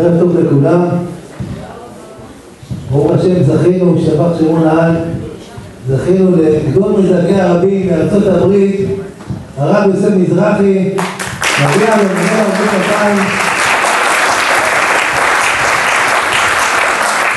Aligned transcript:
ערב 0.00 0.20
טוב 0.20 0.36
לכולם. 0.40 0.88
ברוך 2.90 3.12
השם 3.12 3.42
זכינו, 3.42 3.98
שבח 3.98 4.38
שמו 4.38 4.64
לעד, 4.64 4.94
זכינו 5.88 6.36
לגדול 6.36 6.92
מזעקי 7.00 7.34
הרבים 7.34 7.90
מארצות 7.90 8.26
הברית, 8.26 8.86
הרב 9.58 9.90
יוסף 9.90 10.14
מזרחי, 10.16 10.94
מגיע 11.64 11.96
לו 11.96 12.02
מגיע 12.02 12.44
כפיים. 12.54 13.16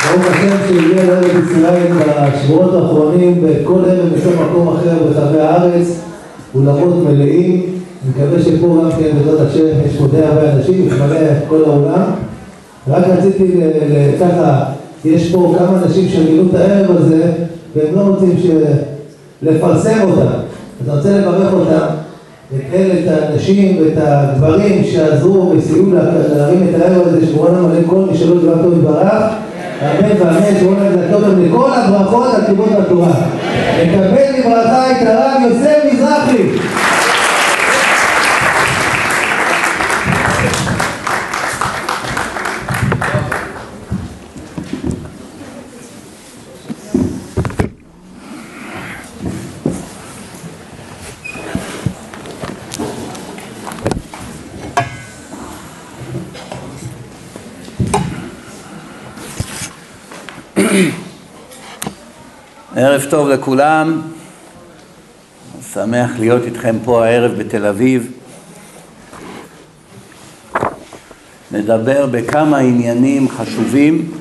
ברוך 0.06 0.26
השם 0.32 0.58
שהגיע 0.68 1.04
לארץ 1.04 1.32
ישראל 1.52 1.94
בשבועות 1.94 2.74
האחרונים 2.74 3.44
בכל 3.44 3.82
ערב 3.88 4.10
בכל 4.14 4.44
מקום 4.44 4.78
אחר 4.78 4.96
ברחבי 5.04 5.40
הארץ, 5.40 5.88
אולמות 6.56 7.06
מלאים, 7.06 7.66
מקווה 8.10 8.42
שפה 8.42 8.82
גם 8.84 8.92
כן 8.92 9.18
בעזרת 9.18 9.48
השם 9.50 9.66
יש 9.86 9.98
פה 9.98 10.08
די 10.08 10.22
הרבה 10.22 10.54
אנשים, 10.54 10.86
מתמלא 10.88 11.18
כל 11.50 11.64
העולם. 11.66 12.04
רק 12.88 13.04
רציתי 13.08 13.62
ככה, 14.20 14.64
יש 15.06 15.32
פה 15.32 15.56
כמה 15.58 15.80
אנשים 15.84 16.08
שגילו 16.08 16.44
את 16.50 16.56
הערב 16.56 16.98
הזה 16.98 17.32
והם 17.76 17.96
לא 17.96 18.02
רוצים 18.02 18.38
לפרסם 19.42 20.02
אותם. 20.02 20.22
אז 20.22 20.90
אני 20.90 20.98
רוצה 20.98 21.18
לברך 21.18 21.54
אותם, 21.54 21.86
את 22.56 22.62
אלה, 22.74 22.94
את 22.94 23.08
האנשים 23.08 23.78
ואת 23.82 23.98
הגברים 23.98 24.84
שעזרו 24.84 25.54
וסייעו 25.58 25.86
להרים 26.36 26.68
את 26.70 26.82
הערב 26.82 27.08
הזה, 27.08 27.26
לנו 27.52 27.70
עליהם 27.70 27.84
כל 27.88 28.06
מי 28.12 28.18
שלא 28.18 28.42
דבר 28.42 28.64
טוב 28.64 28.74
יתברך. 28.74 29.24
אמן 29.82 30.22
ואמן, 30.22 30.60
שבורא 30.60 30.76
לנו 30.76 31.02
לטוב 31.02 31.40
לכל 31.40 31.70
הברכות 31.74 32.34
על 32.36 32.46
כיבוד 32.46 32.70
התורה. 32.78 33.14
נקבל 33.84 34.40
לברכה 34.40 34.92
את 34.92 35.08
הרב 35.08 35.42
יוסף 35.50 35.78
מזרחי. 35.94 36.44
ערב 62.76 63.03
טוב 63.14 63.30
לכולם, 63.30 64.02
שמח 65.74 66.12
להיות 66.20 66.44
איתכם 66.44 66.76
פה 66.86 67.06
הערב 67.06 67.32
בתל 67.32 67.66
אביב. 67.66 68.12
נדבר 71.52 72.06
בכמה 72.12 72.58
עניינים 72.58 73.30
חשובים 73.30 74.12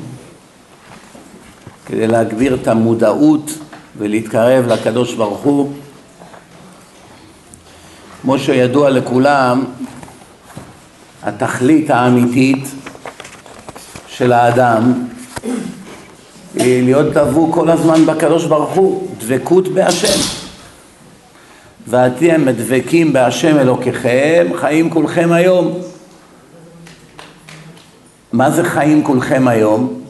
כדי 1.86 2.06
להגביר 2.06 2.54
את 2.54 2.68
המודעות 2.68 3.50
ולהתקרב 3.98 4.66
לקדוש 4.66 5.14
ברוך 5.14 5.40
הוא. 5.40 5.72
כמו 8.22 8.38
שידוע 8.38 8.90
לכולם, 8.90 9.64
התכלית 11.22 11.90
האמיתית 11.90 12.64
של 14.06 14.32
האדם 14.32 15.11
להיות 16.54 17.12
דבוק 17.12 17.54
כל 17.54 17.70
הזמן 17.70 18.06
בקדוש 18.06 18.44
ברוך 18.44 18.70
הוא, 18.70 19.08
דבקות 19.18 19.68
בהשם. 19.68 20.42
ואתם 21.86 22.50
דבקים 22.50 23.12
בהשם 23.12 23.58
אלוקיכם, 23.58 24.46
חיים 24.56 24.90
כולכם 24.90 25.32
היום. 25.32 25.78
מה 28.32 28.50
זה 28.50 28.64
חיים 28.64 29.04
כולכם 29.04 29.48
היום? 29.48 30.00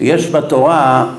יש 0.00 0.30
בתורה 0.30 1.14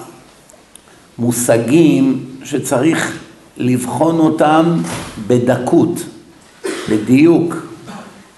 מושגים 1.17 2.25
שצריך 2.43 3.19
לבחון 3.57 4.19
אותם 4.19 4.78
בדקות, 5.28 6.03
בדיוק. 6.89 7.55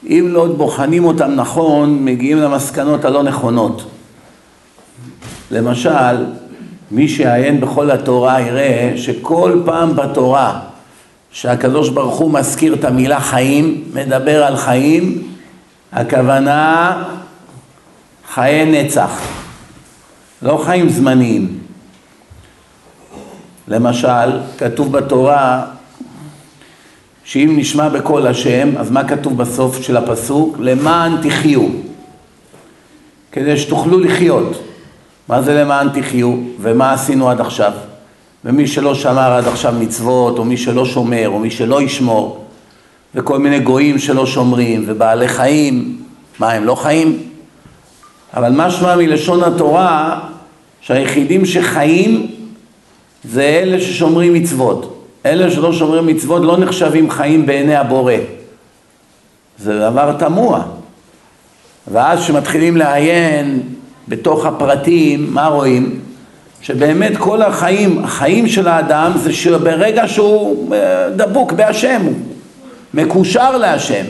אם 0.06 0.28
לא 0.30 0.48
בוחנים 0.48 1.06
אותם 1.06 1.32
נכון, 1.36 2.06
מגיעים 2.06 2.38
למסקנות 2.38 3.06
הלא 3.06 3.24
נכונות. 3.24 3.93
למשל, 5.52 6.26
מי 6.92 7.08
שיעיין 7.08 7.62
בכל 7.62 7.92
התורה 7.92 8.42
יראה 8.42 8.94
שכל 8.96 9.62
פעם 9.66 9.96
בתורה 9.96 10.60
שהקדוש 11.32 11.90
ברוך 11.90 12.16
הוא 12.16 12.32
מזכיר 12.32 12.74
את 12.74 12.86
המילה 12.86 13.20
חיים, 13.20 13.84
מדבר 13.94 14.44
על 14.44 14.56
חיים, 14.56 15.24
הכוונה 15.92 17.04
חיי 18.34 18.66
נצח, 18.66 19.22
לא 20.42 20.62
חיים 20.66 20.90
זמניים. 20.90 21.60
למשל, 23.68 24.40
כתוב 24.58 24.92
בתורה 24.92 25.66
שאם 27.24 27.54
נשמע 27.58 27.90
בקול 27.90 28.28
השם, 28.28 28.70
אז 28.78 28.92
מה 28.92 29.08
כתוב 29.08 29.38
בסוף 29.38 29.82
של 29.82 29.98
הפסוק? 29.98 30.58
למען 30.60 31.22
תחיו, 31.22 31.68
כדי 33.32 33.58
שתוכלו 33.58 34.00
לחיות. 34.00 34.73
מה 35.30 35.42
זה 35.42 35.54
למען 35.54 35.90
תחיו, 35.90 36.36
ומה 36.60 36.94
עשינו 36.94 37.30
עד 37.30 37.42
עכשיו? 37.42 37.72
ומי 38.46 38.68
שלא 38.68 38.96
שמר 38.96 39.34
עד 39.34 39.48
עכשיו 39.48 39.74
מצוות, 39.80 40.40
או 40.40 40.46
מי 40.46 40.58
שלא 40.58 40.86
שומר, 40.86 41.30
או 41.30 41.40
מי 41.40 41.52
שלא 41.52 41.82
ישמור, 41.82 42.46
וכל 43.16 43.40
מיני 43.40 43.60
גויים 43.60 44.00
שלא 44.00 44.26
שומרים, 44.26 44.84
ובעלי 44.88 45.28
חיים, 45.28 46.02
מה 46.40 46.52
הם 46.52 46.64
לא 46.64 46.76
חיים? 46.76 47.24
אבל 48.34 48.52
משמע 48.56 48.96
מלשון 48.96 49.44
התורה 49.44 50.20
שהיחידים 50.82 51.46
שחיים 51.46 52.28
זה 53.24 53.44
אלה 53.44 53.82
ששומרים 53.82 54.34
מצוות. 54.34 55.06
אלה 55.26 55.52
שלא 55.52 55.74
שומרים 55.74 56.08
מצוות 56.08 56.42
לא 56.42 56.58
נחשבים 56.58 57.10
חיים 57.10 57.46
בעיני 57.46 57.76
הבורא. 57.76 58.14
זה 59.60 59.80
דבר 59.80 60.16
תמוה. 60.20 60.62
ואז 61.92 62.20
כשמתחילים 62.20 62.78
לעיין 62.78 63.62
בתוך 64.08 64.46
הפרטים, 64.46 65.34
מה 65.34 65.48
רואים? 65.48 66.00
שבאמת 66.62 67.18
כל 67.18 67.42
החיים, 67.42 68.04
החיים 68.04 68.48
של 68.48 68.68
האדם 68.68 69.12
זה 69.16 69.34
שברגע 69.34 70.08
שהוא 70.08 70.76
אה, 70.76 71.10
דבוק 71.10 71.52
בהשם, 71.52 72.02
הוא 72.06 72.14
מקושר 72.94 73.58
להשם. 73.58 74.04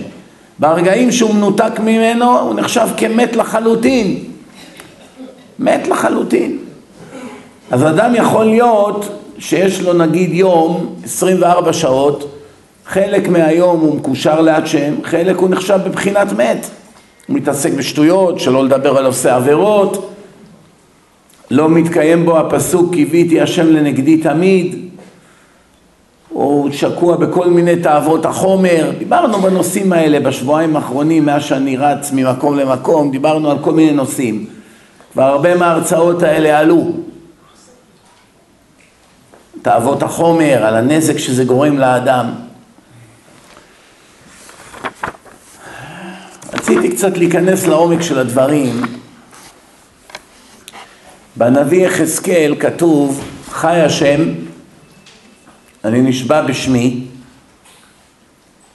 ברגעים 0.59 1.11
שהוא 1.11 1.35
מנותק 1.35 1.79
ממנו 1.79 2.39
הוא 2.39 2.55
נחשב 2.55 2.87
כמת 2.97 3.35
לחלוטין. 3.35 4.19
מת 5.59 5.87
לחלוטין. 5.87 6.57
אז 7.71 7.83
אדם 7.83 8.15
יכול 8.15 8.45
להיות 8.45 9.19
שיש 9.39 9.81
לו 9.81 9.93
נגיד 9.93 10.33
יום 10.33 10.95
24 11.03 11.73
שעות, 11.73 12.37
חלק 12.85 13.27
מהיום 13.27 13.79
הוא 13.79 13.95
מקושר 13.95 14.41
להשם, 14.41 14.93
חלק 15.03 15.35
הוא 15.35 15.49
נחשב 15.49 15.79
בבחינת 15.85 16.31
מת. 16.31 16.65
הוא 17.27 17.35
מתעסק 17.35 17.73
בשטויות, 17.73 18.39
שלא 18.39 18.63
לדבר 18.65 18.97
על 18.97 19.05
עושה 19.05 19.35
עבירות, 19.35 20.13
לא 21.51 21.69
מתקיים 21.69 22.25
בו 22.25 22.39
הפסוק 22.39 22.93
קיוויתי 22.93 23.41
השם 23.41 23.67
לנגדי 23.67 24.17
תמיד, 24.17 24.75
הוא 26.29 26.71
שקוע 26.71 27.15
בכל 27.15 27.49
מיני 27.49 27.75
תאוות 27.75 28.25
החומר, 28.25 28.91
דיברנו 28.97 29.37
בנושאים 29.37 29.93
האלה 29.93 30.19
בשבועיים 30.19 30.75
האחרונים 30.75 31.25
מאז 31.25 31.43
שאני 31.43 31.77
רץ 31.77 32.11
ממקום 32.13 32.57
למקום, 32.57 33.11
דיברנו 33.11 33.51
על 33.51 33.57
כל 33.61 33.71
מיני 33.71 33.91
נושאים, 33.91 34.45
כבר 35.13 35.23
הרבה 35.23 35.55
מההרצאות 35.55 36.23
האלה 36.23 36.59
עלו, 36.59 36.91
תאוות 39.61 40.03
החומר, 40.03 40.65
על 40.65 40.75
הנזק 40.75 41.17
שזה 41.17 41.43
גורם 41.43 41.77
לאדם. 41.77 42.42
רציתי 46.63 46.89
קצת 46.89 47.17
להיכנס 47.17 47.67
לעומק 47.67 48.01
של 48.01 48.19
הדברים. 48.19 48.81
בנביא 51.35 51.87
יחזקאל 51.87 52.55
כתוב, 52.59 53.23
חי 53.49 53.81
השם, 53.81 54.19
אני 55.83 56.01
נשבע 56.01 56.41
בשמי, 56.41 57.05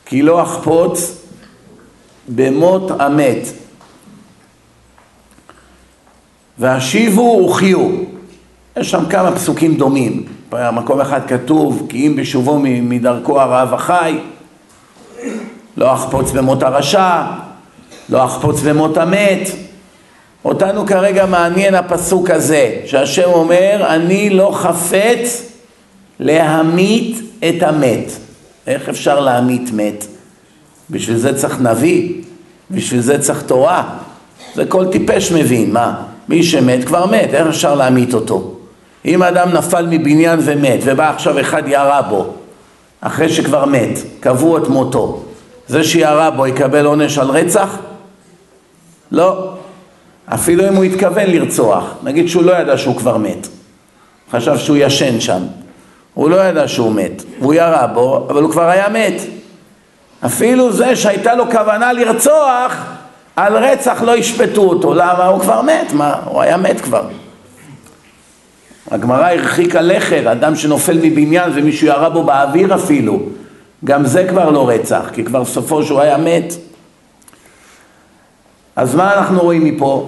כי 0.06 0.22
לא 0.22 0.42
אחפוץ 0.42 1.26
במות 2.28 2.90
המת, 3.00 3.48
והשיבו 6.58 7.48
וחיו. 7.50 7.90
יש 8.76 8.90
שם 8.90 9.04
כמה 9.10 9.32
פסוקים 9.32 9.76
דומים. 9.76 10.26
במקום 10.50 11.00
אחד 11.00 11.20
כתוב, 11.28 11.86
כי 11.88 12.06
אם 12.06 12.16
בשובו 12.16 12.58
מדרכו 12.62 13.40
הרעב 13.40 13.74
החי, 13.74 14.18
לא 15.76 15.94
אחפוץ 15.94 16.30
במות 16.30 16.62
הרשע, 16.62 17.47
לא 18.08 18.24
אחפוץ 18.24 18.60
במות 18.60 18.96
המת. 18.96 19.50
אותנו 20.44 20.86
כרגע 20.86 21.26
מעניין 21.26 21.74
הפסוק 21.74 22.30
הזה, 22.30 22.76
שהשם 22.86 23.30
אומר, 23.32 23.86
אני 23.88 24.30
לא 24.30 24.50
חפץ 24.54 25.52
להמית 26.20 27.20
את 27.48 27.62
המת. 27.62 28.12
איך 28.66 28.88
אפשר 28.88 29.20
להמית 29.20 29.70
מת? 29.72 30.04
בשביל 30.90 31.16
זה 31.16 31.38
צריך 31.38 31.60
נביא. 31.60 32.12
בשביל 32.70 33.00
זה 33.00 33.22
צריך 33.22 33.42
תורה. 33.42 33.84
זה 34.54 34.66
כל 34.66 34.86
טיפש 34.92 35.32
מבין, 35.32 35.72
מה? 35.72 36.02
מי 36.28 36.42
שמת 36.42 36.84
כבר 36.84 37.06
מת, 37.06 37.34
איך 37.34 37.46
אפשר 37.46 37.74
להמית 37.74 38.14
אותו? 38.14 38.54
אם 39.04 39.22
אדם 39.22 39.52
נפל 39.52 39.86
מבניין 39.86 40.40
ומת, 40.42 40.80
ובא 40.84 41.10
עכשיו 41.10 41.40
אחד 41.40 41.62
ירה 41.68 42.02
בו, 42.02 42.26
אחרי 43.00 43.28
שכבר 43.28 43.64
מת, 43.64 43.98
קבעו 44.20 44.58
את 44.58 44.68
מותו, 44.68 45.22
זה 45.68 45.84
שירה 45.84 46.30
בו 46.30 46.46
יקבל 46.46 46.86
עונש 46.86 47.18
על 47.18 47.30
רצח? 47.30 47.76
לא. 49.12 49.52
אפילו 50.34 50.68
אם 50.68 50.74
הוא 50.74 50.84
התכוון 50.84 51.26
לרצוח, 51.26 51.84
נגיד 52.02 52.28
שהוא 52.28 52.44
לא 52.44 52.52
ידע 52.52 52.78
שהוא 52.78 52.96
כבר 52.96 53.16
מת, 53.16 53.48
חשב 54.32 54.58
שהוא 54.58 54.76
ישן 54.76 55.20
שם, 55.20 55.42
הוא 56.14 56.30
לא 56.30 56.36
ידע 56.36 56.68
שהוא 56.68 56.92
מת, 56.92 57.22
הוא 57.38 57.54
ירה 57.54 57.86
בו, 57.86 58.26
אבל 58.30 58.42
הוא 58.42 58.50
כבר 58.50 58.68
היה 58.68 58.88
מת. 58.88 59.22
אפילו 60.26 60.72
זה 60.72 60.96
שהייתה 60.96 61.34
לו 61.34 61.50
כוונה 61.50 61.92
לרצוח, 61.92 62.84
על 63.36 63.56
רצח 63.56 64.02
לא 64.02 64.16
ישפטו 64.16 64.62
אותו, 64.62 64.94
למה? 64.94 65.26
הוא 65.26 65.40
כבר 65.40 65.62
מת, 65.62 65.92
מה? 65.92 66.14
הוא 66.24 66.42
היה 66.42 66.56
מת 66.56 66.80
כבר. 66.80 67.02
הגמרא 68.90 69.30
הרחיקה 69.30 69.80
לכת, 69.80 70.22
אדם 70.26 70.56
שנופל 70.56 70.98
מבניין 71.02 71.50
ומישהו 71.54 71.86
ירה 71.86 72.10
בו 72.10 72.22
באוויר 72.22 72.74
אפילו, 72.74 73.20
גם 73.84 74.06
זה 74.06 74.26
כבר 74.28 74.50
לא 74.50 74.68
רצח, 74.68 75.10
כי 75.12 75.24
כבר 75.24 75.44
סופו 75.44 75.82
שהוא 75.82 76.00
היה 76.00 76.18
מת. 76.18 76.54
אז 78.78 78.94
מה 78.94 79.14
אנחנו 79.14 79.40
רואים 79.40 79.64
מפה? 79.64 80.06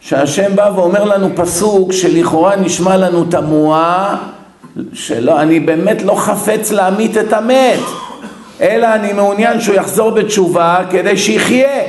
שהשם 0.00 0.56
בא 0.56 0.70
ואומר 0.74 1.04
לנו 1.04 1.30
פסוק 1.36 1.92
שלכאורה 1.92 2.56
נשמע 2.56 2.96
לנו 2.96 3.24
תמוה, 3.24 4.16
שלא, 4.92 5.40
אני 5.40 5.60
באמת 5.60 6.02
לא 6.02 6.14
חפץ 6.14 6.70
להמית 6.70 7.16
את 7.18 7.32
המת, 7.32 7.80
אלא 8.60 8.94
אני 8.94 9.12
מעוניין 9.12 9.60
שהוא 9.60 9.74
יחזור 9.74 10.10
בתשובה 10.10 10.78
כדי 10.90 11.16
שיחיה. 11.16 11.82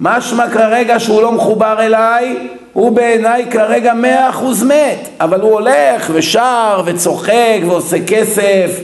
משמע 0.00 0.50
כרגע 0.50 1.00
שהוא 1.00 1.22
לא 1.22 1.32
מחובר 1.32 1.76
אליי, 1.80 2.48
הוא 2.72 2.92
בעיניי 2.92 3.46
כרגע 3.50 3.94
מאה 3.94 4.30
אחוז 4.30 4.62
מת, 4.62 5.08
אבל 5.20 5.40
הוא 5.40 5.52
הולך 5.52 6.10
ושר 6.14 6.82
וצוחק 6.86 7.60
ועושה 7.66 7.96
כסף 8.06 8.80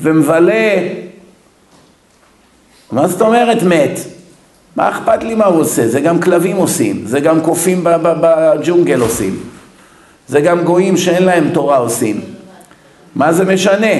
ומבלה. 0.00 0.78
מה 2.92 3.08
זאת 3.08 3.20
אומרת 3.20 3.62
מת? 3.62 3.98
מה 4.76 4.88
אכפת 4.88 5.22
לי 5.22 5.34
מה 5.34 5.44
הוא 5.44 5.60
עושה? 5.60 5.88
זה 5.88 6.00
גם 6.00 6.20
כלבים 6.20 6.56
עושים, 6.56 7.02
זה 7.06 7.20
גם 7.20 7.40
קופים 7.40 7.80
בג'ונגל 7.84 9.00
עושים, 9.00 9.38
זה 10.28 10.40
גם 10.40 10.64
גויים 10.64 10.96
שאין 10.96 11.22
להם 11.22 11.48
תורה 11.52 11.76
עושים. 11.76 12.20
מה 13.14 13.32
זה 13.32 13.44
משנה? 13.44 13.96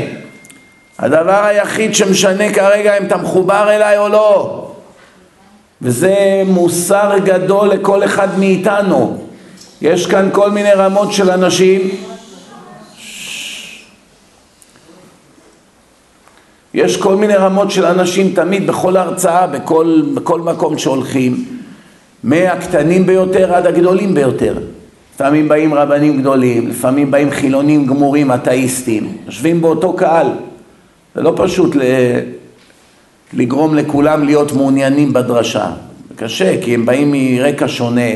הדבר 0.98 1.44
היחיד 1.44 1.94
שמשנה 1.94 2.52
כרגע 2.52 2.98
אם 2.98 3.06
אתה 3.06 3.16
מחובר 3.16 3.70
אליי 3.70 3.98
או 3.98 4.08
לא. 4.08 4.60
וזה 5.82 6.42
מוסר 6.46 7.12
גדול 7.24 7.68
לכל 7.68 8.04
אחד 8.04 8.38
מאיתנו. 8.38 9.18
יש 9.82 10.06
כאן 10.06 10.28
כל 10.32 10.50
מיני 10.50 10.72
רמות 10.72 11.12
של 11.12 11.30
אנשים 11.30 11.80
יש 16.74 16.96
כל 16.96 17.16
מיני 17.16 17.34
רמות 17.34 17.70
של 17.70 17.84
אנשים 17.84 18.32
תמיד 18.34 18.66
בכל 18.66 18.96
הרצאה, 18.96 19.46
בכל, 19.46 20.02
בכל 20.14 20.40
מקום 20.40 20.78
שהולכים, 20.78 21.44
מהקטנים 22.24 23.06
ביותר 23.06 23.54
עד 23.54 23.66
הגדולים 23.66 24.14
ביותר. 24.14 24.54
לפעמים 25.14 25.48
באים 25.48 25.74
רבנים 25.74 26.20
גדולים, 26.20 26.68
לפעמים 26.68 27.10
באים 27.10 27.30
חילונים 27.30 27.86
גמורים, 27.86 28.32
אתאיסטים, 28.32 29.12
יושבים 29.26 29.60
באותו 29.60 29.92
קהל. 29.92 30.26
זה 31.14 31.22
לא 31.22 31.32
פשוט 31.36 31.76
ל... 31.76 31.80
לגרום 33.32 33.74
לכולם 33.74 34.24
להיות 34.24 34.52
מעוניינים 34.52 35.12
בדרשה. 35.12 35.66
זה 36.08 36.14
קשה, 36.16 36.62
כי 36.62 36.74
הם 36.74 36.86
באים 36.86 37.12
מרקע 37.12 37.68
שונה, 37.68 38.10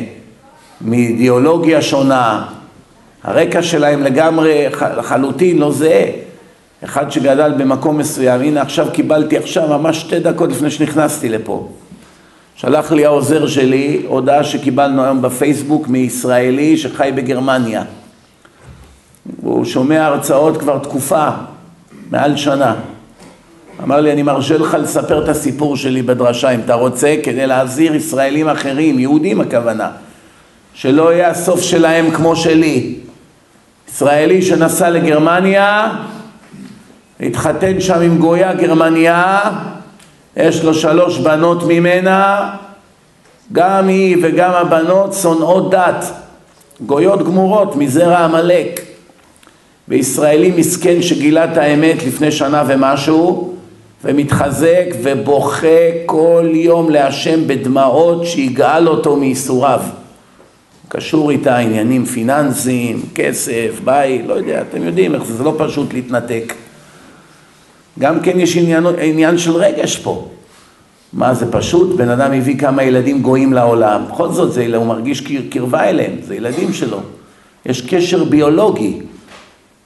מאידיאולוגיה 0.80 1.82
שונה, 1.82 2.46
הרקע 3.24 3.62
שלהם 3.62 4.02
לגמרי 4.02 4.66
לחלוטין 4.96 5.58
לא 5.58 5.72
זהה. 5.72 6.27
אחד 6.84 7.10
שגדל 7.10 7.52
במקום 7.58 7.98
מסוים, 7.98 8.40
הנה 8.40 8.62
עכשיו 8.62 8.86
קיבלתי 8.92 9.36
עכשיו 9.36 9.68
ממש 9.68 10.00
שתי 10.00 10.20
דקות 10.20 10.50
לפני 10.50 10.70
שנכנסתי 10.70 11.28
לפה. 11.28 11.68
שלח 12.56 12.92
לי 12.92 13.04
העוזר 13.04 13.46
שלי 13.46 14.02
הודעה 14.06 14.44
שקיבלנו 14.44 15.04
היום 15.04 15.22
בפייסבוק 15.22 15.88
מישראלי 15.88 16.76
שחי 16.76 17.10
בגרמניה. 17.14 17.82
הוא 19.42 19.64
שומע 19.64 20.06
הרצאות 20.06 20.56
כבר 20.56 20.78
תקופה, 20.78 21.28
מעל 22.10 22.36
שנה. 22.36 22.74
אמר 23.82 24.00
לי, 24.00 24.12
אני 24.12 24.22
מרשה 24.22 24.58
לך 24.58 24.76
לספר 24.80 25.24
את 25.24 25.28
הסיפור 25.28 25.76
שלי 25.76 26.02
בדרשה 26.02 26.50
אם 26.50 26.60
אתה 26.60 26.74
רוצה, 26.74 27.16
כדי 27.22 27.46
להזהיר 27.46 27.94
ישראלים 27.94 28.48
אחרים, 28.48 28.98
יהודים 28.98 29.40
הכוונה, 29.40 29.90
שלא 30.74 31.12
יהיה 31.12 31.30
הסוף 31.30 31.62
שלהם 31.62 32.10
כמו 32.10 32.36
שלי. 32.36 32.94
ישראלי 33.88 34.42
שנסע 34.42 34.90
לגרמניה, 34.90 35.90
התחתן 37.20 37.80
שם 37.80 38.00
עם 38.00 38.18
גויה 38.18 38.54
גרמניה, 38.54 39.40
יש 40.36 40.64
לו 40.64 40.74
שלוש 40.74 41.18
בנות 41.18 41.62
ממנה, 41.62 42.50
גם 43.52 43.88
היא 43.88 44.16
וגם 44.22 44.50
הבנות 44.50 45.12
שונאות 45.12 45.70
דת, 45.70 46.04
גויות 46.80 47.22
גמורות 47.22 47.76
מזרע 47.76 48.18
עמלק. 48.18 48.80
וישראלי 49.88 50.50
מסכן 50.56 51.02
שגילה 51.02 51.44
את 51.44 51.56
האמת 51.56 52.02
לפני 52.06 52.32
שנה 52.32 52.64
ומשהו, 52.68 53.54
ומתחזק 54.04 54.84
ובוכה 55.02 56.06
כל 56.06 56.48
יום 56.52 56.90
להשם 56.90 57.46
בדמעות 57.46 58.26
שיגאל 58.26 58.88
אותו 58.88 59.16
מייסוריו. 59.16 59.80
קשור 60.88 61.30
איתה 61.30 61.56
עניינים 61.56 62.04
פיננסיים, 62.04 63.02
כסף, 63.14 63.80
בית, 63.84 64.26
לא 64.26 64.34
יודע, 64.34 64.60
אתם 64.60 64.82
יודעים 64.82 65.14
איך 65.14 65.24
זה, 65.24 65.34
זה 65.34 65.44
לא 65.44 65.54
פשוט 65.58 65.92
להתנתק. 65.92 66.54
גם 67.98 68.20
כן 68.20 68.40
יש 68.40 68.56
עניין, 68.56 68.86
עניין 69.00 69.38
של 69.38 69.52
רגש 69.52 69.96
פה. 69.96 70.28
מה 71.12 71.34
זה 71.34 71.52
פשוט? 71.52 71.96
בן 71.96 72.08
אדם 72.08 72.32
הביא 72.32 72.58
כמה 72.58 72.82
ילדים 72.82 73.22
גויים 73.22 73.52
לעולם, 73.52 74.02
בכל 74.08 74.32
זאת 74.32 74.52
זה, 74.52 74.76
הוא 74.76 74.86
מרגיש 74.86 75.22
קרבה 75.50 75.84
אליהם, 75.84 76.12
זה 76.22 76.34
ילדים 76.34 76.72
שלו. 76.72 77.00
יש 77.66 77.80
קשר 77.80 78.24
ביולוגי, 78.24 78.98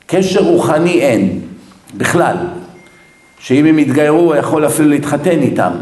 קשר 0.06 0.40
רוחני 0.40 1.00
אין, 1.00 1.40
בכלל. 1.96 2.36
שאם 3.38 3.66
הם 3.66 3.78
יתגיירו 3.78 4.18
הוא 4.18 4.34
יכול 4.34 4.66
אפילו 4.66 4.88
להתחתן 4.88 5.40
איתם, 5.40 5.72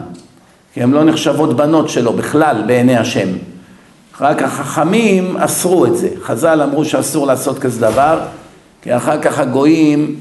כי 0.75 0.83
הן 0.83 0.91
לא 0.91 1.05
נחשבות 1.05 1.57
בנות 1.57 1.89
שלו 1.89 2.13
בכלל 2.13 2.63
בעיני 2.67 2.97
השם. 2.97 3.29
רק 4.21 4.43
החכמים 4.43 5.37
אסרו 5.37 5.87
את 5.87 5.97
זה, 5.97 6.09
חז"ל 6.23 6.63
אמרו 6.63 6.85
שאסור 6.85 7.27
לעשות 7.27 7.59
כזה 7.59 7.81
דבר, 7.81 8.21
כי 8.83 8.97
אחר 8.97 9.23
כך 9.23 9.39
הגויים 9.39 10.17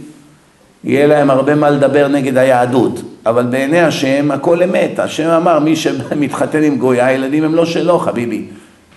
יהיה 0.83 1.07
להם 1.07 1.29
הרבה 1.29 1.55
מה 1.55 1.69
לדבר 1.69 2.07
נגד 2.07 2.37
היהדות, 2.37 3.01
אבל 3.25 3.43
בעיני 3.43 3.79
השם 3.79 4.31
הכל 4.31 4.63
אמת, 4.63 4.99
השם 4.99 5.29
אמר 5.29 5.59
מי 5.59 5.75
שמתחתן 5.75 6.63
עם 6.63 6.77
גויה, 6.77 7.05
הילדים 7.05 7.43
הם 7.43 7.55
לא 7.55 7.65
שלו 7.65 7.99
חביבי, 7.99 8.45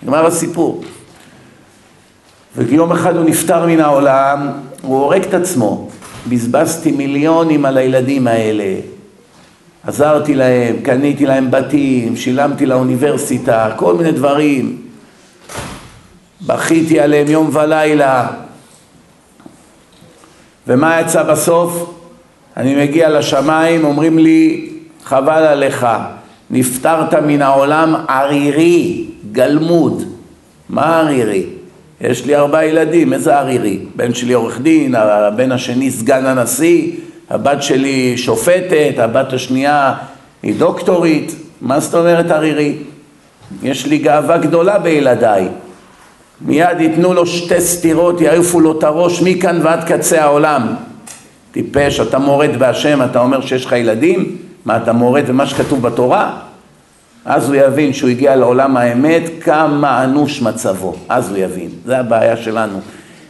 נגמר 0.03 0.25
הסיפור. 0.25 0.83
ויום 2.57 2.91
אחד 2.91 3.15
הוא 3.15 3.25
נפטר 3.25 3.65
מן 3.65 3.79
העולם, 3.79 4.51
הוא 4.81 4.97
הורג 4.97 5.21
את 5.21 5.33
עצמו, 5.33 5.89
בזבזתי 6.29 6.91
מיליונים 6.91 7.65
על 7.65 7.77
הילדים 7.77 8.27
האלה, 8.27 8.75
עזרתי 9.87 10.35
להם, 10.35 10.75
קניתי 10.83 11.25
להם 11.25 11.51
בתים, 11.51 12.15
שילמתי 12.15 12.65
לאוניברסיטה, 12.65 13.69
כל 13.75 13.95
מיני 13.95 14.11
דברים, 14.11 14.81
בכיתי 16.41 16.99
עליהם 16.99 17.27
יום 17.27 17.49
ולילה, 17.53 18.27
ומה 20.67 21.01
יצא 21.01 21.23
בסוף? 21.23 21.93
אני 22.57 22.83
מגיע 22.83 23.09
לשמיים, 23.09 23.83
אומרים 23.85 24.17
לי, 24.17 24.69
חבל 25.03 25.43
עליך, 25.43 25.87
נפטרת 26.51 27.13
מן 27.13 27.41
העולם 27.41 27.95
ערירי, 28.07 29.05
גלמוד. 29.31 30.03
מה 30.69 30.99
ערירי? 30.99 31.45
יש 32.01 32.25
לי 32.25 32.35
ארבעה 32.35 32.65
ילדים, 32.65 33.13
איזה 33.13 33.39
ערירי? 33.39 33.79
בן 33.95 34.13
שלי 34.13 34.33
עורך 34.33 34.59
דין, 34.61 34.95
הבן 34.95 35.51
השני 35.51 35.91
סגן 35.91 36.25
הנשיא, 36.25 36.91
הבת 37.29 37.63
שלי 37.63 38.17
שופטת, 38.17 38.93
הבת 38.97 39.33
השנייה 39.33 39.93
היא 40.43 40.55
דוקטורית, 40.57 41.35
מה 41.61 41.79
זאת 41.79 41.95
אומרת 41.95 42.31
ערירי? 42.31 42.75
יש 43.63 43.85
לי 43.85 43.97
גאווה 43.97 44.37
גדולה 44.37 44.79
בילדיי. 44.79 45.47
מיד 46.45 46.79
ייתנו 46.79 47.13
לו 47.13 47.25
שתי 47.25 47.61
סטירות, 47.61 48.21
יעיפו 48.21 48.59
לו 48.59 48.77
את 48.77 48.83
הראש 48.83 49.21
מכאן 49.21 49.59
ועד 49.63 49.83
קצה 49.83 50.23
העולם. 50.23 50.75
טיפש, 51.51 51.99
אתה 51.99 52.19
מורד 52.19 52.49
בהשם, 52.59 53.01
אתה 53.01 53.19
אומר 53.19 53.41
שיש 53.41 53.65
לך 53.65 53.71
ילדים? 53.71 54.37
מה, 54.65 54.77
אתה 54.77 54.93
מורד 54.93 55.27
במה 55.27 55.45
שכתוב 55.45 55.81
בתורה? 55.81 56.39
אז 57.25 57.49
הוא 57.49 57.55
יבין 57.55 57.93
שהוא 57.93 58.09
הגיע 58.09 58.35
לעולם 58.35 58.77
האמת, 58.77 59.23
כמה 59.41 60.03
אנוש 60.03 60.41
מצבו. 60.41 60.95
אז 61.09 61.29
הוא 61.29 61.37
יבין. 61.37 61.69
זה 61.85 61.99
הבעיה 61.99 62.37
שלנו. 62.37 62.79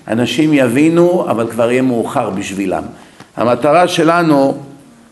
אנשים 0.07 0.53
יבינו, 0.53 1.25
אבל 1.29 1.47
כבר 1.51 1.71
יהיה 1.71 1.81
מאוחר 1.81 2.29
בשבילם. 2.29 2.83
המטרה 3.37 3.87
שלנו, 3.87 4.57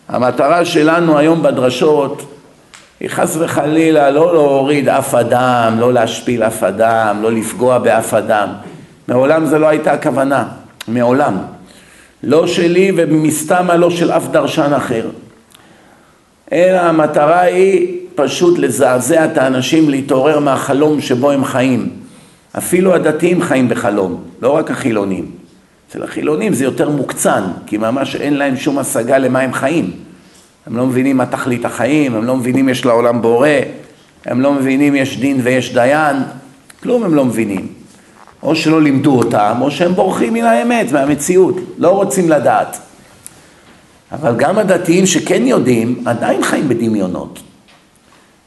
המטרה 0.10 0.66
שלנו 0.66 1.18
היום 1.18 1.44
בדרשות, 1.44 2.24
חס 3.08 3.38
וחלילה 3.40 4.10
לא 4.10 4.34
להוריד 4.34 4.90
אף 4.90 5.16
אדם, 5.16 5.80
לא 5.80 5.94
להשפיל 5.94 6.44
אף 6.44 6.64
אדם, 6.64 7.22
לא 7.22 7.32
לפגוע 7.32 7.78
באף 7.78 8.14
אדם. 8.14 8.50
מעולם 9.08 9.46
זה 9.46 9.60
לא 9.60 9.68
הייתה 9.68 9.92
הכוונה, 9.92 10.48
מעולם. 10.88 11.38
לא 12.24 12.48
שלי 12.48 12.92
ומסתמה 12.98 13.76
לא 13.76 13.90
של 13.90 14.12
אף 14.12 14.28
דרשן 14.28 14.74
אחר. 14.74 15.10
אלא 16.52 16.78
המטרה 16.78 17.42
היא 17.42 17.98
פשוט 18.16 18.60
לזעזע 18.60 19.26
את 19.26 19.38
האנשים 19.38 19.90
להתעורר 19.90 20.40
מהחלום 20.40 21.02
שבו 21.02 21.32
הם 21.32 21.46
חיים. 21.46 21.90
אפילו 22.58 22.94
הדתיים 22.94 23.42
חיים 23.42 23.70
בחלום, 23.70 24.24
לא 24.42 24.50
רק 24.50 24.72
החילונים. 24.72 25.32
אצל 25.90 26.04
החילונים 26.04 26.54
זה 26.54 26.64
יותר 26.64 26.90
מוקצן, 26.90 27.44
כי 27.66 27.78
ממש 27.78 28.16
אין 28.16 28.34
להם 28.34 28.58
שום 28.58 28.80
השגה 28.80 29.18
למה 29.18 29.40
הם 29.40 29.54
חיים. 29.54 29.92
הם 30.68 30.78
לא 30.78 30.86
מבינים 30.86 31.18
מה 31.18 31.26
תכלית 31.26 31.66
החיים, 31.66 32.16
הם 32.16 32.26
לא 32.26 32.38
מבינים 32.38 32.70
יש 32.70 32.86
לעולם 32.86 33.22
בורא, 33.22 33.50
הם 34.26 34.42
לא 34.42 34.54
מבינים 34.54 34.96
יש 34.96 35.20
דין 35.20 35.40
ויש 35.44 35.74
דיין, 35.74 36.18
כלום 36.84 37.04
הם 37.04 37.16
לא 37.16 37.26
מבינים. 37.26 37.68
או 38.44 38.56
שלא 38.56 38.82
לימדו 38.82 39.18
אותם, 39.18 39.58
או 39.62 39.72
שהם 39.72 39.94
בורחים 39.94 40.34
מן 40.34 40.44
האמת, 40.44 40.92
מהמציאות, 40.92 41.56
לא 41.78 41.90
רוצים 41.90 42.30
לדעת. 42.30 42.78
אבל 44.12 44.36
גם 44.38 44.58
הדתיים 44.58 45.06
שכן 45.06 45.48
יודעים, 45.48 46.04
עדיין 46.06 46.44
חיים 46.44 46.70
בדמיונות. 46.70 47.40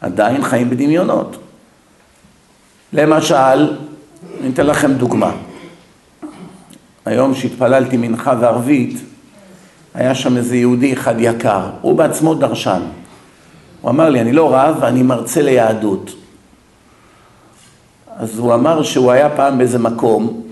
עדיין 0.00 0.44
חיים 0.44 0.70
בדמיונות. 0.70 1.36
למשל, 2.92 3.76
אני 4.40 4.50
אתן 4.54 4.66
לכם 4.66 4.92
דוגמה. 4.92 5.32
היום 7.04 7.34
שהתפללתי 7.34 7.96
מנחה 7.96 8.34
וערבית, 8.40 8.98
היה 9.94 10.14
שם 10.14 10.36
איזה 10.36 10.56
יהודי 10.56 10.92
אחד 10.92 11.14
יקר, 11.18 11.60
הוא 11.80 11.96
בעצמו 11.98 12.34
דרשן. 12.34 12.80
הוא 13.80 13.90
אמר 13.90 14.10
לי, 14.10 14.20
אני 14.20 14.32
לא 14.32 14.54
רב, 14.54 14.84
אני 14.84 15.02
מרצה 15.02 15.42
ליהדות. 15.42 16.14
אז 18.16 18.38
הוא 18.38 18.54
אמר 18.54 18.82
שהוא 18.82 19.10
היה 19.12 19.30
פעם 19.30 19.58
באיזה 19.58 19.78
מקום, 19.78 20.42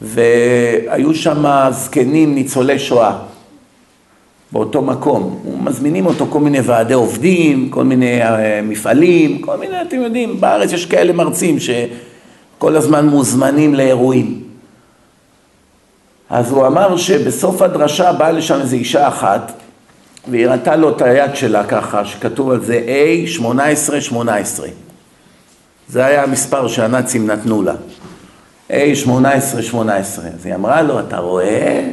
והיו 0.00 1.14
שם 1.14 1.70
זקנים 1.70 2.34
ניצולי 2.34 2.78
שואה, 2.78 3.18
באותו 4.52 4.82
מקום. 4.82 5.42
מזמינים 5.64 6.06
אותו 6.06 6.26
כל 6.30 6.40
מיני 6.40 6.60
ועדי 6.60 6.94
עובדים, 6.94 7.70
כל 7.70 7.84
מיני 7.84 8.22
אה, 8.22 8.60
מפעלים, 8.62 9.38
כל 9.38 9.56
מיני, 9.56 9.82
אתם 9.82 9.96
יודעים, 9.96 10.40
בארץ 10.40 10.72
יש 10.72 10.86
כאלה 10.86 11.12
מרצים 11.12 11.56
שכל 11.60 12.76
הזמן 12.76 13.06
מוזמנים 13.06 13.74
לאירועים. 13.74 14.51
אז 16.32 16.52
הוא 16.52 16.66
אמר 16.66 16.96
שבסוף 16.96 17.62
הדרשה 17.62 18.12
באה 18.12 18.32
לשם 18.32 18.60
איזו 18.60 18.76
אישה 18.76 19.08
אחת 19.08 19.52
והיא 20.30 20.46
ראתה 20.46 20.76
לו 20.76 20.90
את 20.90 21.02
היד 21.02 21.36
שלה 21.36 21.64
ככה, 21.64 22.04
שכתוב 22.04 22.50
על 22.50 22.60
זה 22.64 22.80
A1818. 22.86 24.16
זה 25.88 26.04
היה 26.04 26.22
המספר 26.22 26.68
שהנאצים 26.68 27.26
נתנו 27.26 27.62
לה. 27.62 27.74
A1818. 28.70 28.72
אז 30.34 30.46
היא 30.46 30.54
אמרה 30.54 30.82
לו, 30.82 31.00
אתה 31.00 31.18
רואה? 31.18 31.84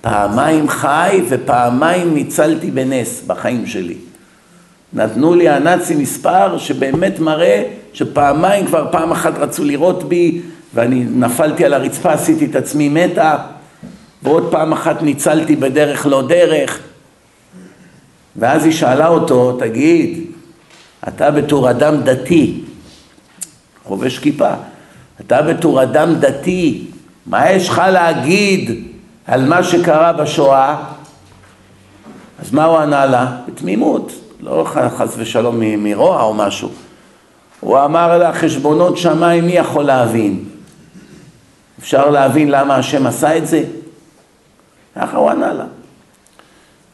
פעמיים 0.00 0.68
חי 0.68 1.22
ופעמיים 1.28 2.14
ניצלתי 2.14 2.70
בנס 2.70 3.22
בחיים 3.26 3.66
שלי. 3.66 3.96
נתנו 4.92 5.34
לי 5.34 5.48
הנאצים 5.48 5.98
מספר 5.98 6.58
שבאמת 6.58 7.20
מראה 7.20 7.62
שפעמיים 7.92 8.66
כבר 8.66 8.88
פעם 8.90 9.12
אחת 9.12 9.38
רצו 9.38 9.64
לראות 9.64 10.08
בי 10.08 10.40
ואני 10.74 11.04
נפלתי 11.10 11.64
על 11.64 11.74
הרצפה, 11.74 12.12
עשיתי 12.12 12.44
את 12.44 12.56
עצמי 12.56 12.88
מתה, 12.88 13.36
ועוד 14.22 14.48
פעם 14.50 14.72
אחת 14.72 15.02
ניצלתי 15.02 15.56
בדרך 15.56 16.06
לא 16.06 16.26
דרך. 16.28 16.78
ואז 18.36 18.64
היא 18.64 18.72
שאלה 18.72 19.08
אותו, 19.08 19.56
תגיד, 19.58 20.24
אתה 21.08 21.30
בתור 21.30 21.70
אדם 21.70 22.02
דתי, 22.02 22.60
חובש 23.84 24.18
כיפה, 24.18 24.50
אתה 25.20 25.42
בתור 25.42 25.82
אדם 25.82 26.14
דתי, 26.14 26.86
מה 27.26 27.50
יש 27.50 27.68
לך 27.68 27.82
להגיד 27.92 28.84
על 29.26 29.48
מה 29.48 29.62
שקרה 29.62 30.12
בשואה? 30.12 30.76
אז 32.38 32.52
מה 32.52 32.64
הוא 32.64 32.78
ענה 32.78 33.06
לה? 33.06 33.36
בתמימות, 33.48 34.12
לא 34.40 34.66
חס 34.96 35.14
ושלום 35.16 35.60
מרוע 35.60 36.22
או 36.22 36.34
משהו. 36.34 36.68
הוא 37.60 37.84
אמר 37.84 38.18
לה, 38.18 38.32
חשבונות 38.32 38.98
שמיים 38.98 39.46
מי 39.46 39.52
יכול 39.52 39.84
להבין? 39.84 40.44
אפשר 41.80 42.10
להבין 42.10 42.50
למה 42.50 42.76
השם 42.76 43.06
עשה 43.06 43.36
את 43.36 43.46
זה? 43.46 43.64
ככה 44.96 45.16
הוא 45.16 45.30
ענה 45.30 45.52
לה. 45.52 45.64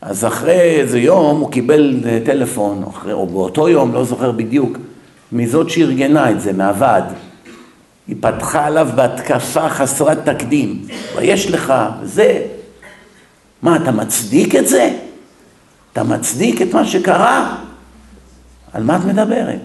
אז 0.02 0.24
אחרי 0.24 0.60
איזה 0.60 0.98
יום 0.98 1.40
הוא 1.40 1.50
קיבל 1.50 2.00
טלפון, 2.24 2.82
או, 2.82 2.90
אחרי, 2.90 3.12
או 3.12 3.26
באותו 3.26 3.68
יום, 3.68 3.94
לא 3.94 4.04
זוכר 4.04 4.30
בדיוק, 4.30 4.78
מזאת 5.32 5.70
שארגנה 5.70 6.30
את 6.30 6.40
זה, 6.40 6.52
מהוועד. 6.52 7.04
היא 8.08 8.16
פתחה 8.20 8.66
עליו 8.66 8.88
בהתקפה 8.94 9.68
חסרת 9.68 10.18
תקדים. 10.28 10.86
ויש 11.16 11.50
לך, 11.50 11.74
זה. 12.02 12.42
מה, 13.62 13.76
אתה 13.76 13.90
מצדיק 13.90 14.54
את 14.56 14.68
זה? 14.68 14.92
אתה 15.92 16.04
מצדיק 16.04 16.62
את 16.62 16.74
מה 16.74 16.84
שקרה? 16.84 17.56
על 18.72 18.82
מה 18.82 18.96
את 18.96 19.04
מדברת? 19.04 19.60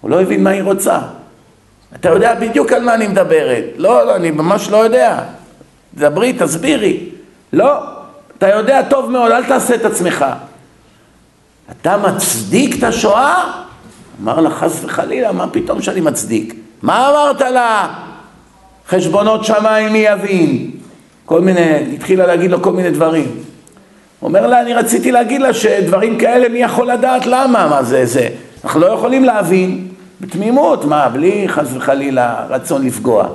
הוא 0.00 0.10
לא 0.10 0.20
הבין 0.20 0.44
מה 0.44 0.50
היא 0.50 0.62
רוצה. 0.62 0.98
אתה 1.94 2.08
יודע 2.08 2.34
בדיוק 2.34 2.72
על 2.72 2.82
מה 2.82 2.94
אני 2.94 3.06
מדברת. 3.06 3.64
לא, 3.76 4.06
לא, 4.06 4.16
אני 4.16 4.30
ממש 4.30 4.70
לא 4.70 4.76
יודע. 4.76 5.18
דברי, 5.94 6.32
תסבירי. 6.32 7.08
לא, 7.52 7.72
אתה 8.38 8.48
יודע 8.48 8.82
טוב 8.82 9.10
מאוד, 9.10 9.32
אל 9.32 9.44
תעשה 9.44 9.74
את 9.74 9.84
עצמך. 9.84 10.24
אתה 11.70 11.96
מצדיק 11.96 12.78
את 12.78 12.84
השואה? 12.84 13.62
אמר 14.22 14.40
לה, 14.40 14.50
חס 14.50 14.84
וחלילה, 14.84 15.32
מה 15.32 15.46
פתאום 15.48 15.82
שאני 15.82 16.00
מצדיק? 16.00 16.54
מה 16.82 17.10
אמרת 17.10 17.40
לה? 17.40 17.88
חשבונות 18.88 19.44
שמיים 19.44 19.92
מי 19.92 19.98
יבין? 19.98 20.70
כל 21.24 21.40
מיני, 21.40 21.94
התחילה 21.94 22.26
להגיד 22.26 22.50
לו 22.50 22.62
כל 22.62 22.72
מיני 22.72 22.90
דברים. 22.90 23.26
אומר 24.22 24.46
לה, 24.46 24.60
אני 24.60 24.74
רציתי 24.74 25.12
להגיד 25.12 25.40
לה 25.40 25.54
שדברים 25.54 26.18
כאלה, 26.18 26.48
מי 26.48 26.58
יכול 26.58 26.90
לדעת 26.90 27.26
למה? 27.26 27.68
מה 27.68 27.82
זה, 27.82 28.06
זה? 28.06 28.28
אנחנו 28.64 28.80
לא 28.80 28.86
יכולים 28.86 29.24
להבין. 29.24 29.88
בתמימות, 30.20 30.84
מה, 30.84 31.08
בלי 31.08 31.48
חס 31.48 31.66
וחלילה 31.74 32.46
רצון 32.48 32.86
לפגוע. 32.86 33.28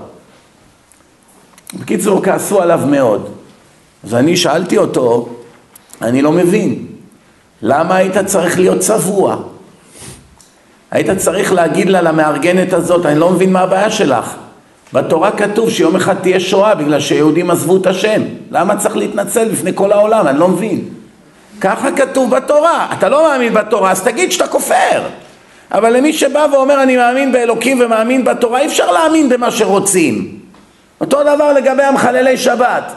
בקיצור, 1.80 2.24
כעסו 2.24 2.62
עליו 2.62 2.82
מאוד. 2.88 3.30
אז 4.04 4.14
אני 4.14 4.38
שאלתי 4.38 4.78
אותו, 4.78 5.30
אני 6.02 6.22
לא 6.22 6.32
מבין, 6.32 6.86
למה 7.62 7.96
היית 7.96 8.18
צריך 8.18 8.60
להיות 8.60 8.80
צבוע? 8.80 9.36
היית 10.92 11.10
צריך 11.18 11.54
להגיד 11.54 11.90
לה, 11.90 12.02
למארגנת 12.02 12.74
הזאת, 12.74 13.06
אני 13.06 13.20
לא 13.20 13.30
מבין 13.30 13.54
מה 13.54 13.60
הבעיה 13.60 13.92
שלך. 13.92 14.36
בתורה 14.94 15.32
כתוב 15.32 15.70
שיום 15.70 15.96
אחד 15.96 16.16
תהיה 16.22 16.40
שואה 16.40 16.76
בגלל 16.76 17.00
שיהודים 17.00 17.52
עזבו 17.52 17.78
את 17.78 17.88
השם. 17.88 18.22
למה 18.52 18.78
צריך 18.78 18.98
להתנצל 18.98 19.50
בפני 19.50 19.72
כל 19.76 19.92
העולם? 19.92 20.28
אני 20.28 20.40
לא 20.40 20.48
מבין. 20.48 20.84
ככה 21.62 21.92
כתוב 21.92 22.36
בתורה. 22.36 22.88
אתה 22.94 23.10
לא 23.10 23.24
מאמין 23.24 23.54
בתורה, 23.54 23.92
אז 23.92 24.02
תגיד 24.02 24.32
שאתה 24.32 24.48
כופר. 24.48 25.02
אבל 25.72 25.98
למי 25.98 26.14
שבא 26.14 26.48
ואומר 26.52 26.84
אני 26.84 26.98
מאמין 26.98 27.32
באלוקים 27.32 27.82
ומאמין 27.82 28.24
בתורה, 28.26 28.60
אי 28.60 28.66
אפשר 28.66 28.92
להאמין 28.92 29.30
במה 29.30 29.52
שרוצים. 29.52 30.40
אותו 31.02 31.24
דבר 31.24 31.54
לגבי 31.54 31.84
המחללי 31.84 32.38
שבת. 32.38 32.94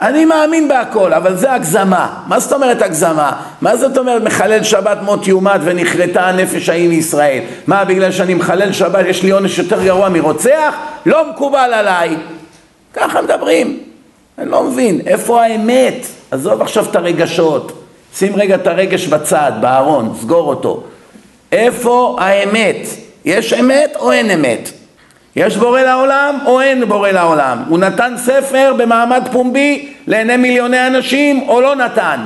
אני 0.00 0.24
מאמין 0.24 0.68
בהכל, 0.68 1.12
אבל 1.12 1.36
זה 1.36 1.52
הגזמה. 1.52 2.22
מה 2.26 2.40
זאת 2.40 2.52
אומרת 2.52 2.82
הגזמה? 2.82 3.32
מה 3.60 3.76
זאת 3.76 3.98
אומרת 3.98 4.22
מחלל 4.22 4.62
שבת 4.62 4.98
מות 5.02 5.28
יומת 5.28 5.60
ונכרתה 5.64 6.28
הנפש 6.28 6.68
ההיא 6.68 6.88
מישראל? 6.88 7.40
מה, 7.66 7.84
בגלל 7.84 8.12
שאני 8.12 8.34
מחלל 8.34 8.72
שבת 8.72 9.06
יש 9.06 9.22
לי 9.22 9.30
עונש 9.30 9.58
יותר 9.58 9.84
גרוע 9.84 10.08
מרוצח? 10.08 10.74
לא 11.06 11.30
מקובל 11.30 11.70
עליי. 11.74 12.16
ככה 12.94 13.22
מדברים. 13.22 13.78
אני 14.38 14.50
לא 14.50 14.62
מבין, 14.62 15.00
איפה 15.06 15.42
האמת? 15.42 16.06
עזוב 16.30 16.62
עכשיו 16.62 16.84
את 16.90 16.96
הרגשות. 16.96 17.82
שים 18.14 18.36
רגע 18.36 18.54
את 18.54 18.66
הרגש 18.66 19.06
בצד, 19.06 19.52
בארון, 19.60 20.14
סגור 20.20 20.48
אותו. 20.48 20.82
איפה 21.52 22.16
האמת? 22.20 22.86
יש 23.24 23.52
אמת 23.52 23.96
או 23.96 24.12
אין 24.12 24.30
אמת? 24.30 24.70
יש 25.36 25.56
בורא 25.56 25.80
לעולם 25.80 26.38
או 26.46 26.60
אין 26.60 26.84
בורא 26.84 27.10
לעולם? 27.10 27.62
הוא 27.68 27.78
נתן 27.78 28.14
ספר 28.16 28.72
במעמד 28.76 29.28
פומבי 29.32 29.92
לעיני 30.06 30.36
מיליוני 30.36 30.86
אנשים 30.86 31.48
או 31.48 31.60
לא 31.60 31.76
נתן? 31.76 32.20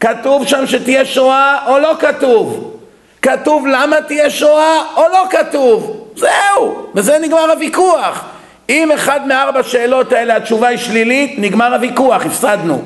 כתוב 0.00 0.46
שם 0.46 0.66
שתהיה 0.66 1.04
שואה 1.04 1.58
או 1.66 1.78
לא 1.78 1.96
כתוב? 2.00 2.74
כתוב 3.22 3.66
למה 3.66 3.96
תהיה 4.00 4.30
שואה 4.30 4.82
או 4.96 5.02
לא 5.12 5.24
כתוב? 5.30 6.04
זהו, 6.16 6.86
בזה 6.94 7.18
נגמר 7.18 7.50
הוויכוח. 7.50 8.24
אם 8.68 8.92
אחד 8.92 9.26
מארבע 9.26 9.62
שאלות 9.62 10.12
האלה 10.12 10.36
התשובה 10.36 10.68
היא 10.68 10.78
שלילית, 10.78 11.34
נגמר 11.38 11.74
הוויכוח, 11.74 12.26
הפסדנו. 12.26 12.82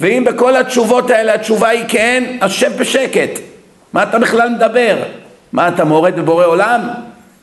ואם 0.00 0.24
בכל 0.26 0.56
התשובות 0.56 1.10
האלה 1.10 1.34
התשובה 1.34 1.68
היא 1.68 1.84
כן, 1.88 2.24
אז 2.40 2.52
שב 2.52 2.72
בשקט. 2.78 3.51
מה 3.92 4.02
אתה 4.02 4.18
בכלל 4.18 4.48
מדבר? 4.48 4.96
מה 5.52 5.68
אתה 5.68 5.84
מורד 5.84 6.16
בבורא 6.16 6.44
עולם? 6.44 6.80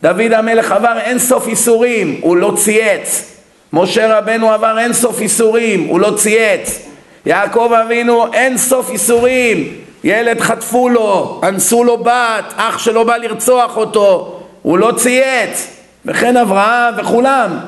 דוד 0.02 0.34
המלך 0.34 0.72
עבר 0.72 0.98
אין 0.98 1.20
סוף 1.20 1.48
איסורים, 1.48 2.20
הוא 2.22 2.38
לא 2.38 2.54
צייץ. 2.58 3.36
משה 3.74 4.18
רבנו 4.18 4.52
עבר 4.52 4.80
אין 4.80 4.94
סוף 4.94 5.22
איסורים, 5.22 5.88
הוא 5.88 6.00
לא 6.00 6.12
צייץ. 6.18 6.90
יעקב 7.26 7.72
אבינו 7.86 8.34
אין 8.34 8.58
סוף 8.58 8.90
איסורים, 8.90 9.74
ילד 10.04 10.40
חטפו 10.40 10.90
לו, 10.90 11.42
אנסו 11.48 11.84
לו 11.84 11.98
בת, 11.98 12.54
אח 12.56 12.78
שלו 12.78 13.06
בא 13.06 13.18
לרצוח 13.18 13.78
אותו, 13.78 14.40
הוא 14.62 14.78
לא 14.78 14.92
צייץ, 14.98 15.68
וכן 16.06 16.38
אברהם 16.38 16.94
וכולם. 16.98 17.60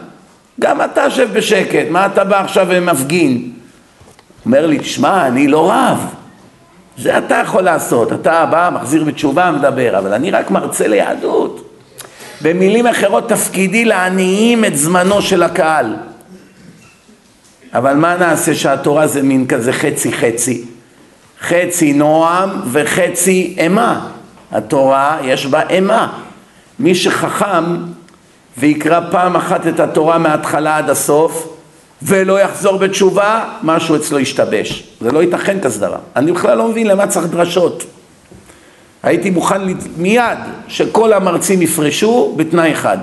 גם 0.60 0.82
אתה 0.82 1.10
שב 1.10 1.34
בשקט, 1.34 1.86
מה 1.90 2.06
אתה 2.06 2.24
בא 2.24 2.42
עכשיו 2.42 2.68
ומפגין? 2.70 3.52
אומר 4.46 4.66
לי, 4.66 4.80
תשמע, 4.80 5.28
אני 5.28 5.48
לא 5.48 5.72
רב, 5.72 6.06
זה 6.98 7.18
אתה 7.18 7.36
יכול 7.36 7.64
לעשות, 7.64 8.14
אתה 8.14 8.46
בא, 8.46 8.70
מחזיר 8.74 9.04
בתשובה, 9.04 9.52
מדבר, 9.52 9.98
אבל 9.98 10.14
אני 10.14 10.32
רק 10.32 10.52
מרצה 10.52 10.88
ליהדות. 10.88 11.68
במילים 12.42 12.88
אחרות, 12.88 13.30
תפקידי 13.30 13.86
להנעים 13.86 14.66
את 14.66 14.78
זמנו 14.78 15.22
של 15.22 15.44
הקהל. 15.44 15.96
אבל 17.74 17.94
מה 17.94 18.18
נעשה 18.18 18.56
שהתורה 18.56 19.08
זה 19.08 19.22
מין 19.22 19.48
כזה 19.48 19.74
חצי 19.74 20.12
חצי? 20.12 20.66
חצי 21.42 21.94
נועם 21.94 22.50
וחצי 22.72 23.56
אימה. 23.58 24.08
התורה 24.52 25.18
יש 25.24 25.46
בה 25.46 25.62
אימה. 25.70 26.08
מי 26.80 26.96
שחכם 26.96 27.78
ויקרא 28.58 29.00
פעם 29.12 29.36
אחת 29.36 29.68
את 29.68 29.80
התורה 29.80 30.18
מההתחלה 30.18 30.78
עד 30.78 30.90
הסוף 30.90 31.48
ולא 32.04 32.40
יחזור 32.40 32.78
בתשובה, 32.78 33.44
משהו 33.64 33.96
אצלו 33.96 34.20
ישתבש. 34.20 34.84
זה 35.02 35.12
לא 35.12 35.24
ייתכן 35.24 35.58
כסדרה. 35.62 35.98
אני 36.16 36.32
בכלל 36.32 36.58
לא 36.58 36.68
מבין 36.68 36.88
למה 36.88 37.08
צריך 37.08 37.28
דרשות. 37.28 37.84
הייתי 39.04 39.30
מוכן 39.30 39.62
מיד 39.98 40.38
שכל 40.68 41.14
המרצים 41.14 41.62
יפרשו 41.62 42.34
בתנאי 42.38 42.72
אחד. 42.72 42.98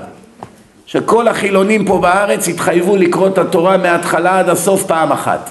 שכל 0.87 1.29
החילונים 1.29 1.85
פה 1.85 1.99
בארץ 1.99 2.49
יתחייבו 2.49 2.97
לקרוא 2.97 3.29
את 3.29 3.39
התורה 3.39 3.77
מההתחלה 3.77 4.39
עד 4.39 4.49
הסוף 4.49 4.85
פעם 4.85 5.13
אחת. 5.13 5.51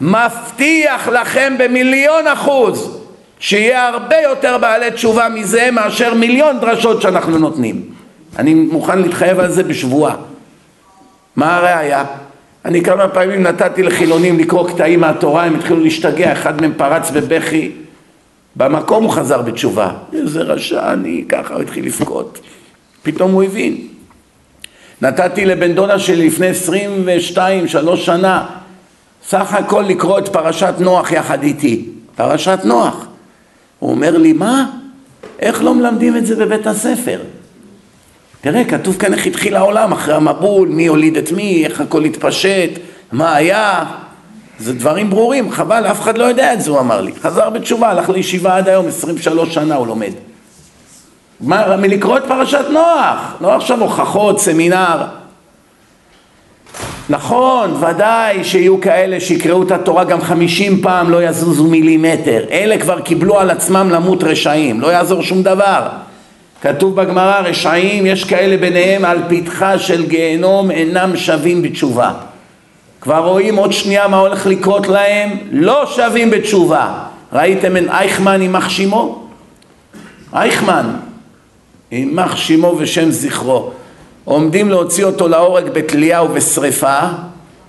מבטיח 0.00 1.08
לכם 1.08 1.54
במיליון 1.58 2.26
אחוז 2.26 2.98
שיהיה 3.38 3.88
הרבה 3.88 4.16
יותר 4.22 4.58
בעלי 4.58 4.90
תשובה 4.90 5.28
מזה 5.28 5.68
מאשר 5.72 6.14
מיליון 6.14 6.60
דרשות 6.60 7.02
שאנחנו 7.02 7.38
נותנים. 7.38 7.82
אני 8.38 8.54
מוכן 8.54 8.98
להתחייב 8.98 9.40
על 9.40 9.50
זה 9.50 9.62
בשבועה. 9.62 10.14
מה 11.36 11.56
הראיה? 11.56 12.04
אני 12.64 12.82
כמה 12.82 13.08
פעמים 13.08 13.42
נתתי 13.42 13.82
לחילונים 13.82 14.38
לקרוא 14.38 14.68
קטעים 14.68 15.00
מהתורה, 15.00 15.44
הם 15.44 15.54
התחילו 15.54 15.80
להשתגע, 15.80 16.32
אחד 16.32 16.60
מהם 16.60 16.72
פרץ 16.76 17.10
בבכי, 17.10 17.72
במקום 18.56 19.04
הוא 19.04 19.12
חזר 19.12 19.42
בתשובה. 19.42 19.90
איזה 20.12 20.42
רשע 20.42 20.92
אני, 20.92 21.24
ככה 21.28 21.54
הוא 21.54 21.62
התחיל 21.62 21.86
לבכות. 21.86 22.40
פתאום 23.02 23.32
הוא 23.32 23.42
הבין. 23.42 23.76
נתתי 25.02 25.44
לבן 25.44 25.72
דודה 25.72 25.98
שלי 25.98 26.26
לפני 26.26 26.46
22, 26.46 27.68
שלוש 27.68 28.06
שנה, 28.06 28.46
סך 29.28 29.54
הכל 29.54 29.84
לקרוא 29.88 30.18
את 30.18 30.28
פרשת 30.28 30.74
נוח 30.78 31.12
יחד 31.12 31.42
איתי. 31.42 31.88
פרשת 32.16 32.58
נוח. 32.64 33.06
הוא 33.78 33.90
אומר 33.90 34.18
לי, 34.18 34.32
מה? 34.32 34.66
איך 35.38 35.62
לא 35.62 35.74
מלמדים 35.74 36.16
את 36.16 36.26
זה 36.26 36.36
בבית 36.36 36.66
הספר? 36.66 37.20
תראה, 38.44 38.64
כתוב 38.64 38.96
כאן 38.96 39.12
איך 39.12 39.26
התחיל 39.26 39.56
העולם 39.56 39.92
אחרי 39.92 40.14
המבול, 40.14 40.68
מי 40.68 40.86
הוליד 40.86 41.16
את 41.16 41.32
מי, 41.32 41.64
איך 41.64 41.80
הכל 41.80 42.04
התפשט, 42.04 42.70
מה 43.12 43.34
היה, 43.34 43.84
זה 44.58 44.72
דברים 44.72 45.10
ברורים, 45.10 45.50
חבל, 45.52 45.86
אף 45.86 46.00
אחד 46.00 46.18
לא 46.18 46.24
יודע 46.24 46.52
את 46.52 46.60
זה, 46.60 46.70
הוא 46.70 46.80
אמר 46.80 47.00
לי. 47.00 47.12
חזר 47.22 47.50
בתשובה, 47.50 47.90
הלך 47.90 48.08
לישיבה 48.08 48.56
עד 48.56 48.68
היום, 48.68 48.88
23 48.88 49.54
שנה 49.54 49.74
הוא 49.74 49.86
לומד. 49.86 50.12
מה, 51.40 51.76
מלקרוא 51.76 52.18
את 52.18 52.22
פרשת 52.28 52.64
נוח, 52.70 53.34
לא 53.40 53.56
עכשיו 53.56 53.80
הוכחות, 53.80 54.40
סמינר. 54.40 55.04
נכון, 57.08 57.74
ודאי 57.80 58.44
שיהיו 58.44 58.80
כאלה 58.80 59.20
שיקראו 59.20 59.62
את 59.62 59.70
התורה 59.70 60.04
גם 60.04 60.20
חמישים 60.20 60.82
פעם 60.82 61.10
לא 61.10 61.24
יזוזו 61.24 61.64
מילימטר. 61.64 62.44
אלה 62.50 62.78
כבר 62.78 63.00
קיבלו 63.00 63.40
על 63.40 63.50
עצמם 63.50 63.90
למות 63.90 64.24
רשעים, 64.24 64.80
לא 64.80 64.86
יעזור 64.86 65.22
שום 65.22 65.42
דבר. 65.42 65.88
כתוב 66.64 66.96
בגמרא, 66.96 67.40
רשעים, 67.40 68.06
יש 68.06 68.24
כאלה 68.24 68.56
ביניהם 68.56 69.04
על 69.04 69.18
פתחה 69.28 69.78
של 69.78 70.06
גיהנום 70.06 70.70
אינם 70.70 71.16
שווים 71.16 71.62
בתשובה. 71.62 72.12
כבר 73.00 73.18
רואים 73.18 73.56
עוד 73.56 73.72
שנייה 73.72 74.08
מה 74.08 74.18
הולך 74.18 74.46
לקרות 74.46 74.88
להם, 74.88 75.38
לא 75.50 75.86
שווים 75.86 76.30
בתשובה. 76.30 76.94
ראיתם 77.32 77.76
את 77.76 77.82
אייכמן 77.88 78.42
יימח 78.42 78.68
שמו? 78.68 79.28
אייכמן, 80.34 80.90
יימח 81.92 82.36
שמו 82.36 82.76
ושם 82.78 83.10
זכרו. 83.10 83.70
עומדים 84.24 84.68
להוציא 84.68 85.04
אותו 85.04 85.28
להורג 85.28 85.64
בתלייה 85.72 86.22
ובשריפה, 86.22 86.98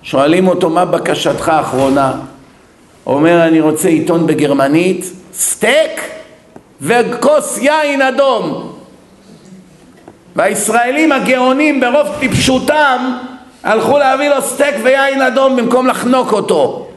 שואלים 0.02 0.48
אותו 0.48 0.70
מה 0.70 0.84
בקשתך 0.84 1.48
האחרונה? 1.48 2.12
אומר 3.06 3.48
אני 3.48 3.60
רוצה 3.60 3.88
עיתון 3.88 4.26
בגרמנית, 4.26 5.12
סטייק 5.34 6.00
וכוס 6.80 7.58
יין 7.58 8.02
אדום. 8.02 8.75
והישראלים 10.36 11.12
הגאונים 11.12 11.80
ברוב 11.80 12.06
טיפשותם 12.20 13.16
הלכו 13.64 13.98
להביא 13.98 14.28
לו 14.28 14.42
סטייק 14.42 14.74
ויין 14.82 15.22
אדום 15.22 15.56
במקום 15.56 15.86
לחנוק 15.86 16.32
אותו. 16.32 16.88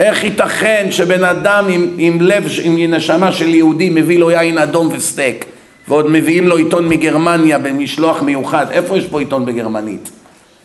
איך 0.00 0.24
ייתכן 0.24 0.86
שבן 0.90 1.24
אדם 1.24 1.64
עם, 1.68 1.94
עם 1.98 2.20
לב, 2.20 2.44
עם 2.62 2.94
נשמה 2.94 3.32
של 3.32 3.54
יהודי 3.54 3.90
מביא 3.90 4.18
לו 4.18 4.30
יין 4.30 4.58
אדום 4.58 4.88
וסטייק 4.92 5.44
ועוד 5.88 6.10
מביאים 6.10 6.48
לו 6.48 6.56
עיתון 6.56 6.88
מגרמניה 6.88 7.58
במשלוח 7.58 8.22
מיוחד, 8.22 8.66
איפה 8.70 8.98
יש 8.98 9.06
פה 9.06 9.20
עיתון 9.20 9.46
בגרמנית? 9.46 10.10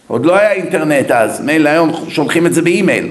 עוד 0.08 0.26
לא 0.26 0.36
היה 0.36 0.52
אינטרנט 0.52 1.12
אז, 1.12 1.41
מילא 1.41 1.69
היום 1.69 1.91
שולחים 2.10 2.45
את 2.45 2.54
זה 2.54 2.62
באימייל 2.62 3.08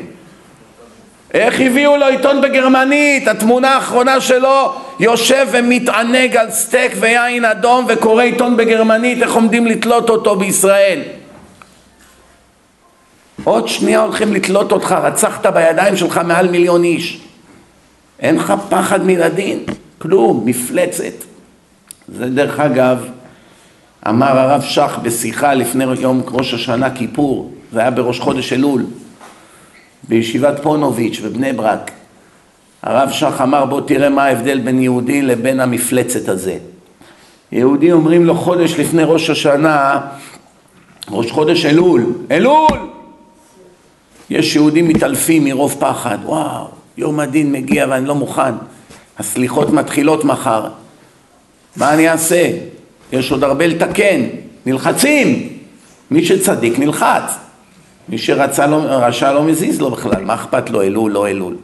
איך 1.37 1.61
הביאו 1.61 1.97
לו 1.97 2.07
עיתון 2.07 2.41
בגרמנית? 2.41 3.29
התמונה 3.29 3.75
האחרונה 3.75 4.21
שלו 4.21 4.73
יושב 5.01 5.47
ומתענג 5.51 6.37
על 6.37 6.51
סטייק 6.51 6.93
ויין 7.01 7.45
אדום 7.45 7.87
וקורא 7.89 8.23
עיתון 8.23 8.57
בגרמנית, 8.57 9.23
איך 9.23 9.35
עומדים 9.35 9.67
לתלות 9.67 10.11
אותו 10.11 10.37
בישראל? 10.37 11.01
עוד 13.45 13.69
שנייה 13.69 14.01
הולכים 14.01 14.35
לתלות 14.35 14.73
אותך, 14.73 14.97
רצחת 15.03 15.47
בידיים 15.47 15.97
שלך 15.97 16.21
מעל 16.25 16.49
מיליון 16.49 16.85
איש. 16.85 17.21
אין 18.21 18.37
לך 18.37 18.55
פחד 18.69 19.05
מן 19.05 19.23
הדין, 19.23 19.59
כלום, 19.99 20.43
מפלצת. 20.45 21.25
זה 22.09 22.27
דרך 22.27 22.61
אגב, 22.61 23.07
אמר 24.09 24.39
הרב 24.39 24.63
שך 24.63 24.99
בשיחה 25.03 25.55
לפני 25.55 25.85
יום 26.01 26.23
ראש 26.31 26.55
השנה 26.55 26.91
כיפור, 26.91 27.53
זה 27.73 27.81
היה 27.81 27.91
בראש 27.91 28.21
חודש 28.21 28.53
אלול. 28.53 28.85
בישיבת 30.09 30.63
פונוביץ' 30.63 31.21
בבני 31.21 31.53
ברק. 31.53 31.91
הרב 32.83 33.11
שך 33.11 33.41
אמר 33.43 33.65
בוא 33.65 33.81
תראה 33.81 34.09
מה 34.09 34.25
ההבדל 34.25 34.59
בין 34.59 34.83
יהודי 34.83 35.23
לבין 35.23 35.61
המפלצת 35.61 36.29
הזה. 36.29 36.59
יהודי 37.53 37.93
אומרים 37.93 38.25
לו 38.25 38.35
חודש 38.35 38.75
לפני 38.81 39.03
ראש 39.05 39.31
השנה, 39.31 40.01
ראש 41.11 41.31
חודש 41.31 41.67
אלול, 41.67 42.13
אלול! 42.31 42.79
יש 44.31 44.57
יהודים 44.57 44.89
מתעלפים 44.89 45.45
מרוב 45.45 45.77
פחד, 45.79 46.19
וואו, 46.25 46.69
יום 46.97 47.21
הדין 47.21 47.53
מגיע 47.53 47.87
ואני 47.91 48.07
לא 48.07 48.15
מוכן, 48.15 48.55
הסליחות 49.19 49.71
מתחילות 49.71 50.25
מחר, 50.25 50.69
מה 51.77 51.95
אני 51.95 52.11
אעשה? 52.11 52.51
יש 53.13 53.33
עוד 53.33 53.45
הרבה 53.45 53.67
לתקן, 53.67 54.23
נלחצים, 54.67 55.49
מי 56.11 56.25
שצדיק 56.25 56.79
נלחץ, 56.79 57.37
מי 58.09 58.19
שרצה 58.19 58.67
לא, 58.67 58.77
רשע 58.77 59.33
לא 59.33 59.45
מזיז 59.45 59.81
לו 59.81 59.91
בכלל, 59.91 60.25
מה 60.25 60.35
אכפת 60.35 60.71
לו 60.71 60.83
אלול 60.83 61.13
לא 61.13 61.29
אלול? 61.29 61.57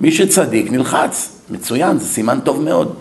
מי 0.00 0.12
שצדיק 0.12 0.70
נלחץ, 0.70 1.42
מצוין, 1.50 1.98
זה 1.98 2.06
סימן 2.06 2.40
טוב 2.40 2.62
מאוד. 2.62 2.94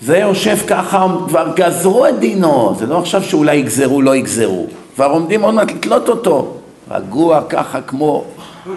זה 0.00 0.18
יושב 0.18 0.56
ככה, 0.66 1.06
כבר 1.28 1.52
גזרו 1.56 2.06
את 2.06 2.18
דינו, 2.18 2.74
זה 2.78 2.86
לא 2.86 2.98
עכשיו 2.98 3.22
שאולי 3.22 3.56
יגזרו, 3.56 4.02
לא 4.02 4.16
יגזרו. 4.16 4.66
כבר 4.94 5.06
עומדים 5.06 5.42
עוד 5.42 5.54
מעט 5.54 5.70
לתלות 5.70 6.08
אותו, 6.08 6.56
רגוע 6.90 7.42
ככה 7.48 7.80
כמו 7.80 8.24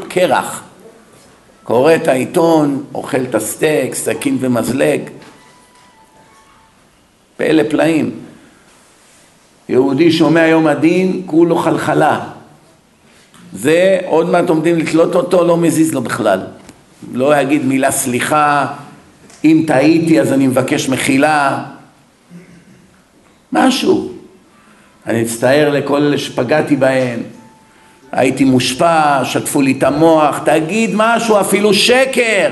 קרח. 0.08 0.64
קורא 1.64 1.96
את 1.96 2.08
העיתון, 2.08 2.84
אוכל 2.94 3.22
את 3.30 3.36
הסטייק, 3.36 3.96
סכין 3.96 4.38
ומזלג. 4.40 5.02
פלא 7.38 7.64
פלאים. 7.70 8.12
יהודי 9.70 10.12
שומע 10.12 10.48
יום 10.48 10.68
הדין, 10.68 11.22
כולו 11.26 11.56
חלחלה. 11.56 12.20
זה 13.54 14.00
עוד 14.06 14.30
מעט 14.30 14.50
עומדים 14.50 14.78
לתלות 14.78 15.16
אותו, 15.16 15.44
לא 15.44 15.58
מזיז 15.58 15.94
לו 15.94 16.02
בכלל. 16.02 16.40
לא 17.14 17.38
יגיד 17.38 17.66
מילה 17.66 17.92
סליחה, 17.92 18.68
אם 19.44 19.64
טעיתי 19.68 20.22
אז 20.22 20.34
אני 20.34 20.48
מבקש 20.48 20.90
מחילה. 20.90 21.64
משהו. 23.52 24.12
אני 25.08 25.22
מצטער 25.22 25.70
לכל 25.70 26.02
אלה 26.02 26.18
שפגעתי 26.18 26.76
בהם, 26.76 27.20
הייתי 28.12 28.44
מושפע, 28.44 29.26
שטפו 29.26 29.62
לי 29.62 29.72
את 29.78 29.84
המוח, 29.84 30.40
תגיד 30.46 30.90
משהו, 30.94 31.40
אפילו 31.40 31.74
שקר. 31.74 32.52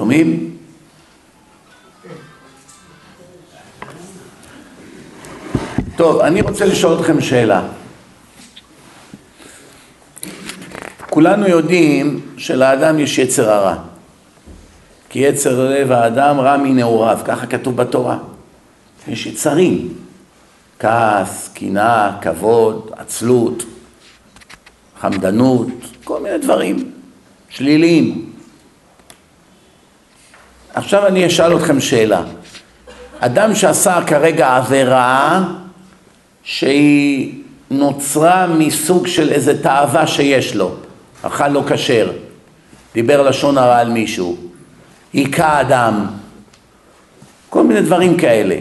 שומעים? 0.00 0.56
טוב, 5.96 6.20
אני 6.20 6.40
רוצה 6.40 6.64
לשאול 6.64 7.00
אתכם 7.00 7.20
שאלה. 7.20 7.62
כולנו 11.10 11.48
יודעים 11.48 12.20
שלאדם 12.36 12.98
יש 12.98 13.18
יצר 13.18 13.50
הרע. 13.50 13.76
כי 15.08 15.18
יצר 15.18 15.70
לב 15.70 15.92
האדם 15.92 16.40
רע 16.40 16.56
מנעוריו, 16.56 17.18
ככה 17.24 17.46
כתוב 17.46 17.76
בתורה. 17.76 18.18
יש 19.08 19.26
יצרים, 19.26 19.94
כעס, 20.78 21.50
קנאה, 21.54 22.12
כבוד, 22.22 22.90
עצלות, 22.96 23.64
חמדנות, 25.00 25.68
כל 26.04 26.22
מיני 26.22 26.38
דברים 26.38 26.90
שליליים. 27.48 28.29
עכשיו 30.74 31.06
אני 31.06 31.26
אשאל 31.26 31.56
אתכם 31.56 31.80
שאלה. 31.80 32.22
אדם 33.18 33.54
שעשה 33.54 33.98
כרגע 34.06 34.56
עבירה 34.56 35.42
שהיא 36.42 37.42
נוצרה 37.70 38.46
מסוג 38.46 39.06
של 39.06 39.32
איזה 39.32 39.62
תאווה 39.62 40.06
שיש 40.06 40.56
לו, 40.56 40.74
אכל 41.22 41.48
לא 41.48 41.62
כשר, 41.68 42.12
דיבר 42.94 43.22
לשון 43.22 43.58
הרע 43.58 43.78
על 43.78 43.88
מישהו, 43.90 44.36
היכה 45.12 45.60
אדם, 45.60 46.06
כל 47.50 47.62
מיני 47.62 47.80
דברים 47.80 48.16
כאלה. 48.16 48.56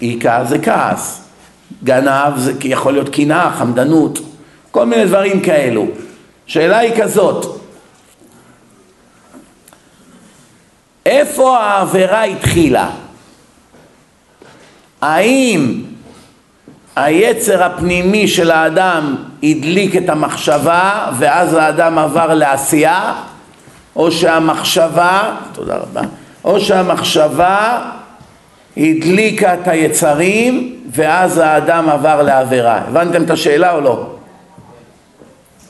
היכה 0.00 0.44
זה 0.44 0.58
כעס, 0.58 1.24
גנב 1.84 2.36
זה 2.36 2.52
יכול 2.64 2.92
להיות 2.92 3.08
קנאה, 3.08 3.50
חמדנות, 3.58 4.18
כל 4.70 4.86
מיני 4.86 5.06
דברים 5.06 5.40
כאלו. 5.40 5.86
שאלה 6.46 6.78
היא 6.78 7.02
כזאת, 7.02 7.60
איפה 11.06 11.58
העבירה 11.58 12.22
התחילה? 12.22 12.90
האם 15.00 15.82
היצר 16.96 17.62
הפנימי 17.62 18.28
של 18.28 18.50
האדם 18.50 19.16
הדליק 19.42 19.96
את 19.96 20.08
המחשבה 20.08 21.06
ואז 21.18 21.54
האדם 21.54 21.98
עבר 21.98 22.34
לעשייה 22.34 23.14
או 23.96 24.12
שהמחשבה, 24.12 25.34
תודה 25.52 25.76
רבה, 25.76 26.00
או 26.44 26.60
שהמחשבה 26.60 27.80
הדליקה 28.76 29.54
את 29.54 29.68
היצרים 29.68 30.76
ואז 30.90 31.38
האדם 31.38 31.88
עבר 31.88 32.22
לעבירה. 32.22 32.78
הבנתם 32.88 33.22
את 33.22 33.30
השאלה 33.30 33.72
או 33.72 33.80
לא? 33.80 34.06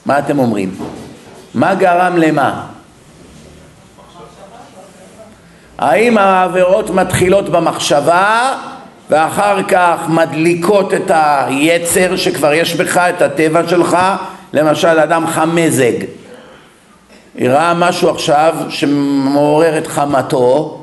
מה 0.06 0.18
אתם 0.18 0.38
אומרים? 0.38 0.74
מה 1.54 1.74
גרם 1.74 2.16
למה? 2.16 2.66
האם 5.78 6.18
העבירות 6.18 6.90
מתחילות 6.90 7.48
במחשבה 7.48 8.56
ואחר 9.10 9.62
כך 9.62 9.96
מדליקות 10.08 10.94
את 10.94 11.10
היצר 11.14 12.16
שכבר 12.16 12.52
יש 12.52 12.74
בך, 12.74 12.96
את 12.96 13.22
הטבע 13.22 13.68
שלך, 13.68 13.98
למשל 14.52 14.98
אדם 14.98 15.26
חם 15.26 15.50
מזג, 15.54 15.92
ראה 17.40 17.74
משהו 17.74 18.10
עכשיו 18.10 18.54
שמעורר 18.68 19.78
את 19.78 19.86
חמתו, 19.86 20.80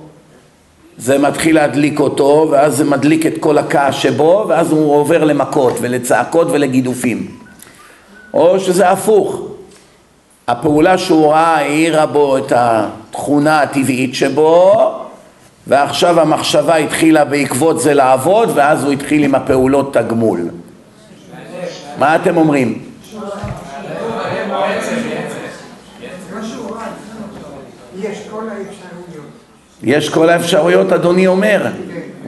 זה 0.98 1.18
מתחיל 1.18 1.56
להדליק 1.56 2.00
אותו 2.00 2.48
ואז 2.52 2.78
זה 2.78 2.86
מדליק 2.86 3.26
את 3.26 3.34
כל 3.40 3.58
הכעס 3.58 3.96
שבו 3.96 4.46
ואז 4.50 4.72
הוא 4.72 4.96
עובר 4.96 5.24
למכות 5.24 5.74
ולצעקות 5.82 6.48
ולגידופים. 6.52 7.28
או 8.34 8.60
שזה 8.60 8.90
הפוך 8.90 9.51
הפעולה 10.48 10.98
שהוא 10.98 11.32
ראה 11.32 11.58
העירה 11.58 12.06
בו 12.06 12.38
את 12.38 12.54
התכונה 12.56 13.62
הטבעית 13.62 14.16
שבו 14.16 14.92
ועכשיו 15.68 16.20
המחשבה 16.20 16.76
התחילה 16.76 17.26
בעקבות 17.26 17.80
זה 17.80 17.94
לעבוד 17.94 18.50
ואז 18.56 18.84
הוא 18.84 18.92
התחיל 18.94 19.24
עם 19.24 19.36
הפעולות 19.36 19.94
תגמול. 19.94 20.50
מה 22.00 22.16
אתם 22.16 22.38
אומרים? 22.38 22.82
יש 29.84 30.10
כל 30.10 30.30
האפשרויות, 30.30 30.92
אדוני 30.92 31.28
אומר. 31.28 31.68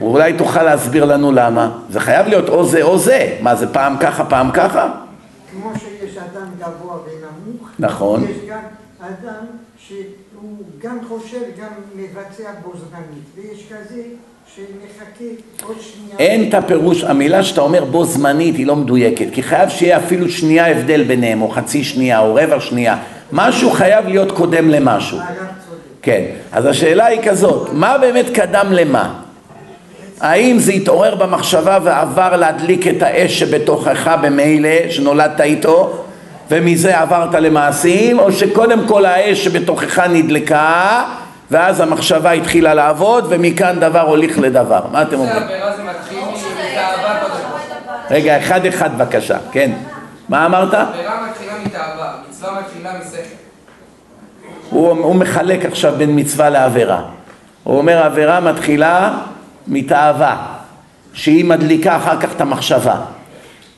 אולי 0.00 0.32
תוכל 0.32 0.62
להסביר 0.62 1.04
לנו 1.04 1.32
למה. 1.32 1.70
זה 1.90 2.00
חייב 2.00 2.26
להיות 2.26 2.48
או 2.48 2.64
זה 2.64 2.82
או 2.82 2.98
זה. 2.98 3.36
מה, 3.40 3.54
זה 3.54 3.72
פעם 3.72 3.96
ככה, 4.00 4.24
פעם 4.24 4.50
ככה? 4.50 4.88
כמו 5.52 5.70
שיש 5.78 6.16
אדם 6.16 6.46
גבוה 6.58 6.96
ונמוך, 6.96 7.23
נכון. 7.78 8.24
יש 8.24 8.36
גם 8.50 8.58
אדם 9.00 9.44
שהוא 9.78 10.56
גם 10.82 10.98
חושב, 11.08 11.40
גם 11.60 11.68
מבצע 11.96 12.50
בו 12.64 12.72
זמנית, 12.78 13.24
ויש 13.36 13.66
כזה 13.68 14.02
שמחכה 14.54 15.24
עוד 15.66 15.76
שנייה. 15.80 16.18
אין 16.18 16.48
את 16.48 16.54
הפירוש, 16.54 17.04
המילה 17.04 17.42
שאתה 17.42 17.60
אומר 17.60 17.84
בו 17.84 18.04
זמנית 18.04 18.56
היא 18.56 18.66
לא 18.66 18.76
מדויקת, 18.76 19.26
כי 19.32 19.42
חייב 19.42 19.68
שיהיה 19.68 19.96
אפילו 19.96 20.28
שנייה 20.28 20.70
הבדל 20.70 21.02
ביניהם, 21.02 21.42
או 21.42 21.48
חצי 21.48 21.84
שנייה, 21.84 22.20
או 22.20 22.34
רבע 22.34 22.60
שנייה. 22.60 22.96
משהו 23.32 23.70
חייב 23.70 24.08
להיות 24.08 24.32
קודם 24.32 24.68
למשהו. 24.68 25.18
כן, 26.02 26.24
אז 26.52 26.66
השאלה 26.66 27.06
היא 27.06 27.20
כזאת, 27.24 27.68
מה 27.72 27.98
באמת 27.98 28.26
קדם 28.34 28.66
למה? 28.70 29.20
האם 30.20 30.58
זה 30.58 30.72
התעורר 30.72 31.14
במחשבה 31.14 31.78
ועבר 31.82 32.36
להדליק 32.36 32.86
את 32.86 33.02
האש 33.02 33.38
שבתוכך 33.38 34.16
במילא, 34.22 34.90
שנולדת 34.90 35.40
איתו, 35.40 36.03
ומזה 36.50 36.98
עברת 36.98 37.34
למעשים, 37.34 38.18
או 38.18 38.32
שקודם 38.32 38.88
כל 38.88 39.04
האש 39.04 39.44
שבתוכך 39.44 39.98
נדלקה, 39.98 41.02
ואז 41.50 41.80
המחשבה 41.80 42.30
התחילה 42.30 42.74
לעבוד, 42.74 43.26
ומכאן 43.28 43.80
דבר 43.80 44.00
הוליך 44.00 44.38
לדבר. 44.38 44.80
מה 44.92 45.02
אתם 45.02 45.18
אומרים? 45.18 45.42
רגע, 48.10 48.38
אחד 48.38 48.66
אחד 48.66 48.98
בבקשה, 48.98 49.36
כן. 49.52 49.70
מה 50.28 50.46
אמרת? 50.46 50.74
עבירה 50.74 51.26
מתחילה 51.30 51.52
מתאווה, 51.64 52.14
מצווה 52.28 52.60
מתחילה 52.60 52.92
משכל. 52.98 53.18
הוא, 54.70 54.90
הוא 54.90 55.14
מחלק 55.14 55.64
עכשיו 55.64 55.94
בין 55.98 56.18
מצווה 56.18 56.50
לעבירה. 56.50 57.02
הוא 57.64 57.78
אומר 57.78 58.04
עבירה 58.04 58.40
מתחילה 58.40 59.14
מתאווה, 59.68 60.36
שהיא 61.12 61.44
מדליקה 61.44 61.96
אחר 61.96 62.20
כך 62.20 62.32
את 62.36 62.40
המחשבה. 62.40 62.96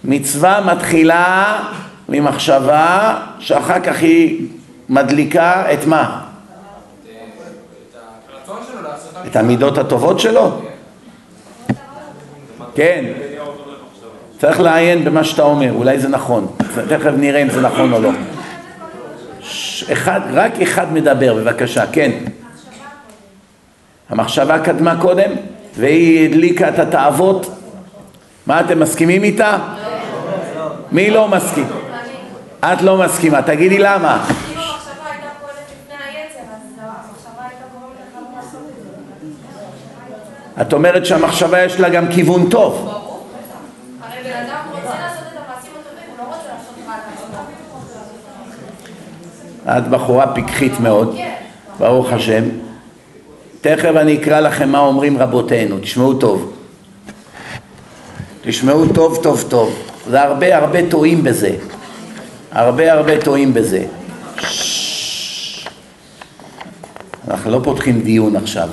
מצווה 0.04 0.60
מתחילה 0.60 1.58
ממחשבה 2.08 3.16
שאחר 3.38 3.80
כך 3.80 4.02
היא 4.02 4.46
מדליקה 4.88 5.72
את 5.72 5.86
מה? 5.86 6.20
את 9.26 9.36
המידות 9.36 9.78
הטובות 9.78 10.20
שלו? 10.20 10.60
כן. 12.74 13.04
צריך 14.38 14.60
לעיין 14.60 15.04
במה 15.04 15.24
שאתה 15.24 15.42
אומר, 15.42 15.72
אולי 15.72 15.98
זה 15.98 16.08
נכון. 16.08 16.46
תכף 16.88 17.12
נראה 17.16 17.42
אם 17.42 17.50
זה 17.50 17.60
נכון 17.60 17.92
או 17.92 18.00
לא. 18.00 18.10
אחד, 19.92 20.20
רק 20.32 20.60
אחד 20.62 20.92
מדבר, 20.92 21.34
בבקשה, 21.34 21.86
כן. 21.86 22.10
המחשבה 24.08 24.58
קדמה 24.58 25.00
קודם, 25.00 25.30
והיא 25.76 26.28
הדליקה 26.28 26.68
את 26.68 26.78
התאוות. 26.78 27.50
מה, 28.46 28.60
אתם 28.60 28.80
מסכימים 28.80 29.24
איתה? 29.24 29.58
מי 30.92 31.10
לא 31.10 31.28
מסכים? 31.28 31.66
את 32.72 32.82
לא 32.82 32.96
מסכימה, 32.96 33.42
תגידי 33.42 33.78
למה. 33.78 34.24
לך 34.28 34.56
לא 34.56 34.62
את 40.60 40.72
אומרת 40.72 41.06
שהמחשבה 41.06 41.62
יש 41.62 41.80
לה 41.80 41.88
גם 41.88 42.08
כיוון 42.12 42.50
טוב. 42.50 42.74
את 42.78 42.92
לא. 49.66 49.78
את 49.78 49.88
בחורה 49.88 50.34
פיקחית 50.34 50.80
מאוד, 50.80 51.14
כן. 51.16 51.34
ברוך 51.78 52.12
השם. 52.12 52.44
תכף 53.60 53.92
אני 53.96 54.16
אקרא 54.16 54.40
לכם 54.40 54.68
מה 54.68 54.78
אומרים 54.78 55.18
רבותינו, 55.18 55.78
תשמעו 55.78 56.14
טוב. 56.14 56.52
תשמעו 58.42 58.86
טוב 58.94 59.18
טוב 59.22 59.44
טוב. 59.48 59.74
זה 60.08 60.22
הרבה 60.22 60.56
הרבה 60.56 60.90
טועים 60.90 61.24
בזה. 61.24 61.56
הרבה 62.56 62.92
הרבה 62.92 63.20
טועים 63.20 63.54
בזה. 63.54 63.84
אנחנו 67.28 67.50
לא 67.50 67.60
פותחים 67.64 68.00
דיון 68.00 68.36
עכשיו. 68.36 68.68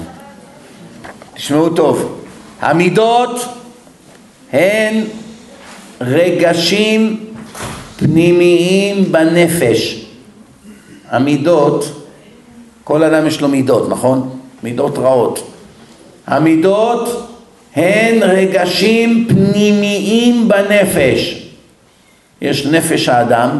תשמעו 1.33 1.69
טוב. 1.69 2.23
המידות 2.61 3.45
הן 4.53 5.03
רגשים 6.01 7.25
פנימיים 7.97 9.11
בנפש. 9.11 10.05
המידות, 11.09 12.07
כל 12.83 13.03
אדם 13.03 13.27
יש 13.27 13.41
לו 13.41 13.47
מידות, 13.47 13.89
נכון? 13.89 14.39
מידות 14.63 14.97
רעות. 14.97 15.51
המידות 16.27 17.29
הן 17.75 18.23
רגשים 18.23 19.27
פנימיים 19.29 20.47
בנפש. 20.47 21.47
יש 22.41 22.65
נפש 22.65 23.09
האדם, 23.09 23.59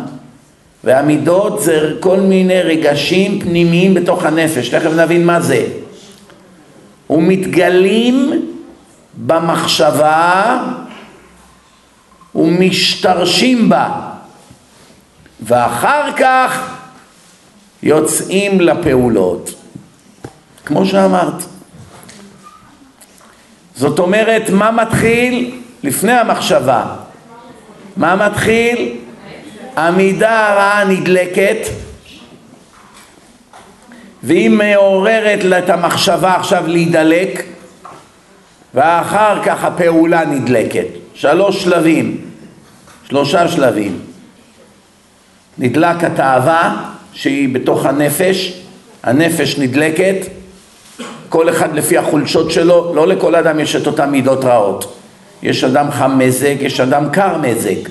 והמידות 0.83 1.61
זה 1.61 1.93
כל 1.99 2.19
מיני 2.19 2.61
רגשים 2.61 3.39
פנימיים 3.39 3.93
בתוך 3.93 4.25
הנפש. 4.25 4.69
תכף 4.69 4.91
נבין 4.91 5.25
מה 5.25 5.41
זה. 5.41 5.67
ומתגלים 7.09 8.45
במחשבה 9.25 10.57
ומשתרשים 12.35 13.69
בה, 13.69 13.89
ואחר 15.41 16.11
כך 16.17 16.77
יוצאים 17.83 18.61
לפעולות. 18.61 19.53
כמו 20.65 20.85
שאמרת. 20.85 21.43
זאת 23.75 23.99
אומרת, 23.99 24.49
מה 24.49 24.71
מתחיל? 24.71 25.59
לפני 25.83 26.11
המחשבה. 26.11 26.85
מה 27.97 28.29
מתחיל? 28.29 29.02
המידה 29.75 30.49
הרעה 30.49 30.83
נדלקת, 30.85 31.57
והיא 34.23 34.49
מעוררת 34.49 35.39
את 35.63 35.69
המחשבה 35.69 36.35
עכשיו 36.35 36.67
להידלק, 36.67 37.43
ואחר 38.73 39.43
כך 39.43 39.63
הפעולה 39.63 40.25
נדלקת. 40.25 40.85
שלוש 41.13 41.63
שלבים, 41.63 42.21
שלושה 43.07 43.47
שלבים. 43.47 43.99
נדלק 45.57 46.03
התאווה 46.03 46.85
שהיא 47.13 47.53
בתוך 47.53 47.85
הנפש, 47.85 48.61
הנפש 49.03 49.57
נדלקת, 49.57 50.15
כל 51.29 51.49
אחד 51.49 51.75
לפי 51.75 51.97
החולשות 51.97 52.51
שלו, 52.51 52.95
לא 52.95 53.07
לכל 53.07 53.35
אדם 53.35 53.59
יש 53.59 53.75
את 53.75 53.87
אותן 53.87 54.09
מידות 54.09 54.45
רעות. 54.45 54.97
יש 55.43 55.63
אדם 55.63 55.91
חם 55.91 56.19
מזג, 56.19 56.55
יש 56.59 56.79
אדם 56.79 57.09
קר 57.11 57.37
מזג, 57.37 57.89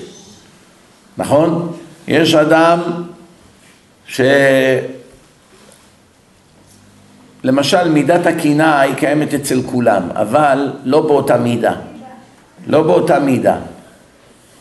נכון? 1.17 1.71
יש 2.07 2.35
אדם 2.35 2.79
ש... 4.07 4.21
למשל 7.43 7.89
מידת 7.89 8.25
הקנאה 8.25 8.79
היא 8.79 8.95
קיימת 8.95 9.33
אצל 9.33 9.61
כולם, 9.65 10.03
אבל 10.15 10.71
לא 10.83 11.01
באותה 11.01 11.37
מידה. 11.37 11.73
לא 12.67 12.81
באותה 12.81 13.19
מידה. 13.19 13.55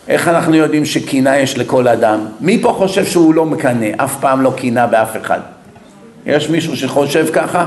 איך 0.09 0.29
אנחנו 0.29 0.55
יודעים 0.55 0.85
שקנאה 0.85 1.39
יש 1.39 1.59
לכל 1.59 1.89
אדם? 1.89 2.27
מי 2.41 2.63
פה 2.63 2.73
חושב 2.73 3.05
שהוא 3.05 3.35
לא 3.35 3.47
מקנא? 3.47 3.87
אף 3.97 4.21
פעם 4.21 4.43
לא 4.43 4.53
קנאה 4.57 4.87
באף 4.87 5.17
אחד. 5.17 5.41
יש 6.27 6.49
מישהו 6.49 6.77
שחושב 6.77 7.27
ככה? 7.33 7.67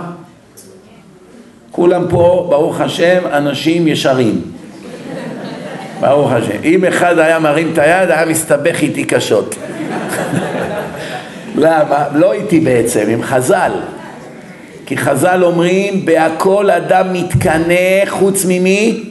כולם 1.71 2.05
פה, 2.09 2.47
ברוך 2.49 2.81
השם, 2.81 3.21
אנשים 3.31 3.87
ישרים. 3.87 4.41
ברוך 5.99 6.31
השם. 6.31 6.63
אם 6.63 6.85
אחד 6.85 7.19
היה 7.19 7.39
מרים 7.39 7.73
את 7.73 7.77
היד, 7.77 8.11
היה 8.11 8.25
מסתבך 8.25 8.81
איתי 8.81 9.03
קשות. 9.03 9.55
למה? 11.55 12.05
לא 12.13 12.33
איתי 12.33 12.59
בעצם, 12.59 13.05
עם 13.09 13.23
חז"ל. 13.23 13.71
כי 14.85 14.97
חז"ל 14.97 15.43
אומרים, 15.43 16.05
בהכל 16.05 16.71
אדם 16.71 17.13
מתקנא 17.13 18.05
חוץ 18.07 18.45
ממי? 18.47 19.03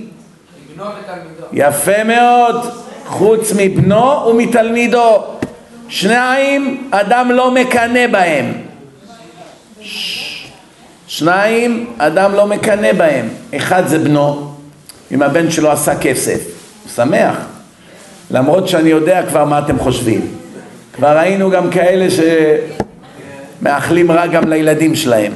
לבנו 0.73 0.85
ותלמידו. 0.85 1.47
יפה 1.53 2.05
מאוד, 2.05 2.57
חוץ 3.07 3.53
מבנו 3.57 4.27
ומתלמידו. 4.27 5.23
שניים, 5.88 6.88
אדם 6.90 7.31
לא 7.33 7.51
מקנא 7.51 8.07
בהם. 8.07 8.53
שניים, 11.07 11.87
אדם 11.99 12.35
לא 12.35 12.47
מקנא 12.47 12.92
בהם. 12.92 13.29
אחד 13.57 13.83
זה 13.87 13.99
בנו, 13.99 14.55
אם 15.12 15.23
הבן 15.23 15.51
שלו 15.51 15.70
עשה 15.70 15.99
כסף, 15.99 16.54
שמח. 16.94 17.37
למרות 18.31 18.68
שאני 18.68 18.90
יודע 18.90 19.23
כבר 19.29 19.44
מה 19.44 19.59
אתם 19.59 19.79
חושבים. 19.79 20.20
כבר 20.92 21.18
ראינו 21.18 21.51
גם 21.51 21.70
כאלה 21.70 22.07
שמאחלים 23.61 24.11
רע 24.11 24.27
גם 24.27 24.49
לילדים 24.49 24.94
שלהם. 24.94 25.33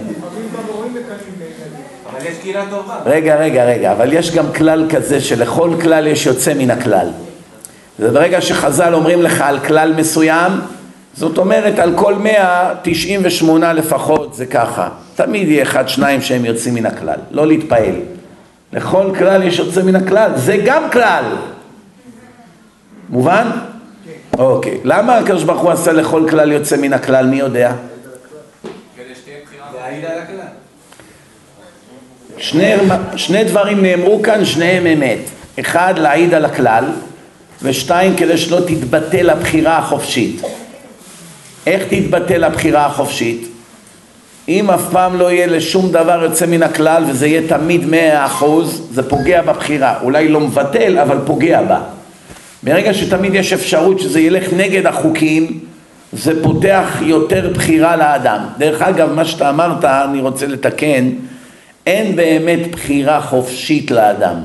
רגע, 3.06 3.36
רגע, 3.36 3.64
רגע, 3.64 3.92
אבל 3.92 4.12
יש 4.12 4.34
גם 4.34 4.52
כלל 4.52 4.86
כזה 4.90 5.20
שלכל 5.20 5.70
כלל 5.82 6.06
יש 6.06 6.26
יוצא 6.26 6.54
מן 6.54 6.70
הכלל. 6.70 7.08
זה 7.98 8.10
ברגע 8.10 8.40
שחז"ל 8.40 8.94
אומרים 8.94 9.22
לך 9.22 9.40
על 9.40 9.58
כלל 9.58 9.92
מסוים, 9.96 10.52
זאת 11.14 11.38
אומרת 11.38 11.78
על 11.78 11.92
כל 11.96 12.14
מאה, 12.14 12.74
תשעים 12.82 13.20
ושמונה 13.24 13.72
לפחות 13.72 14.34
זה 14.34 14.46
ככה. 14.46 14.88
תמיד 15.14 15.48
יהיה 15.48 15.62
אחד, 15.62 15.88
שניים 15.88 16.22
שהם 16.22 16.44
יוצאים 16.44 16.74
מן 16.74 16.86
הכלל, 16.86 17.18
לא 17.30 17.46
להתפעל. 17.46 17.94
לכל 18.72 19.12
כלל 19.18 19.42
יש 19.42 19.58
יוצא 19.58 19.82
מן 19.82 19.96
הכלל, 19.96 20.30
זה 20.36 20.56
גם 20.64 20.90
כלל. 20.90 21.24
מובן? 23.08 23.50
אוקיי. 24.38 24.78
למה 24.84 25.16
הקדוש 25.16 25.44
ברוך 25.44 25.60
הוא 25.60 25.70
עשה 25.70 25.92
לכל 25.92 26.26
כלל 26.30 26.52
יוצא 26.52 26.76
מן 26.76 26.92
הכלל, 26.92 27.26
מי 27.26 27.36
יודע? 27.36 27.72
שני, 32.38 32.74
שני 33.16 33.44
דברים 33.44 33.82
נאמרו 33.82 34.22
כאן, 34.22 34.44
שניהם 34.44 34.86
אמת. 34.86 35.18
אחד, 35.60 35.94
להעיד 35.98 36.34
על 36.34 36.44
הכלל, 36.44 36.84
ושתיים, 37.62 38.16
כדי 38.16 38.38
שלא 38.38 38.60
תתבטל 38.66 39.30
הבחירה 39.30 39.78
החופשית. 39.78 40.42
איך 41.66 41.82
תתבטל 41.88 42.44
הבחירה 42.44 42.86
החופשית? 42.86 43.47
אם 44.48 44.70
אף 44.70 44.82
פעם 44.92 45.16
לא 45.16 45.32
יהיה 45.32 45.46
לשום 45.46 45.92
דבר 45.92 46.22
יוצא 46.22 46.46
מן 46.46 46.62
הכלל 46.62 47.04
וזה 47.08 47.26
יהיה 47.26 47.48
תמיד 47.48 47.86
מאה 47.86 48.26
אחוז, 48.26 48.88
זה 48.92 49.08
פוגע 49.08 49.42
בבחירה. 49.42 50.00
אולי 50.02 50.28
לא 50.28 50.40
מבטל, 50.40 50.98
אבל 50.98 51.18
פוגע 51.26 51.62
בה. 51.62 51.80
ברגע 52.62 52.94
שתמיד 52.94 53.34
יש 53.34 53.52
אפשרות 53.52 54.00
שזה 54.00 54.20
ילך 54.20 54.52
נגד 54.52 54.86
החוקים, 54.86 55.58
זה 56.12 56.42
פותח 56.42 56.88
יותר 57.00 57.50
בחירה 57.54 57.96
לאדם. 57.96 58.46
דרך 58.58 58.82
אגב, 58.82 59.12
מה 59.12 59.24
שאתה 59.24 59.50
אמרת, 59.50 59.84
אני 59.84 60.20
רוצה 60.20 60.46
לתקן, 60.46 61.10
אין 61.86 62.16
באמת 62.16 62.70
בחירה 62.70 63.20
חופשית 63.20 63.90
לאדם. 63.90 64.36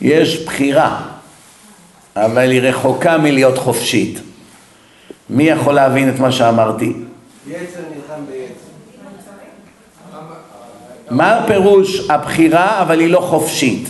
יש 0.00 0.44
בחירה, 0.44 1.00
אבל 2.16 2.50
היא 2.50 2.60
רחוקה 2.60 3.18
מלהיות 3.18 3.58
חופשית. 3.58 4.20
מי 5.30 5.44
יכול 5.44 5.74
להבין 5.74 6.08
את 6.08 6.18
מה 6.18 6.32
שאמרתי? 6.32 6.92
יצר 7.46 7.80
נלחם 7.94 8.26
ביצר. 8.26 8.70
מה 11.10 11.32
הפירוש 11.32 12.10
הבחירה 12.10 12.82
אבל 12.82 13.00
היא 13.00 13.08
לא 13.08 13.20
חופשית? 13.20 13.88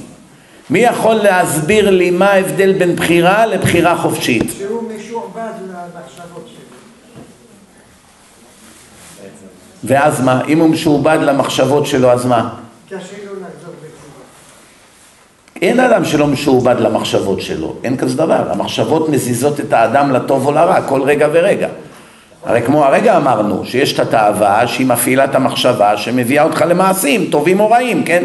מי 0.71 0.79
יכול 0.79 1.15
להסביר 1.15 1.91
לי 1.91 2.11
מה 2.11 2.31
ההבדל 2.31 2.73
בין 2.73 2.97
בחירה 2.97 3.47
לבחירה 3.47 3.97
חופשית? 3.97 4.53
שהוא 4.59 4.83
משועבד 4.83 5.53
למחשבות 5.69 6.49
שלו. 6.49 6.77
ואז 9.85 10.21
מה? 10.21 10.45
אם 10.49 10.59
הוא 10.59 10.69
משועבד 10.69 11.19
למחשבות 11.23 11.87
שלו 11.87 12.11
אז 12.11 12.27
מה? 12.27 12.55
אין 15.63 15.81
אדם 15.81 16.05
שלא 16.05 16.27
משועבד 16.27 16.77
למחשבות 16.79 17.41
שלו, 17.41 17.77
אין 17.85 17.97
כזה 17.97 18.17
דבר. 18.17 18.51
המחשבות 18.51 19.09
מזיזות 19.09 19.61
את 19.61 19.73
האדם 19.73 20.13
לטוב 20.13 20.47
או 20.47 20.53
לרע 20.53 20.83
כל 20.83 21.03
רגע 21.03 21.29
ורגע. 21.33 21.69
הרי 22.45 22.63
כמו 22.63 22.85
הרגע 22.85 23.17
אמרנו, 23.17 23.65
שיש 23.65 23.93
את 23.93 23.99
התאווה 23.99 24.67
שהיא 24.67 24.87
מפעילה 24.87 25.25
את 25.25 25.35
המחשבה 25.35 25.97
שמביאה 25.97 26.43
אותך 26.43 26.65
למעשים, 26.69 27.29
טובים 27.31 27.61
או 27.61 27.71
רעים, 27.71 28.05
כן? 28.05 28.25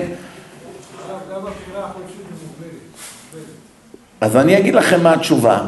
אז 4.21 4.37
אני 4.37 4.57
אגיד 4.57 4.75
לכם 4.75 5.03
מה 5.03 5.13
התשובה. 5.13 5.59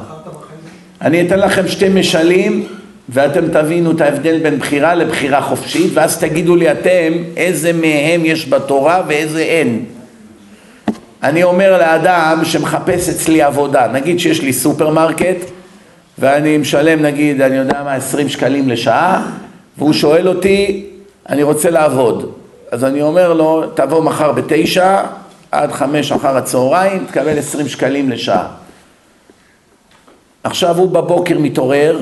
אני 1.02 1.28
אתן 1.28 1.40
לכם 1.40 1.68
שתי 1.68 1.90
משלים 1.90 2.68
ואתם 3.10 3.48
תבינו 3.48 3.92
את 3.92 4.02
ההבדל 4.02 4.40
בין 4.44 4.60
בחירה 4.60 4.96
לבחירה 4.96 5.42
חופשית 5.42 5.92
ואז 5.94 6.20
תגידו 6.20 6.56
לי 6.56 6.72
אתם 6.72 7.14
איזה 7.38 7.74
מהם 7.74 8.26
יש 8.26 8.50
בתורה 8.50 9.02
ואיזה 9.08 9.42
אין. 9.42 9.86
אני 11.24 11.44
אומר 11.44 11.78
לאדם 11.78 12.42
שמחפש 12.44 13.10
אצלי 13.10 13.42
עבודה, 13.42 13.88
נגיד 13.88 14.20
שיש 14.20 14.42
לי 14.42 14.54
סופרמרקט 14.54 15.57
ואני 16.20 16.58
משלם 16.58 17.02
נגיד, 17.02 17.42
אני 17.42 17.56
יודע 17.56 17.84
מה, 17.84 17.94
20 17.94 18.30
שקלים 18.30 18.70
לשעה 18.70 19.32
והוא 19.78 19.94
שואל 19.94 20.28
אותי, 20.28 20.86
אני 21.30 21.44
רוצה 21.44 21.70
לעבוד. 21.70 22.32
אז 22.72 22.84
אני 22.84 23.02
אומר 23.02 23.34
לו, 23.34 23.64
תבוא 23.74 24.04
מחר 24.04 24.32
בתשע 24.32 25.02
עד 25.52 25.72
חמש 25.72 26.12
אחר 26.12 26.38
הצהריים, 26.38 27.06
תקבל 27.06 27.40
20 27.40 27.68
שקלים 27.68 28.10
לשעה. 28.10 28.48
עכשיו 30.44 30.78
הוא 30.78 30.92
בבוקר 30.92 31.40
מתעורר, 31.40 32.00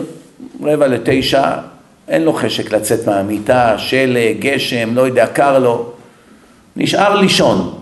רבע 0.63 0.87
לתשע, 0.87 1.51
אין 2.07 2.23
לו 2.23 2.33
חשק 2.33 2.71
לצאת 2.73 3.07
מהמיטה, 3.07 3.77
שלג, 3.77 4.39
גשם, 4.39 4.95
לא 4.95 5.01
יודע, 5.01 5.27
קר 5.27 5.59
לו, 5.59 5.91
נשאר 6.75 7.15
לישון. 7.15 7.73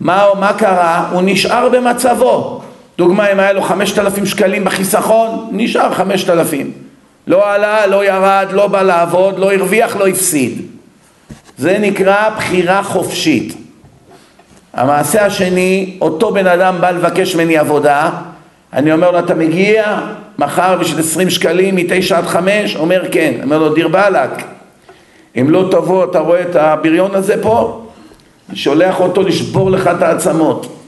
מה, 0.00 0.24
מה 0.40 0.52
קרה? 0.52 1.08
הוא 1.12 1.22
נשאר 1.24 1.68
במצבו. 1.68 2.61
דוגמה, 2.98 3.32
אם 3.32 3.40
היה 3.40 3.52
לו 3.52 3.62
חמשת 3.62 3.98
אלפים 3.98 4.26
שקלים 4.26 4.64
בחיסכון, 4.64 5.48
נשאר 5.52 5.94
חמשת 5.94 6.30
אלפים. 6.30 6.72
לא 7.26 7.52
עלה, 7.54 7.86
לא 7.86 8.04
ירד, 8.04 8.46
לא 8.52 8.66
בא 8.66 8.82
לעבוד, 8.82 9.38
לא 9.38 9.52
הרוויח, 9.52 9.96
לא 9.96 10.08
הפסיד. 10.08 10.62
זה 11.58 11.78
נקרא 11.78 12.30
בחירה 12.36 12.82
חופשית. 12.82 13.54
המעשה 14.74 15.26
השני, 15.26 15.98
אותו 16.00 16.32
בן 16.32 16.46
אדם 16.46 16.76
בא 16.80 16.90
לבקש 16.90 17.34
ממני 17.34 17.58
עבודה, 17.58 18.10
אני 18.72 18.92
אומר 18.92 19.10
לו, 19.10 19.18
אתה 19.18 19.34
מגיע 19.34 20.00
מחר 20.38 20.76
בשביל 20.80 21.00
20 21.00 21.30
שקלים 21.30 21.76
מתשע 21.76 22.18
עד 22.18 22.26
חמש? 22.26 22.76
אומר 22.76 23.02
כן. 23.10 23.32
אומר 23.42 23.58
לו, 23.58 23.74
דיר 23.74 23.88
באלק, 23.88 24.30
אם 25.40 25.50
לא 25.50 25.68
תבוא, 25.70 26.04
אתה 26.04 26.18
רואה 26.18 26.42
את 26.42 26.56
הבריון 26.56 27.14
הזה 27.14 27.42
פה? 27.42 27.86
שולח 28.54 29.00
אותו 29.00 29.22
לשבור 29.22 29.70
לך 29.70 29.86
את 29.86 30.02
העצמות. 30.02 30.81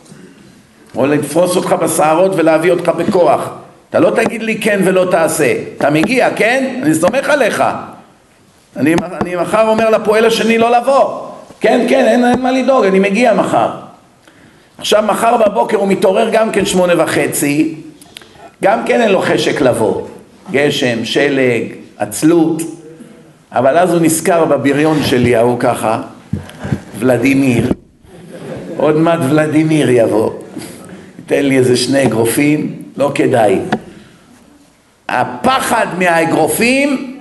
או 0.96 1.06
לתפוס 1.06 1.56
אותך 1.56 1.72
בשערות 1.82 2.32
ולהביא 2.36 2.70
אותך 2.70 2.88
בכוח. 2.88 3.50
אתה 3.90 4.00
לא 4.00 4.10
תגיד 4.10 4.42
לי 4.42 4.60
כן 4.60 4.80
ולא 4.84 5.06
תעשה. 5.10 5.54
אתה 5.78 5.90
מגיע, 5.90 6.30
כן? 6.36 6.80
אני 6.82 6.94
סומך 6.94 7.30
עליך. 7.30 7.64
אני, 8.76 8.94
אני 9.20 9.36
מחר 9.36 9.68
אומר 9.68 9.90
לפועל 9.90 10.24
השני 10.24 10.58
לא 10.58 10.70
לבוא. 10.70 11.20
כן, 11.60 11.86
כן, 11.88 12.06
אין, 12.08 12.24
אין 12.24 12.42
מה 12.42 12.52
לדאוג, 12.52 12.84
אני 12.84 12.98
מגיע 12.98 13.34
מחר. 13.34 13.70
עכשיו 14.78 15.04
מחר 15.06 15.36
בבוקר 15.36 15.76
הוא 15.76 15.88
מתעורר 15.88 16.28
גם 16.32 16.52
כן 16.52 16.64
שמונה 16.66 17.02
וחצי, 17.02 17.74
גם 18.62 18.84
כן 18.86 19.00
אין 19.00 19.12
לו 19.12 19.20
חשק 19.20 19.60
לבוא. 19.60 20.02
גשם, 20.50 21.04
שלג, 21.04 21.62
עצלות, 21.98 22.62
אבל 23.52 23.78
אז 23.78 23.92
הוא 23.92 24.00
נזכר 24.00 24.44
בבריון 24.44 25.02
שלי, 25.02 25.36
ההוא 25.36 25.56
ככה, 25.60 26.00
ולדימיר. 26.98 27.72
עוד 28.76 28.96
מעט 28.96 29.18
ולדימיר 29.30 29.90
יבוא. 29.90 30.30
ייתן 31.30 31.46
לי 31.46 31.58
איזה 31.58 31.76
שני 31.76 32.02
אגרופים, 32.02 32.82
לא 32.96 33.12
כדאי. 33.14 33.58
הפחד 35.08 35.86
מהאגרופים 35.98 37.20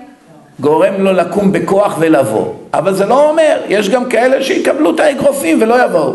גורם 0.59 0.93
לו 0.97 1.13
לקום 1.13 1.51
בכוח 1.51 1.95
ולבוא. 1.99 2.53
אבל 2.73 2.93
זה 2.93 3.05
לא 3.05 3.29
אומר, 3.29 3.61
יש 3.69 3.89
גם 3.89 4.09
כאלה 4.09 4.43
שיקבלו 4.43 4.95
את 4.95 4.99
האגרופים 4.99 5.61
ולא 5.61 5.85
יבואו. 5.85 6.13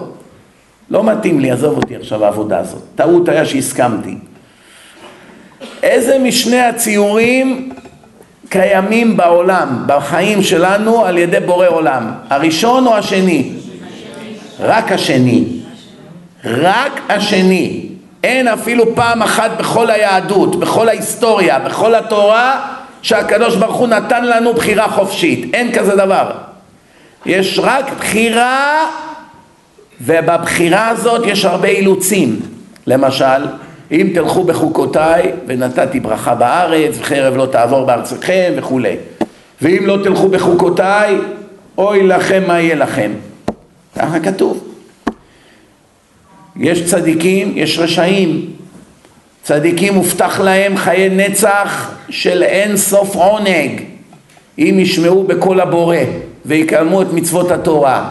לא 0.91 1.05
מתאים 1.05 1.41
לי, 1.41 1.51
עזוב 1.51 1.77
אותי 1.77 1.97
עכשיו 1.97 2.25
העבודה 2.25 2.59
הזאת. 2.59 2.83
טעות 2.95 3.29
היה 3.29 3.47
שהסכמתי. 3.47 4.15
איזה 5.83 6.19
משני 6.19 6.61
הציורים 6.61 7.73
קיימים 8.49 9.17
בעולם, 9.17 9.83
בחיים 9.87 10.43
שלנו, 10.43 11.05
על 11.05 11.19
ידי 11.19 11.41
בורא 11.47 11.67
עולם? 11.67 12.13
הראשון 12.31 12.87
או 12.87 12.95
השני? 12.95 13.53
רק 14.61 14.93
השני. 14.93 15.58
רק 16.45 17.01
השני. 17.09 17.87
אין 18.25 18.49
אפילו 18.49 18.95
פעם 18.95 19.23
אחת 19.23 19.51
בכל 19.59 19.91
היהדות, 19.91 20.61
בכל 20.61 20.89
ההיסטוריה, 20.89 21.59
בכל 21.59 21.95
התורה, 21.95 22.75
שהקדוש 23.03 23.57
ברוך 23.57 23.77
הוא 23.77 23.89
נתן 23.89 24.25
לנו 24.25 24.55
בחירה 24.55 24.89
חופשית. 24.89 25.55
אין 25.55 25.73
כזה 25.73 25.97
דבר. 25.97 26.31
יש 27.27 27.59
רק 27.63 27.93
בחירה, 27.99 28.87
ובבחירה 30.01 30.89
הזאת 30.89 31.27
יש 31.27 31.45
הרבה 31.45 31.69
אילוצים. 31.69 32.41
למשל, 32.87 33.47
אם 33.93 34.11
תלכו 34.15 34.45
בחוקותיי 34.45 35.33
ונתתי 35.47 36.01
ברכה 36.01 36.35
בארץ 36.35 36.97
וחרב 36.99 37.37
לא 37.37 37.47
תעבור 37.47 37.85
בארצכם 37.87 38.53
וכולי 38.57 38.97
ואם 39.63 39.87
לא 39.87 39.99
תלכו 40.05 40.29
בחוקותיי 40.29 41.19
אוי 41.79 42.07
לכם 42.07 42.43
מה 42.47 42.61
יהיה 42.61 42.75
לכם 42.75 43.13
ככה 43.97 44.21
כתוב 44.21 44.68
יש 46.59 46.85
צדיקים, 46.85 47.53
יש 47.57 47.79
רשעים 47.79 48.47
צדיקים 49.43 49.95
מובטח 49.95 50.41
להם 50.41 50.77
חיי 50.77 51.09
נצח 51.09 51.91
של 52.11 52.43
אין 52.43 52.77
סוף 52.77 53.17
עונג 53.17 53.83
אם 54.59 54.77
ישמעו 54.79 55.25
בקול 55.25 55.61
הבורא 55.61 55.97
ויקיימו 56.47 57.03
את 57.03 57.13
מצוות 57.13 57.51
התורה 57.51 58.11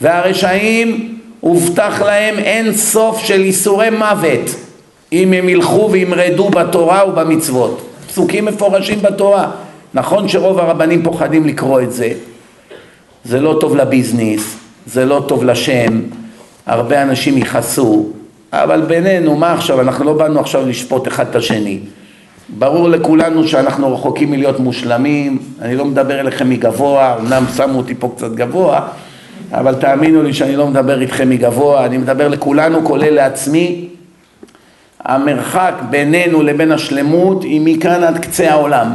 והרשעים 0.00 1.18
הובטח 1.40 2.02
להם 2.02 2.38
אין 2.38 2.72
סוף 2.72 3.24
של 3.24 3.40
איסורי 3.40 3.90
מוות 3.90 4.54
אם 5.12 5.32
הם 5.32 5.48
ילכו 5.48 5.88
וימרדו 5.92 6.48
בתורה 6.48 7.08
ובמצוות. 7.08 7.88
פסוקים 8.08 8.44
מפורשים 8.44 9.02
בתורה. 9.02 9.50
נכון 9.94 10.28
שרוב 10.28 10.58
הרבנים 10.58 11.02
פוחדים 11.02 11.46
לקרוא 11.46 11.80
את 11.80 11.92
זה. 11.92 12.12
זה 13.24 13.40
לא 13.40 13.56
טוב 13.60 13.76
לביזנס, 13.76 14.56
זה 14.86 15.04
לא 15.04 15.24
טוב 15.28 15.44
לשם, 15.44 16.00
הרבה 16.68 17.02
אנשים 17.02 17.38
יכעסו, 17.38 18.06
אבל 18.52 18.80
בינינו, 18.80 19.36
מה 19.36 19.52
עכשיו? 19.52 19.80
אנחנו 19.80 20.04
לא 20.04 20.12
באנו 20.12 20.40
עכשיו 20.40 20.68
לשפוט 20.68 21.08
אחד 21.08 21.26
את 21.30 21.36
השני. 21.36 21.78
ברור 22.58 22.88
לכולנו 22.88 23.48
שאנחנו 23.48 23.94
רחוקים 23.94 24.30
מלהיות 24.30 24.60
מושלמים, 24.60 25.38
אני 25.62 25.76
לא 25.76 25.84
מדבר 25.84 26.20
אליכם 26.20 26.50
מגבוה, 26.50 27.16
אמנם 27.20 27.44
שמו 27.56 27.78
אותי 27.78 27.94
פה 27.94 28.12
קצת 28.16 28.32
גבוה, 28.32 28.80
אבל 29.52 29.74
תאמינו 29.74 30.22
לי 30.22 30.32
שאני 30.32 30.56
לא 30.56 30.66
מדבר 30.66 31.00
איתכם 31.00 31.30
מגבוה, 31.30 31.86
אני 31.86 31.98
מדבר 31.98 32.28
לכולנו, 32.28 32.84
כולל 32.84 33.14
לעצמי, 33.14 33.88
המרחק 35.04 35.74
בינינו 35.90 36.42
לבין 36.42 36.72
השלמות 36.72 37.42
היא 37.42 37.60
מכאן 37.64 38.04
עד 38.04 38.18
קצה 38.18 38.50
העולם. 38.50 38.92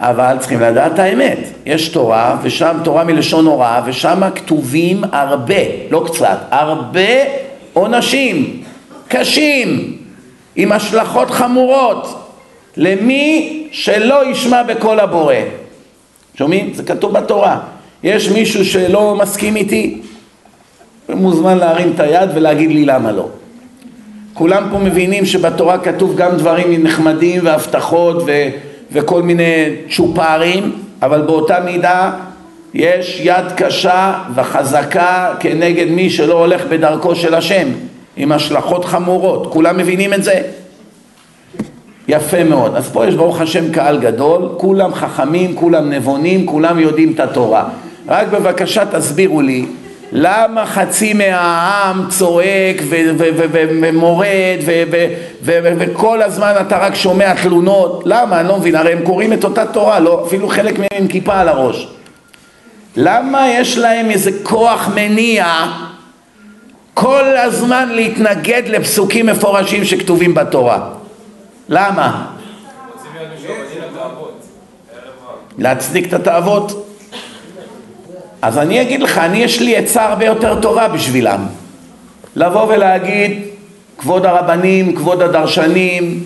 אבל 0.00 0.36
צריכים 0.40 0.60
לדעת 0.60 0.94
את 0.94 0.98
האמת, 0.98 1.38
יש 1.66 1.88
תורה, 1.88 2.36
ושם 2.42 2.76
תורה 2.84 3.04
מלשון 3.04 3.46
הוראה, 3.46 3.82
ושם 3.86 4.22
כתובים 4.34 5.04
הרבה, 5.12 5.54
לא 5.90 6.04
קצת, 6.06 6.38
הרבה 6.50 7.10
עונשים 7.72 8.62
קשים, 9.08 9.96
עם 10.56 10.72
השלכות 10.72 11.30
חמורות, 11.30 12.32
למי 12.76 13.66
שלא 13.72 14.30
ישמע 14.30 14.62
בקול 14.62 15.00
הבורא. 15.00 15.34
שומעים? 16.34 16.74
זה 16.74 16.82
כתוב 16.82 17.12
בתורה. 17.12 17.60
יש 18.02 18.28
מישהו 18.28 18.64
שלא 18.64 19.16
מסכים 19.16 19.56
איתי? 19.56 20.00
מוזמן 21.08 21.58
להרים 21.58 21.92
את 21.94 22.00
היד 22.00 22.30
ולהגיד 22.34 22.70
לי 22.70 22.84
למה 22.84 23.12
לא. 23.12 23.28
כולם 24.34 24.68
פה 24.70 24.78
מבינים 24.78 25.26
שבתורה 25.26 25.78
כתוב 25.78 26.16
גם 26.16 26.36
דברים 26.36 26.82
נחמדים 26.82 27.46
והבטחות 27.46 28.22
ו, 28.26 28.48
וכל 28.92 29.22
מיני 29.22 29.74
צ'ופרים, 29.90 30.72
אבל 31.02 31.20
באותה 31.22 31.60
מידה 31.60 32.10
יש 32.74 33.20
יד 33.24 33.52
קשה 33.56 34.14
וחזקה 34.34 35.34
כנגד 35.40 35.90
מי 35.90 36.10
שלא 36.10 36.38
הולך 36.38 36.66
בדרכו 36.68 37.14
של 37.14 37.34
השם, 37.34 37.68
עם 38.16 38.32
השלכות 38.32 38.84
חמורות. 38.84 39.52
כולם 39.52 39.76
מבינים 39.76 40.14
את 40.14 40.24
זה? 40.24 40.40
יפה 42.08 42.44
מאוד. 42.44 42.76
אז 42.76 42.90
פה 42.92 43.06
יש 43.06 43.14
ברוך 43.14 43.40
השם 43.40 43.72
קהל 43.72 43.98
גדול, 43.98 44.48
כולם 44.56 44.94
חכמים, 44.94 45.56
כולם 45.56 45.90
נבונים, 45.90 46.46
כולם 46.46 46.78
יודעים 46.78 47.12
את 47.12 47.20
התורה. 47.20 47.64
רק 48.08 48.28
בבקשה 48.28 48.86
תסבירו 48.86 49.40
לי 49.40 49.66
למה 50.12 50.66
חצי 50.66 51.12
מהעם 51.12 52.08
צועק 52.08 52.76
ומורד 53.80 54.58
וכל 55.42 56.22
הזמן 56.22 56.52
אתה 56.60 56.78
רק 56.78 56.94
שומע 56.94 57.34
תלונות? 57.42 58.02
למה? 58.06 58.40
אני 58.40 58.48
לא 58.48 58.58
מבין, 58.58 58.74
הרי 58.74 58.92
הם 58.92 59.02
קוראים 59.02 59.32
את 59.32 59.44
אותה 59.44 59.66
תורה, 59.66 60.00
לא, 60.00 60.24
אפילו 60.26 60.48
חלק 60.48 60.78
מהם 60.78 60.88
עם 60.92 61.08
כיפה 61.08 61.40
על 61.40 61.48
הראש. 61.48 61.88
למה 62.96 63.48
יש 63.48 63.78
להם 63.78 64.10
איזה 64.10 64.30
כוח 64.42 64.88
מניע 64.94 65.46
כל 66.94 67.36
הזמן 67.36 67.88
להתנגד 67.92 68.62
לפסוקים 68.66 69.26
מפורשים 69.26 69.84
שכתובים 69.84 70.34
בתורה? 70.34 70.88
למה? 71.68 72.26
להצדיק 75.58 76.08
את 76.08 76.12
התאוות? 76.12 76.87
אז 78.42 78.58
אני 78.58 78.82
אגיד 78.82 79.02
לך, 79.02 79.18
אני 79.18 79.38
יש 79.38 79.60
לי 79.60 79.76
עצה 79.76 80.04
הרבה 80.04 80.24
יותר 80.24 80.60
טובה 80.60 80.88
בשבילם. 80.88 81.46
לבוא 82.36 82.74
ולהגיד, 82.74 83.42
כבוד 83.98 84.26
הרבנים, 84.26 84.96
כבוד 84.96 85.22
הדרשנים, 85.22 86.24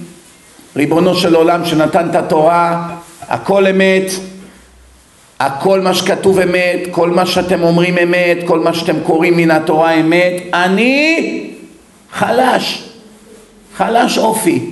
ריבונו 0.77 1.15
של 1.15 1.35
עולם 1.35 1.65
שנתן 1.65 2.11
את 2.11 2.15
התורה, 2.15 2.89
הכל 3.29 3.67
אמת, 3.67 4.11
הכל 5.41 5.81
מה 5.81 5.95
שכתוב 5.95 6.41
אמת, 6.41 6.81
כל 6.91 7.11
מה 7.11 7.27
שאתם 7.27 7.63
אומרים 7.63 7.99
אמת, 7.99 8.39
כל 8.47 8.59
מה 8.59 8.75
שאתם 8.75 8.97
קוראים 9.01 9.37
מן 9.37 9.51
התורה 9.51 9.95
אמת, 9.95 10.33
אני 10.55 11.51
חלש, 12.13 12.89
חלש 13.77 14.19
אופי. 14.19 14.71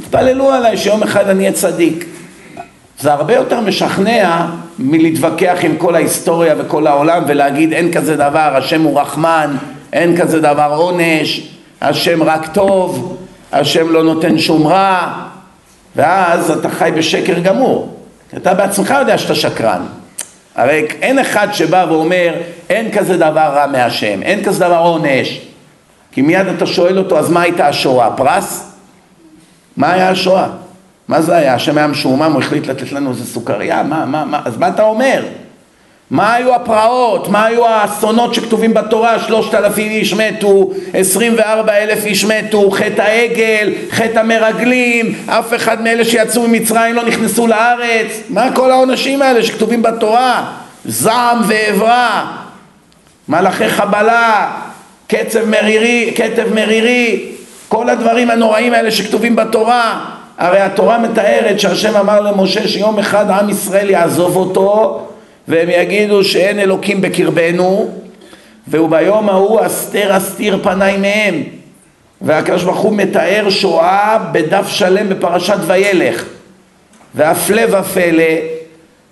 תתפללו 0.00 0.52
עליי 0.52 0.76
שיום 0.76 1.02
אחד 1.02 1.28
אני 1.28 1.40
אהיה 1.40 1.52
צדיק. 1.52 2.04
זה 3.00 3.12
הרבה 3.12 3.34
יותר 3.34 3.60
משכנע 3.60 4.46
מלהתווכח 4.78 5.56
עם 5.62 5.76
כל 5.76 5.94
ההיסטוריה 5.94 6.54
וכל 6.58 6.86
העולם 6.86 7.22
ולהגיד 7.26 7.72
אין 7.72 7.92
כזה 7.92 8.16
דבר, 8.16 8.52
השם 8.56 8.82
הוא 8.82 9.00
רחמן, 9.00 9.56
אין 9.92 10.16
כזה 10.16 10.40
דבר 10.40 10.74
עונש, 10.76 11.48
השם 11.80 12.22
רק 12.22 12.46
טוב, 12.46 13.16
השם 13.52 13.92
לא 13.92 14.02
נותן 14.02 14.38
שום 14.38 14.66
רע, 14.66 15.12
ואז 15.96 16.50
אתה 16.50 16.68
חי 16.68 16.90
בשקר 16.96 17.38
גמור. 17.38 17.96
אתה 18.36 18.54
בעצמך 18.54 18.94
יודע 18.98 19.18
שאתה 19.18 19.34
שקרן. 19.34 19.82
הרי 20.54 20.86
אין 21.02 21.18
אחד 21.18 21.48
שבא 21.52 21.86
ואומר 21.88 22.34
אין 22.70 22.92
כזה 22.92 23.16
דבר 23.16 23.40
רע 23.40 23.66
מהשם, 23.66 24.22
אין 24.22 24.44
כזה 24.44 24.64
דבר 24.64 24.78
עונש. 24.78 25.40
כי 26.12 26.22
מיד 26.22 26.46
אתה 26.46 26.66
שואל 26.66 26.98
אותו 26.98 27.18
אז 27.18 27.30
מה 27.30 27.42
הייתה 27.42 27.68
השואה? 27.68 28.10
פרס? 28.10 28.72
מה 29.76 29.92
היה 29.92 30.10
השואה? 30.10 30.46
מה 31.08 31.22
זה 31.22 31.36
היה? 31.36 31.54
השם 31.54 31.78
היה 31.78 31.86
משועמם, 31.86 32.32
הוא 32.32 32.42
החליט 32.42 32.66
לתת 32.66 32.92
לנו 32.92 33.10
איזה 33.10 33.24
סוכריה? 33.24 33.82
מה, 33.82 34.04
מה, 34.06 34.24
מה? 34.24 34.40
אז 34.44 34.58
מה 34.58 34.68
אתה 34.68 34.82
אומר? 34.82 35.22
מה 36.10 36.34
היו 36.34 36.54
הפרעות? 36.54 37.28
מה 37.28 37.44
היו 37.44 37.66
האסונות 37.66 38.34
שכתובים 38.34 38.74
בתורה? 38.74 39.18
שלושת 39.18 39.54
אלפים 39.54 39.90
איש 39.90 40.14
מתו, 40.14 40.70
עשרים 40.94 41.34
וארבע 41.36 41.72
אלף 41.72 42.04
איש 42.04 42.24
מתו, 42.24 42.70
חטא 42.70 43.02
העגל, 43.02 43.72
חטא 43.90 44.18
המרגלים, 44.18 45.14
אף 45.26 45.54
אחד 45.54 45.82
מאלה 45.82 46.04
שיצאו 46.04 46.48
ממצרים 46.48 46.94
לא 46.94 47.04
נכנסו 47.04 47.46
לארץ. 47.46 48.22
מה 48.28 48.52
כל 48.54 48.70
העונשים 48.70 49.22
האלה 49.22 49.42
שכתובים 49.42 49.82
בתורה? 49.82 50.52
זעם 50.84 51.38
ועברה, 51.46 52.36
מלאכי 53.28 53.68
חבלה, 53.68 54.50
קצב 55.06 55.44
מרירי, 55.44 56.12
קטב 56.16 56.54
מרירי, 56.54 57.32
כל 57.68 57.88
הדברים 57.88 58.30
הנוראים 58.30 58.74
האלה 58.74 58.90
שכתובים 58.90 59.36
בתורה, 59.36 60.15
הרי 60.38 60.60
התורה 60.60 60.98
מתארת 60.98 61.60
שהשם 61.60 61.96
אמר 61.96 62.20
למשה 62.20 62.68
שיום 62.68 62.98
אחד 62.98 63.30
עם 63.30 63.50
ישראל 63.50 63.90
יעזוב 63.90 64.36
אותו 64.36 65.00
והם 65.48 65.68
יגידו 65.70 66.24
שאין 66.24 66.58
אלוקים 66.58 67.00
בקרבנו 67.00 67.90
וביום 68.68 69.28
ההוא 69.28 69.66
אסתר 69.66 70.16
אסתיר 70.16 70.58
פניי 70.62 70.96
מהם. 70.96 71.42
והקדוש 72.20 72.62
ברוך 72.62 72.78
הוא 72.78 72.92
מתאר 72.92 73.50
שואה 73.50 74.18
בדף 74.32 74.68
שלם 74.68 75.08
בפרשת 75.08 75.58
וילך. 75.66 76.24
והפלא 77.14 77.62
ופלא 77.70 78.34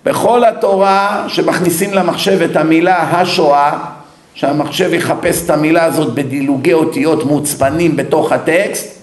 בכל 0.05 0.43
התורה 0.43 1.25
שמכניסים 1.27 1.93
למחשב 1.93 2.41
את 2.41 2.55
המילה 2.55 3.01
השואה 3.01 3.71
שהמחשב 4.33 4.93
יחפש 4.93 5.45
את 5.45 5.49
המילה 5.49 5.83
הזאת 5.83 6.13
בדילוגי 6.13 6.73
אותיות 6.73 7.25
מוצפנים 7.25 7.95
בתוך 7.95 8.31
הטקסט 8.31 8.94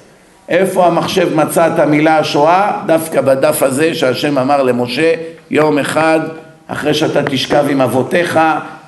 איפה 0.49 0.87
המחשב 0.87 1.37
מצא 1.37 1.67
את 1.67 1.79
המילה 1.79 2.19
השואה? 2.19 2.73
דווקא 2.87 3.21
בדף 3.21 3.63
הזה 3.63 3.95
שהשם 3.95 4.39
אמר 4.39 4.63
למשה 4.63 5.15
יום 5.51 5.79
אחד 5.79 6.21
אחרי 6.67 6.95
שאתה 6.95 7.23
תשכב 7.23 7.65
עם 7.69 7.81
אבותיך 7.81 8.41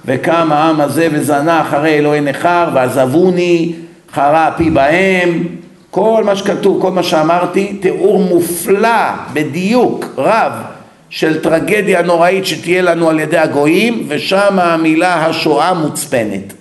וקם 0.05 0.53
העם 0.53 0.81
הזה 0.81 1.09
וזנה 1.13 1.61
אחרי 1.61 1.99
אלוהי 1.99 2.21
נכר 2.21 2.69
ועזבוני 2.75 3.73
חרה 4.13 4.51
פי 4.57 4.71
בהם 4.71 5.43
כל 5.91 6.25
מה 6.25 6.37
שכתוב, 6.37 6.83
כל 6.83 6.91
מה 6.91 7.03
שאמרתי, 7.03 7.79
תיאור 7.81 8.21
מופלא 8.21 9.09
בדיוק 9.33 10.07
רב 10.19 10.53
של 11.11 11.43
טרגדיה 11.43 12.03
נוראית 12.03 12.47
שתהיה 12.47 12.83
לנו 12.83 13.11
על 13.11 13.21
ידי 13.21 13.39
הגויים 13.39 14.07
ושם 14.09 14.59
המילה 14.59 15.27
השואה 15.27 15.75
מוצפנת 15.75 16.53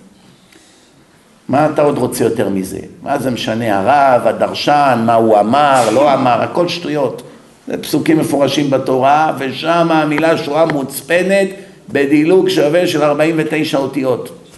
מה 1.48 1.66
אתה 1.66 1.82
עוד 1.82 1.98
רוצה 1.98 2.24
יותר 2.24 2.48
מזה? 2.48 2.78
מה 3.02 3.18
זה 3.18 3.30
משנה 3.30 3.78
הרב, 3.78 4.26
הדרשן, 4.26 5.02
מה 5.06 5.14
הוא 5.14 5.40
אמר, 5.40 5.90
לא 5.92 6.14
אמר, 6.14 6.42
הכל 6.42 6.68
שטויות. 6.68 7.22
זה 7.66 7.82
פסוקים 7.82 8.18
מפורשים 8.18 8.70
בתורה, 8.70 9.32
ושם 9.38 9.88
המילה 9.90 10.36
שואה 10.36 10.66
מוצפנת 10.66 11.48
בדילוג 11.88 12.48
שווה 12.48 12.86
של 12.86 13.02
49 13.02 13.78
אותיות. 13.78 14.50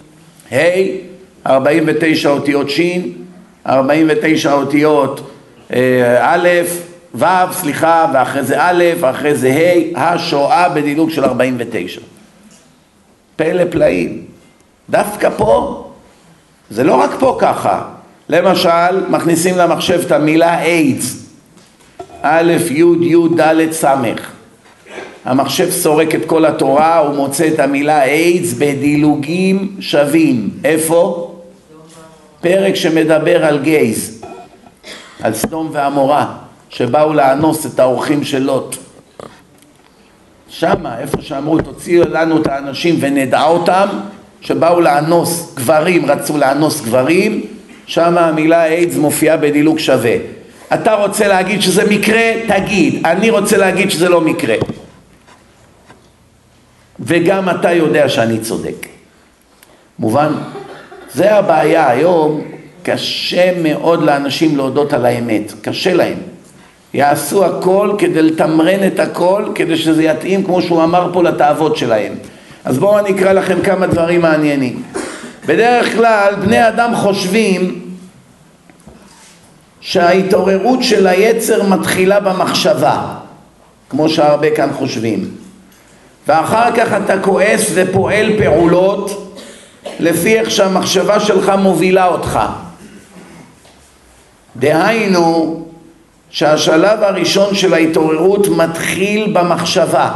ה', 0.51 0.57
49 1.47 2.29
אותיות 2.29 2.69
ש', 2.69 2.81
49 3.67 4.53
אותיות 4.53 5.31
א', 6.19 6.49
ו', 7.15 7.25
סליחה, 7.51 8.11
ואחרי 8.13 8.43
זה 8.43 8.55
א', 8.59 8.83
ואחרי 8.99 9.35
זה 9.35 9.49
ה', 9.95 10.13
השואה 10.13 10.69
בדילוג 10.69 11.09
של 11.09 11.25
49. 11.25 12.01
פלא 13.35 13.63
פלאים. 13.69 14.23
דווקא 14.89 15.29
פה 15.37 15.83
זה 16.69 16.83
לא 16.83 16.95
רק 16.95 17.11
פה 17.19 17.37
ככה, 17.39 17.81
למשל 18.29 19.09
מכניסים 19.09 19.57
למחשב 19.57 20.01
את 20.05 20.11
המילה 20.11 20.61
איידס, 20.61 21.25
א', 22.21 22.53
י', 22.69 22.83
י', 23.01 23.35
ד', 23.35 23.71
ס', 23.71 23.85
המחשב 25.25 25.69
סורק 25.69 26.15
את 26.15 26.25
כל 26.25 26.45
התורה, 26.45 26.97
הוא 26.97 27.15
מוצא 27.15 27.47
את 27.47 27.59
המילה 27.59 28.03
איידס 28.03 28.53
בדילוגים 28.53 29.75
שווים, 29.79 30.49
איפה? 30.63 31.33
פרק 32.41 32.75
שמדבר 32.75 33.45
על 33.45 33.59
גייז, 33.59 34.23
על 35.21 35.33
סדום 35.33 35.69
ועמורה, 35.71 36.33
שבאו 36.69 37.13
לאנוס 37.13 37.65
את 37.65 37.79
האורחים 37.79 38.23
של 38.23 38.43
לוט. 38.43 38.75
שמה, 40.49 40.99
איפה 40.99 41.17
שאמרו 41.21 41.61
תוציאו 41.61 42.09
לנו 42.09 42.41
את 42.41 42.47
האנשים 42.47 42.95
ונדע 42.99 43.43
אותם, 43.43 43.87
שבאו 44.41 44.81
לאנוס 44.81 45.53
גברים, 45.55 46.05
רצו 46.05 46.37
לאנוס 46.37 46.81
גברים, 46.81 47.41
שם 47.85 48.17
המילה 48.17 48.65
איידס 48.65 48.95
מופיעה 48.95 49.37
בדילוג 49.37 49.79
שווה. 49.79 50.15
אתה 50.73 50.93
רוצה 50.93 51.27
להגיד 51.27 51.61
שזה 51.61 51.89
מקרה? 51.89 52.31
תגיד. 52.47 53.05
אני 53.05 53.29
רוצה 53.29 53.57
להגיד 53.57 53.91
שזה 53.91 54.09
לא 54.09 54.21
מקרה. 54.21 54.55
וגם 56.99 57.49
אתה 57.49 57.71
יודע 57.71 58.09
שאני 58.09 58.39
צודק. 58.39 58.87
מובן? 59.99 60.33
זה 61.13 61.35
הבעיה 61.35 61.89
היום, 61.89 62.41
קשה 62.83 63.61
מאוד 63.63 64.03
לאנשים 64.03 64.57
להודות 64.57 64.93
על 64.93 65.05
האמת, 65.05 65.53
קשה 65.61 65.93
להם. 65.93 66.17
יעשו 66.93 67.45
הכל 67.45 67.95
כדי 67.97 68.21
לתמרן 68.21 68.87
את 68.87 68.99
הכל, 68.99 69.45
כדי 69.55 69.77
שזה 69.77 70.03
יתאים 70.03 70.43
כמו 70.43 70.61
שהוא 70.61 70.83
אמר 70.83 71.09
פה 71.13 71.23
לתאוות 71.23 71.77
שלהם. 71.77 72.13
אז 72.67 72.77
בואו 72.79 72.99
אני 72.99 73.11
אקרא 73.11 73.33
לכם 73.33 73.61
כמה 73.61 73.87
דברים 73.87 74.21
מעניינים. 74.21 74.83
בדרך 75.45 75.93
כלל 75.95 76.35
בני 76.41 76.67
אדם 76.67 76.95
חושבים 76.95 77.81
שההתעוררות 79.81 80.83
של 80.83 81.07
היצר 81.07 81.63
מתחילה 81.63 82.19
במחשבה, 82.19 83.05
כמו 83.89 84.09
שהרבה 84.09 84.55
כאן 84.55 84.69
חושבים. 84.73 85.31
ואחר 86.27 86.71
כך 86.75 86.87
אתה 87.05 87.19
כועס 87.19 87.71
ופועל 87.73 88.37
פעולות 88.37 89.35
לפי 89.99 90.39
איך 90.39 90.51
שהמחשבה 90.51 91.19
שלך 91.19 91.51
מובילה 91.59 92.05
אותך. 92.05 92.39
דהיינו 94.55 95.61
שהשלב 96.29 97.03
הראשון 97.03 97.55
של 97.55 97.73
ההתעוררות 97.73 98.47
מתחיל 98.47 99.33
במחשבה. 99.33 100.11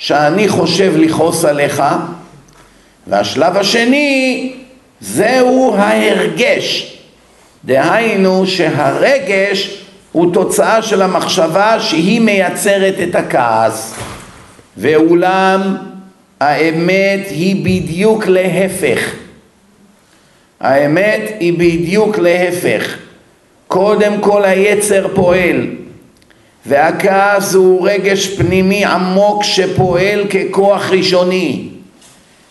שאני 0.00 0.48
חושב 0.48 0.92
לכעוס 0.96 1.44
עליך, 1.44 1.82
והשלב 3.06 3.56
השני 3.56 4.52
זהו 5.00 5.74
ההרגש. 5.76 6.96
דהיינו 7.64 8.46
שהרגש 8.46 9.84
הוא 10.12 10.32
תוצאה 10.34 10.82
של 10.82 11.02
המחשבה 11.02 11.80
שהיא 11.80 12.20
מייצרת 12.20 12.94
את 13.08 13.14
הכעס. 13.14 13.94
ואולם 14.76 15.76
האמת 16.40 17.20
היא 17.30 17.64
בדיוק 17.64 18.26
להפך. 18.26 19.12
האמת 20.60 21.20
היא 21.40 21.52
בדיוק 21.52 22.18
להפך. 22.18 22.96
קודם 23.68 24.20
כל 24.20 24.44
היצר 24.44 25.06
פועל, 25.14 25.66
והכעס 26.66 27.54
הוא 27.54 27.88
רגש 27.88 28.38
פנימי 28.38 28.84
עמוק 28.84 29.44
שפועל 29.44 30.24
ככוח 30.26 30.90
ראשוני 30.90 31.68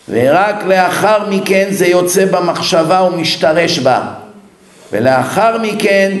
ורק 0.08 0.64
לאחר 0.64 1.30
מכן 1.30 1.66
זה 1.70 1.86
יוצא 1.86 2.24
במחשבה 2.24 3.02
ומשתרש 3.02 3.78
בה 3.78 4.02
ולאחר 4.92 5.58
מכן 5.62 6.16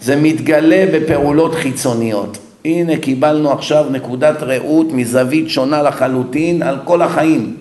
זה 0.00 0.16
מתגלה 0.16 0.84
בפעולות 0.92 1.54
חיצוניות. 1.54 2.38
הנה 2.64 2.96
קיבלנו 2.96 3.52
עכשיו 3.52 3.86
נקודת 3.90 4.42
ראות 4.42 4.86
מזווית 4.92 5.50
שונה 5.50 5.82
לחלוטין 5.82 6.62
על 6.62 6.78
כל 6.84 7.02
החיים. 7.02 7.56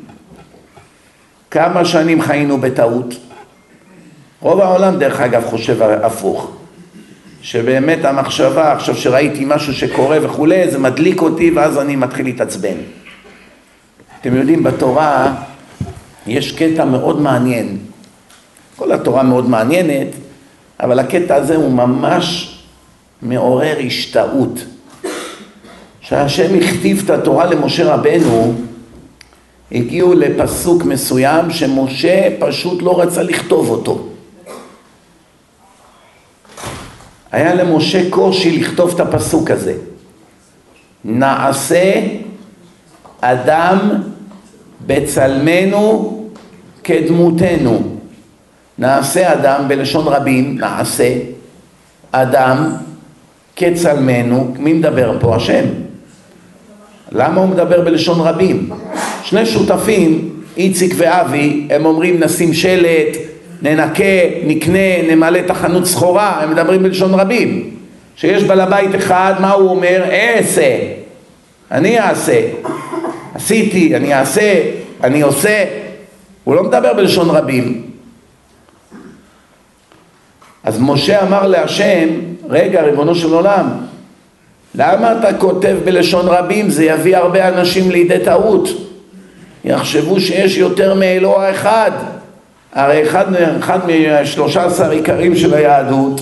כמה 1.52 1.86
שנים 1.86 2.22
חיינו 2.22 2.58
בטעות? 2.58 3.16
רוב 4.42 4.60
העולם 4.60 5.00
דרך 5.00 5.22
אגב 5.22 5.44
חושב 5.46 5.82
הפוך. 5.82 6.52
שבאמת 7.44 8.06
המחשבה, 8.06 8.72
עכשיו 8.72 8.96
שראיתי 8.96 9.46
משהו 9.48 9.74
שקורה 9.74 10.18
וכולי, 10.22 10.72
זה 10.72 10.80
מדליק 10.80 11.22
אותי 11.22 11.52
ואז 11.52 11.78
אני 11.78 11.96
מתחיל 11.96 12.26
להתעצבן. 12.26 12.76
אתם 14.22 14.36
יודעים, 14.36 14.64
בתורה 14.64 15.34
יש 16.28 16.52
קטע 16.52 16.86
מאוד 16.86 17.22
מעניין. 17.22 17.78
כל 18.76 18.92
התורה 18.92 19.24
מאוד 19.24 19.50
מעניינת, 19.50 20.08
אבל 20.80 21.00
הקטע 21.00 21.36
הזה 21.36 21.56
הוא 21.56 21.72
ממש 21.72 22.58
מעורר 23.22 23.78
השתאות. 23.88 24.66
כשהשם 26.02 26.56
הכתיב 26.56 27.02
את 27.06 27.10
התורה 27.10 27.46
למשה 27.46 27.94
רבנו, 27.94 28.54
הגיעו 29.72 30.14
לפסוק 30.14 30.84
מסוים 30.84 31.52
שמשה 31.52 32.28
פשוט 32.40 32.82
לא 32.82 33.02
רצה 33.02 33.24
לכתוב 33.24 33.70
אותו. 33.70 34.13
היה 37.34 37.56
למשה 37.56 38.10
קושי 38.10 38.60
לכתוב 38.60 38.92
את 38.94 39.00
הפסוק 39.00 39.52
הזה. 39.52 39.74
נעשה 41.06 41.94
אדם 43.22 43.80
בצלמנו 44.86 46.20
כדמותנו. 46.84 47.82
נעשה 48.78 49.34
אדם 49.34 49.68
בלשון 49.68 50.08
רבים, 50.08 50.58
נעשה 50.58 51.14
אדם 52.12 52.72
כצלמנו, 53.56 54.54
מי 54.60 54.74
מדבר 54.74 55.18
פה? 55.20 55.36
השם. 55.36 55.66
למה 57.12 57.42
הוא 57.42 57.50
מדבר 57.50 57.82
בלשון 57.82 58.22
רבים? 58.22 58.70
שני 59.24 59.46
שותפים, 59.46 60.30
איציק 60.58 60.94
ואבי, 60.98 61.68
הם 61.70 61.86
אומרים 61.86 62.20
נשים 62.20 62.54
שלט, 62.54 63.18
ננקה, 63.64 64.04
נקנה, 64.46 65.02
נמלא 65.10 65.40
את 65.40 65.50
החנות 65.50 65.86
סחורה, 65.86 66.40
הם 66.44 66.52
מדברים 66.52 66.84
בלשון 66.84 67.14
רבים. 67.14 67.70
שיש 68.16 68.44
בעל 68.44 68.62
הבית 68.62 68.96
אחד, 68.96 69.34
מה 69.40 69.52
הוא 69.52 69.70
אומר? 69.70 70.04
אעשה, 70.12 70.78
אני 71.72 72.00
אעשה, 72.00 72.42
עשיתי, 73.36 73.96
אני 73.96 74.14
אעשה, 74.14 74.64
אני 75.04 75.22
עושה, 75.22 75.66
הוא 76.44 76.56
לא 76.56 76.64
מדבר 76.64 76.94
בלשון 76.94 77.30
רבים. 77.30 77.82
אז 80.64 80.82
משה 80.82 81.24
אמר 81.24 81.48
להשם, 81.48 82.08
רגע, 82.50 82.82
ריבונו 82.82 83.16
של 83.16 83.34
עולם, 83.34 83.70
למה 84.76 85.20
אתה 85.20 85.38
כותב 85.38 85.78
בלשון 85.86 86.26
רבים? 86.28 86.70
זה 86.70 86.86
יביא 86.86 87.18
הרבה 87.18 87.48
אנשים 87.48 87.92
לידי 87.92 88.20
טעות. 88.26 88.70
יחשבו 89.66 90.20
שיש 90.20 90.58
יותר 90.58 90.94
מאלוה 90.94 91.52
אחד. 91.52 91.92
הרי 92.74 93.04
אחד, 93.04 93.26
אחד 93.60 93.80
משלושה 93.88 94.66
עשר 94.66 94.92
עיקרים 94.92 95.36
של 95.36 95.54
היהדות 95.54 96.22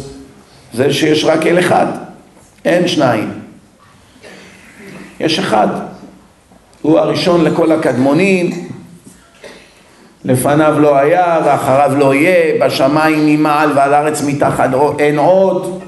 זה 0.73 0.93
שיש 0.93 1.25
רק 1.25 1.47
אל 1.47 1.59
אחד, 1.59 1.85
אין 2.65 2.87
שניים. 2.87 3.31
יש 5.19 5.39
אחד. 5.39 5.67
הוא 6.81 6.99
הראשון 6.99 7.43
לכל 7.43 7.71
הקדמונים, 7.71 8.69
לפניו 10.25 10.79
לא 10.79 10.97
היה 10.97 11.39
ואחריו 11.45 11.91
לא 11.97 12.13
יהיה, 12.15 12.65
בשמיים 12.65 13.25
ממעל 13.25 13.71
ועל 13.75 13.93
הארץ 13.93 14.23
מתחת 14.23 14.69
אין 14.99 15.19
עוד. 15.19 15.81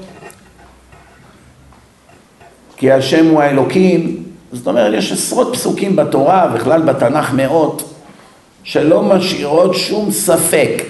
כי 2.76 2.92
השם 2.92 3.26
הוא 3.26 3.42
האלוקים. 3.42 4.22
זאת 4.52 4.66
אומרת, 4.66 4.94
יש 4.94 5.12
עשרות 5.12 5.52
פסוקים 5.52 5.96
בתורה, 5.96 6.46
בכלל 6.46 6.82
בתנ"ך 6.82 7.32
מאות, 7.32 7.93
שלא 8.64 9.02
משאירות 9.02 9.74
שום 9.74 10.10
ספק 10.10 10.82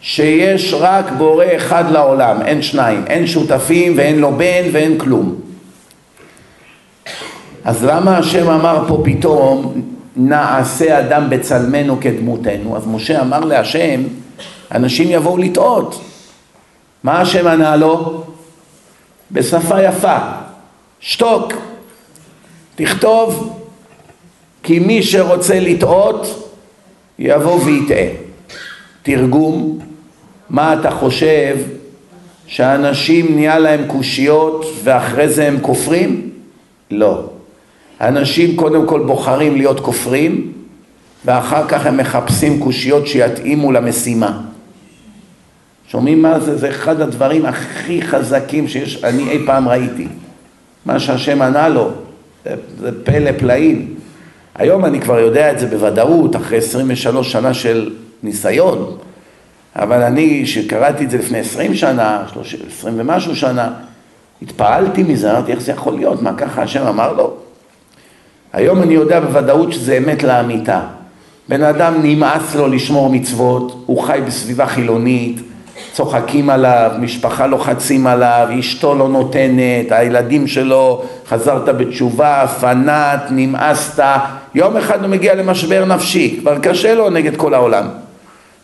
שיש 0.00 0.74
רק 0.74 1.10
בורא 1.18 1.44
אחד 1.56 1.84
לעולם, 1.90 2.42
אין 2.42 2.62
שניים, 2.62 3.04
אין 3.06 3.26
שותפים 3.26 3.92
ואין 3.96 4.18
לו 4.18 4.32
בן 4.32 4.64
ואין 4.72 4.98
כלום. 4.98 5.34
אז 7.64 7.84
למה 7.84 8.18
השם 8.18 8.50
אמר 8.50 8.84
פה 8.88 9.02
פתאום 9.04 9.82
נעשה 10.16 10.98
אדם 10.98 11.30
בצלמנו 11.30 12.00
כדמותנו? 12.00 12.76
אז 12.76 12.86
משה 12.86 13.20
אמר 13.20 13.40
להשם, 13.40 14.02
אנשים 14.74 15.08
יבואו 15.10 15.38
לטעות. 15.38 16.04
מה 17.04 17.20
השם 17.20 17.46
ענה 17.46 17.76
לו? 17.76 18.24
בשפה 19.32 19.82
יפה, 19.82 20.16
שתוק, 21.00 21.52
תכתוב 22.74 23.60
כי 24.62 24.78
מי 24.78 25.02
שרוצה 25.02 25.60
לטעות 25.60 26.49
יבוא 27.20 27.60
ויטעה. 27.64 28.06
תרגום, 29.02 29.78
מה 30.50 30.74
אתה 30.74 30.90
חושב 30.90 31.56
שאנשים 32.46 33.34
נהיה 33.34 33.58
להם 33.58 33.86
קושיות 33.86 34.64
ואחרי 34.84 35.28
זה 35.28 35.48
הם 35.48 35.58
כופרים? 35.60 36.30
לא. 36.90 37.24
אנשים 38.00 38.56
קודם 38.56 38.86
כל 38.86 39.00
בוחרים 39.00 39.56
להיות 39.56 39.80
כופרים 39.80 40.52
ואחר 41.24 41.68
כך 41.68 41.86
הם 41.86 41.96
מחפשים 41.96 42.60
קושיות 42.60 43.06
שיתאימו 43.06 43.72
למשימה. 43.72 44.40
שומעים 45.88 46.22
מה 46.22 46.40
זה? 46.40 46.58
זה 46.58 46.70
אחד 46.70 47.00
הדברים 47.00 47.46
הכי 47.46 48.02
חזקים 48.02 48.68
שאני 48.68 49.30
אי 49.30 49.46
פעם 49.46 49.68
ראיתי. 49.68 50.06
מה 50.86 51.00
שהשם 51.00 51.42
ענה 51.42 51.68
לו, 51.68 51.90
זה, 52.44 52.54
זה 52.78 53.04
פלא 53.04 53.30
פלאים. 53.38 53.94
היום 54.60 54.84
אני 54.84 55.00
כבר 55.00 55.18
יודע 55.18 55.52
את 55.52 55.58
זה 55.58 55.66
בוודאות, 55.66 56.36
אחרי 56.36 56.58
23 56.58 57.32
שנה 57.32 57.54
של 57.54 57.90
ניסיון, 58.22 58.96
אבל 59.76 60.02
אני, 60.02 60.46
שקראתי 60.46 61.04
את 61.04 61.10
זה 61.10 61.18
לפני 61.18 61.38
20 61.38 61.74
שנה, 61.74 62.22
20 62.68 62.94
ומשהו 63.00 63.36
שנה, 63.36 63.70
התפעלתי 64.42 65.02
מזה, 65.02 65.32
אמרתי 65.32 65.52
איך 65.52 65.60
זה 65.60 65.72
יכול 65.72 65.94
להיות, 65.94 66.22
מה 66.22 66.34
ככה 66.34 66.62
השם 66.62 66.86
אמר 66.86 67.12
לו? 67.12 67.34
היום 68.52 68.82
אני 68.82 68.94
יודע 68.94 69.20
בוודאות 69.20 69.72
שזה 69.72 69.98
אמת 69.98 70.22
לאמיתה. 70.22 70.80
בן 71.48 71.62
אדם 71.62 71.94
נמאס 72.02 72.54
לו 72.54 72.68
לשמור 72.68 73.10
מצוות, 73.10 73.84
הוא 73.86 74.02
חי 74.02 74.20
בסביבה 74.26 74.66
חילונית, 74.66 75.40
צוחקים 75.92 76.50
עליו, 76.50 76.90
משפחה 76.98 77.46
לוחצים 77.46 78.06
עליו, 78.06 78.48
אשתו 78.58 78.94
לא 78.94 79.08
נותנת, 79.08 79.92
הילדים 79.92 80.46
שלו, 80.46 81.02
חזרת 81.28 81.76
בתשובה, 81.76 82.46
פנאט, 82.60 83.22
נמאסת, 83.30 84.04
יום 84.54 84.76
אחד 84.76 85.02
הוא 85.02 85.08
מגיע 85.08 85.34
למשבר 85.34 85.84
נפשי, 85.84 86.36
כבר 86.40 86.58
קשה 86.58 86.94
לו 86.94 87.10
נגד 87.10 87.36
כל 87.36 87.54
העולם. 87.54 87.88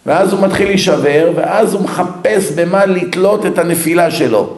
ואז 0.06 0.32
הוא 0.32 0.42
מתחיל 0.42 0.66
להישבר, 0.68 1.30
ואז 1.36 1.74
הוא 1.74 1.82
מחפש 1.82 2.50
במה 2.52 2.86
לתלות 2.86 3.46
את 3.46 3.58
הנפילה 3.58 4.10
שלו. 4.10 4.56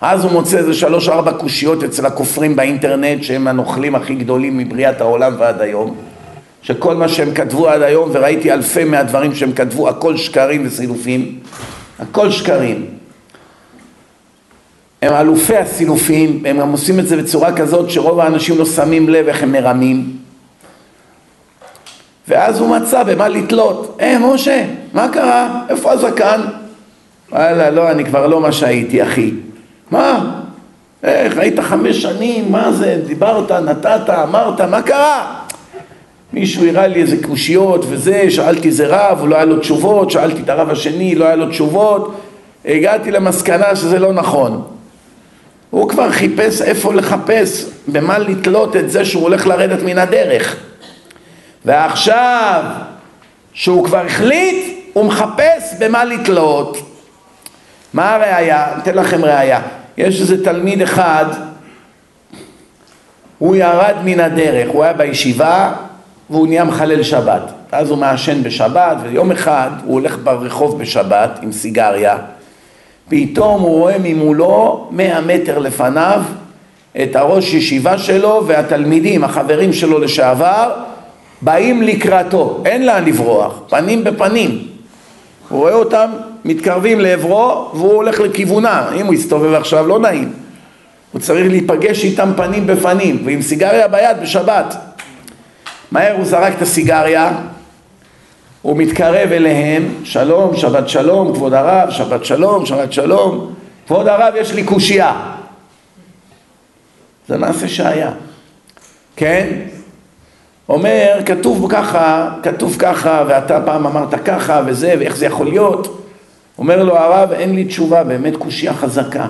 אז 0.00 0.24
הוא 0.24 0.32
מוצא 0.32 0.58
איזה 0.58 0.74
שלוש 0.74 1.08
ארבע 1.08 1.32
קושיות 1.32 1.82
אצל 1.82 2.06
הכופרים 2.06 2.56
באינטרנט 2.56 3.22
שהם 3.22 3.48
הנוכלים 3.48 3.94
הכי 3.94 4.14
גדולים 4.14 4.58
מבריאת 4.58 5.00
העולם 5.00 5.34
ועד 5.38 5.60
היום 5.60 5.96
שכל 6.62 6.94
מה 6.94 7.08
שהם 7.08 7.34
כתבו 7.34 7.68
עד 7.68 7.82
היום 7.82 8.10
וראיתי 8.12 8.52
אלפי 8.52 8.84
מהדברים 8.84 9.34
שהם 9.34 9.52
כתבו 9.52 9.88
הכל 9.88 10.16
שקרים 10.16 10.66
וסילופים 10.66 11.38
הכל 11.98 12.30
שקרים 12.30 12.86
הם 15.04 15.14
אלופי 15.14 15.56
הסילופים 15.56 16.42
הם 16.46 16.58
גם 16.58 16.72
עושים 16.72 16.98
את 16.98 17.08
זה 17.08 17.16
בצורה 17.16 17.52
כזאת 17.52 17.90
שרוב 17.90 18.20
האנשים 18.20 18.58
לא 18.58 18.64
שמים 18.64 19.08
לב 19.08 19.28
איך 19.28 19.42
הם 19.42 19.52
מרמים. 19.52 20.16
ואז 22.28 22.60
הוא 22.60 22.76
מצא 22.76 23.02
במה 23.02 23.28
לתלות. 23.28 23.98
אה 24.00 24.16
משה 24.18 24.64
מה 24.92 25.08
קרה? 25.08 25.62
איפה 25.68 25.92
הזקן? 25.92 26.40
וואלה 27.32 27.70
לא 27.70 27.90
אני 27.90 28.04
כבר 28.04 28.26
לא 28.26 28.40
מה 28.40 28.52
שהייתי 28.52 29.02
אחי. 29.02 29.30
מה? 29.90 30.40
איך, 31.02 31.38
היית 31.38 31.60
חמש 31.60 32.02
שנים, 32.02 32.52
מה 32.52 32.72
זה, 32.72 33.00
דיברת, 33.06 33.50
נתת, 33.50 34.10
אמרת, 34.10 34.60
מה 34.60 34.82
קרה? 34.82 35.40
מישהו 36.32 36.66
הראה 36.66 36.86
לי 36.86 37.02
איזה 37.02 37.16
קושיות 37.26 37.84
וזה, 37.88 38.30
שאלתי 38.30 38.68
איזה 38.68 38.86
רב, 38.88 39.24
לא 39.28 39.36
היה 39.36 39.44
לו 39.44 39.58
תשובות, 39.58 40.10
שאלתי 40.10 40.42
את 40.42 40.48
הרב 40.48 40.70
השני, 40.70 41.14
לא 41.14 41.24
היה 41.24 41.36
לו 41.36 41.48
תשובות, 41.48 42.20
הגעתי 42.64 43.10
למסקנה 43.10 43.76
שזה 43.76 43.98
לא 43.98 44.12
נכון. 44.12 44.73
הוא 45.74 45.88
כבר 45.88 46.10
חיפש 46.10 46.62
איפה 46.62 46.94
לחפש, 46.94 47.64
במה 47.88 48.18
לתלות 48.18 48.76
את 48.76 48.90
זה 48.90 49.04
שהוא 49.04 49.22
הולך 49.22 49.46
לרדת 49.46 49.82
מן 49.82 49.98
הדרך. 49.98 50.56
ועכשיו, 51.64 52.64
שהוא 53.52 53.84
כבר 53.84 54.06
החליט, 54.06 54.78
הוא 54.92 55.04
מחפש 55.04 55.74
במה 55.78 56.04
לתלות. 56.04 56.78
מה 57.94 58.14
הראייה? 58.14 58.78
אתן 58.78 58.94
לכם 58.94 59.24
ראייה. 59.24 59.60
יש 59.96 60.20
איזה 60.20 60.44
תלמיד 60.44 60.82
אחד, 60.82 61.24
הוא 63.38 63.56
ירד 63.56 63.94
מן 64.04 64.20
הדרך, 64.20 64.68
הוא 64.70 64.84
היה 64.84 64.92
בישיבה 64.92 65.72
והוא 66.30 66.46
נהיה 66.46 66.64
מחלל 66.64 67.02
שבת. 67.02 67.42
אז 67.72 67.90
הוא 67.90 67.98
מעשן 67.98 68.42
בשבת, 68.42 68.96
ויום 69.02 69.32
אחד 69.32 69.70
הוא 69.84 69.94
הולך 69.94 70.18
ברחוב 70.24 70.78
בשבת 70.78 71.38
עם 71.42 71.52
סיגריה, 71.52 72.16
פתאום 73.08 73.62
הוא 73.62 73.78
רואה 73.78 73.96
ממולו, 74.02 74.88
מאה 74.90 75.20
מטר 75.20 75.58
לפניו, 75.58 76.22
את 77.02 77.16
הראש 77.16 77.54
ישיבה 77.54 77.98
שלו 77.98 78.42
והתלמידים, 78.46 79.24
החברים 79.24 79.72
שלו 79.72 79.98
לשעבר, 79.98 80.72
באים 81.42 81.82
לקראתו, 81.82 82.62
אין 82.64 82.86
לאן 82.86 83.04
לברוח, 83.04 83.60
פנים 83.68 84.04
בפנים. 84.04 84.66
הוא 85.48 85.60
רואה 85.60 85.74
אותם 85.74 86.10
מתקרבים 86.44 87.00
לעברו 87.00 87.70
והוא 87.74 87.92
הולך 87.92 88.20
לכיוונה, 88.20 88.88
אם 89.00 89.06
הוא 89.06 89.14
יסתובב 89.14 89.52
עכשיו 89.54 89.86
לא 89.86 89.98
נעים. 89.98 90.32
הוא 91.12 91.20
צריך 91.20 91.50
להיפגש 91.50 92.04
איתם 92.04 92.30
פנים 92.36 92.66
בפנים, 92.66 93.22
ועם 93.24 93.42
סיגריה 93.42 93.88
ביד 93.88 94.16
בשבת. 94.22 94.76
מהר 95.90 96.16
הוא 96.16 96.24
זרק 96.24 96.52
את 96.56 96.62
הסיגריה, 96.62 97.32
הוא 98.64 98.76
מתקרב 98.76 99.32
אליהם, 99.32 99.94
שלום, 100.04 100.56
שבת 100.56 100.88
שלום, 100.88 101.34
כבוד 101.34 101.54
הרב, 101.54 101.90
שבת 101.90 102.24
שלום, 102.24 102.66
שבת 102.66 102.92
שלום, 102.92 103.54
כבוד 103.86 104.08
הרב 104.08 104.34
יש 104.36 104.52
לי 104.52 104.64
קושייה. 104.64 105.34
זה 107.28 107.38
מעשה 107.38 107.68
שהיה, 107.68 108.10
כן? 109.16 109.58
אומר, 110.68 111.20
כתוב 111.26 111.66
ככה, 111.70 112.30
כתוב 112.42 112.76
ככה, 112.78 113.24
ואתה 113.28 113.60
פעם 113.60 113.86
אמרת 113.86 114.14
ככה, 114.24 114.62
וזה, 114.66 114.94
ואיך 114.98 115.16
זה 115.16 115.26
יכול 115.26 115.46
להיות? 115.46 116.06
אומר 116.58 116.82
לו 116.84 116.98
הרב, 116.98 117.32
אין 117.32 117.54
לי 117.54 117.64
תשובה, 117.64 118.04
באמת 118.04 118.36
קושייה 118.36 118.74
חזקה. 118.74 119.26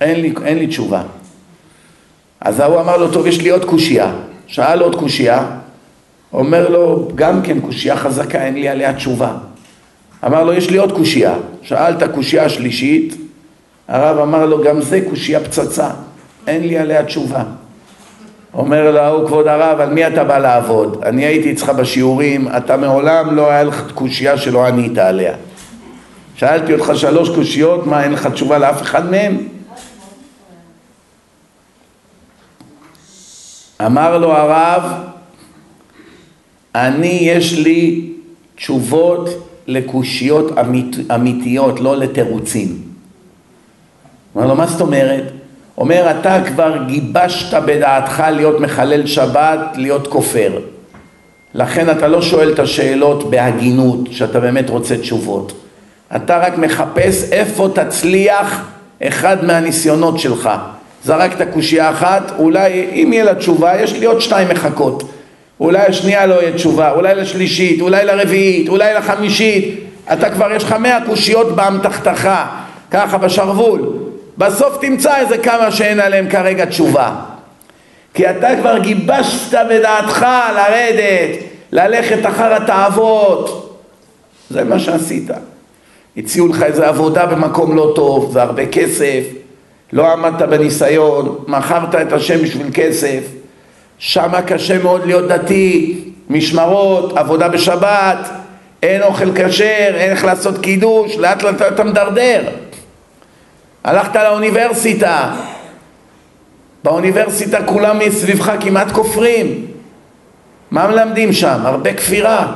אין 0.00 0.20
לי, 0.20 0.34
אין 0.44 0.58
לי 0.58 0.66
תשובה. 0.66 1.02
אז 2.40 2.60
ההוא 2.60 2.80
אמר 2.80 2.96
לו, 2.96 3.12
טוב, 3.12 3.26
יש 3.26 3.40
לי 3.40 3.50
עוד 3.50 3.64
קושייה. 3.64 4.12
שאל 4.46 4.80
עוד 4.80 4.96
קושייה, 4.96 5.46
אומר 6.32 6.68
לו, 6.68 7.08
גם 7.14 7.42
כן 7.42 7.60
קושייה 7.60 7.96
חזקה, 7.96 8.44
אין 8.44 8.54
לי 8.54 8.68
עליה 8.68 8.92
תשובה. 8.92 9.32
אמר 10.26 10.44
לו, 10.44 10.52
יש 10.52 10.70
לי 10.70 10.78
עוד 10.78 10.92
קושייה. 10.92 11.34
שאל 11.62 11.92
את 11.92 12.02
הקושייה 12.02 12.44
השלישית, 12.44 13.14
הרב 13.88 14.18
אמר 14.18 14.46
לו, 14.46 14.62
גם 14.62 14.80
זה 14.80 15.00
קושייה 15.10 15.40
פצצה, 15.40 15.90
אין 16.46 16.66
לי 16.66 16.78
עליה 16.78 17.04
תשובה. 17.04 17.42
אומר 18.54 18.90
לו, 18.90 18.98
ההוא, 18.98 19.26
כבוד 19.26 19.46
הרב, 19.46 19.80
על 19.80 19.92
מי 19.92 20.06
אתה 20.06 20.24
בא 20.24 20.38
לעבוד? 20.38 21.02
אני 21.02 21.24
הייתי 21.24 21.52
אצלך 21.52 21.70
בשיעורים, 21.70 22.48
אתה 22.56 22.76
מעולם 22.76 23.36
לא 23.36 23.50
היה 23.50 23.62
לך 23.62 23.92
קושייה 23.94 24.38
שלא 24.38 24.66
ענית 24.66 24.98
עליה. 24.98 25.34
שאלתי 26.36 26.74
אותך 26.74 26.92
שלוש 26.94 27.28
קושיות, 27.28 27.86
מה, 27.86 28.04
אין 28.04 28.12
לך 28.12 28.26
תשובה 28.26 28.58
לאף 28.58 28.82
אחד 28.82 29.10
מהם? 29.10 29.38
אמר 33.86 34.18
לו 34.18 34.32
הרב, 34.32 34.82
אני 36.74 37.18
יש 37.22 37.58
לי 37.58 38.10
תשובות 38.56 39.28
לקושיות 39.66 40.58
אמית, 40.58 40.96
אמיתיות, 41.14 41.80
לא 41.80 41.96
לתירוצים. 41.96 42.82
אומר 44.34 44.46
לו, 44.46 44.54
מה 44.54 44.66
זאת 44.66 44.80
אומרת? 44.80 45.24
אומר, 45.78 46.10
אתה 46.20 46.42
כבר 46.46 46.84
גיבשת 46.86 47.62
בדעתך 47.66 48.22
להיות 48.32 48.60
מחלל 48.60 49.06
שבת, 49.06 49.60
להיות 49.74 50.06
כופר. 50.06 50.58
לכן 51.54 51.90
אתה 51.90 52.08
לא 52.08 52.22
שואל 52.22 52.52
את 52.52 52.58
השאלות 52.58 53.30
בהגינות, 53.30 53.98
שאתה 54.10 54.40
באמת 54.40 54.70
רוצה 54.70 54.98
תשובות. 54.98 55.52
אתה 56.16 56.38
רק 56.38 56.58
מחפש 56.58 57.32
איפה 57.32 57.68
תצליח 57.74 58.64
אחד 59.02 59.44
מהניסיונות 59.44 60.18
שלך. 60.18 60.50
זרקת 61.04 61.52
קושייה 61.52 61.90
אחת, 61.90 62.32
אולי 62.38 62.86
אם 62.92 63.12
יהיה 63.12 63.24
לה 63.24 63.34
תשובה, 63.34 63.80
יש 63.80 63.92
לי 63.92 64.06
עוד 64.06 64.20
שתיים 64.20 64.48
מחכות. 64.48 65.02
אולי 65.60 65.78
השנייה 65.78 66.26
לא 66.26 66.34
יהיה 66.34 66.52
תשובה, 66.52 66.90
אולי 66.90 67.14
לשלישית, 67.14 67.80
אולי 67.80 68.04
לרביעית, 68.04 68.68
אולי 68.68 68.94
לחמישית. 68.94 69.80
אתה 70.12 70.30
כבר 70.30 70.52
יש 70.52 70.64
לך 70.64 70.72
מאה 70.72 70.98
קושיות 71.06 71.56
באמתחתך, 71.56 72.30
ככה 72.90 73.18
בשרוול. 73.18 73.80
בסוף 74.38 74.78
תמצא 74.80 75.16
איזה 75.16 75.38
כמה 75.38 75.70
שאין 75.70 76.00
עליהם 76.00 76.28
כרגע 76.28 76.64
תשובה. 76.64 77.12
כי 78.14 78.30
אתה 78.30 78.48
כבר 78.60 78.78
גיבשת 78.78 79.58
בדעתך 79.70 80.26
לרדת, 80.56 81.38
ללכת 81.72 82.26
אחר 82.26 82.54
התאוות. 82.54 83.76
זה 84.50 84.64
מה 84.64 84.78
שעשית. 84.78 85.30
הציעו 86.16 86.48
לך 86.48 86.62
איזה 86.62 86.88
עבודה 86.88 87.26
במקום 87.26 87.76
לא 87.76 87.92
טוב, 87.96 88.32
זה 88.32 88.42
הרבה 88.42 88.66
כסף, 88.66 89.22
לא 89.92 90.12
עמדת 90.12 90.48
בניסיון, 90.48 91.38
מכרת 91.46 91.94
את 91.94 92.12
השם 92.12 92.42
בשביל 92.42 92.66
כסף, 92.74 93.20
שמה 94.00 94.42
קשה 94.42 94.78
מאוד 94.78 95.06
להיות 95.06 95.28
דתי, 95.28 95.98
משמרות, 96.30 97.16
עבודה 97.16 97.48
בשבת, 97.48 98.30
אין 98.82 99.02
אוכל 99.02 99.32
כשר, 99.34 99.64
אין 99.94 100.10
איך 100.10 100.24
לעשות 100.24 100.58
קידוש, 100.58 101.16
לאט 101.16 101.42
לאט 101.42 101.62
אתה 101.62 101.84
מדרדר. 101.84 102.42
הלכת 103.84 104.16
לאוניברסיטה, 104.16 105.32
באוניברסיטה 106.84 107.64
כולם 107.64 107.98
מסביבך 107.98 108.52
כמעט 108.60 108.90
כופרים. 108.92 109.66
מה 110.70 110.88
מלמדים 110.88 111.32
שם? 111.32 111.60
הרבה 111.64 111.94
כפירה. 111.94 112.52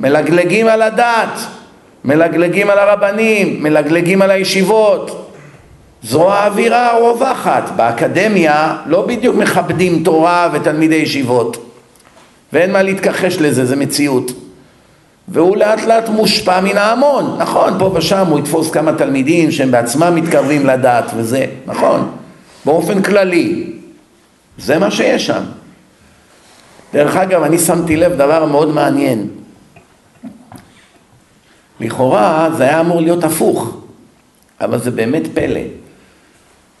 מלגלגים 0.00 0.68
על 0.68 0.82
הדת, 0.82 1.40
מלגלגים 2.04 2.70
על 2.70 2.78
הרבנים, 2.78 3.62
מלגלגים 3.62 4.22
על 4.22 4.30
הישיבות. 4.30 5.30
זו 6.04 6.32
האווירה 6.32 6.92
הרווחת. 6.92 7.70
באקדמיה 7.76 8.76
לא 8.86 9.06
בדיוק 9.06 9.36
מכבדים 9.36 10.02
תורה 10.04 10.48
ותלמידי 10.52 10.94
ישיבות. 10.94 11.56
ואין 12.52 12.72
מה 12.72 12.82
להתכחש 12.82 13.38
לזה, 13.38 13.64
זה 13.64 13.76
מציאות. 13.76 14.32
והוא 15.28 15.56
לאט 15.56 15.82
לאט 15.82 16.08
מושפע 16.08 16.60
מן 16.60 16.76
ההמון. 16.76 17.36
נכון, 17.38 17.78
פה 17.78 17.90
ושם 17.94 18.26
הוא 18.26 18.38
יתפוס 18.38 18.70
כמה 18.70 18.92
תלמידים 18.92 19.50
שהם 19.50 19.70
בעצמם 19.70 20.14
מתקרבים 20.14 20.66
לדת 20.66 21.04
וזה, 21.16 21.46
נכון. 21.66 22.10
באופן 22.64 23.02
כללי. 23.02 23.72
זה 24.58 24.78
מה 24.78 24.90
שיש 24.90 25.26
שם. 25.26 25.42
דרך 26.92 27.16
אגב, 27.16 27.42
אני 27.42 27.58
שמתי 27.58 27.96
לב 27.96 28.12
דבר 28.12 28.44
מאוד 28.46 28.68
מעניין. 28.68 29.28
לכאורה 31.80 32.48
זה 32.56 32.62
היה 32.62 32.80
אמור 32.80 33.00
להיות 33.00 33.24
הפוך, 33.24 33.76
אבל 34.60 34.78
זה 34.78 34.90
באמת 34.90 35.22
פלא. 35.34 35.83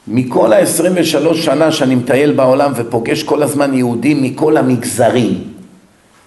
מכל 0.08 0.52
ה-23 0.52 1.34
שנה 1.34 1.72
שאני 1.72 1.94
מטייל 1.94 2.32
בעולם 2.32 2.72
ופוגש 2.76 3.22
כל 3.22 3.42
הזמן 3.42 3.74
יהודים 3.74 4.22
מכל 4.22 4.56
המגזרים, 4.56 5.44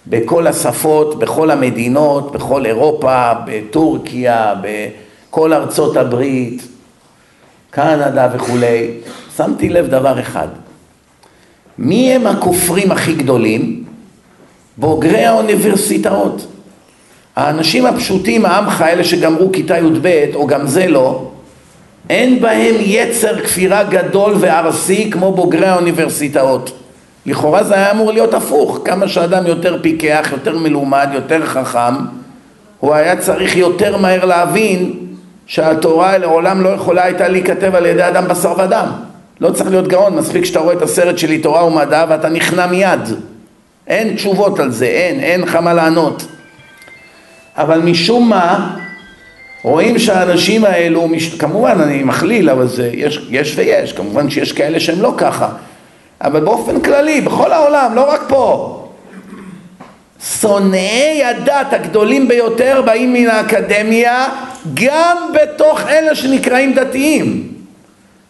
בכל 0.06 0.46
השפות, 0.46 1.18
בכל 1.18 1.50
המדינות, 1.50 2.32
בכל 2.32 2.66
אירופה, 2.66 3.32
בטורקיה, 3.46 4.54
בכל 4.62 5.52
ארצות 5.52 5.96
הברית, 5.96 6.62
קנדה 7.70 8.28
וכולי, 8.34 8.90
שמתי 9.36 9.68
לב 9.68 9.86
דבר 9.86 10.20
אחד. 10.20 10.48
מי 11.78 12.12
הם 12.12 12.26
הכופרים 12.26 12.92
הכי 12.92 13.14
גדולים? 13.14 13.84
בוגרי 14.76 15.24
האוניברסיטאות. 15.24 16.46
האנשים 17.36 17.86
הפשוטים, 17.86 18.46
העמך, 18.46 18.84
אלה 18.88 19.04
שגמרו 19.04 19.52
כיתה 19.52 19.78
י"ב, 19.78 20.24
או 20.34 20.46
גם 20.46 20.66
זה 20.66 20.86
לא, 20.86 21.30
אין 22.10 22.40
בהם 22.40 22.74
יצר 22.78 23.40
כפירה 23.40 23.82
גדול 23.82 24.34
וארסי 24.38 25.10
כמו 25.10 25.32
בוגרי 25.32 25.66
האוניברסיטאות. 25.66 26.72
לכאורה 27.26 27.64
זה 27.64 27.74
היה 27.74 27.90
אמור 27.90 28.12
להיות 28.12 28.34
הפוך, 28.34 28.80
כמה 28.84 29.08
שאדם 29.08 29.46
יותר 29.46 29.78
פיקח, 29.82 30.28
יותר 30.32 30.58
מלומד, 30.58 31.08
יותר 31.12 31.46
חכם, 31.46 31.94
הוא 32.80 32.94
היה 32.94 33.16
צריך 33.16 33.56
יותר 33.56 33.96
מהר 33.96 34.24
להבין 34.24 34.92
שהתורה 35.46 36.18
לעולם 36.18 36.60
לא 36.62 36.68
יכולה 36.68 37.04
הייתה 37.04 37.28
להיכתב 37.28 37.74
על 37.74 37.86
ידי 37.86 38.08
אדם 38.08 38.28
בשר 38.28 38.52
ודם. 38.58 38.86
לא 39.40 39.50
צריך 39.50 39.70
להיות 39.70 39.88
גאון, 39.88 40.16
מספיק 40.16 40.44
שאתה 40.44 40.58
רואה 40.58 40.74
את 40.74 40.82
הסרט 40.82 41.18
שלי 41.18 41.38
תורה 41.38 41.64
ומדע 41.64 42.04
ואתה 42.08 42.28
נכנע 42.28 42.66
מיד. 42.66 43.00
אין 43.86 44.14
תשובות 44.16 44.60
על 44.60 44.70
זה, 44.70 44.86
אין, 44.86 45.20
אין 45.20 45.40
לך 45.40 45.54
מה 45.54 45.74
לענות. 45.74 46.26
אבל 47.56 47.80
משום 47.80 48.28
מה, 48.28 48.76
רואים 49.62 49.98
שהאנשים 49.98 50.64
האלו. 50.64 51.08
כמובן 51.38 51.80
אני 51.80 52.02
מכליל, 52.02 52.50
אבל 52.50 52.66
זה, 52.66 52.90
יש, 52.94 53.26
יש 53.30 53.54
ויש, 53.56 53.92
כמובן 53.92 54.30
שיש 54.30 54.52
כאלה 54.52 54.80
שהם 54.80 55.02
לא 55.02 55.14
ככה, 55.16 55.48
אבל 56.20 56.40
באופן 56.40 56.80
כללי, 56.80 57.20
בכל 57.20 57.52
העולם, 57.52 57.94
לא 57.94 58.10
רק 58.10 58.22
פה. 58.28 58.74
שונאי 60.40 61.24
הדת 61.24 61.72
הגדולים 61.72 62.28
ביותר 62.28 62.82
באים 62.86 63.12
מן 63.12 63.26
האקדמיה, 63.26 64.28
גם 64.74 65.16
בתוך 65.34 65.80
אלה 65.88 66.14
שנקראים 66.14 66.74
דתיים. 66.74 67.48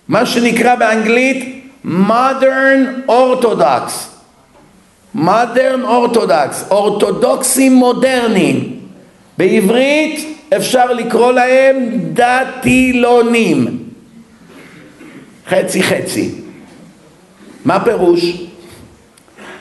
מה 0.09 0.27
שנקרא 0.27 0.75
באנגלית 0.75 1.65
modern 1.85 3.09
orthodox. 3.09 3.91
modern 5.17 5.85
orthodox, 5.85 6.71
אורתודוקסים 6.71 7.75
מודרניים. 7.75 8.79
בעברית 9.39 10.38
אפשר 10.57 10.93
לקרוא 10.93 11.33
להם 11.33 11.89
דתילונים. 12.13 13.79
חצי 15.49 15.83
חצי. 15.83 16.31
מה 17.65 17.85
פירוש? 17.85 18.49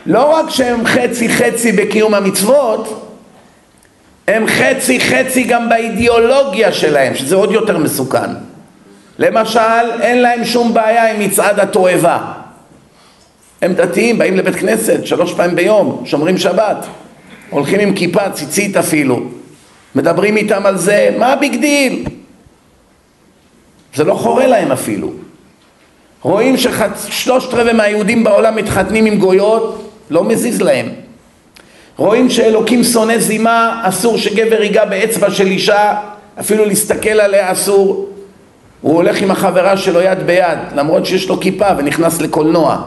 לא 0.06 0.36
רק 0.36 0.50
שהם 0.50 0.86
חצי 0.86 1.30
חצי 1.30 1.72
בקיום 1.72 2.14
המצוות, 2.14 3.08
הם 4.28 4.48
חצי 4.48 5.00
חצי 5.00 5.44
גם 5.44 5.70
באידיאולוגיה 5.70 6.72
שלהם, 6.72 7.16
שזה 7.16 7.36
עוד 7.36 7.52
יותר 7.52 7.78
מסוכן. 7.78 8.30
למשל, 9.20 10.02
אין 10.02 10.22
להם 10.22 10.46
שום 10.46 10.74
בעיה 10.74 11.14
עם 11.14 11.20
מצעד 11.20 11.60
התועבה. 11.60 12.34
הם 13.62 13.74
דתיים, 13.74 14.18
באים 14.18 14.38
לבית 14.38 14.56
כנסת 14.56 15.06
שלוש 15.06 15.34
פעמים 15.34 15.56
ביום, 15.56 16.02
שומרים 16.06 16.38
שבת, 16.38 16.86
הולכים 17.50 17.80
עם 17.80 17.96
כיפה, 17.96 18.30
ציצית 18.30 18.78
אפילו, 18.78 19.24
מדברים 19.96 20.38
איתם 20.38 20.66
על 20.66 20.78
זה, 20.78 21.10
מה 21.20 21.34
ה 21.34 21.39
big 21.39 21.56
deal? 21.56 22.06
זה 23.96 24.04
לא 24.04 24.14
חורה 24.14 24.48
להם 24.48 24.72
אפילו. 24.72 25.12
רואים 26.22 26.56
ששלושת 26.58 27.54
רבעי 27.54 27.74
מהיהודים 27.74 28.24
בעולם 28.24 28.56
מתחתנים 28.56 29.06
עם 29.06 29.18
גויות, 29.18 29.92
לא 30.10 30.24
מזיז 30.24 30.62
להם. 30.62 30.90
רואים 31.98 32.30
שאלוקים 32.30 32.84
שונא 32.84 33.18
זימה, 33.18 33.82
אסור 33.84 34.18
שגבר 34.18 34.62
ייגע 34.62 34.86
באצבע 34.86 35.32
של 35.32 35.48
אישה, 35.48 35.96
אפילו 36.40 36.66
להסתכל 36.66 37.10
עליה 37.10 37.52
אסור. 37.52 38.10
הוא 38.82 38.96
הולך 38.96 39.22
עם 39.22 39.32
החברה 39.32 39.78
שלו 39.78 40.02
יד 40.02 40.24
ביד, 40.26 40.58
למרות 40.76 41.06
שיש 41.06 41.30
לו 41.30 41.40
כיפה 41.40 41.68
ונכנס 41.78 42.22
לקולנוע. 42.22 42.82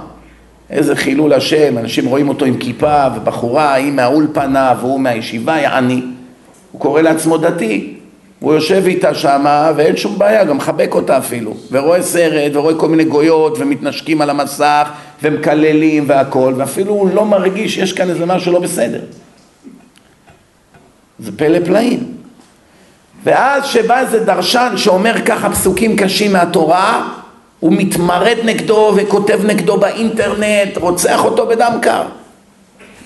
איזה 0.70 0.96
חילול 0.96 1.32
השם, 1.32 1.78
אנשים 1.78 2.06
רואים 2.06 2.28
אותו 2.28 2.44
עם 2.44 2.56
כיפה 2.56 3.06
ובחורה, 3.16 3.74
היא 3.74 3.92
מהאולפנה 3.92 4.74
והוא 4.80 5.00
מהישיבה, 5.00 5.58
יעני. 5.58 6.02
הוא 6.72 6.80
קורא 6.80 7.00
לעצמו 7.00 7.38
דתי. 7.38 7.94
הוא 8.40 8.54
יושב 8.54 8.82
איתה 8.86 9.14
שמה 9.14 9.72
ואין 9.76 9.96
שום 9.96 10.18
בעיה, 10.18 10.44
גם 10.44 10.56
מחבק 10.56 10.94
אותה 10.94 11.18
אפילו. 11.18 11.54
ורואה 11.70 12.02
סרט 12.02 12.52
ורואה 12.54 12.74
כל 12.74 12.88
מיני 12.88 13.04
גויות 13.04 13.56
ומתנשקים 13.58 14.22
על 14.22 14.30
המסך 14.30 14.88
ומקללים 15.22 16.04
והכל, 16.06 16.54
ואפילו 16.56 16.92
הוא 16.92 17.10
לא 17.14 17.24
מרגיש 17.24 17.74
שיש 17.74 17.92
כאן 17.92 18.10
איזה 18.10 18.26
משהו 18.26 18.52
לא 18.52 18.60
בסדר. 18.60 19.00
זה 21.18 21.30
פלא 21.36 21.58
פלאים. 21.64 22.04
ואז 23.24 23.66
שבא 23.66 24.00
איזה 24.00 24.24
דרשן 24.24 24.72
שאומר 24.76 25.14
ככה 25.24 25.50
פסוקים 25.50 25.96
קשים 25.96 26.32
מהתורה, 26.32 27.08
הוא 27.60 27.72
מתמרד 27.72 28.36
נגדו 28.44 28.92
וכותב 28.96 29.40
נגדו 29.44 29.76
באינטרנט, 29.76 30.76
רוצח 30.76 31.24
אותו 31.24 31.46
בדם 31.46 31.78
קר. 31.82 32.02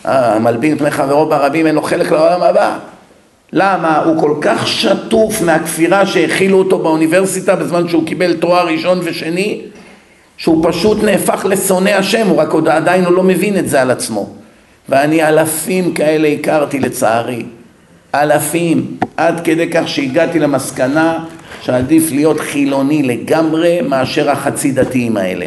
אה, 0.07 0.39
מלבין 0.39 0.79
פני 0.79 0.91
חברו 0.91 1.27
ברבים, 1.27 1.67
אין 1.67 1.75
לו 1.75 1.83
חלק 1.83 2.11
לעולם 2.11 2.43
הבא. 2.43 2.79
למה? 3.57 3.99
הוא 3.99 4.21
כל 4.21 4.35
כך 4.41 4.69
שטוף 4.69 5.43
מהכפירה 5.43 6.07
שהכילו 6.07 6.59
אותו 6.59 6.79
באוניברסיטה 6.79 7.57
בזמן 7.57 7.89
שהוא 7.89 8.07
קיבל 8.07 8.33
תואר 8.33 8.67
ראשון 8.67 9.01
ושני, 9.05 9.61
שהוא 10.37 10.65
פשוט 10.69 11.05
נהפך 11.05 11.47
לשונא 11.49 11.91
השם, 11.91 12.27
הוא 12.27 12.39
רק 12.39 12.53
עוד 12.53 12.69
עדיין 12.69 13.05
הוא 13.05 13.13
לא 13.13 13.23
מבין 13.23 13.59
את 13.59 13.69
זה 13.69 13.83
על 13.83 13.91
עצמו. 13.91 14.29
ואני 14.89 15.29
אלפים 15.29 15.95
כאלה 15.95 16.29
הכרתי 16.29 16.81
לצערי. 16.81 17.43
אלפים, 18.15 18.97
עד 19.17 19.41
כדי 19.41 19.71
כך 19.71 19.89
שהגעתי 19.89 20.39
למסקנה 20.39 21.25
שעדיף 21.61 22.13
להיות 22.13 22.41
חילוני 22.41 23.03
לגמרי 23.03 23.81
מאשר 23.81 24.31
החצי 24.31 24.73
דתיים 24.73 25.17
האלה. 25.17 25.47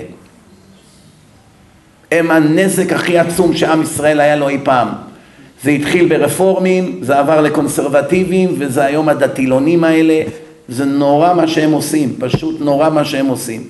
הם 2.11 2.31
הנזק 2.31 2.93
הכי 2.93 3.19
עצום 3.19 3.55
שעם 3.55 3.81
ישראל 3.81 4.19
היה 4.19 4.35
לו 4.35 4.49
אי 4.49 4.57
פעם. 4.63 5.06
זה 5.67 5.71
התחיל 5.71 6.07
ברפורמים, 6.07 6.99
זה 7.01 7.19
עבר 7.19 7.41
לקונסרבטיבים, 7.41 8.55
וזה 8.57 8.85
היום 8.85 9.09
הדתילונים 9.09 9.83
האלה. 9.83 10.21
זה 10.67 10.85
נורא 10.85 11.33
מה 11.33 11.47
שהם 11.47 11.71
עושים, 11.71 12.15
פשוט 12.19 12.55
נורא 12.59 12.89
מה 12.89 13.05
שהם 13.05 13.25
עושים. 13.25 13.63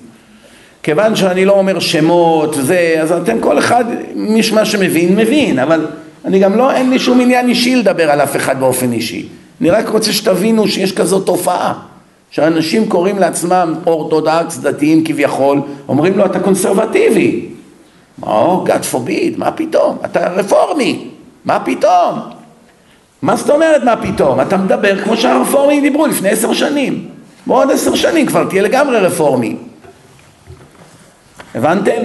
כיוון 0.83 1.15
שאני 1.15 1.45
לא 1.45 1.51
אומר 1.51 1.79
שמות, 1.79 2.53
זה, 2.61 2.95
אז 3.01 3.11
אתם 3.11 3.39
כל 3.39 3.59
אחד, 3.59 3.85
מי 4.15 4.41
מה 4.53 4.65
שמבין, 4.65 5.15
מבין, 5.15 5.59
אבל 5.59 5.87
אני 6.25 6.39
גם 6.39 6.57
לא, 6.57 6.71
אין 6.71 6.89
לי 6.89 6.99
שום 6.99 7.21
עניין 7.21 7.49
אישי 7.49 7.75
לדבר 7.75 8.11
על 8.11 8.21
אף 8.21 8.35
אחד 8.35 8.59
באופן 8.59 8.91
אישי. 8.91 9.27
אני 9.61 9.69
רק 9.69 9.89
רוצה 9.89 10.13
שתבינו 10.13 10.67
שיש 10.67 10.91
כזאת 10.91 11.25
תופעה, 11.25 11.73
שאנשים 12.31 12.89
קוראים 12.89 13.19
לעצמם 13.19 13.73
אורתודקס, 13.87 14.57
דתיים 14.57 15.03
כביכול, 15.03 15.61
אומרים 15.87 16.17
לו 16.17 16.25
אתה 16.25 16.39
קונסרבטיבי. 16.39 17.45
או, 18.23 18.65
oh, 18.65 18.69
God 18.69 18.93
forbid, 18.93 19.37
מה 19.37 19.51
פתאום? 19.51 19.97
אתה 20.05 20.29
רפורמי, 20.29 21.07
מה 21.47 21.59
פתאום? 21.59 22.19
מה 23.21 23.35
זאת 23.35 23.49
אומרת 23.49 23.83
מה 23.83 23.95
פתאום? 24.01 24.41
אתה 24.41 24.57
מדבר 24.57 25.03
כמו 25.03 25.17
שהרפורמים 25.17 25.81
דיברו 25.81 26.07
לפני 26.07 26.29
עשר 26.29 26.53
שנים. 26.53 27.09
בעוד 27.45 27.71
עשר 27.71 27.95
שנים 27.95 28.25
כבר 28.25 28.45
תהיה 28.49 28.61
לגמרי 28.61 28.99
רפורמי. 28.99 29.55
הבנתם? 31.55 32.01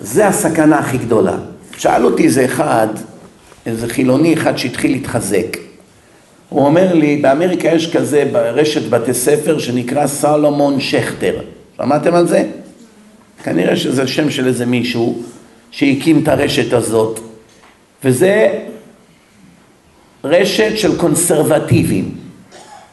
זה 0.00 0.26
הסכנה 0.26 0.78
הכי 0.78 0.98
גדולה. 0.98 1.36
שאל 1.78 2.04
אותי 2.04 2.24
איזה 2.24 2.44
אחד, 2.44 2.86
איזה 3.66 3.88
חילוני 3.88 4.34
אחד 4.34 4.56
שהתחיל 4.56 4.92
להתחזק. 4.92 5.56
הוא 6.48 6.66
אומר 6.66 6.94
לי, 6.94 7.16
באמריקה 7.16 7.68
יש 7.68 7.96
כזה 7.96 8.28
ברשת 8.32 8.88
בתי 8.90 9.14
ספר 9.14 9.58
שנקרא 9.58 10.06
סלומון 10.06 10.80
שכטר. 10.80 11.34
שמעתם 11.76 12.14
על 12.14 12.26
זה? 12.26 12.44
כנראה 13.44 13.76
שזה 13.76 14.06
שם 14.06 14.30
של 14.30 14.46
איזה 14.46 14.66
מישהו 14.66 15.22
שהקים 15.70 16.22
את 16.22 16.28
הרשת 16.28 16.72
הזאת. 16.72 17.20
וזה 18.06 18.58
רשת 20.24 20.78
של 20.78 20.98
קונסרבטיבים. 20.98 22.14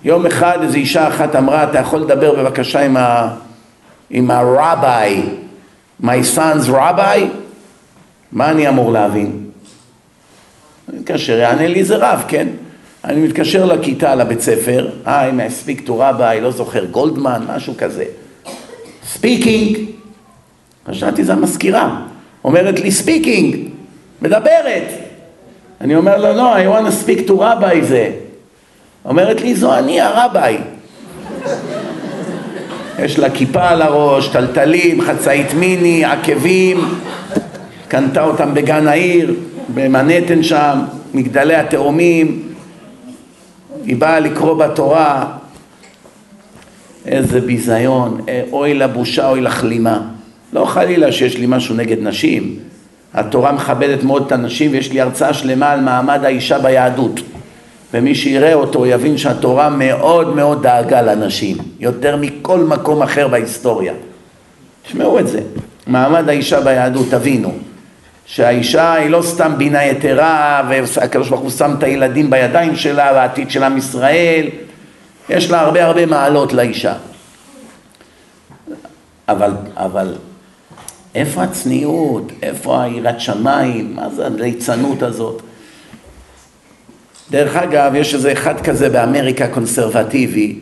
יום 0.04 0.26
אחד 0.26 0.58
איזו 0.62 0.76
אישה 0.76 1.08
אחת 1.08 1.36
אמרה, 1.36 1.64
אתה 1.64 1.80
יכול 1.80 2.00
לדבר 2.00 2.36
בבקשה 2.36 2.86
עם, 2.86 2.98
ה... 2.98 3.36
עם 4.10 4.32
הרביי, 4.32 5.24
my 6.04 6.36
son's 6.36 6.70
rabbi? 6.70 7.20
מה 8.32 8.52
אני 8.52 8.68
אמור 8.70 8.92
להבין? 8.92 9.50
אני 10.90 11.00
מתקשר, 11.00 11.38
יענה 11.38 11.68
לי 11.68 11.80
איזה 11.80 11.96
רב, 11.96 12.24
כן? 12.28 12.48
אני 13.04 13.22
מתקשר 13.22 13.66
לכיתה, 13.66 14.16
לבית 14.16 14.42
ספר, 14.42 14.90
היי, 15.06 15.32
I 15.32 15.52
speak 15.66 15.88
to 15.88 15.90
rabbi, 15.90 16.40
לא 16.42 16.52
זוכר, 16.52 16.86
גולדמן, 16.86 17.46
משהו 17.56 17.74
כזה. 17.78 18.06
speaking. 19.16 19.78
חשבתי, 20.88 21.24
זה 21.24 21.34
המזכירה. 21.34 22.02
אומרת 22.44 22.80
לי, 22.80 22.90
speaking, 22.90 23.56
מדברת. 24.22 25.03
אני 25.82 25.96
אומר 25.96 26.18
לו, 26.18 26.34
לא, 26.34 26.56
I 26.56 26.60
want 26.60 26.88
to 26.88 27.08
speak 27.08 27.30
to 27.30 27.32
rabbi 27.32 27.82
זה. 27.82 28.12
אומרת 29.06 29.42
לי, 29.42 29.56
זו 29.56 29.78
אני 29.78 30.02
הרביי. 30.02 30.58
יש 33.00 33.20
לה 33.20 33.30
כיפה 33.30 33.70
על 33.70 33.82
הראש, 33.82 34.28
טלטלים, 34.28 35.02
חצאית 35.02 35.54
מיני, 35.54 36.06
עקבים, 36.06 36.82
קנתה 37.88 38.24
אותם 38.24 38.54
בגן 38.54 38.88
העיר, 38.88 39.34
במנהטן 39.74 40.44
שם, 40.44 40.80
מגדלי 41.14 41.56
התאומים, 41.56 42.42
היא 43.86 43.96
באה 43.96 44.20
לקרוא 44.20 44.54
בתורה, 44.54 45.26
איזה 47.06 47.42
ביזיון, 47.42 48.22
אוי 48.52 48.74
לבושה, 48.74 49.30
אוי 49.30 49.42
לכלימה. 49.42 50.02
לא 50.54 50.66
חלילה 50.66 51.12
שיש 51.12 51.38
לי 51.38 51.46
משהו 51.48 51.76
נגד 51.76 51.98
נשים, 52.00 52.56
התורה 53.14 53.52
מכבדת 53.52 54.04
מאוד 54.04 54.24
את 54.26 54.32
הנשים 54.32 54.72
ויש 54.72 54.92
לי 54.92 55.02
הרצאה 55.02 55.34
שלמה 55.34 55.72
על 55.72 55.82
מעמד 55.82 56.26
האישה 56.26 56.60
ביהדות. 56.60 57.20
ומי 57.94 58.16
שיראה 58.16 58.54
אותו 58.54 58.86
יבין 58.86 59.18
שהתורה 59.18 59.70
מאוד 59.70 60.36
מאוד 60.36 60.64
דאגה 60.64 61.02
לנשים 61.02 61.58
יותר 61.80 62.16
מכל 62.16 62.60
מקום 62.60 63.04
אחר 63.04 63.28
בהיסטוריה. 63.28 63.94
תשמעו 64.84 65.20
את 65.20 65.28
זה. 65.28 65.42
מעמד 65.88 66.30
האישה 66.30 66.62
ביהדות, 66.62 67.08
תבינו 67.10 67.54
שהאישה 68.26 68.94
היא 68.94 69.10
לא 69.10 69.22
סתם 69.22 69.54
בינה 69.58 69.86
יתרה 69.86 70.64
והקדוש 70.70 71.30
ברוך 71.30 71.42
הוא 71.42 71.50
שם 71.50 71.76
את 71.78 71.84
הילדים 71.84 72.30
בידיים 72.30 72.76
שלה 72.76 73.12
והעתיד 73.14 73.52
של 73.52 73.64
עם 73.64 73.78
ישראל. 73.78 74.48
יש 75.30 75.52
לה 75.52 75.60
הרבה 75.60 75.86
הרבה 75.86 76.06
מעלות 76.06 76.54
לאישה. 76.54 76.94
אבל, 79.30 79.52
אבל 79.76 80.16
איפה 81.16 81.44
הצניעות? 81.44 82.32
איפה 82.42 82.84
היראת 82.84 83.20
שמיים? 83.20 83.96
מה 83.96 84.10
זה 84.10 84.26
הליצנות 84.26 85.04
הזאת? 85.04 85.42
דרך 87.32 87.56
אגב, 87.56 87.96
יש 87.96 88.14
איזה 88.14 88.32
אחד 88.32 88.62
כזה 88.62 88.90
באמריקה 88.90 89.48
קונסרבטיבי, 89.48 90.60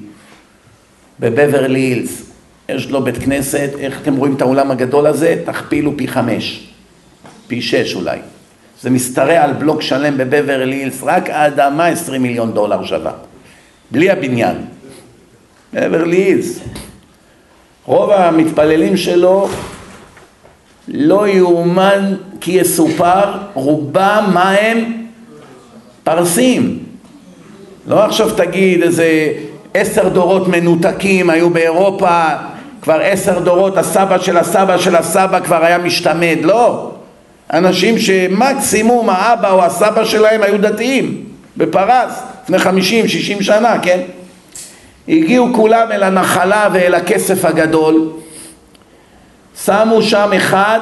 בבברלי 1.20 1.80
הילס, 1.80 2.22
יש 2.70 2.90
לו 2.90 3.04
בית 3.04 3.18
כנסת, 3.18 3.70
איך 3.80 4.02
אתם 4.02 4.16
רואים 4.16 4.36
את 4.36 4.42
האולם 4.42 4.72
הגדול 4.72 5.08
הזה? 5.08 5.42
תכפילו 5.46 5.98
פי 5.98 6.08
חמש, 6.08 6.68
פי 7.48 7.62
שש 7.62 7.96
אולי. 7.96 8.20
זה 8.82 8.90
משתרע 8.90 9.44
על 9.44 9.54
בלוק 9.54 9.82
שלם 9.82 10.18
בבברלי 10.18 10.76
הילס, 10.76 11.04
רק 11.04 11.30
האדמה 11.30 11.86
עשרים 11.86 12.22
מיליון 12.22 12.52
דולר 12.54 12.86
שווה, 12.86 13.12
בלי 13.92 14.10
הבניין. 14.10 14.56
בברלי 15.74 16.18
הילס. 16.18 16.60
רוב 17.86 18.12
המתפללים 18.12 18.98
שלו 18.98 19.50
לא 20.88 21.28
יאומן 21.28 22.16
כי 22.42 22.52
יסופר, 22.52 23.24
רובם 23.54 24.30
מה 24.34 24.50
הם? 24.50 25.08
פרסים. 26.04 26.80
לא 27.88 28.04
עכשיו 28.04 28.30
תגיד 28.30 28.84
איזה 28.84 29.34
עשר 29.74 30.10
דורות 30.10 30.48
מנותקים 30.48 31.30
היו 31.30 31.50
באירופה, 31.50 32.28
כבר 32.82 33.00
עשר 33.04 33.40
דורות 33.40 33.78
הסבא 33.78 34.18
של 34.18 34.38
הסבא 34.38 34.78
של 34.78 34.96
הסבא 34.96 35.40
כבר 35.40 35.66
היה 35.66 35.78
משתמד, 35.78 36.38
לא. 36.42 36.92
אנשים 37.54 38.00
שמקסימום 38.00 39.10
האבא 39.10 39.52
או 39.52 39.64
הסבא 39.64 40.06
שלהם 40.06 40.44
היו 40.44 40.62
דתיים, 40.62 41.24
בפרס, 41.58 42.24
לפני 42.44 42.60
חמישים, 42.60 43.08
שישים 43.08 43.42
שנה, 43.42 43.80
כן? 43.82 44.00
הגיעו 45.08 45.48
כולם 45.54 45.92
אל 45.92 46.04
הנחלה 46.04 46.70
ואל 46.74 46.96
הכסף 46.96 47.46
הגדול, 47.46 48.10
שמו 49.58 50.02
שם 50.02 50.30
אחד, 50.36 50.80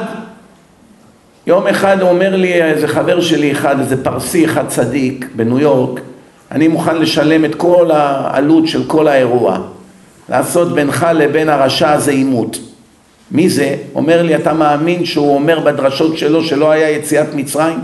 יום 1.47 1.67
אחד 1.67 2.01
אומר 2.01 2.35
לי 2.35 2.63
איזה 2.63 2.87
חבר 2.87 3.21
שלי 3.21 3.51
אחד, 3.51 3.79
איזה 3.79 4.03
פרסי 4.03 4.45
אחד 4.45 4.67
צדיק 4.67 5.25
בניו 5.35 5.59
יורק, 5.59 5.99
אני 6.51 6.67
מוכן 6.67 6.97
לשלם 6.97 7.45
את 7.45 7.55
כל 7.55 7.91
העלות 7.91 8.67
של 8.67 8.83
כל 8.87 9.07
האירוע, 9.07 9.57
לעשות 10.29 10.75
בינך 10.75 11.07
לבין 11.15 11.49
הרשע 11.49 11.91
הזה 11.91 12.11
עימות. 12.11 12.59
מי 13.31 13.49
זה? 13.49 13.75
אומר 13.95 14.21
לי, 14.23 14.35
אתה 14.35 14.53
מאמין 14.53 15.05
שהוא 15.05 15.35
אומר 15.35 15.59
בדרשות 15.59 16.17
שלו 16.17 16.43
שלא 16.43 16.71
היה 16.71 16.89
יציאת 16.89 17.33
מצרים? 17.33 17.79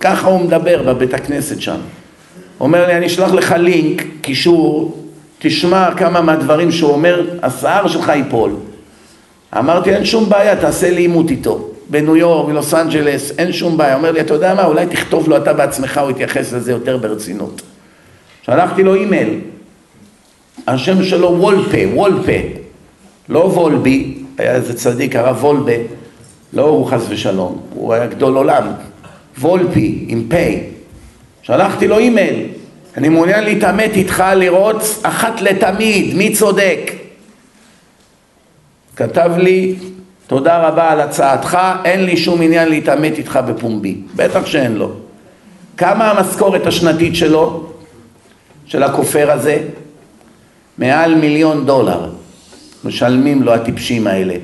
ככה 0.00 0.28
הוא 0.28 0.40
מדבר 0.40 0.82
בבית 0.82 1.14
הכנסת 1.14 1.60
שם. 1.60 1.76
אומר 2.60 2.86
לי, 2.86 2.96
אני 2.96 3.06
אשלח 3.06 3.32
לך 3.32 3.54
לינק, 3.58 4.02
קישור, 4.20 4.96
תשמע 5.38 5.94
כמה 5.96 6.20
מהדברים 6.20 6.72
שהוא 6.72 6.92
אומר, 6.92 7.26
השיער 7.42 7.88
שלך 7.88 8.08
ייפול. 8.08 8.52
אמרתי, 9.58 9.94
אין 9.94 10.04
שום 10.04 10.28
בעיה, 10.28 10.56
תעשה 10.56 10.90
לי 10.90 11.00
עימות 11.00 11.30
איתו. 11.30 11.68
בניו 11.90 12.16
יורק, 12.16 12.48
בלוס 12.48 12.74
אנג'לס, 12.74 13.32
אין 13.38 13.52
שום 13.52 13.76
בעיה. 13.76 13.94
אומר 13.94 14.12
לי, 14.12 14.20
אתה 14.20 14.34
יודע 14.34 14.54
מה, 14.54 14.64
אולי 14.64 14.86
תכתוב 14.86 15.28
לו 15.28 15.36
אתה 15.36 15.52
בעצמך, 15.52 15.98
הוא 15.98 16.10
יתייחס 16.10 16.52
לזה 16.52 16.72
יותר 16.72 16.96
ברצינות. 16.96 17.62
שלחתי 18.42 18.82
לו 18.82 18.94
אימייל, 18.94 19.40
השם 20.66 21.04
שלו 21.04 21.36
וולפה, 21.38 21.78
וולפה, 21.94 22.32
לא 23.28 23.38
וולבי, 23.38 24.14
היה 24.38 24.54
איזה 24.54 24.74
צדיק, 24.74 25.16
הרב 25.16 25.44
וולבה, 25.44 25.72
לא 26.52 26.62
הוא 26.62 26.86
חס 26.86 27.06
ושלום, 27.08 27.60
הוא 27.74 27.94
היה 27.94 28.06
גדול 28.06 28.36
עולם, 28.36 28.66
וולפי, 29.40 30.04
עם 30.08 30.26
פה. 30.28 30.36
שלחתי 31.42 31.88
לו 31.88 31.98
אימייל, 31.98 32.46
אני 32.96 33.08
מעוניין 33.08 33.44
להתעמת 33.44 33.90
איתך, 33.94 34.24
לראות 34.36 35.00
אחת 35.02 35.40
לתמיד, 35.40 36.14
מי 36.14 36.32
צודק. 36.32 36.95
כתב 38.96 39.30
לי, 39.36 39.74
תודה 40.26 40.68
רבה 40.68 40.90
על 40.90 41.00
הצעתך, 41.00 41.58
אין 41.84 42.04
לי 42.04 42.16
שום 42.16 42.42
עניין 42.42 42.68
להתעמת 42.68 43.18
איתך 43.18 43.40
בפומבי. 43.48 43.96
בטח 44.16 44.46
שאין 44.46 44.76
לו. 44.76 44.90
כמה 45.76 46.10
המשכורת 46.10 46.66
השנתית 46.66 47.16
שלו, 47.16 47.66
של 48.66 48.82
הכופר 48.82 49.30
הזה? 49.30 49.58
מעל 50.78 51.14
מיליון 51.14 51.66
דולר. 51.66 52.10
משלמים 52.84 53.42
לו 53.42 53.54
הטיפשים 53.54 54.06
האלה. 54.06 54.34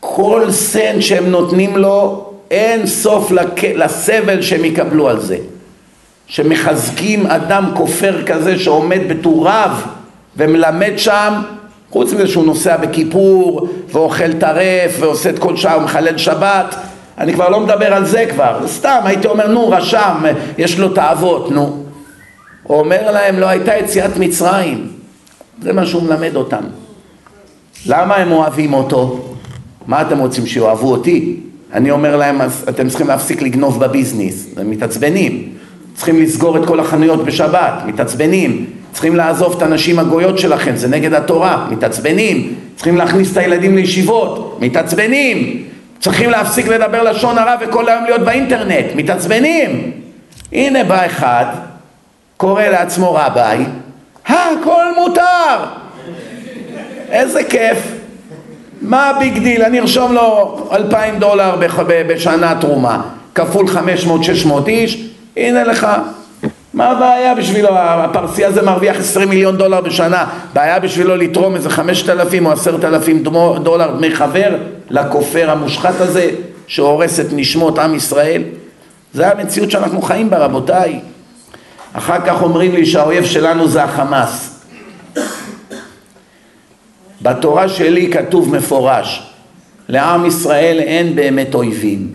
כל 0.00 0.50
סנט 0.50 1.02
שהם 1.02 1.26
נותנים 1.26 1.76
לו, 1.76 2.30
אין 2.50 2.86
סוף 2.86 3.30
לק... 3.30 3.64
לסבל 3.64 4.42
שהם 4.42 4.64
יקבלו 4.64 5.08
על 5.08 5.20
זה. 5.20 5.38
שמחזקים 6.26 7.26
אדם 7.26 7.70
כופר 7.76 8.22
כזה 8.26 8.58
שעומד 8.58 9.00
בטוריו 9.08 9.70
ומלמד 10.36 10.92
שם, 10.96 11.32
חוץ 11.96 12.12
מזה 12.12 12.26
שהוא 12.26 12.46
נוסע 12.46 12.76
בכיפור 12.76 13.68
ואוכל 13.92 14.32
טרף 14.32 14.96
ועושה 15.00 15.30
את 15.30 15.38
כל 15.38 15.56
שעה 15.56 15.78
ומחלל 15.78 16.18
שבת, 16.18 16.74
אני 17.18 17.34
כבר 17.34 17.48
לא 17.48 17.60
מדבר 17.60 17.92
על 17.92 18.06
זה 18.06 18.26
כבר, 18.30 18.60
סתם 18.66 18.98
הייתי 19.04 19.26
אומר 19.26 19.48
נו 19.48 19.68
רשם, 19.68 20.24
יש 20.58 20.78
לו 20.78 20.88
תאוות, 20.88 21.50
נו. 21.50 21.82
הוא 22.62 22.78
אומר 22.78 23.10
להם 23.10 23.38
לא 23.38 23.46
הייתה 23.46 23.76
יציאת 23.76 24.16
מצרים, 24.16 24.88
זה 25.62 25.72
מה 25.72 25.86
שהוא 25.86 26.02
מלמד 26.02 26.36
אותם. 26.36 26.62
למה 27.86 28.16
הם 28.16 28.32
אוהבים 28.32 28.74
אותו? 28.74 29.20
מה 29.86 30.02
אתם 30.02 30.18
רוצים 30.18 30.46
שיאהבו 30.46 30.90
אותי? 30.90 31.36
אני 31.72 31.90
אומר 31.90 32.16
להם, 32.16 32.40
אז 32.40 32.64
אתם 32.68 32.88
צריכים 32.88 33.08
להפסיק 33.08 33.42
לגנוב 33.42 33.80
בביזנס, 33.80 34.46
הם 34.56 34.70
מתעצבנים. 34.70 35.52
צריכים 35.94 36.20
לסגור 36.22 36.56
את 36.56 36.66
כל 36.66 36.80
החנויות 36.80 37.24
בשבת, 37.24 37.72
מתעצבנים. 37.86 38.66
צריכים 38.96 39.16
לעזוב 39.16 39.54
את 39.56 39.62
הנשים 39.62 39.98
הגויות 39.98 40.38
שלכם, 40.38 40.76
זה 40.76 40.88
נגד 40.88 41.14
התורה, 41.14 41.66
מתעצבנים. 41.70 42.54
צריכים 42.76 42.96
להכניס 42.96 43.32
את 43.32 43.36
הילדים 43.36 43.76
לישיבות, 43.76 44.58
מתעצבנים. 44.60 45.62
צריכים 46.00 46.30
להפסיק 46.30 46.68
לדבר 46.68 47.02
לשון 47.02 47.38
הרע 47.38 47.54
וכל 47.60 47.88
היום 47.88 48.04
להיות 48.04 48.20
באינטרנט, 48.20 48.84
מתעצבנים. 48.94 49.92
הנה 50.52 50.84
בא 50.84 51.06
אחד, 51.06 51.44
קורא 52.36 52.62
לעצמו 52.62 53.14
rabbi, 53.14 53.64
הכל 54.26 54.84
מותר. 54.96 55.64
איזה 57.10 57.44
כיף. 57.44 57.78
מה 58.82 59.10
ה 59.10 59.17
big 59.17 59.38
deal? 59.38 59.62
אני 59.62 59.80
ארשום 59.80 60.12
לו 60.12 60.58
אלפיים 60.72 61.18
דולר 61.18 61.56
בשנה 62.08 62.54
תרומה, 62.60 63.00
כפול 63.34 63.68
חמש 63.68 64.06
מאות, 64.06 64.24
שש 64.24 64.44
מאות 64.46 64.68
איש, 64.68 65.06
הנה 65.36 65.64
לך. 65.64 65.86
מה 66.76 66.90
הבעיה 66.90 67.34
בשבילו? 67.34 67.68
הפרסי 67.72 68.44
הזה 68.44 68.62
מרוויח 68.62 68.96
עשרים 68.96 69.28
מיליון 69.28 69.56
דולר 69.56 69.80
בשנה, 69.80 70.26
בעיה 70.52 70.78
בשבילו 70.78 71.16
לתרום 71.16 71.54
איזה 71.54 71.70
חמשת 71.70 72.08
אלפים 72.08 72.46
או 72.46 72.52
עשרת 72.52 72.84
אלפים 72.84 73.22
דולר 73.62 73.96
דמי 73.96 74.14
חבר 74.14 74.56
לכופר 74.90 75.50
המושחת 75.50 76.00
הזה 76.00 76.30
שהורס 76.66 77.20
את 77.20 77.26
נשמות 77.32 77.78
עם 77.78 77.94
ישראל? 77.94 78.42
זה 79.12 79.28
המציאות 79.28 79.70
שאנחנו 79.70 80.02
חיים 80.02 80.30
בה 80.30 80.38
רבותיי. 80.38 81.00
אחר 81.92 82.20
כך 82.26 82.42
אומרים 82.42 82.72
לי 82.72 82.86
שהאויב 82.86 83.24
שלנו 83.24 83.68
זה 83.68 83.84
החמאס. 83.84 84.60
בתורה 87.22 87.68
שלי 87.68 88.12
כתוב 88.12 88.56
מפורש, 88.56 89.32
לעם 89.88 90.26
ישראל 90.26 90.78
אין 90.78 91.16
באמת 91.16 91.54
אויבים. 91.54 92.08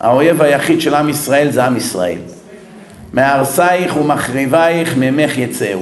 האויב 0.00 0.42
היחיד 0.42 0.80
של 0.80 0.94
עם 0.94 1.08
ישראל 1.08 1.50
זה 1.50 1.64
עם 1.64 1.76
ישראל. 1.76 2.18
מהרסייך 3.12 3.96
ומחריבייך 3.96 4.94
ממך 4.96 5.38
יצאו. 5.38 5.80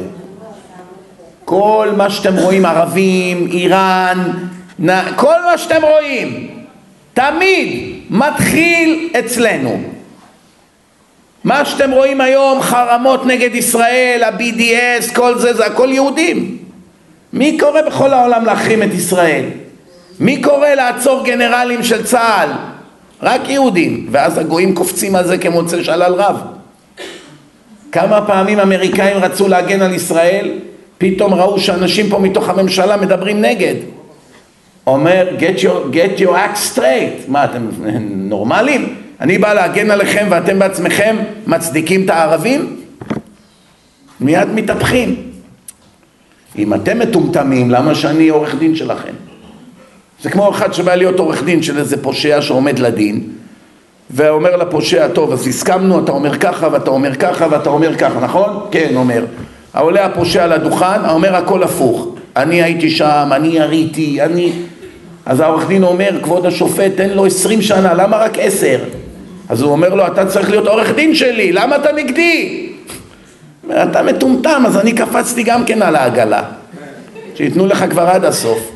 כל 1.45 1.89
מה 1.97 2.11
שאתם 2.11 2.37
רואים, 2.37 2.67
ערבים, 2.67 3.49
איראן, 3.51 4.31
כל 5.17 5.45
מה 5.51 5.59
שאתם 5.59 5.83
רואים, 5.83 6.49
תמיד 7.15 7.99
מתחיל 8.11 9.09
אצלנו. 9.19 9.81
מה 11.45 11.65
שאתם 11.65 11.91
רואים 11.91 12.21
היום, 12.21 12.63
חרמות 12.63 13.27
נגד 13.27 13.55
ישראל, 13.55 14.23
ה-BDS, 14.25 15.15
כל 15.15 15.39
זה, 15.39 15.55
זה 15.55 15.67
הכל 15.67 15.89
יהודים. 15.93 16.59
מי 17.33 17.59
קורא 17.59 17.83
בכל 17.83 18.13
העולם 18.13 18.45
להחרים 18.45 18.83
את 18.83 18.95
ישראל? 18.95 19.45
מי 20.21 20.43
קורא 20.43 20.69
לעצור 20.69 21.25
גנרלים 21.25 21.85
של 21.85 22.05
צה"ל? 22.05 22.51
רק 23.23 23.49
יהודים, 23.49 24.07
ואז 24.11 24.39
הגויים 24.39 24.75
קופצים 24.75 25.17
על 25.17 25.27
זה 25.27 25.39
כמוצא 25.39 25.83
שלל 25.83 26.15
רב. 26.15 26.58
כמה 27.93 28.27
פעמים 28.27 28.61
אמריקאים 28.61 29.17
רצו 29.17 29.49
להגן 29.49 29.83
על 29.83 29.95
ישראל, 29.95 30.51
פתאום 30.99 31.35
ראו 31.35 31.59
שאנשים 31.61 32.09
פה 32.09 32.19
מתוך 32.19 32.49
הממשלה 32.49 32.97
מדברים 32.97 33.41
נגד. 33.41 33.75
אומר, 34.87 35.27
get 35.39 35.63
your, 35.63 35.95
get 35.95 36.21
your 36.21 36.31
act 36.31 36.77
straight. 36.77 37.29
מה, 37.29 37.45
אתם 37.45 37.69
נורמלים? 38.11 38.95
אני 39.21 39.39
בא 39.39 39.53
להגן 39.53 39.91
עליכם 39.91 40.27
ואתם 40.31 40.59
בעצמכם 40.59 41.17
מצדיקים 41.47 42.05
את 42.05 42.11
הערבים? 42.11 42.77
מיד 44.21 44.49
מתהפכים. 44.55 45.17
אם 46.59 46.75
אתם 46.75 46.99
מטומטמים, 46.99 47.71
למה 47.71 47.95
שאני 47.95 48.29
עורך 48.29 48.55
דין 48.55 48.77
שלכם? 48.77 49.13
זה 50.23 50.31
כמו 50.31 50.51
אחד 50.51 50.73
שבא 50.73 50.95
להיות 50.95 51.19
עורך 51.19 51.45
דין 51.45 51.63
של 51.63 51.79
איזה 51.79 52.03
פושע 52.03 52.43
שעומד 52.43 52.79
לדין 52.79 53.23
ואומר 54.11 54.57
לפושע, 54.57 55.09
טוב, 55.09 55.33
אז 55.33 55.47
הסכמנו, 55.47 56.05
אתה 56.05 56.13
אומר 56.13 56.39
ככה 56.39 56.69
ואתה 56.73 56.91
אומר 56.91 57.15
ככה 57.15 57.47
ואתה 57.51 57.71
אומר 57.71 57.97
ככה, 57.97 58.21
נכון? 58.21 58.67
כן, 58.71 58.93
אומר. 58.97 59.25
העולה 59.75 60.07
הפושע 60.07 60.47
לדוכן, 60.47 61.09
אומר 61.11 61.37
הכל 61.37 61.63
הפוך. 61.63 62.09
אני 62.37 62.63
הייתי 62.63 62.91
שם, 62.91 63.29
אני 63.33 63.49
יריתי, 63.49 64.23
אני... 64.23 64.53
אז 65.27 65.41
העורך 65.41 65.69
דין 65.69 65.85
אומר, 65.85 66.11
כבוד 66.23 66.47
השופט, 66.47 66.93
תן 66.97 67.11
לו 67.11 67.27
עשרים 67.27 67.63
שנה, 67.63 67.95
למה 67.95 68.17
רק 68.17 68.39
עשר? 68.39 68.79
אז 69.49 69.63
הוא 69.63 69.73
אומר 69.73 69.95
לו, 69.95 70.07
אתה 70.07 70.27
צריך 70.27 70.51
להיות 70.51 70.67
עורך 70.67 70.95
דין 70.95 71.15
שלי, 71.15 71.53
למה 71.53 71.77
אתה 71.77 71.93
נגדי? 71.93 72.69
אתה 73.71 74.03
מטומטם, 74.03 74.63
אז 74.67 74.77
אני 74.77 74.93
קפצתי 74.93 75.43
גם 75.43 75.65
כן 75.65 75.83
על 75.83 75.97
העגלה. 75.97 76.43
שייתנו 77.35 77.67
לך 77.67 77.85
כבר 77.91 78.03
עד 78.03 78.25
הסוף. 78.25 78.71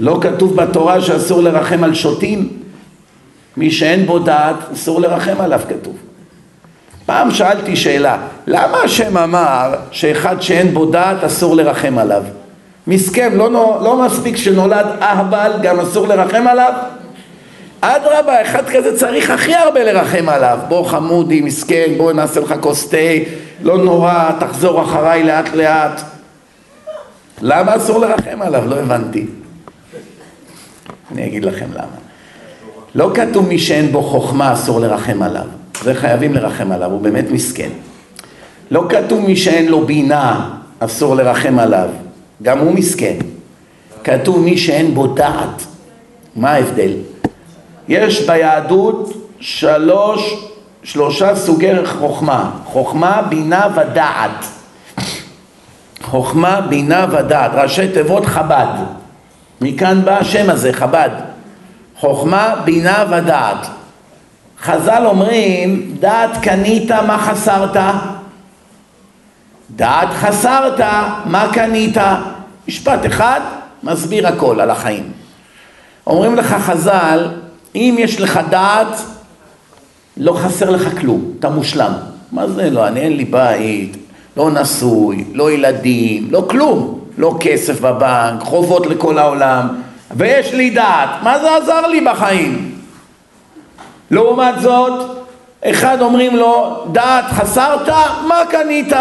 לא 0.00 0.18
כתוב 0.20 0.56
בתורה 0.56 1.00
שאסור 1.00 1.42
לרחם 1.42 1.84
על 1.84 1.94
שוטים? 1.94 2.48
מי 3.56 3.70
שאין 3.70 4.06
בו 4.06 4.18
דעת, 4.18 4.56
אסור 4.72 5.00
לרחם 5.00 5.40
עליו 5.40 5.60
כתוב. 5.68 5.96
פעם 7.06 7.30
שאלתי 7.30 7.76
שאלה, 7.76 8.18
למה 8.46 8.78
השם 8.84 9.16
אמר 9.16 9.74
שאחד 9.90 10.42
שאין 10.42 10.74
בו 10.74 10.86
דעת 10.86 11.24
אסור 11.24 11.56
לרחם 11.56 11.98
עליו? 11.98 12.22
מסכם, 12.86 13.32
לא, 13.34 13.78
לא 13.82 14.02
מספיק 14.06 14.36
שנולד 14.36 14.86
אהבל, 15.02 15.52
גם 15.62 15.80
אסור 15.80 16.06
לרחם 16.08 16.46
עליו? 16.46 16.72
אדרבה, 17.80 18.42
אחד 18.42 18.70
כזה 18.70 18.98
צריך 18.98 19.30
הכי 19.30 19.54
הרבה 19.54 19.84
לרחם 19.84 20.28
עליו. 20.28 20.58
בוא 20.68 20.86
חמודי, 20.86 21.40
מסכן, 21.40 21.92
בוא 21.96 22.12
נעשה 22.12 22.40
לך 22.40 22.54
כוס 22.60 22.88
תה, 22.88 22.96
לא 23.62 23.78
נורא, 23.78 24.30
תחזור 24.40 24.82
אחריי 24.82 25.22
לאט 25.24 25.48
לאט. 25.54 26.00
למה 27.40 27.76
אסור 27.76 27.98
לרחם 27.98 28.42
עליו? 28.42 28.66
לא 28.66 28.76
הבנתי. 28.76 29.26
אני 31.12 31.26
אגיד 31.26 31.44
לכם 31.44 31.66
למה. 31.72 32.09
לא 32.94 33.10
כתוב 33.14 33.48
מי 33.48 33.58
שאין 33.58 33.92
בו 33.92 34.02
חוכמה 34.02 34.52
אסור 34.52 34.80
לרחם 34.80 35.22
עליו. 35.22 35.44
זה 35.82 35.94
חייבים 35.94 36.34
לרחם 36.34 36.72
עליו, 36.72 36.90
הוא 36.90 37.00
באמת 37.00 37.30
מסכן. 37.30 37.70
לא 38.70 38.84
כתוב 38.88 39.20
מי 39.20 39.36
שאין 39.36 39.68
לו 39.68 39.86
בינה 39.86 40.50
אסור 40.80 41.16
לרחם 41.16 41.58
עליו, 41.58 41.88
גם 42.42 42.58
הוא 42.58 42.74
מסכן. 42.74 43.16
כתוב 44.04 44.40
מי 44.40 44.58
שאין 44.58 44.94
בו 44.94 45.06
דעת. 45.06 45.66
מה 46.36 46.50
ההבדל? 46.50 46.92
יש 47.88 48.26
ביהדות 48.26 49.12
שלוש, 49.40 50.34
שלושה 50.82 51.36
סוגי 51.36 51.86
חוכמה, 51.86 52.50
חוכמה, 52.64 53.22
בינה 53.28 53.66
ודעת. 53.76 54.44
חוכמה, 56.02 56.60
בינה 56.60 57.06
ודעת, 57.12 57.50
ראשי 57.54 57.88
תיבות 57.88 58.26
חב"ד. 58.26 58.74
מכאן 59.60 60.04
בא 60.04 60.18
השם 60.18 60.50
הזה, 60.50 60.72
חב"ד. 60.72 61.29
חוכמה, 62.00 62.54
בינה 62.64 63.04
ודעת. 63.10 63.66
חז"ל 64.62 65.02
אומרים, 65.06 65.96
דעת 66.00 66.30
קנית, 66.42 66.90
מה 66.90 67.18
חסרת? 67.18 67.76
דעת 69.70 70.08
חסרת, 70.12 70.80
מה 71.24 71.48
קנית? 71.52 71.96
משפט 72.68 73.06
אחד, 73.06 73.40
מסביר 73.82 74.28
הכל 74.28 74.60
על 74.60 74.70
החיים. 74.70 75.12
אומרים 76.06 76.36
לך 76.36 76.46
חז"ל, 76.46 77.28
אם 77.74 77.96
יש 77.98 78.20
לך 78.20 78.40
דעת, 78.50 79.00
לא 80.16 80.32
חסר 80.32 80.70
לך 80.70 81.00
כלום, 81.00 81.32
אתה 81.38 81.48
מושלם. 81.48 81.92
מה 82.32 82.48
זה 82.48 82.70
לא, 82.70 82.86
אני 82.86 83.00
אין 83.00 83.16
לי 83.16 83.24
בית, 83.24 83.96
לא 84.36 84.50
נשוי, 84.50 85.24
לא 85.32 85.52
ילדים, 85.52 86.28
לא 86.30 86.46
כלום. 86.50 87.00
לא 87.18 87.36
כסף 87.40 87.80
בבנק, 87.80 88.42
חובות 88.42 88.86
לכל 88.86 89.18
העולם, 89.18 89.82
ויש 90.16 90.54
לי 90.54 90.70
דעת, 90.70 91.08
מה 91.22 91.38
זה 91.38 91.56
עזר 91.56 91.86
לי 91.86 92.00
בחיים? 92.00 92.74
לעומת 94.10 94.60
זאת, 94.60 95.20
אחד 95.64 96.00
אומרים 96.00 96.36
לו, 96.36 96.84
דעת 96.92 97.24
חסרת, 97.24 97.88
מה 98.28 98.42
קנית? 98.50 98.92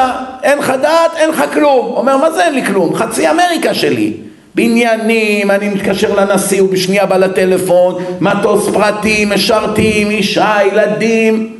אין 0.43 0.57
לך 0.57 0.73
דעת, 0.81 1.11
אין 1.15 1.29
לך 1.29 1.43
כלום. 1.53 1.85
אומר, 1.95 2.17
מה 2.17 2.31
זה 2.31 2.45
אין 2.45 2.53
לי 2.53 2.65
כלום? 2.65 2.95
חצי 2.95 3.29
אמריקה 3.29 3.73
שלי. 3.73 4.13
בניינים, 4.55 5.51
אני 5.51 5.69
מתקשר 5.69 6.15
לנשיא, 6.15 6.61
הוא 6.61 6.69
בשנייה 6.71 7.05
בא 7.05 7.17
לטלפון, 7.17 8.03
מטוס 8.21 8.69
פרטי, 8.73 9.25
משרתים, 9.25 10.09
אישה, 10.09 10.55
ילדים. 10.71 11.55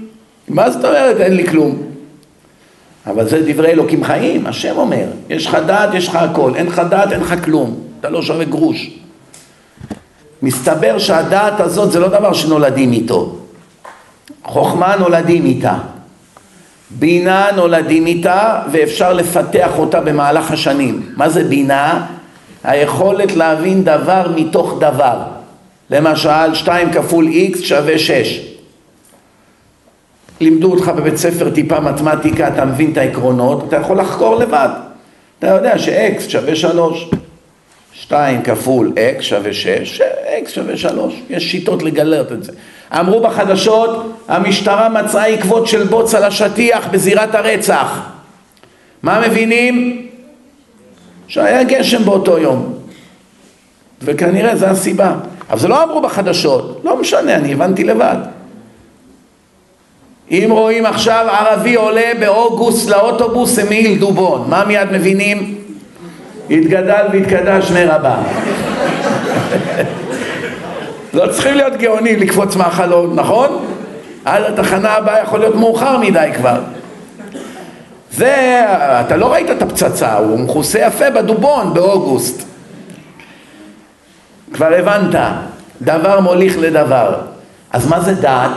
מה 0.47 0.70
זאת 0.70 0.86
אומרת 0.86 1.20
אין 1.20 1.36
לי 1.36 1.47
כלום? 1.47 1.82
אבל 3.08 3.28
זה 3.28 3.41
דברי 3.54 3.72
אלוקים 3.72 4.04
חיים, 4.04 4.47
השם 4.47 4.78
אומר, 4.78 5.06
יש 5.30 5.45
לך 5.45 5.58
דעת, 5.66 5.93
יש 5.93 6.08
לך 6.08 6.16
הכל, 6.16 6.52
אין 6.56 6.66
לך 6.66 6.82
דעת, 6.89 7.12
אין 7.12 7.20
לך 7.20 7.45
כלום, 7.45 7.76
אתה 8.00 8.10
לא 8.10 8.22
שווה 8.22 8.45
גרוש. 8.45 8.89
מסתבר 10.42 10.98
שהדעת 10.98 11.60
הזאת 11.60 11.92
זה 11.92 12.00
לא 12.00 12.08
דבר 12.08 12.34
שנולדים 12.34 12.92
איתו. 12.92 13.36
חוכמה 14.44 14.96
נולדים 15.00 15.46
איתה. 15.46 15.78
בינה 16.90 17.48
נולדים 17.56 18.06
איתה 18.06 18.62
ואפשר 18.72 19.14
לפתח 19.14 19.70
אותה 19.78 20.02
במהלך 20.02 20.52
השנים. 20.52 21.02
מה 21.16 21.30
זה 21.30 21.44
בינה? 21.44 22.06
היכולת 22.64 23.36
להבין 23.36 23.84
דבר 23.84 24.32
מתוך 24.36 24.76
דבר. 24.80 25.18
למשל, 25.90 26.54
2 26.54 26.92
כפול 26.92 27.28
x 27.54 27.58
שווה 27.64 28.00
6. 28.00 28.50
לימדו 30.42 30.72
אותך 30.72 30.88
בבית 30.88 31.18
ספר 31.18 31.50
טיפה 31.50 31.80
מתמטיקה, 31.80 32.48
אתה 32.48 32.66
מבין 32.66 32.92
את 32.92 32.98
העקרונות, 32.98 33.64
אתה 33.68 33.76
יכול 33.76 34.00
לחקור 34.00 34.36
לבד. 34.36 34.70
אתה 35.40 35.48
יודע 35.48 35.78
ש-x 35.78 36.30
שווה 36.30 36.56
3. 36.56 37.10
2 38.10 38.41
כפול 38.41 38.91
x 39.20 39.22
שווה 39.22 39.53
6, 39.53 40.01
x 40.45 40.49
שווה 40.49 40.78
3. 40.78 41.14
יש 41.30 41.51
שיטות 41.51 41.84
לגלות 41.84 42.32
את 42.32 42.43
זה. 42.43 42.51
אמרו 42.99 43.22
בחדשות, 43.22 44.14
המשטרה 44.28 44.89
מצאה 44.89 45.26
עקבות 45.26 45.68
של 45.68 45.84
בוץ 45.84 46.16
על 46.16 46.24
השטיח 46.24 46.88
בזירת 46.91 47.36
הרצח. 47.36 47.99
מה 49.03 49.28
מבינים? 49.28 50.07
שהיה 51.28 51.64
גשם 51.64 52.05
באותו 52.05 52.38
יום. 52.38 52.74
וכנראה 54.01 54.55
זו 54.55 54.66
הסיבה. 54.66 55.16
אבל 55.49 55.60
זה 55.60 55.68
לא 55.68 55.84
אמרו 55.84 56.01
בחדשות, 56.01 56.82
לא 56.84 57.01
משנה, 57.01 57.36
אני 57.36 57.53
הבנתי 57.53 57.84
לבד. 57.84 58.18
אם 60.32 60.47
רואים 60.51 60.86
עכשיו 60.86 61.28
ערבי 61.32 61.76
עולה 61.76 62.12
באוגוסט 62.20 62.89
לאוטובוס 62.89 63.60
עם 63.60 63.68
מעיל 63.70 63.99
דובון, 63.99 64.45
מה 64.49 64.66
מיד 64.66 64.91
מבינים? 64.91 65.55
התגדל 66.52 67.06
והתקדש 67.14 67.72
מרבה. 67.72 68.16
לא 71.14 71.28
צריכים 71.32 71.56
להיות 71.56 71.74
גאונים 71.78 72.20
לקפוץ 72.20 72.56
מהחלון, 72.56 73.16
נכון? 73.16 73.66
עד 74.26 74.43
התחנה 74.43 74.89
הבאה 74.89 75.24
יכול 75.24 75.39
להיות 75.39 75.56
מאוחר 75.56 75.97
מדי 75.97 76.30
כבר. 76.36 76.60
זה, 78.12 78.66
אתה 78.76 79.18
לא 79.18 79.34
ראית 79.34 79.52
את 79.52 79.62
הפצצה, 79.62 80.18
הוא 80.18 80.39
מכוסה 80.39 80.80
יפה 80.80 81.10
בדובון 81.10 81.74
באוגוסט. 81.74 82.43
כבר 84.54 84.74
הבנת, 84.74 85.16
דבר 85.82 86.20
מוליך 86.20 86.58
לדבר. 86.60 87.16
אז 87.72 87.88
מה 87.88 88.00
זה 88.00 88.14
דעת? 88.14 88.52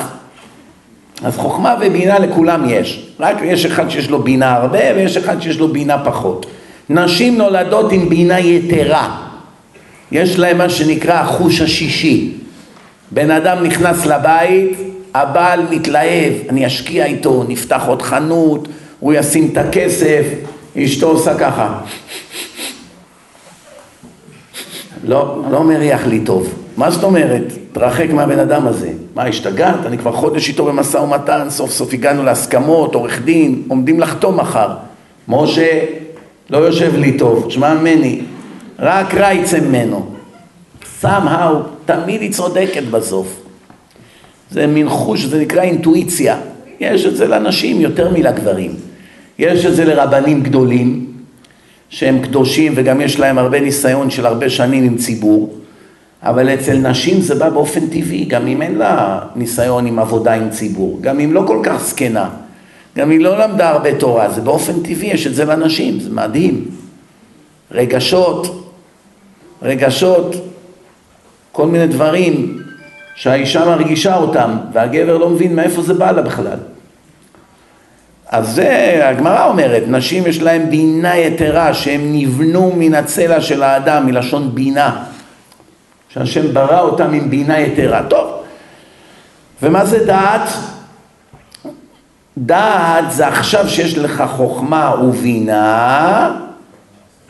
אז 1.24 1.36
חוכמה 1.36 1.74
ובינה 1.80 2.18
לכולם 2.18 2.64
יש. 2.68 3.12
רק 3.20 3.36
יש 3.42 3.66
אחד 3.66 3.88
שיש 3.88 4.10
לו 4.10 4.22
בינה 4.22 4.54
הרבה 4.54 4.94
ויש 4.96 5.16
אחד 5.16 5.42
שיש 5.42 5.58
לו 5.58 5.68
בינה 5.68 6.04
פחות. 6.04 6.46
נשים 6.94 7.38
נולדות 7.38 7.92
עם 7.92 8.08
בינה 8.08 8.40
יתרה. 8.40 9.16
יש 10.12 10.38
להם 10.38 10.58
מה 10.58 10.68
שנקרא 10.68 11.14
החוש 11.14 11.60
השישי. 11.60 12.30
בן 13.10 13.30
אדם 13.30 13.62
נכנס 13.62 14.06
לבית, 14.06 14.78
הבעל 15.14 15.60
מתלהב, 15.70 16.32
אני 16.48 16.66
אשקיע 16.66 17.04
איתו, 17.04 17.44
נפתח 17.48 17.82
עוד 17.86 18.02
חנות, 18.02 18.68
הוא 19.00 19.12
ישים 19.12 19.48
את 19.52 19.56
הכסף, 19.56 20.24
אשתו 20.76 21.08
עושה 21.08 21.38
ככה. 21.38 21.78
לא, 25.04 25.42
לא 25.50 25.64
מריח 25.64 26.06
לי 26.06 26.20
טוב. 26.20 26.54
מה 26.76 26.90
זאת 26.90 27.04
אומרת? 27.04 27.52
תרחק 27.72 28.10
מהבן 28.10 28.38
אדם 28.38 28.66
הזה. 28.66 28.90
מה, 29.14 29.24
השתגעת? 29.24 29.86
אני 29.86 29.98
כבר 29.98 30.12
חודש 30.12 30.48
איתו 30.48 30.64
במשא 30.64 30.96
ומתן, 30.96 31.46
סוף 31.50 31.70
סוף 31.70 31.92
הגענו 31.92 32.22
להסכמות, 32.22 32.94
עורך 32.94 33.22
דין, 33.22 33.62
עומדים 33.68 34.00
לחתום 34.00 34.40
מחר. 34.40 34.68
משה, 35.28 35.80
לא 36.52 36.58
יושב 36.58 36.96
לי 36.96 37.18
טוב, 37.18 37.50
שמע 37.50 37.74
ממני, 37.74 38.20
רק 38.78 39.14
רע 39.14 39.32
יצא 39.32 39.60
ממנו. 39.60 40.06
somehow, 41.02 41.52
תמיד 41.84 42.20
היא 42.20 42.32
צודקת 42.32 42.82
בסוף. 42.90 43.40
זה 44.50 44.66
מין 44.66 44.88
חוש, 44.88 45.24
זה 45.24 45.40
נקרא 45.40 45.62
אינטואיציה. 45.62 46.36
יש 46.80 47.06
את 47.06 47.16
זה 47.16 47.26
לנשים 47.26 47.80
יותר 47.80 48.12
מלגברים. 48.12 48.74
יש 49.38 49.66
את 49.66 49.76
זה 49.76 49.84
לרבנים 49.84 50.42
גדולים, 50.42 51.06
שהם 51.88 52.18
קדושים 52.22 52.72
וגם 52.76 53.00
יש 53.00 53.20
להם 53.20 53.38
הרבה 53.38 53.60
ניסיון 53.60 54.10
של 54.10 54.26
הרבה 54.26 54.50
שנים 54.50 54.84
עם 54.84 54.96
ציבור, 54.96 55.54
אבל 56.22 56.54
אצל 56.54 56.76
נשים 56.76 57.20
זה 57.20 57.34
בא 57.34 57.48
באופן 57.48 57.86
טבעי, 57.86 58.24
גם 58.24 58.46
אם 58.46 58.62
אין 58.62 58.78
לה 58.78 59.20
ניסיון 59.36 59.86
עם 59.86 59.98
עבודה 59.98 60.32
עם 60.32 60.50
ציבור, 60.50 60.98
גם 61.00 61.20
אם 61.20 61.32
לא 61.32 61.44
כל 61.46 61.60
כך 61.62 61.84
זקנה, 61.84 62.28
גם 62.96 63.12
אם 63.12 63.20
לא 63.20 63.38
למדה 63.38 63.68
הרבה 63.68 63.98
תורה, 63.98 64.30
זה 64.30 64.40
באופן 64.40 64.82
טבעי, 64.82 65.06
יש 65.06 65.26
את 65.26 65.34
זה 65.34 65.44
לנשים, 65.44 66.00
זה 66.00 66.10
מדהים. 66.10 66.64
רגשות, 67.70 68.72
רגשות, 69.62 70.36
כל 71.52 71.66
מיני 71.66 71.86
דברים 71.86 72.62
שהאישה 73.14 73.64
מרגישה 73.64 74.16
אותם 74.16 74.56
והגבר 74.72 75.18
לא 75.18 75.28
מבין 75.28 75.56
מאיפה 75.56 75.82
זה 75.82 75.94
בא 75.94 76.10
לה 76.10 76.22
בכלל. 76.22 76.58
אז 78.28 78.48
זה, 78.54 79.00
הגמרא 79.08 79.46
אומרת, 79.46 79.82
נשים 79.86 80.26
יש 80.26 80.42
להן 80.42 80.70
בינה 80.70 81.16
יתרה, 81.16 81.74
שהם 81.74 82.00
נבנו 82.12 82.72
מן 82.76 82.94
הצלע 82.94 83.40
של 83.40 83.62
האדם, 83.62 84.06
מלשון 84.06 84.54
בינה. 84.54 85.04
שהשם 86.08 86.54
ברא 86.54 86.80
אותם 86.80 87.12
עם 87.12 87.30
בינה 87.30 87.60
יתרה. 87.60 88.02
טוב, 88.08 88.30
ומה 89.62 89.84
זה 89.84 90.04
דעת? 90.06 90.48
דעת 92.38 93.12
זה 93.12 93.28
עכשיו 93.28 93.68
שיש 93.68 93.98
לך 93.98 94.24
חוכמה 94.36 94.94
ובינה, 95.02 96.30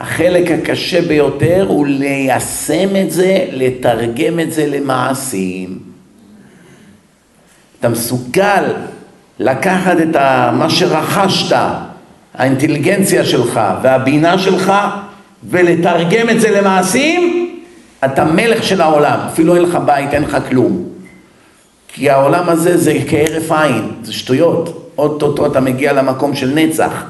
החלק 0.01 0.51
הקשה 0.51 1.03
ביותר 1.03 1.67
הוא 1.69 1.87
ליישם 1.87 2.97
את 2.97 3.11
זה, 3.11 3.47
לתרגם 3.53 4.41
את 4.41 4.53
זה 4.53 4.67
למעשים. 4.67 5.79
אתה 7.81 7.89
מסוגל 7.89 8.65
לקחת 9.39 9.97
את 10.03 10.17
מה 10.53 10.71
שרכשת, 10.71 11.57
האינטליגנציה 12.35 13.25
שלך 13.25 13.61
והבינה 13.83 14.39
שלך, 14.39 14.73
ולתרגם 15.51 16.31
את 16.31 16.41
זה 16.41 16.61
למעשים, 16.61 17.49
אתה 18.05 18.25
מלך 18.25 18.63
של 18.63 18.81
העולם, 18.81 19.19
אפילו 19.27 19.55
אין 19.55 19.63
לך 19.63 19.79
בית, 19.87 20.15
אין 20.15 20.23
לך 20.23 20.37
כלום. 20.49 20.85
כי 21.89 22.11
העולם 22.11 22.49
הזה 22.49 22.77
זה 22.77 22.95
כהרף 23.09 23.53
עין, 23.53 23.91
זה 24.03 24.13
שטויות. 24.13 24.92
אוטוטו 24.99 25.47
אתה 25.47 25.61
מגיע 25.61 25.93
למקום 25.93 26.35
של 26.35 26.53
נצח. 26.55 27.05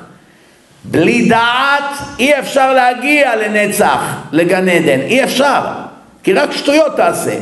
בלי 0.85 1.29
דעת 1.29 1.99
אי 2.19 2.39
אפשר 2.39 2.73
להגיע 2.73 3.37
לנצח, 3.37 4.01
לגן 4.33 4.69
עדן, 4.69 5.01
אי 5.01 5.25
אפשר, 5.25 5.61
כי 6.23 6.33
רק 6.33 6.53
שטויות 6.53 6.97
תעשה. 6.97 7.39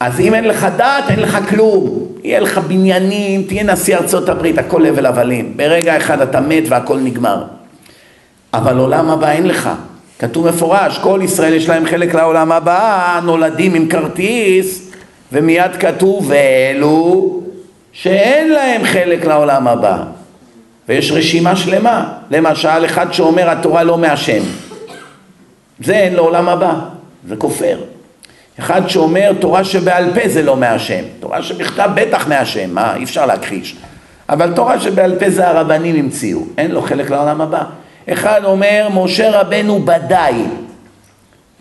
אז 0.00 0.20
אם 0.20 0.34
אין 0.34 0.44
לך 0.44 0.66
דעת, 0.76 1.10
אין 1.10 1.20
לך 1.20 1.38
כלום. 1.48 2.06
יהיה 2.22 2.40
לך 2.40 2.58
בניינים, 2.58 3.42
תהיה 3.42 3.64
נשיא 3.64 3.96
ארצות 3.96 4.28
הברית, 4.28 4.58
הכל 4.58 4.86
הבל 4.86 5.06
הבלים. 5.06 5.56
ברגע 5.56 5.96
אחד 5.96 6.20
אתה 6.20 6.40
מת 6.40 6.64
והכל 6.68 6.98
נגמר. 6.98 7.44
אבל 8.54 8.78
עולם 8.78 9.10
הבא 9.10 9.30
אין 9.30 9.46
לך. 9.46 9.70
כתוב 10.18 10.48
מפורש, 10.48 10.98
כל 10.98 11.20
ישראל 11.24 11.54
יש 11.54 11.68
להם 11.68 11.86
חלק 11.86 12.14
לעולם 12.14 12.52
הבא, 12.52 13.20
נולדים 13.24 13.74
עם 13.74 13.88
כרטיס, 13.88 14.90
ומיד 15.32 15.76
כתוב, 15.78 16.30
ואלו 16.30 17.40
שאין 18.02 18.52
להם 18.52 18.84
חלק 18.84 19.24
לעולם 19.24 19.68
הבא. 19.68 20.02
ויש 20.88 21.12
רשימה 21.12 21.56
שלמה. 21.56 22.12
למשל, 22.30 22.84
אחד 22.84 23.12
שאומר 23.12 23.50
התורה 23.50 23.82
לא 23.82 23.98
מהשם. 23.98 24.42
זה 25.84 25.96
אין 25.96 26.14
לעולם 26.14 26.48
הבא, 26.48 26.74
זה 27.28 27.36
כופר. 27.36 27.78
אחד 28.58 28.88
שאומר 28.88 29.32
תורה 29.40 29.64
שבעל 29.64 30.04
פה 30.14 30.28
זה 30.28 30.42
לא 30.42 30.56
מהשם, 30.56 31.02
תורה 31.20 31.42
שבכתב 31.42 31.90
בטח 31.94 32.28
מהשם, 32.28 32.74
מה, 32.74 32.96
אי 32.96 33.04
אפשר 33.04 33.26
להכחיש. 33.26 33.76
אבל 34.28 34.52
תורה 34.54 34.80
שבעל 34.80 35.18
פה 35.18 35.30
זה 35.30 35.48
הרבנים 35.48 35.96
המציאו, 35.96 36.40
אין 36.58 36.70
לו 36.70 36.82
חלק 36.82 37.10
לעולם 37.10 37.40
הבא. 37.40 37.62
אחד 38.12 38.40
אומר 38.44 38.88
משה 38.94 39.40
רבנו 39.40 39.82
בדאי, 39.84 40.44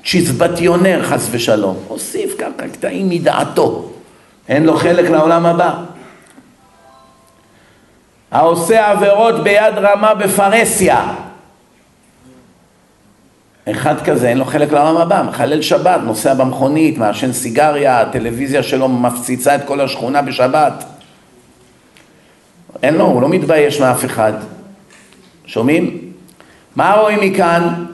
צ'יזבטיונר 0.05 1.03
חס 1.03 1.27
ושלום, 1.31 1.77
הוסיף 1.87 2.35
ככה 2.37 2.67
קטעים 2.71 3.09
מדעתו, 3.09 3.89
אין 4.49 4.65
לו 4.65 4.77
חלק 4.77 5.09
לעולם 5.09 5.45
הבא. 5.45 5.73
העושה 8.31 8.91
עבירות 8.91 9.43
ביד 9.43 9.73
רמה 9.77 10.13
בפרהסיה, 10.13 11.13
אחד 13.71 14.01
כזה, 14.01 14.29
אין 14.29 14.37
לו 14.37 14.45
חלק 14.45 14.71
לעולם 14.71 14.97
הבא, 14.97 15.23
מחלל 15.29 15.61
שבת, 15.61 15.99
נוסע 16.03 16.33
במכונית, 16.33 16.97
מעשן 16.97 17.31
סיגריה, 17.31 18.01
הטלוויזיה 18.01 18.63
שלו 18.63 18.87
מפציצה 18.87 19.55
את 19.55 19.61
כל 19.65 19.81
השכונה 19.81 20.21
בשבת. 20.21 20.83
אין 22.83 22.95
לו, 22.95 23.05
הוא 23.05 23.21
לא 23.21 23.29
מתבייש 23.29 23.81
מאף 23.81 24.05
אחד. 24.05 24.33
שומעים? 25.45 25.99
מה 26.75 26.93
רואים 26.93 27.19
מכאן? 27.21 27.85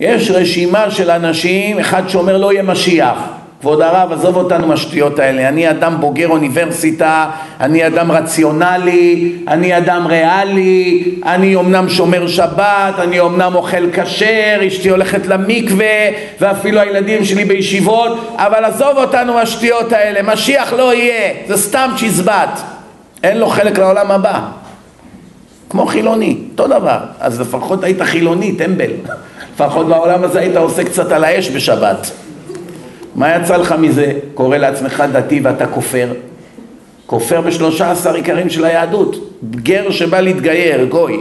יש 0.00 0.30
רשימה 0.30 0.90
של 0.90 1.10
אנשים, 1.10 1.78
אחד 1.78 2.08
שאומר 2.08 2.36
לא 2.38 2.52
יהיה 2.52 2.62
משיח, 2.62 3.18
כבוד 3.62 3.80
הרב, 3.80 4.12
עזוב 4.12 4.36
אותנו 4.36 4.66
מהשטויות 4.66 5.18
האלה. 5.18 5.48
אני 5.48 5.70
אדם 5.70 5.96
בוגר 6.00 6.28
אוניברסיטה, 6.28 7.30
אני 7.60 7.86
אדם 7.86 8.12
רציונלי, 8.12 9.32
אני 9.48 9.78
אדם 9.78 10.06
ריאלי, 10.06 11.04
אני 11.24 11.54
אומנם 11.54 11.88
שומר 11.88 12.28
שבת, 12.28 12.94
אני 12.98 13.20
אומנם 13.20 13.54
אוכל 13.54 13.90
כשר, 13.92 14.60
אשתי 14.66 14.88
הולכת 14.88 15.26
למקווה, 15.26 15.86
ואפילו 16.40 16.80
הילדים 16.80 17.24
שלי 17.24 17.44
בישיבות, 17.44 18.18
אבל 18.36 18.64
עזוב 18.64 18.96
אותנו 18.96 19.34
מהשטויות 19.34 19.92
האלה, 19.92 20.32
משיח 20.32 20.72
לא 20.72 20.94
יהיה, 20.94 21.32
זה 21.48 21.56
סתם 21.56 21.90
צ'יזבט. 21.98 22.60
אין 23.22 23.38
לו 23.38 23.48
חלק 23.48 23.78
לעולם 23.78 24.10
הבא. 24.10 24.40
כמו 25.70 25.86
חילוני, 25.86 26.36
אותו 26.52 26.66
דבר. 26.66 26.98
אז 27.20 27.40
לפחות 27.40 27.84
היית 27.84 28.02
חילוני, 28.02 28.52
טמבל. 28.52 28.90
לפחות 29.54 29.88
בעולם 29.88 30.24
הזה 30.24 30.40
היית 30.40 30.56
עושה 30.56 30.84
קצת 30.84 31.12
על 31.12 31.24
האש 31.24 31.50
בשבת. 31.50 32.10
מה 33.14 33.36
יצא 33.36 33.56
לך 33.56 33.74
מזה? 33.78 34.12
קורא 34.34 34.56
לעצמך 34.56 35.02
דתי 35.12 35.40
ואתה 35.42 35.66
כופר. 35.66 36.08
כופר 37.06 37.40
בשלושה 37.40 37.90
עשר 37.90 38.14
עיקרים 38.14 38.50
של 38.50 38.64
היהדות. 38.64 39.16
גר 39.50 39.90
שבא 39.90 40.20
להתגייר, 40.20 40.84
גוי. 40.84 41.20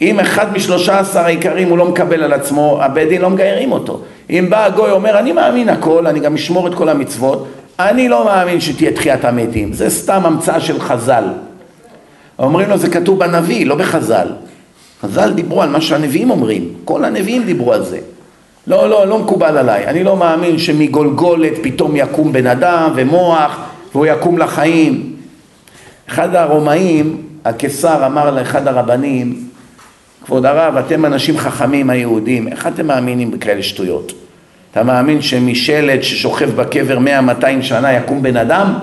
אם 0.00 0.20
אחד 0.20 0.52
משלושה 0.52 0.98
עשר 0.98 1.20
העיקרים 1.20 1.68
הוא 1.68 1.78
לא 1.78 1.84
מקבל 1.84 2.22
על 2.22 2.32
עצמו, 2.32 2.78
הבית 2.82 3.08
דין 3.08 3.22
לא 3.22 3.30
מגיירים 3.30 3.72
אותו. 3.72 4.00
אם 4.30 4.46
בא 4.50 4.64
הגוי 4.64 4.90
אומר, 4.90 5.18
אני 5.18 5.32
מאמין 5.32 5.68
הכל, 5.68 6.06
אני 6.06 6.20
גם 6.20 6.34
אשמור 6.34 6.66
את 6.66 6.74
כל 6.74 6.88
המצוות, 6.88 7.46
אני 7.78 8.08
לא 8.08 8.24
מאמין 8.24 8.60
שתהיה 8.60 8.92
תחיית 8.92 9.24
המתים. 9.24 9.72
זה 9.72 9.90
סתם 9.90 10.20
המצאה 10.24 10.60
של 10.60 10.80
חז"ל. 10.80 11.24
אומרים 12.38 12.70
לו, 12.70 12.78
זה 12.78 12.90
כתוב 12.90 13.18
בנביא, 13.18 13.66
לא 13.66 13.74
בחז"ל. 13.74 14.26
חז"ל 15.02 15.32
דיברו 15.32 15.62
על 15.62 15.68
מה 15.68 15.80
שהנביאים 15.80 16.30
אומרים, 16.30 16.74
כל 16.84 17.04
הנביאים 17.04 17.44
דיברו 17.44 17.72
על 17.72 17.84
זה. 17.84 17.98
לא, 18.66 18.90
לא, 18.90 19.06
לא 19.06 19.18
מקובל 19.18 19.58
עליי. 19.58 19.86
אני 19.86 20.04
לא 20.04 20.16
מאמין 20.16 20.58
שמגולגולת 20.58 21.52
פתאום 21.62 21.96
יקום 21.96 22.32
בן 22.32 22.46
אדם 22.46 22.92
ומוח 22.94 23.58
והוא 23.92 24.06
יקום 24.06 24.38
לחיים. 24.38 25.16
אחד 26.08 26.34
הרומאים, 26.34 27.22
הקיסר 27.44 28.06
אמר 28.06 28.30
לאחד 28.30 28.68
הרבנים, 28.68 29.46
כבוד 30.24 30.46
הרב, 30.46 30.76
אתם 30.76 31.04
אנשים 31.04 31.38
חכמים 31.38 31.90
היהודים, 31.90 32.48
איך 32.48 32.66
אתם 32.66 32.86
מאמינים 32.86 33.30
בכאלה 33.30 33.62
שטויות? 33.62 34.12
אתה 34.70 34.82
מאמין 34.82 35.22
שמשלד 35.22 36.02
ששוכב 36.02 36.50
בקבר 36.56 36.98
מאה, 36.98 37.20
מאתיים 37.20 37.62
שנה 37.62 37.92
יקום 37.92 38.22
בן 38.22 38.36
אדם? 38.36 38.78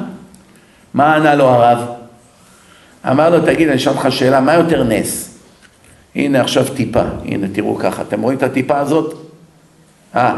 מה 0.93 1.15
ענה 1.15 1.36
לו 1.36 1.45
הרב? 1.45 1.78
אמר 3.09 3.30
לו, 3.30 3.39
תגיד, 3.45 3.67
אני 3.67 3.78
אשאל 3.78 3.93
אותך 3.93 4.07
שאלה, 4.09 4.41
מה 4.41 4.53
יותר 4.53 4.84
נס? 4.84 5.39
הנה 6.15 6.41
עכשיו 6.41 6.65
טיפה, 6.75 7.01
הנה 7.25 7.47
תראו 7.51 7.75
ככה, 7.75 8.01
אתם 8.01 8.21
רואים 8.21 8.38
את 8.38 8.43
הטיפה 8.43 8.78
הזאת? 8.78 9.26
אה, 10.15 10.35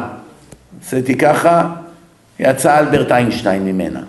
עשיתי 0.85 1.17
ככה, 1.17 1.65
יצא 2.39 2.79
אלברט 2.79 3.11
איינשטיין 3.11 3.65
ממנה. 3.65 3.99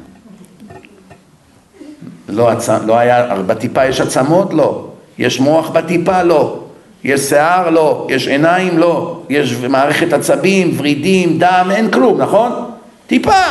לא, 2.28 2.50
עצ... 2.50 2.68
לא 2.68 2.98
היה, 2.98 3.34
בטיפה 3.46 3.86
יש 3.86 4.00
עצמות? 4.00 4.54
לא. 4.54 4.86
יש 5.18 5.40
מוח 5.40 5.70
בטיפה? 5.70 6.22
לא. 6.22 6.58
יש 7.04 7.20
שיער? 7.20 7.70
לא. 7.70 8.06
יש 8.11 8.28
עיניים? 8.28 8.78
לא. 8.78 9.20
יש 9.28 9.52
מערכת 9.54 10.12
עצבים, 10.12 10.74
ורידים, 10.78 11.38
דם, 11.38 11.68
אין 11.70 11.90
כלום, 11.90 12.20
נכון? 12.20 12.70
טיפה. 13.06 13.42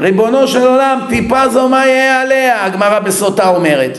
ריבונו 0.00 0.48
של 0.48 0.66
עולם, 0.66 1.00
טיפה 1.08 1.48
זו 1.48 1.68
מה 1.68 1.86
יהיה 1.86 2.20
עליה, 2.20 2.64
הגמרא 2.64 2.98
בסוטה 2.98 3.48
אומרת. 3.48 3.98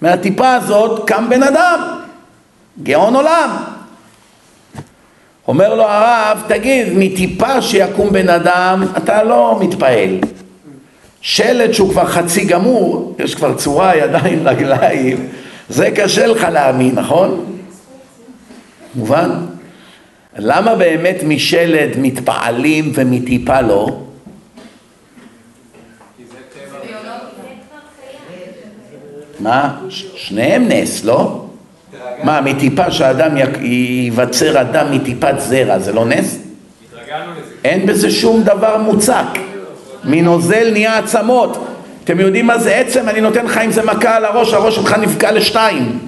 מהטיפה 0.00 0.54
הזאת 0.54 1.06
קם 1.06 1.28
בן 1.28 1.42
אדם, 1.42 1.80
גאון 2.82 3.16
עולם. 3.16 3.75
אומר 5.48 5.74
לו 5.74 5.82
הרב, 5.82 6.42
תגיד, 6.48 6.86
מטיפה 6.96 7.62
שיקום 7.62 8.12
בן 8.12 8.28
אדם, 8.28 8.84
אתה 8.96 9.22
לא 9.22 9.58
מתפעל. 9.60 10.18
שלט 11.20 11.74
שהוא 11.74 11.90
כבר 11.90 12.06
חצי 12.06 12.44
גמור, 12.44 13.16
יש 13.18 13.34
כבר 13.34 13.54
צורה, 13.54 13.96
ידיים, 13.96 14.48
רגליים, 14.48 15.26
זה 15.68 15.90
קשה 15.90 16.26
לך 16.26 16.46
להאמין, 16.52 16.94
נכון? 16.94 17.58
מובן? 18.94 19.30
למה 20.38 20.74
באמת 20.74 21.16
משלד 21.24 21.90
מתפעלים 21.98 22.92
ומטיפה 22.94 23.60
לא? 23.60 24.02
מה? 29.40 29.78
שניהם 30.16 30.68
נס, 30.68 31.04
לא? 31.04 31.45
מה, 32.22 32.40
מטיפה 32.40 32.90
שאדם 32.90 33.30
ייווצר 33.60 34.60
אדם 34.60 34.86
מטיפת 34.90 35.34
זרע, 35.38 35.78
זה 35.78 35.92
לא 35.92 36.04
נס? 36.04 36.38
אין 37.64 37.86
בזה 37.86 38.10
שום 38.10 38.42
דבר 38.42 38.78
מוצק. 38.78 39.26
מנוזל 40.04 40.70
נהיה 40.72 40.98
עצמות. 40.98 41.66
אתם 42.04 42.20
יודעים 42.20 42.46
מה 42.46 42.58
זה 42.58 42.76
עצם? 42.76 43.08
אני 43.08 43.20
נותן 43.20 43.44
לך 43.44 43.56
עם 43.56 43.70
זה 43.70 43.82
מכה 43.82 44.16
על 44.16 44.24
הראש, 44.24 44.54
הראש 44.54 44.74
שלך 44.74 44.92
נפגע 44.98 45.32
לשתיים. 45.32 45.98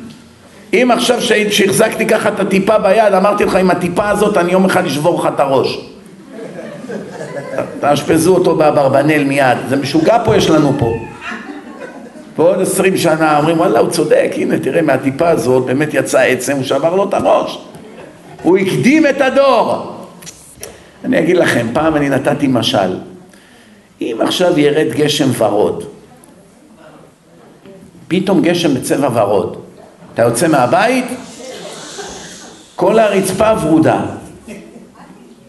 אם 0.72 0.90
עכשיו 0.90 1.20
שהחזקתי 1.50 2.06
ככה 2.06 2.28
את 2.28 2.40
הטיפה 2.40 2.78
ביד, 2.78 3.14
אמרתי 3.14 3.44
לך 3.44 3.54
עם 3.54 3.70
הטיפה 3.70 4.08
הזאת 4.08 4.36
אני 4.36 4.52
יום 4.52 4.64
אחד 4.64 4.86
אשבור 4.86 5.20
לך 5.20 5.28
את 5.34 5.40
הראש. 5.40 5.78
תאשפזו 7.80 8.34
אותו 8.34 8.56
באברבנל 8.56 9.24
מיד. 9.24 9.58
זה 9.68 9.76
משוגע 9.76 10.18
פה 10.24 10.36
יש 10.36 10.50
לנו 10.50 10.72
פה. 10.78 10.94
ועוד 12.38 12.60
עשרים 12.60 12.96
שנה 12.96 13.38
אומרים 13.38 13.58
וואלה 13.58 13.78
הוא 13.78 13.90
צודק, 13.90 14.30
הנה 14.36 14.58
תראה 14.58 14.82
מהטיפה 14.82 15.28
הזאת 15.28 15.64
באמת 15.64 15.94
יצא 15.94 16.20
עצם, 16.20 16.56
הוא 16.56 16.64
שבר 16.64 16.94
לו 16.94 17.08
את 17.08 17.14
הראש. 17.14 17.58
הוא 18.42 18.58
הקדים 18.58 19.06
את 19.06 19.20
הדור. 19.20 19.92
אני 21.04 21.18
אגיד 21.18 21.36
לכם, 21.36 21.66
פעם 21.72 21.96
אני 21.96 22.08
נתתי 22.08 22.46
משל. 22.46 22.98
אם 24.00 24.18
עכשיו 24.20 24.58
ירד 24.58 24.92
גשם 24.92 25.28
ורוד, 25.38 25.84
פתאום 28.08 28.42
גשם 28.42 28.74
בצבע 28.74 29.08
ורוד, 29.14 29.56
אתה 30.14 30.22
יוצא 30.22 30.48
מהבית, 30.48 31.04
כל 32.76 32.98
הרצפה 32.98 33.52
ורודה, 33.62 34.00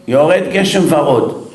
יורד 0.08 0.42
גשם 0.52 0.82
ורוד. 0.88 1.49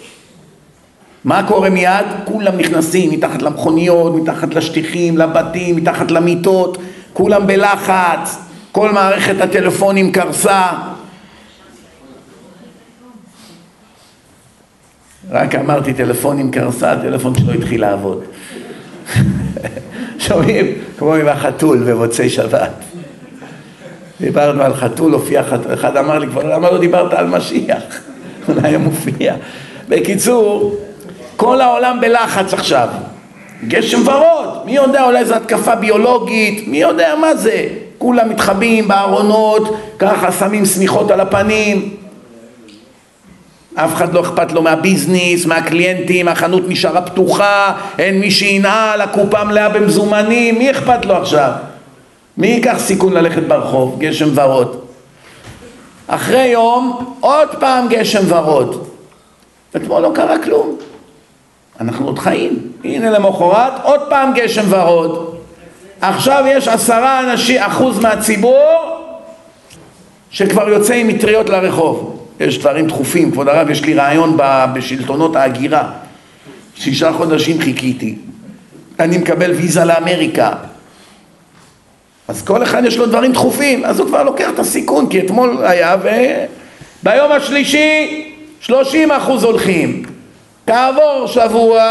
מה 1.26 1.44
קורה 1.48 1.70
מיד? 1.70 2.06
כולם 2.26 2.58
נכנסים 2.58 3.12
מתחת 3.12 3.42
למכוניות, 3.42 4.16
מתחת 4.16 4.54
לשטיחים, 4.54 5.18
לבתים, 5.18 5.76
מתחת 5.76 6.12
למיטות, 6.12 6.78
כולם 7.14 7.48
בלחץ, 7.48 8.38
כל 8.72 8.92
מערכת 8.92 9.42
הטלפונים 9.42 10.12
קרסה. 10.12 10.68
רק 15.32 15.56
אמרתי 15.56 15.94
טלפונים 15.94 16.52
קרסה, 16.52 16.92
הטלפון 16.92 17.36
שלו 17.36 17.54
התחיל 17.54 17.82
לעבוד. 17.82 18.24
שומעים? 20.20 20.66
כמו 20.98 21.16
עם 21.16 21.28
החתול 21.28 21.84
במוצאי 21.84 22.30
שבת. 22.30 22.72
דיברנו 24.22 24.64
על 24.64 24.74
חתול, 24.74 25.14
הופיע 25.14 25.44
חתול, 25.44 25.74
אחד 25.74 25.98
אמר 25.98 26.20
לי, 26.20 26.28
כבר 26.28 26.44
למה 26.44 26.72
לא 26.72 26.78
דיברת 26.78 27.14
על 27.14 27.28
משיח? 27.28 27.84
אולי 28.50 28.76
הוא 28.76 28.84
מופיע. 28.84 29.36
בקיצור, 29.90 30.76
כל 31.36 31.62
העולם 31.62 32.02
בלחץ 32.02 32.54
עכשיו. 32.54 32.88
גשם 33.68 34.08
ורוד, 34.08 34.66
מי 34.66 34.76
יודע, 34.76 35.04
אולי 35.04 35.26
זו 35.26 35.36
התקפה 35.36 35.76
ביולוגית, 35.76 36.68
מי 36.68 36.78
יודע 36.78 37.16
מה 37.22 37.36
זה? 37.36 37.68
כולם 37.98 38.30
מתחבאים 38.30 38.88
בארונות, 38.88 39.76
ככה 40.00 40.32
שמים 40.32 40.66
שמיכות 40.66 41.12
על 41.12 41.20
הפנים. 41.20 41.96
אף 43.76 43.94
אחד 43.94 44.14
לא 44.14 44.22
אכפת 44.22 44.52
לו 44.52 44.62
מהביזנס, 44.62 45.46
מהקליינטים, 45.46 46.28
החנות 46.28 46.64
נשארה 46.68 47.02
פתוחה, 47.02 47.74
אין 48.00 48.20
מי 48.20 48.32
שינעל, 48.32 49.02
הקופה 49.02 49.44
מלאה 49.44 49.70
במזומנים, 49.70 50.58
מי 50.58 50.72
אכפת 50.72 51.06
לו 51.06 51.16
עכשיו? 51.16 51.52
מי 52.38 52.48
ייקח 52.48 52.76
סיכון 52.78 53.14
ללכת 53.14 53.44
ברחוב? 53.44 54.00
גשם 54.00 54.30
ורוד. 54.36 54.80
אחרי 56.08 56.46
יום, 56.46 57.16
עוד 57.20 57.50
פעם 57.60 57.88
גשם 57.88 58.22
ורוד. 58.28 58.88
אתמול 59.76 60.02
לא 60.02 60.12
קרה 60.16 60.44
כלום. 60.44 60.76
אנחנו 61.80 62.06
עוד 62.06 62.20
חיים. 62.20 62.60
הנה 62.84 63.10
למחרת, 63.10 63.74
עוד 63.84 64.02
פעם 64.10 64.34
גשם 64.34 64.66
ורוד. 64.70 65.36
עכשיו 66.02 66.44
יש 66.48 66.68
עשרה 66.68 67.20
אנשים, 67.20 67.62
אחוז 67.62 68.00
מהציבור 68.00 68.96
שכבר 70.30 70.70
יוצא 70.70 70.94
עם 70.94 71.08
מטריות 71.08 71.50
לרחוב. 71.50 72.28
יש 72.40 72.60
דברים 72.60 72.88
דחופים, 72.88 73.32
כבוד 73.32 73.48
הרב, 73.48 73.70
יש 73.70 73.84
לי 73.84 73.94
רעיון 73.94 74.38
בשלטונות 74.74 75.36
ההגירה. 75.36 75.92
שישה 76.76 77.14
חודשים 77.14 77.60
חיכיתי. 77.60 78.16
אני 79.00 79.18
מקבל 79.18 79.52
ויזה 79.52 79.86
לאמריקה. 79.86 80.52
אז 82.28 82.42
כל 82.42 82.64
אחד 82.64 82.86
יש 82.86 82.98
לו 82.98 83.06
דברים 83.06 83.32
דחופים, 83.32 83.86
אז 83.86 84.00
הוא 84.00 84.08
כבר 84.08 84.24
לוקח 84.24 84.50
את 84.54 84.60
הסיכון, 84.60 85.10
כי 85.10 85.20
אתמול 85.20 85.66
היה 85.66 85.96
ו... 86.04 86.10
ביום 87.04 87.32
השלישי 87.32 88.26
30 88.60 89.12
אחוז 89.12 89.44
הולכים. 89.44 90.04
כעבור 90.68 91.28
שבוע, 91.28 91.84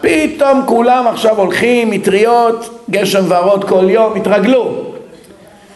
פתאום 0.00 0.62
כולם 0.66 1.06
עכשיו 1.06 1.38
הולכים, 1.38 1.90
מטריות, 1.90 2.84
גשם 2.90 3.24
ורוד 3.28 3.64
כל 3.68 3.84
יום, 3.88 4.16
התרגלו. 4.16 4.84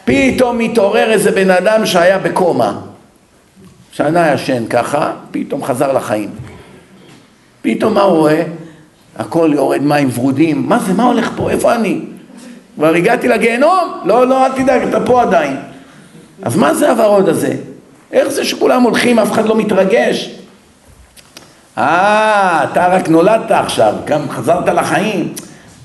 פתאום 0.05 0.59
מתעורר 0.59 1.13
איזה 1.13 1.31
בן 1.31 1.51
אדם 1.51 1.87
שהיה 1.87 2.19
בקומה. 2.19 2.79
שנה 3.93 4.33
ישן 4.33 4.67
ככה, 4.67 5.13
פתאום 5.31 5.65
חזר 5.65 5.93
לחיים. 5.93 6.31
פתאום 7.63 7.95
מה 7.95 8.03
הוא 8.03 8.19
רואה? 8.19 8.43
הכל 9.17 9.51
יורד 9.55 9.83
מים 9.83 10.09
ורודים, 10.15 10.69
מה 10.69 10.79
זה, 10.79 10.93
מה 10.93 11.05
הולך 11.05 11.31
פה, 11.37 11.51
איפה 11.51 11.75
אני? 11.75 12.01
כבר 12.75 12.95
הגעתי 12.95 13.29
לגיהנום? 13.29 14.01
לא, 14.05 14.27
לא, 14.27 14.47
אל 14.47 14.53
תדאג, 14.53 14.83
אתה 14.83 15.07
פה 15.07 15.23
עדיין. 15.23 15.57
אז 16.43 16.57
מה 16.57 16.75
זה 16.75 16.91
הוורוד 16.91 17.29
הזה? 17.29 17.55
איך 18.13 18.29
זה 18.29 18.45
שכולם 18.45 18.83
הולכים, 18.83 19.19
אף 19.19 19.33
אחד 19.33 19.47
לא 19.47 19.57
מתרגש? 19.57 20.44
אה, 21.79 22.65
אתה 22.65 22.87
רק 22.87 23.09
נולדת 23.09 23.51
עכשיו, 23.51 23.95
גם 24.05 24.31
חזרת 24.31 24.69
לחיים. 24.69 25.33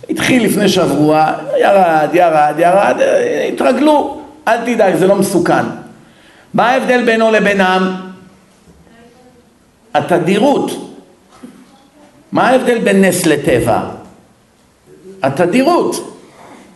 התחיל 0.10 0.46
לפני 0.46 0.70
שבוע, 0.70 1.34
ירד, 1.60 2.10
ירד, 2.14 2.54
ירד, 2.58 2.96
התרגלו. 3.54 4.22
אל 4.48 4.58
תדאג, 4.66 4.96
זה 4.96 5.08
לא 5.08 5.16
מסוכן. 5.16 5.64
מה 6.54 6.70
ההבדל 6.70 7.06
בינו 7.06 7.32
לבינם? 7.32 7.96
התדירות. 9.94 10.96
מה 12.32 12.48
ההבדל 12.50 12.78
בין 12.78 13.06
נס 13.06 13.26
לטבע? 13.26 13.82
התדירות. 15.24 16.16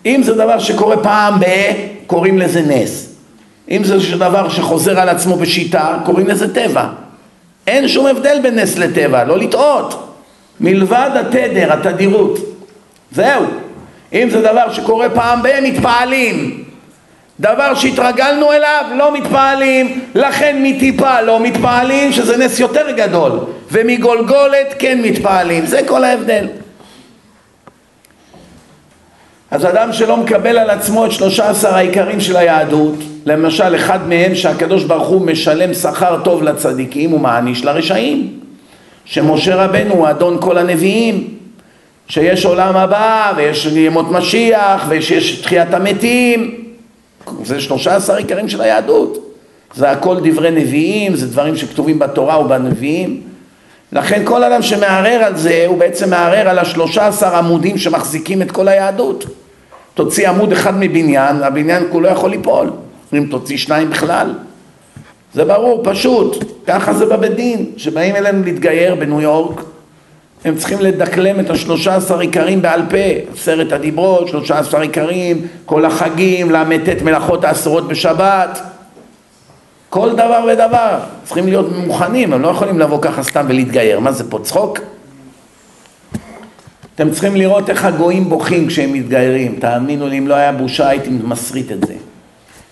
אם 0.05 0.21
זה 0.23 0.33
דבר 0.33 0.59
שקורה 0.59 1.03
פעם 1.03 1.39
ב... 1.39 1.45
קוראים 2.07 2.39
לזה 2.39 2.61
נס. 2.61 3.15
אם 3.71 3.83
זה 3.83 4.17
דבר 4.17 4.49
שחוזר 4.49 4.99
על 4.99 5.09
עצמו 5.09 5.35
בשיטה, 5.35 5.97
קוראים 6.05 6.27
לזה 6.27 6.53
טבע. 6.53 6.87
אין 7.67 7.87
שום 7.87 8.05
הבדל 8.05 8.39
בין 8.41 8.59
נס 8.59 8.77
לטבע, 8.77 9.23
לא 9.23 9.37
לטעות. 9.37 10.15
מלבד 10.59 11.09
התדר, 11.19 11.73
התדירות. 11.73 12.39
זהו. 13.11 13.45
אם 14.13 14.29
זה 14.29 14.41
דבר 14.41 14.73
שקורה 14.73 15.09
פעם 15.09 15.43
ב... 15.43 15.47
מתפעלים. 15.61 16.63
דבר 17.39 17.75
שהתרגלנו 17.75 18.51
אליו, 18.51 18.85
לא 18.95 19.13
מתפעלים, 19.13 20.01
לכן 20.15 20.59
מטיפה 20.63 21.21
לא 21.21 21.39
מתפעלים, 21.39 22.11
שזה 22.11 22.37
נס 22.37 22.59
יותר 22.59 22.91
גדול, 22.91 23.39
ומגולגולת 23.71 24.75
כן 24.79 25.01
מתפעלים, 25.01 25.65
זה 25.65 25.81
כל 25.87 26.03
ההבדל. 26.03 26.47
אז 29.51 29.65
אדם 29.65 29.93
שלא 29.93 30.17
מקבל 30.17 30.57
על 30.57 30.69
עצמו 30.69 31.05
את 31.05 31.11
שלושה 31.11 31.49
עשר 31.49 31.75
העיקרים 31.75 32.21
של 32.21 32.37
היהדות, 32.37 32.95
למשל 33.25 33.75
אחד 33.75 34.07
מהם 34.07 34.35
שהקדוש 34.35 34.83
ברוך 34.83 35.07
הוא 35.07 35.21
משלם 35.25 35.73
שכר 35.73 36.19
טוב 36.23 36.43
לצדיקים 36.43 37.13
ומעניש 37.13 37.65
לרשעים, 37.65 38.39
שמשה 39.05 39.55
רבנו 39.55 39.93
הוא 39.93 40.09
אדון 40.09 40.37
כל 40.41 40.57
הנביאים, 40.57 41.27
שיש 42.07 42.45
עולם 42.45 42.75
הבא 42.75 43.33
ויש 43.37 43.65
ימות 43.65 44.11
משיח 44.11 44.85
ושיש 44.89 45.41
תחיית 45.41 45.73
המתים, 45.73 46.55
זה 47.43 47.61
שלושה 47.61 47.95
עשר 47.95 48.15
עיקרים 48.15 48.49
של 48.49 48.61
היהדות, 48.61 49.33
זה 49.75 49.91
הכל 49.91 50.17
דברי 50.23 50.51
נביאים, 50.51 51.15
זה 51.15 51.27
דברים 51.27 51.55
שכתובים 51.55 51.99
בתורה 51.99 52.39
ובנביאים, 52.39 53.21
לכן 53.91 54.21
כל 54.25 54.43
אדם 54.43 54.61
שמערער 54.61 55.23
על 55.23 55.37
זה 55.37 55.63
הוא 55.67 55.77
בעצם 55.77 56.09
מערער 56.09 56.49
על 56.49 56.59
השלושה 56.59 57.07
עשר 57.07 57.35
עמודים 57.35 57.77
שמחזיקים 57.77 58.41
את 58.41 58.51
כל 58.51 58.67
היהדות. 58.67 59.25
תוציא 59.93 60.29
עמוד 60.29 60.51
אחד 60.51 60.73
מבניין, 60.79 61.43
הבניין 61.43 61.83
כולו 61.91 62.09
יכול 62.09 62.29
ליפול, 62.29 62.69
אם 63.15 63.27
תוציא 63.31 63.57
שניים 63.57 63.89
בכלל. 63.89 64.33
זה 65.33 65.45
ברור, 65.45 65.81
פשוט, 65.83 66.43
ככה 66.67 66.93
זה 66.93 67.05
בבית 67.05 67.35
דין, 67.35 67.65
שבאים 67.77 68.15
אלינו 68.15 68.43
להתגייר 68.43 68.95
בניו 68.95 69.21
יורק, 69.21 69.61
הם 70.45 70.55
צריכים 70.55 70.79
לדקלם 70.79 71.39
את 71.39 71.49
השלושה 71.49 71.95
עשר 71.95 72.19
עיקרים 72.19 72.61
בעל 72.61 72.81
פה, 72.89 73.31
עשרת 73.33 73.71
הדיברות, 73.71 74.27
שלושה 74.27 74.59
עשר 74.59 74.79
עיקרים, 74.79 75.47
כל 75.65 75.85
החגים, 75.85 76.51
ל"ט 76.51 77.01
מלאכות 77.01 77.43
האסורות 77.43 77.87
בשבת, 77.87 78.59
כל 79.89 80.13
דבר 80.13 80.45
ודבר, 80.53 80.99
צריכים 81.23 81.45
להיות 81.45 81.67
מוכנים, 81.85 82.33
הם 82.33 82.41
לא 82.41 82.47
יכולים 82.47 82.79
לבוא 82.79 83.01
ככה 83.01 83.23
סתם 83.23 83.45
ולהתגייר, 83.49 83.99
מה 83.99 84.11
זה 84.11 84.29
פה 84.29 84.39
צחוק? 84.43 84.79
אתם 86.95 87.11
צריכים 87.11 87.35
לראות 87.35 87.69
איך 87.69 87.85
הגויים 87.85 88.29
בוכים 88.29 88.67
כשהם 88.67 88.93
מתגיירים, 88.93 89.55
תאמינו 89.59 90.07
לי, 90.07 90.17
אם 90.17 90.27
לא 90.27 90.33
היה 90.33 90.51
בושה 90.51 90.89
הייתי 90.89 91.09
מסריט 91.09 91.71
את 91.71 91.87
זה. 91.87 91.93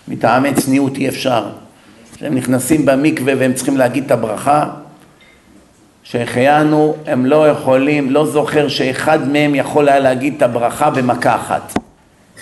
מטעמי 0.08 0.54
צניעות 0.54 0.96
אי 0.96 1.08
אפשר. 1.08 1.44
כשהם 2.16 2.34
נכנסים 2.34 2.86
במקווה 2.86 3.32
והם 3.38 3.52
צריכים 3.52 3.76
להגיד 3.76 4.04
את 4.04 4.10
הברכה, 4.10 4.68
שהחיינו, 6.02 6.96
הם 7.06 7.26
לא 7.26 7.48
יכולים, 7.48 8.10
לא 8.10 8.26
זוכר 8.26 8.68
שאחד 8.68 9.28
מהם 9.28 9.54
יכול 9.54 9.88
היה 9.88 9.98
להגיד 9.98 10.34
את 10.36 10.42
הברכה 10.42 10.90
במכה 10.90 11.34
אחת. 11.34 11.72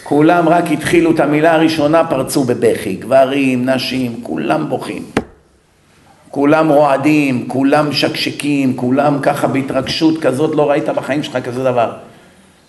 כולם 0.04 0.48
רק 0.48 0.64
התחילו 0.70 1.10
את 1.10 1.20
המילה 1.20 1.54
הראשונה, 1.54 2.04
פרצו 2.04 2.44
בבכי, 2.44 2.94
גברים, 2.94 3.68
נשים, 3.68 4.20
כולם 4.22 4.68
בוכים. 4.68 5.02
כולם 6.30 6.68
רועדים, 6.68 7.48
כולם 7.48 7.90
משקשקים, 7.90 8.76
כולם 8.76 9.18
ככה 9.22 9.46
בהתרגשות 9.46 10.20
כזאת, 10.20 10.54
לא 10.54 10.70
ראית 10.70 10.88
בחיים 10.88 11.22
שלך 11.22 11.38
כזה 11.44 11.64
דבר. 11.64 11.92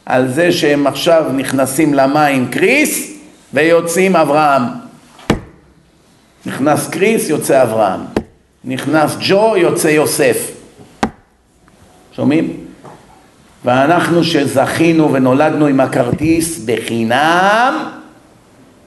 על 0.06 0.28
זה 0.28 0.52
שהם 0.52 0.88
עכשיו 0.88 1.26
נכנסים 1.34 1.94
למים 1.94 2.48
קריס 2.48 3.21
ויוצאים 3.54 4.16
אברהם. 4.16 4.64
נכנס 6.46 6.90
קריס, 6.90 7.30
יוצא 7.30 7.64
אברהם. 7.64 8.02
נכנס 8.64 9.18
ג'ו, 9.20 9.58
יוצא 9.58 9.88
יוסף. 9.88 10.52
שומעים? 12.16 12.58
ואנחנו 13.66 14.24
שזכינו 14.24 15.14
ונולדנו 15.14 15.68
עם 15.68 15.80
הכרטיס 15.80 16.60
בחינם, 16.66 17.90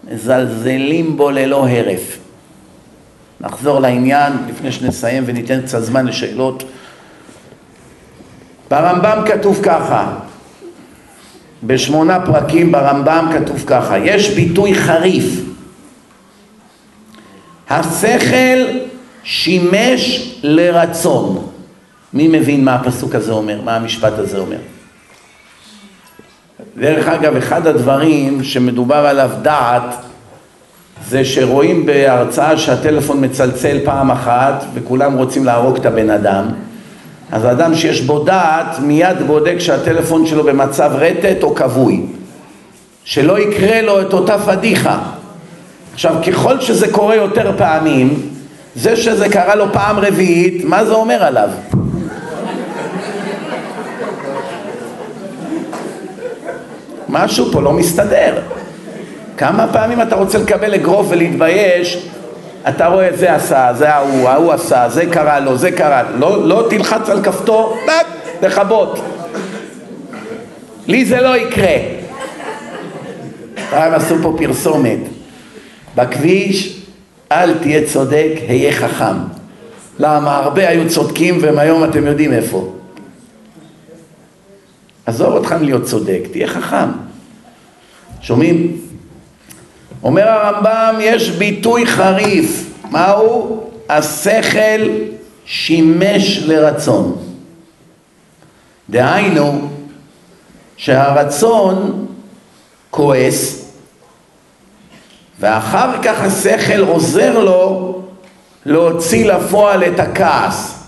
מזלזלים 0.04 1.16
בו 1.16 1.30
ללא 1.30 1.68
הרף. 1.68 2.18
נחזור 3.40 3.80
לעניין 3.80 4.32
לפני 4.48 4.72
שנסיים 4.72 5.22
וניתן 5.26 5.62
קצת 5.62 5.82
זמן 5.82 6.06
לשאלות. 6.06 6.64
ברמב"ם 8.70 9.24
כתוב 9.26 9.60
ככה, 9.62 10.14
בשמונה 11.66 12.26
פרקים 12.26 12.72
ברמב"ם 12.72 13.30
כתוב 13.34 13.64
ככה, 13.66 13.98
יש 13.98 14.30
ביטוי 14.30 14.74
חריף, 14.74 15.40
השכל 17.70 18.66
שימש 19.24 20.34
לרצון. 20.42 21.46
מי 22.12 22.28
מבין 22.28 22.64
מה 22.64 22.74
הפסוק 22.74 23.14
הזה 23.14 23.32
אומר, 23.32 23.60
מה 23.64 23.76
המשפט 23.76 24.12
הזה 24.18 24.38
אומר? 24.38 24.58
דרך 26.76 27.08
אגב, 27.08 27.36
אחד 27.36 27.66
הדברים 27.66 28.44
שמדובר 28.44 28.96
עליו 28.96 29.30
דעת 29.42 29.94
זה 31.08 31.24
שרואים 31.24 31.86
בהרצאה 31.86 32.58
שהטלפון 32.58 33.24
מצלצל 33.24 33.78
פעם 33.84 34.10
אחת 34.10 34.64
וכולם 34.74 35.16
רוצים 35.18 35.44
להרוג 35.44 35.76
את 35.76 35.86
הבן 35.86 36.10
אדם 36.10 36.44
אז 37.32 37.44
האדם 37.44 37.74
שיש 37.74 38.00
בו 38.00 38.18
דעת 38.18 38.78
מיד 38.78 39.22
בודק 39.26 39.56
שהטלפון 39.58 40.26
שלו 40.26 40.44
במצב 40.44 40.90
רטט 40.94 41.42
או 41.42 41.54
כבוי. 41.54 42.00
שלא 43.04 43.38
יקרה 43.38 43.82
לו 43.82 44.00
את 44.00 44.12
אותה 44.12 44.38
פדיחה. 44.38 44.98
עכשיו 45.94 46.14
ככל 46.26 46.60
שזה 46.60 46.92
קורה 46.92 47.14
יותר 47.14 47.52
פעמים 47.58 48.30
זה 48.76 48.96
שזה 48.96 49.28
קרה 49.28 49.54
לו 49.54 49.72
פעם 49.72 49.98
רביעית 49.98 50.64
מה 50.64 50.84
זה 50.84 50.94
אומר 50.94 51.24
עליו? 51.24 51.48
משהו 57.08 57.52
פה 57.52 57.62
לא 57.62 57.72
מסתדר. 57.72 58.40
כמה 59.36 59.66
פעמים 59.72 60.02
אתה 60.02 60.16
רוצה 60.16 60.38
לקבל 60.38 60.74
אגרוף 60.74 61.06
ולהתבייש, 61.10 62.08
אתה 62.68 62.86
רואה 62.86 63.16
זה 63.16 63.34
עשה, 63.34 63.72
זה 63.78 63.94
ההוא, 63.94 64.28
ההוא 64.28 64.52
עשה, 64.52 64.88
זה 64.88 65.06
קרה 65.06 65.40
לו, 65.40 65.58
זה 65.58 65.72
קרה, 65.72 66.02
לא, 66.18 66.48
לא 66.48 66.66
תלחץ 66.70 67.08
על 67.08 67.22
כפתור, 67.22 67.76
דק, 67.86 68.06
לכבות. 68.42 68.98
לי 70.86 71.04
זה 71.04 71.20
לא 71.20 71.36
יקרה. 71.36 71.76
פעם 73.70 73.92
עשו 73.92 74.16
פה 74.22 74.34
פרסומת. 74.38 74.98
בכביש 75.96 76.80
אל 77.32 77.58
תהיה 77.58 77.86
צודק, 77.86 78.30
היה 78.48 78.72
חכם. 78.72 79.16
למה? 79.98 80.36
הרבה 80.36 80.68
היו 80.68 80.88
צודקים 80.88 81.38
והם 81.40 81.58
היום 81.58 81.84
אתם 81.84 82.06
יודעים 82.06 82.32
איפה. 82.32 82.72
עזוב 85.06 85.32
אותך 85.32 85.54
להיות 85.60 85.84
צודק, 85.84 86.20
תהיה 86.32 86.48
חכם. 86.48 86.88
שומעים? 88.20 88.83
אומר 90.04 90.28
הרמב"ם, 90.28 90.94
יש 91.00 91.30
ביטוי 91.30 91.86
חריף, 91.86 92.70
מהו? 92.90 93.60
השכל 93.88 94.88
שימש 95.46 96.38
לרצון. 96.38 97.16
דהיינו, 98.90 99.68
שהרצון 100.76 102.06
כועס, 102.90 103.70
ואחר 105.40 106.02
כך 106.02 106.20
השכל 106.20 106.80
עוזר 106.80 107.38
לו 107.38 108.00
להוציא 108.66 109.32
לפועל 109.32 109.84
את 109.84 110.00
הכעס. 110.00 110.84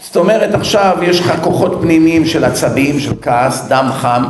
זאת 0.00 0.16
אומרת, 0.16 0.54
עכשיו 0.54 0.98
יש 1.02 1.20
לך 1.20 1.32
כוחות 1.42 1.78
פנימיים 1.80 2.26
של 2.26 2.44
עצבים, 2.44 3.00
של 3.00 3.12
כעס, 3.22 3.68
דם 3.68 3.88
חם, 3.92 4.24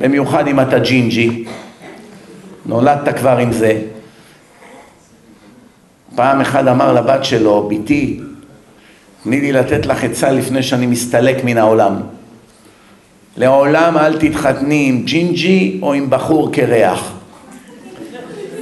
במיוחד 0.00 0.46
אם 0.48 0.60
אתה 0.60 0.78
ג'ינג'י. 0.78 1.44
נולדת 2.66 3.16
כבר 3.18 3.36
עם 3.36 3.52
זה. 3.52 3.80
פעם 6.14 6.40
אחד 6.40 6.68
אמר 6.68 6.92
לבת 6.92 7.24
שלו, 7.24 7.68
בתי, 7.70 8.20
תני 9.22 9.40
לי 9.40 9.52
לתת 9.52 9.86
לך 9.86 10.04
עצה 10.04 10.30
לפני 10.30 10.62
שאני 10.62 10.86
מסתלק 10.86 11.44
מן 11.44 11.58
העולם. 11.58 11.96
לעולם 13.36 13.98
אל 13.98 14.18
תתחתני 14.18 14.86
עם 14.88 15.02
ג'ינג'י 15.04 15.78
או 15.82 15.92
עם 15.92 16.10
בחור 16.10 16.52
קרח. 16.52 17.12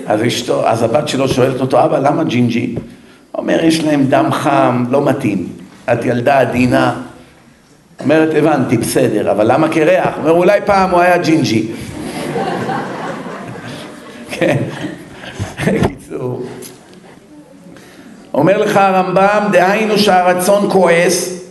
אז, 0.06 0.20
אשתו, 0.26 0.68
אז 0.68 0.82
הבת 0.82 1.08
שלו 1.08 1.28
שואלת 1.28 1.60
אותו, 1.60 1.84
אבא, 1.84 1.98
למה 1.98 2.24
ג'ינג'י? 2.24 2.74
אומר, 3.34 3.64
יש 3.64 3.84
להם 3.84 4.06
דם 4.06 4.28
חם, 4.32 4.84
לא 4.90 5.04
מתאים. 5.04 5.46
את 5.92 6.04
ילדה 6.04 6.40
עדינה. 6.40 7.00
אומרת, 8.00 8.34
הבנתי, 8.34 8.76
בסדר, 8.76 9.30
אבל 9.30 9.52
למה 9.52 9.68
קרח? 9.68 10.14
אומר, 10.18 10.30
אולי 10.30 10.60
פעם 10.66 10.90
הוא 10.90 11.00
היה 11.00 11.18
ג'ינג'י. 11.18 11.66
כן, 14.43 14.56
קיצור. 15.89 16.43
אומר 18.35 18.59
לך 18.59 18.77
הרמב"ם, 18.77 19.48
דהיינו 19.52 19.98
שהרצון 19.98 20.70
כועס, 20.70 21.43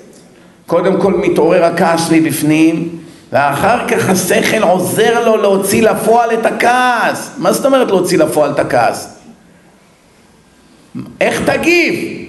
קודם 0.67 1.01
כל 1.01 1.13
מתעורר 1.13 1.65
הכעס 1.65 2.11
מבפנים, 2.11 2.89
ואחר 3.31 3.87
כך 3.87 4.09
השכל 4.09 4.63
עוזר 4.63 5.25
לו 5.25 5.37
להוציא 5.37 5.81
לפועל 5.81 6.33
את 6.33 6.45
הכעס. 6.45 7.31
מה 7.37 7.53
זאת 7.53 7.65
אומרת 7.65 7.87
להוציא 7.87 8.17
לפועל 8.17 8.51
את 8.51 8.59
הכעס? 8.59 9.19
איך 11.21 11.49
תגיב? 11.49 12.25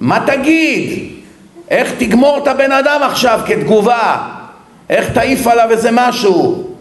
מה 0.00 0.24
תגיד? 0.26 1.12
איך 1.70 1.92
תגמור 1.98 2.38
את 2.42 2.48
הבן 2.48 2.72
אדם 2.72 3.00
עכשיו 3.02 3.40
כתגובה? 3.46 4.28
איך 4.90 5.12
תעיף 5.12 5.46
עליו 5.46 5.70
איזה 5.70 5.90
משהו? 5.92 6.75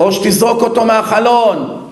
או 0.00 0.12
שתזרוק 0.12 0.62
אותו 0.62 0.84
מהחלון? 0.84 1.88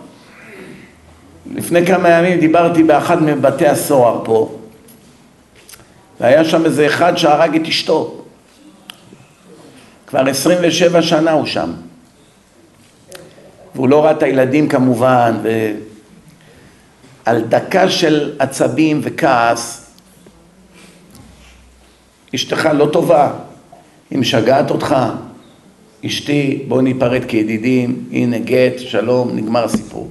לפני 1.54 1.86
כמה 1.86 2.08
ימים 2.08 2.40
דיברתי 2.40 2.82
באחד 2.82 3.22
מבתי 3.22 3.66
הסוהר 3.66 4.24
פה 4.24 4.58
והיה 6.20 6.44
שם 6.44 6.64
איזה 6.64 6.86
אחד 6.86 7.16
שהרג 7.16 7.56
את 7.56 7.66
אשתו. 7.68 8.22
כבר 10.06 10.28
27 10.28 11.02
שנה 11.02 11.32
הוא 11.32 11.46
שם. 11.46 11.72
והוא 13.74 13.88
לא 13.88 14.04
ראה 14.04 14.10
את 14.10 14.22
הילדים 14.22 14.68
כמובן 14.68 15.36
ועל 17.26 17.40
דקה 17.40 17.88
של 17.88 18.36
עצבים 18.38 19.00
וכעס 19.02 19.90
אשתך 22.34 22.68
לא 22.74 22.88
טובה, 22.92 23.32
היא 24.10 24.18
משגעת 24.18 24.70
אותך 24.70 24.96
אשתי 26.06 26.62
בוא 26.68 26.82
ניפרד 26.82 27.24
כידידים, 27.24 28.04
הנה 28.12 28.38
גט, 28.38 28.78
שלום, 28.78 29.30
נגמר 29.34 29.64
הסיפור 29.64 30.10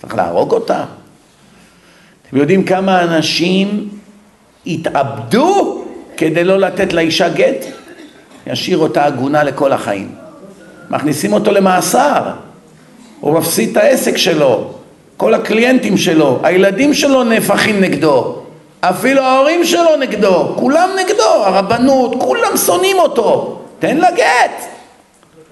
צריך 0.00 0.14
להרוג 0.14 0.52
אותה? 0.52 0.84
אתם 2.28 2.36
יודעים 2.36 2.64
כמה 2.64 3.02
אנשים 3.02 3.88
התאבדו 4.66 5.84
כדי 6.16 6.44
לא 6.44 6.58
לתת 6.60 6.92
לאישה 6.92 7.28
גט? 7.28 7.66
ישאיר 8.46 8.78
אותה 8.78 9.04
עגונה 9.04 9.44
לכל 9.44 9.72
החיים. 9.72 10.08
מכניסים 10.90 11.32
אותו 11.32 11.50
למאסר, 11.50 12.22
הוא 13.20 13.38
מפסיד 13.38 13.70
את 13.70 13.76
העסק 13.76 14.16
שלו, 14.16 14.70
כל 15.16 15.34
הקליינטים 15.34 15.96
שלו, 15.96 16.40
הילדים 16.42 16.94
שלו 16.94 17.24
נהפכים 17.24 17.80
נגדו, 17.80 18.42
אפילו 18.80 19.22
ההורים 19.22 19.64
שלו 19.64 19.96
נגדו, 20.00 20.52
כולם 20.56 20.88
נגדו, 21.00 21.44
הרבנות, 21.44 22.14
כולם 22.18 22.56
שונאים 22.56 22.98
אותו, 22.98 23.58
תן 23.78 23.96
לה 23.96 24.10
גט. 24.10 24.71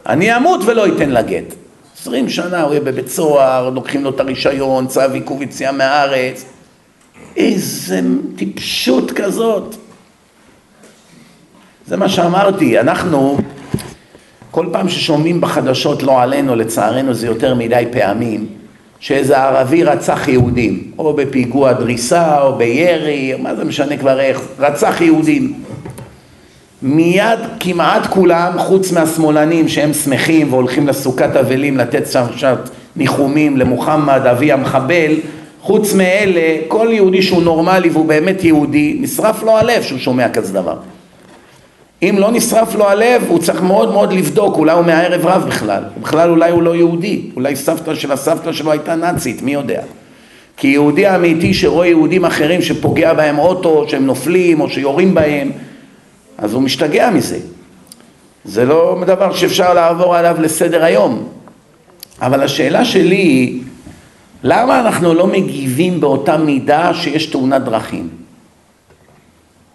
אני 0.06 0.36
אמות 0.36 0.60
ולא 0.66 0.86
אתן 0.86 1.10
לה 1.10 1.22
גט. 1.22 1.54
עשרים 2.00 2.28
שנה 2.28 2.62
הוא 2.62 2.70
יהיה 2.70 2.80
בבית 2.80 3.08
סוהר, 3.08 3.70
לוקחים 3.70 4.04
לו 4.04 4.10
את 4.10 4.20
הרישיון, 4.20 4.86
צו 4.86 5.00
עיכוב 5.00 5.42
יציאה 5.42 5.72
מהארץ. 5.72 6.44
איזה 7.36 8.00
טיפשות 8.36 9.10
כזאת. 9.10 9.74
זה 11.86 11.96
מה 11.96 12.08
שאמרתי, 12.08 12.80
אנחנו, 12.80 13.38
כל 14.50 14.66
פעם 14.72 14.88
ששומעים 14.88 15.40
בחדשות, 15.40 16.02
לא 16.02 16.22
עלינו, 16.22 16.56
לצערנו 16.56 17.14
זה 17.14 17.26
יותר 17.26 17.54
מדי 17.54 17.84
פעמים, 17.92 18.46
שאיזה 19.00 19.38
ערבי 19.38 19.84
רצח 19.84 20.28
יהודים, 20.28 20.90
או 20.98 21.12
בפיגוע 21.14 21.72
דריסה, 21.72 22.40
או 22.42 22.56
בירי, 22.56 23.34
מה 23.38 23.54
זה 23.54 23.64
משנה 23.64 23.96
כבר 23.96 24.20
איך, 24.20 24.40
רצח 24.58 25.00
יהודים. 25.00 25.59
מיד 26.82 27.38
כמעט 27.60 28.06
כולם, 28.06 28.52
חוץ 28.58 28.92
מהשמאלנים 28.92 29.68
שהם 29.68 29.92
שמחים 29.92 30.52
והולכים 30.52 30.88
לסוכת 30.88 31.36
אבלים 31.36 31.76
לתת 31.76 32.06
שם 32.06 32.24
ניחומים 32.96 33.56
למוחמד, 33.56 34.26
אבי 34.26 34.52
המחבל, 34.52 35.12
חוץ 35.62 35.94
מאלה, 35.94 36.56
כל 36.68 36.88
יהודי 36.90 37.22
שהוא 37.22 37.42
נורמלי 37.42 37.88
והוא 37.88 38.06
באמת 38.06 38.44
יהודי, 38.44 38.96
נשרף 39.00 39.42
לו 39.42 39.58
הלב 39.58 39.82
שהוא 39.82 39.98
שומע 39.98 40.28
כזה 40.28 40.52
דבר. 40.52 40.76
אם 42.02 42.16
לא 42.18 42.30
נשרף 42.30 42.74
לו 42.74 42.88
הלב, 42.88 43.24
הוא 43.28 43.38
צריך 43.38 43.62
מאוד 43.62 43.92
מאוד 43.92 44.12
לבדוק, 44.12 44.56
אולי 44.56 44.72
הוא 44.72 44.84
מהערב 44.84 45.26
רב 45.26 45.44
בכלל, 45.48 45.82
בכלל 46.00 46.30
אולי 46.30 46.50
הוא 46.50 46.62
לא 46.62 46.76
יהודי, 46.76 47.20
אולי 47.36 47.56
סבתא 47.56 47.94
של 47.94 48.12
הסבתא 48.12 48.52
שלו 48.52 48.70
הייתה 48.72 48.94
נאצית, 48.94 49.42
מי 49.42 49.52
יודע. 49.52 49.80
כי 50.56 50.68
יהודי 50.68 51.14
אמיתי 51.14 51.54
שרואה 51.54 51.86
יהודים 51.86 52.24
אחרים 52.24 52.62
שפוגע 52.62 53.12
בהם 53.14 53.38
אוטו, 53.38 53.84
שהם 53.88 54.06
נופלים 54.06 54.60
או 54.60 54.70
שיורים 54.70 55.14
בהם, 55.14 55.50
אז 56.40 56.54
הוא 56.54 56.62
משתגע 56.62 57.10
מזה. 57.10 57.38
זה 58.44 58.64
לא 58.64 59.02
דבר 59.06 59.32
שאפשר 59.34 59.74
לעבור 59.74 60.16
עליו 60.16 60.36
לסדר 60.40 60.84
היום. 60.84 61.28
אבל 62.22 62.42
השאלה 62.42 62.84
שלי 62.84 63.16
היא, 63.16 63.62
למה 64.42 64.80
אנחנו 64.80 65.14
לא 65.14 65.26
מגיבים 65.26 66.00
באותה 66.00 66.36
מידה 66.36 66.94
שיש 66.94 67.26
תאונת 67.26 67.64
דרכים? 67.64 68.08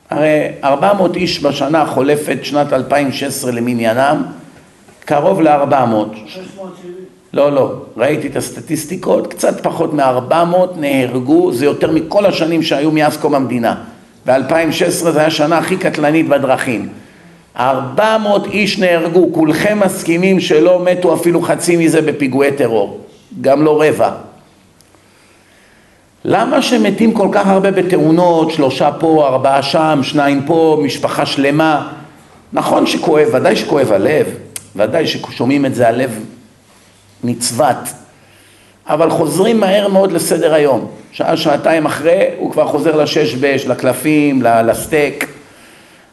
הרי 0.09 0.47
400 0.63 1.15
איש 1.15 1.43
בשנה 1.43 1.81
החולפת, 1.81 2.37
שנת 2.43 2.73
2016 2.73 3.51
למניינם, 3.51 4.23
קרוב 5.05 5.41
ל-400. 5.41 6.17
לא, 7.33 7.51
לא, 7.51 7.71
ראיתי 7.97 8.27
את 8.27 8.35
הסטטיסטיקות, 8.35 9.27
קצת 9.27 9.63
פחות 9.63 9.93
מ-400 9.93 10.77
נהרגו, 10.77 11.51
זה 11.53 11.65
יותר 11.65 11.91
מכל 11.91 12.25
השנים 12.25 12.63
שהיו 12.63 12.91
מאז 12.91 13.17
קום 13.17 13.35
המדינה. 13.35 13.75
ב-2016 14.25 14.89
זו 14.89 15.07
הייתה 15.07 15.25
השנה 15.25 15.57
הכי 15.57 15.77
קטלנית 15.77 16.27
בדרכים. 16.27 16.89
400 17.57 18.47
איש 18.47 18.79
נהרגו, 18.79 19.33
כולכם 19.33 19.79
מסכימים 19.85 20.39
שלא 20.39 20.83
מתו 20.83 21.13
אפילו 21.13 21.41
חצי 21.41 21.77
מזה 21.77 22.01
בפיגועי 22.01 22.51
טרור, 22.51 22.99
גם 23.41 23.63
לא 23.63 23.81
רבע. 23.81 24.11
למה 26.25 26.61
שמתים 26.61 27.13
כל 27.13 27.27
כך 27.31 27.47
הרבה 27.47 27.71
בתאונות, 27.71 28.51
שלושה 28.51 28.91
פה, 28.99 29.27
ארבעה 29.27 29.63
שם, 29.63 29.99
שניים 30.03 30.41
פה, 30.45 30.79
משפחה 30.83 31.25
שלמה? 31.25 31.93
נכון 32.53 32.87
שכואב, 32.87 33.27
ודאי 33.33 33.55
שכואב 33.55 33.91
הלב, 33.91 34.27
ודאי 34.75 35.07
ששומעים 35.07 35.65
את 35.65 35.75
זה 35.75 35.87
הלב 35.87 36.19
נצבת, 37.23 37.93
אבל 38.87 39.09
חוזרים 39.09 39.59
מהר 39.59 39.87
מאוד 39.87 40.11
לסדר 40.11 40.53
היום. 40.53 40.87
שעה, 41.11 41.37
שעתיים 41.37 41.85
אחרי, 41.85 42.25
הוא 42.37 42.51
כבר 42.51 42.67
חוזר 42.67 42.95
לשש 42.95 43.35
בש, 43.35 43.65
לקלפים, 43.65 44.41
לסטייק. 44.41 45.27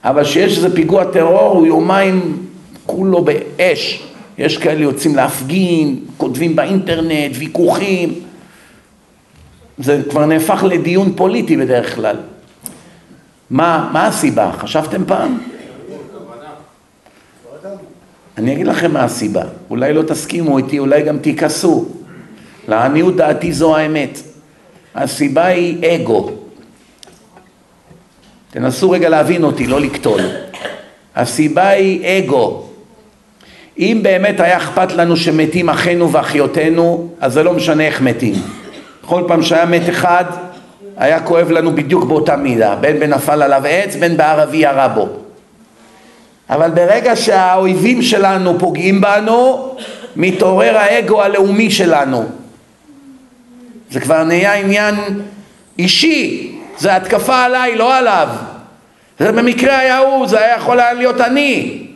אבל 0.05 0.25
כשיש 0.25 0.57
איזה 0.57 0.75
פיגוע 0.75 1.05
טרור, 1.05 1.53
הוא 1.53 1.67
יומיים 1.67 2.47
כולו 2.87 3.25
באש. 3.25 4.03
יש 4.39 4.59
כאלה 4.59 4.83
יוצאים 4.83 5.17
להפגין, 5.17 5.97
כותבים 6.17 6.57
באינטרנט, 6.57 7.33
ויכוחים. 7.35 8.15
זה 9.79 10.03
כבר 10.11 10.27
נהפך 10.27 10.65
לדיון 10.69 11.13
פוליטי 11.17 11.57
בדרך 11.57 11.95
כלל. 11.95 12.17
מה, 13.51 13.91
מה 13.93 14.07
הסיבה? 14.07 14.53
חשבתם 14.59 15.05
פעם? 15.07 15.39
אני 18.39 18.53
אגיד 18.53 18.67
לכם 18.67 18.93
מה 18.93 19.05
הסיבה. 19.05 19.43
אולי 19.71 19.93
לא 19.93 20.03
תסכימו 20.03 20.59
איתי, 20.59 20.79
אולי 20.79 21.03
גם 21.03 21.19
תיכעסו. 21.19 22.02
לעניות 22.69 23.17
דעתי 23.17 23.53
זו 23.53 23.77
האמת. 23.77 24.19
הסיבה 24.95 25.47
היא 25.47 25.95
אגו. 25.95 26.31
תנסו 28.51 28.91
רגע 28.91 29.09
להבין 29.09 29.45
אותי, 29.45 29.67
לא 29.67 29.81
לקטול. 29.81 30.21
הסיבה 31.17 31.69
היא 31.69 32.19
אגו. 32.19 32.67
אם 33.79 33.99
באמת 34.03 34.41
היה 34.41 34.57
אכפת 34.57 34.93
לנו 34.93 35.17
שמתים 35.17 35.71
אחינו 35.71 36.13
ואחיותינו, 36.13 37.09
אז 37.21 37.33
זה 37.33 37.43
לא 37.43 37.53
משנה 37.53 37.87
איך 37.87 38.01
מתים. 38.01 38.35
כל 39.07 39.25
פעם 39.29 39.43
שהיה 39.43 39.67
מת 39.67 39.89
אחד, 39.89 40.25
היה 40.97 41.21
כואב 41.21 41.51
לנו 41.51 41.75
בדיוק 41.75 42.05
באותה 42.05 42.37
מידה, 42.37 42.75
בין 42.75 43.01
בנפל 43.01 43.43
עליו 43.43 43.63
עץ, 43.69 43.97
בין 43.97 44.17
בערבי 44.17 44.57
ירה 44.57 44.89
בו. 44.89 45.09
אבל 46.51 46.71
ברגע 46.71 47.17
שהאויבים 47.17 48.03
שלנו 48.03 48.59
פוגעים 48.59 49.01
בנו, 49.01 49.75
מתעורר 50.17 50.77
האגו 50.77 51.23
הלאומי 51.23 51.71
שלנו. 51.71 52.42
זה 53.93 54.01
כבר 54.01 54.25
נהיה 54.25 54.55
עניין 54.55 54.95
אישי, 55.79 56.53
זה 56.79 56.97
התקפה 56.97 57.45
עליי, 57.45 57.77
לא 57.77 57.97
עליו. 57.97 58.29
זה 59.19 59.33
במקרה 59.33 59.79
היה 59.79 59.99
הוא, 59.99 60.27
זה 60.27 60.39
היה 60.39 60.57
יכול 60.57 60.81
היה 60.81 60.93
להיות 60.93 61.21
אני. 61.21 61.87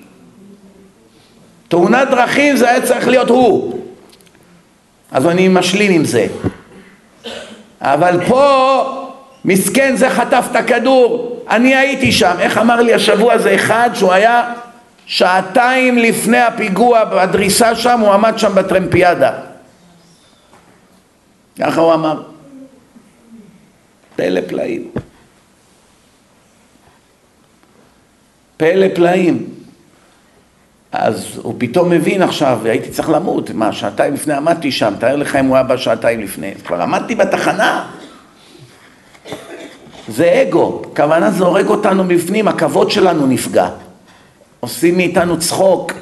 תאונת 1.69 2.09
דרכים 2.11 2.57
זה 2.57 2.71
היה 2.71 2.81
צריך 2.81 3.09
להיות 3.09 3.29
הוא. 3.29 3.81
אז 5.13 5.27
אני 5.27 5.49
משלים 5.49 5.93
עם 5.93 6.05
זה. 6.05 6.27
אבל 7.81 8.21
פה, 8.29 8.83
מסכן 9.45 9.97
זה 9.97 10.11
חטף 10.11 10.45
את 10.51 10.57
הכדור, 10.57 11.37
אני 11.51 11.77
הייתי 11.77 12.13
שם, 12.13 12.35
איך 12.41 12.59
אמר 12.59 12.81
לי 12.81 12.95
השבוע 12.95 13.33
הזה 13.33 13.55
אחד 13.55 13.91
שהוא 13.95 14.13
היה 14.13 14.53
שעתיים 15.07 15.99
לפני 15.99 16.39
הפיגוע 16.39 17.05
בדריסה 17.05 17.75
שם, 17.75 18.01
הוא 18.01 18.13
עמד 18.13 18.39
שם 18.39 18.55
בטרמפיאדה. 18.55 19.33
ככה 21.59 21.81
הוא 21.81 21.95
אמר. 21.95 22.23
פלא 24.17 24.41
פלאים. 24.49 24.91
פלא 28.57 28.87
פלאים. 28.95 29.47
אז 30.93 31.39
הוא 31.43 31.55
פתאום 31.59 31.91
מבין 31.91 32.23
עכשיו, 32.23 32.59
והייתי 32.63 32.91
צריך 32.91 33.11
למות, 33.11 33.51
מה, 33.51 33.73
שעתיים 33.73 34.15
לפני 34.15 34.35
עמדתי 34.35 34.73
שם, 34.73 34.95
תאר 34.99 35.17
לך 35.17 35.37
אם 35.37 35.47
הוא 35.47 35.57
היה 35.57 35.65
בא 35.65 35.77
שעתיים 35.77 36.21
לפני, 36.21 36.55
כבר 36.55 36.83
עמדתי 36.83 37.15
בתחנה. 37.15 37.89
זה 40.09 40.43
אגו, 40.43 40.83
כוונה 40.97 41.31
זה 41.31 41.45
הורג 41.45 41.67
אותנו 41.67 42.05
מבפנים, 42.05 42.49
הכבוד 42.49 42.91
שלנו 42.91 43.27
נפגע. 43.27 43.69
עושים 44.61 44.97
מאיתנו 44.97 45.39
צחוק, 45.39 45.93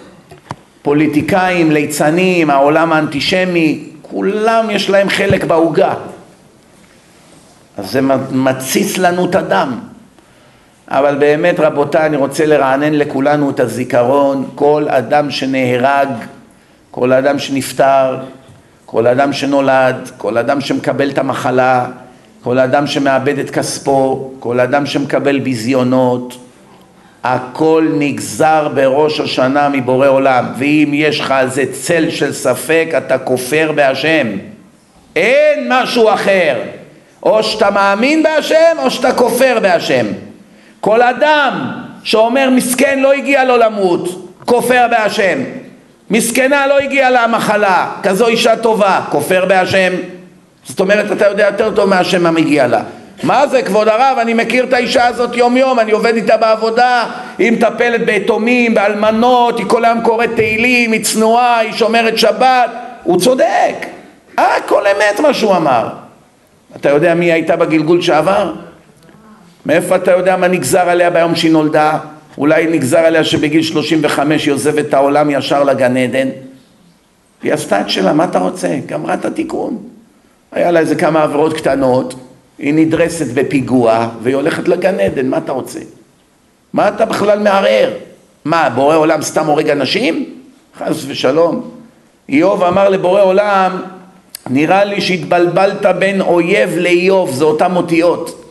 פוליטיקאים, 0.82 1.70
ליצנים, 1.70 2.50
העולם 2.50 2.92
האנטישמי, 2.92 3.93
כולם 4.10 4.70
יש 4.70 4.90
להם 4.90 5.08
חלק 5.08 5.44
בעוגה. 5.44 5.94
אז 7.76 7.90
זה 7.90 8.00
מתסיס 8.30 8.98
לנו 8.98 9.24
את 9.24 9.34
הדם. 9.34 9.78
אבל 10.88 11.16
באמת 11.18 11.60
רבותיי, 11.60 12.06
אני 12.06 12.16
רוצה 12.16 12.46
לרענן 12.46 12.94
לכולנו 12.94 13.50
את 13.50 13.60
הזיכרון, 13.60 14.48
כל 14.54 14.86
אדם 14.88 15.30
שנהרג, 15.30 16.08
כל 16.90 17.12
אדם 17.12 17.38
שנפטר, 17.38 18.16
כל 18.86 19.06
אדם 19.06 19.32
שנולד, 19.32 20.10
כל 20.18 20.38
אדם 20.38 20.60
שמקבל 20.60 21.10
את 21.10 21.18
המחלה, 21.18 21.86
כל 22.42 22.58
אדם 22.58 22.86
שמאבד 22.86 23.38
את 23.38 23.50
כספו, 23.50 24.30
כל 24.40 24.60
אדם 24.60 24.86
שמקבל 24.86 25.38
ביזיונות, 25.38 26.43
הכל 27.24 27.88
נגזר 27.98 28.68
בראש 28.74 29.20
השנה 29.20 29.68
מבורא 29.68 30.08
עולם, 30.08 30.46
ואם 30.58 30.90
יש 30.92 31.20
לך 31.20 31.34
איזה 31.40 31.64
צל 31.72 32.10
של 32.10 32.32
ספק, 32.32 32.88
אתה 32.96 33.18
כופר 33.18 33.72
בהשם. 33.74 34.26
אין 35.16 35.66
משהו 35.68 36.10
אחר. 36.10 36.54
או 37.22 37.42
שאתה 37.42 37.70
מאמין 37.70 38.22
בהשם, 38.22 38.76
או 38.78 38.90
שאתה 38.90 39.12
כופר 39.12 39.58
בהשם. 39.62 40.06
כל 40.80 41.02
אדם 41.02 41.72
שאומר 42.02 42.50
מסכן 42.50 42.98
לא 42.98 43.12
הגיע 43.12 43.44
לו 43.44 43.56
למות, 43.56 44.30
כופר 44.44 44.86
בהשם. 44.90 45.38
מסכנה 46.10 46.66
לא 46.66 46.78
הגיעה 46.78 47.10
לה 47.10 47.26
מחלה, 47.26 47.92
כזו 48.02 48.26
אישה 48.26 48.56
טובה, 48.56 49.00
כופר 49.10 49.44
בהשם. 49.44 49.92
זאת 50.64 50.80
אומרת, 50.80 51.12
אתה 51.12 51.26
יודע 51.26 51.46
יותר 51.46 51.70
טוב 51.74 51.88
מהשם 51.88 52.22
מה 52.22 52.30
מגיע 52.30 52.66
לה. 52.66 52.82
מה 53.24 53.46
זה, 53.46 53.62
כבוד 53.62 53.88
הרב, 53.88 54.18
אני 54.20 54.34
מכיר 54.34 54.64
את 54.64 54.72
האישה 54.72 55.06
הזאת 55.06 55.36
יום 55.36 55.56
יום, 55.56 55.80
אני 55.80 55.92
עובד 55.92 56.14
איתה 56.14 56.36
בעבודה, 56.36 57.06
היא 57.38 57.52
מטפלת 57.52 58.06
ביתומים, 58.06 58.74
באלמנות, 58.74 59.58
היא 59.58 59.66
כל 59.66 59.84
היום 59.84 60.00
קוראת 60.00 60.30
תהילים, 60.36 60.92
היא 60.92 61.04
צנועה, 61.04 61.58
היא 61.58 61.72
שומרת 61.72 62.18
שבת. 62.18 62.70
הוא 63.02 63.20
צודק, 63.20 63.86
הכל 64.38 64.82
אמת 64.86 65.20
מה 65.20 65.34
שהוא 65.34 65.56
אמר. 65.56 65.88
אתה 66.76 66.90
יודע 66.90 67.14
מי 67.14 67.32
הייתה 67.32 67.56
בגלגול 67.56 68.02
שעבר? 68.02 68.52
מאיפה 69.66 69.96
אתה 69.96 70.10
יודע 70.10 70.36
מה 70.36 70.48
נגזר 70.48 70.88
עליה 70.88 71.10
ביום 71.10 71.34
שהיא 71.34 71.52
נולדה? 71.52 71.98
אולי 72.38 72.66
נגזר 72.66 72.98
עליה 72.98 73.24
שבגיל 73.24 73.62
35 73.62 74.44
היא 74.44 74.54
עוזבת 74.54 74.88
את 74.88 74.94
העולם 74.94 75.30
ישר 75.30 75.64
לגן 75.64 75.96
עדן? 75.96 76.28
היא 77.42 77.52
עשתה 77.52 77.80
את 77.80 77.88
שלה, 77.88 78.12
מה 78.12 78.24
אתה 78.24 78.38
רוצה? 78.38 78.78
גמרה 78.86 79.14
את 79.14 79.24
התיקון. 79.24 79.78
היה 80.52 80.70
לה 80.70 80.80
איזה 80.80 80.94
כמה 80.94 81.22
עבירות 81.22 81.52
קטנות, 81.52 82.14
היא 82.58 82.74
נדרסת 82.74 83.34
בפיגוע 83.34 84.08
והיא 84.22 84.34
הולכת 84.36 84.68
לגן 84.68 85.00
עדן, 85.00 85.28
מה 85.28 85.38
אתה 85.38 85.52
רוצה? 85.52 85.80
מה 86.72 86.88
אתה 86.88 87.04
בכלל 87.04 87.38
מערער? 87.38 87.90
מה, 88.44 88.70
בורא 88.70 88.96
עולם 88.96 89.22
סתם 89.22 89.46
הורג 89.46 89.70
אנשים? 89.70 90.24
חס 90.78 91.04
ושלום. 91.06 91.70
איוב 92.28 92.62
אמר 92.62 92.88
לבורא 92.88 93.22
עולם, 93.22 93.82
נראה 94.50 94.84
לי 94.84 95.00
שהתבלבלת 95.00 95.86
בין 95.98 96.20
אויב 96.20 96.70
לאיוב, 96.76 97.30
זה 97.30 97.44
אותם 97.44 97.76
אותיות. 97.76 98.44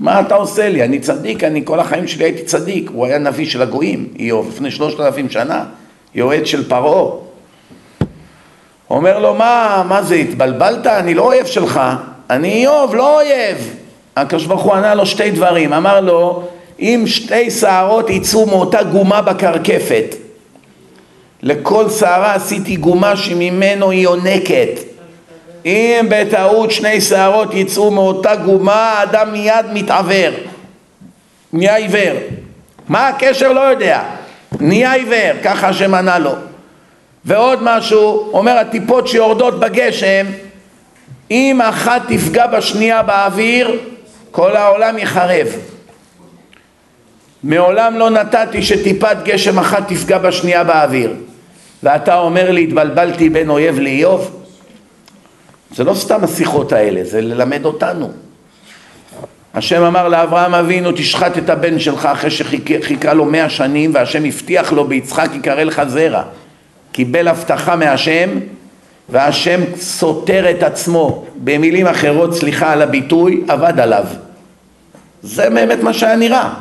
מה 0.00 0.20
אתה 0.20 0.34
עושה 0.34 0.68
לי? 0.68 0.84
אני 0.84 0.98
צדיק, 0.98 1.44
אני 1.44 1.62
כל 1.64 1.80
החיים 1.80 2.08
שלי 2.08 2.24
הייתי 2.24 2.42
צדיק. 2.42 2.90
הוא 2.94 3.06
היה 3.06 3.18
נביא 3.18 3.46
של 3.46 3.62
הגויים, 3.62 4.08
איוב, 4.18 4.48
לפני 4.48 4.70
שלושת 4.70 5.00
אלפים 5.00 5.30
שנה, 5.30 5.64
יועץ 6.14 6.44
של 6.44 6.68
פרעה. 6.68 7.10
אומר 8.90 9.18
לו, 9.18 9.34
מה, 9.34 9.82
מה 9.88 10.02
זה, 10.02 10.14
התבלבלת? 10.14 10.86
אני 10.86 11.14
לא 11.14 11.22
אויב 11.22 11.46
שלך. 11.46 11.80
אני 12.30 12.52
איוב, 12.52 12.94
לא 12.94 13.20
אויב. 13.20 13.76
הקדוש 14.16 14.46
ברוך 14.46 14.62
הוא 14.62 14.74
ענה 14.74 14.94
לו 14.94 15.06
שתי 15.06 15.30
דברים. 15.30 15.72
אמר 15.72 16.00
לו, 16.00 16.42
אם 16.80 17.02
שתי 17.06 17.50
שערות 17.50 18.10
יצאו 18.10 18.46
מאותה 18.46 18.82
גומה 18.82 19.22
בקרקפת, 19.22 20.14
לכל 21.42 21.90
שערה 21.90 22.34
עשיתי 22.34 22.76
גומה 22.76 23.16
שממנו 23.16 23.90
היא 23.90 24.02
יונקת. 24.02 24.80
אם 25.64 26.06
בטעות 26.08 26.70
שני 26.70 27.00
שערות 27.00 27.54
יצאו 27.54 27.90
מאותה 27.90 28.36
גומה, 28.36 28.74
האדם 28.74 29.32
מיד 29.32 29.66
מתעוור, 29.72 30.34
נהיה 31.52 31.76
עיוור. 31.76 32.16
מה 32.88 33.08
הקשר? 33.08 33.52
לא 33.52 33.60
יודע. 33.60 34.02
נהיה 34.60 34.92
עיוור, 34.92 35.32
ככה 35.42 35.68
השם 35.68 35.94
ענה 35.94 36.18
לו. 36.18 36.32
ועוד 37.24 37.58
משהו, 37.62 38.30
אומר 38.32 38.58
הטיפות 38.58 39.08
שיורדות 39.08 39.60
בגשם, 39.60 40.26
אם 41.30 41.60
אחת 41.60 42.02
תפגע 42.08 42.46
בשנייה 42.46 43.02
באוויר, 43.02 43.78
כל 44.30 44.56
העולם 44.56 44.98
יחרב. 44.98 45.46
מעולם 47.42 47.98
לא 47.98 48.10
נתתי 48.10 48.62
שטיפת 48.62 49.16
גשם 49.24 49.58
אחת 49.58 49.88
תפגע 49.88 50.18
בשנייה 50.18 50.64
באוויר. 50.64 51.14
ואתה 51.82 52.18
אומר 52.18 52.50
לי, 52.50 52.64
התבלבלתי 52.64 53.28
בין 53.28 53.50
אויב 53.50 53.78
לאיוב? 53.78 54.44
זה 55.74 55.84
לא 55.84 55.94
סתם 55.94 56.24
השיחות 56.24 56.72
האלה, 56.72 57.04
זה 57.04 57.20
ללמד 57.20 57.64
אותנו. 57.64 58.12
השם 59.54 59.82
אמר 59.82 60.08
לאברהם 60.08 60.54
אבינו, 60.54 60.92
תשחט 60.92 61.38
את 61.38 61.50
הבן 61.50 61.78
שלך 61.78 62.06
אחרי 62.06 62.30
שחיכה 62.30 63.14
לו 63.14 63.24
מאה 63.24 63.50
שנים, 63.50 63.90
והשם 63.94 64.24
הבטיח 64.24 64.72
לו 64.72 64.84
ביצחק 64.84 65.28
יקרא 65.34 65.62
לך 65.62 65.82
זרע. 65.86 66.22
קיבל 66.92 67.28
הבטחה 67.28 67.76
מהשם, 67.76 68.28
והשם 69.08 69.60
סותר 69.76 70.50
את 70.50 70.62
עצמו. 70.62 71.24
במילים 71.36 71.86
אחרות, 71.86 72.34
סליחה 72.34 72.72
על 72.72 72.82
הביטוי, 72.82 73.44
עבד 73.48 73.80
עליו. 73.80 74.04
זה 75.22 75.50
באמת 75.50 75.82
מה 75.82 75.92
שהיה 75.92 76.16
נראה. 76.16 76.54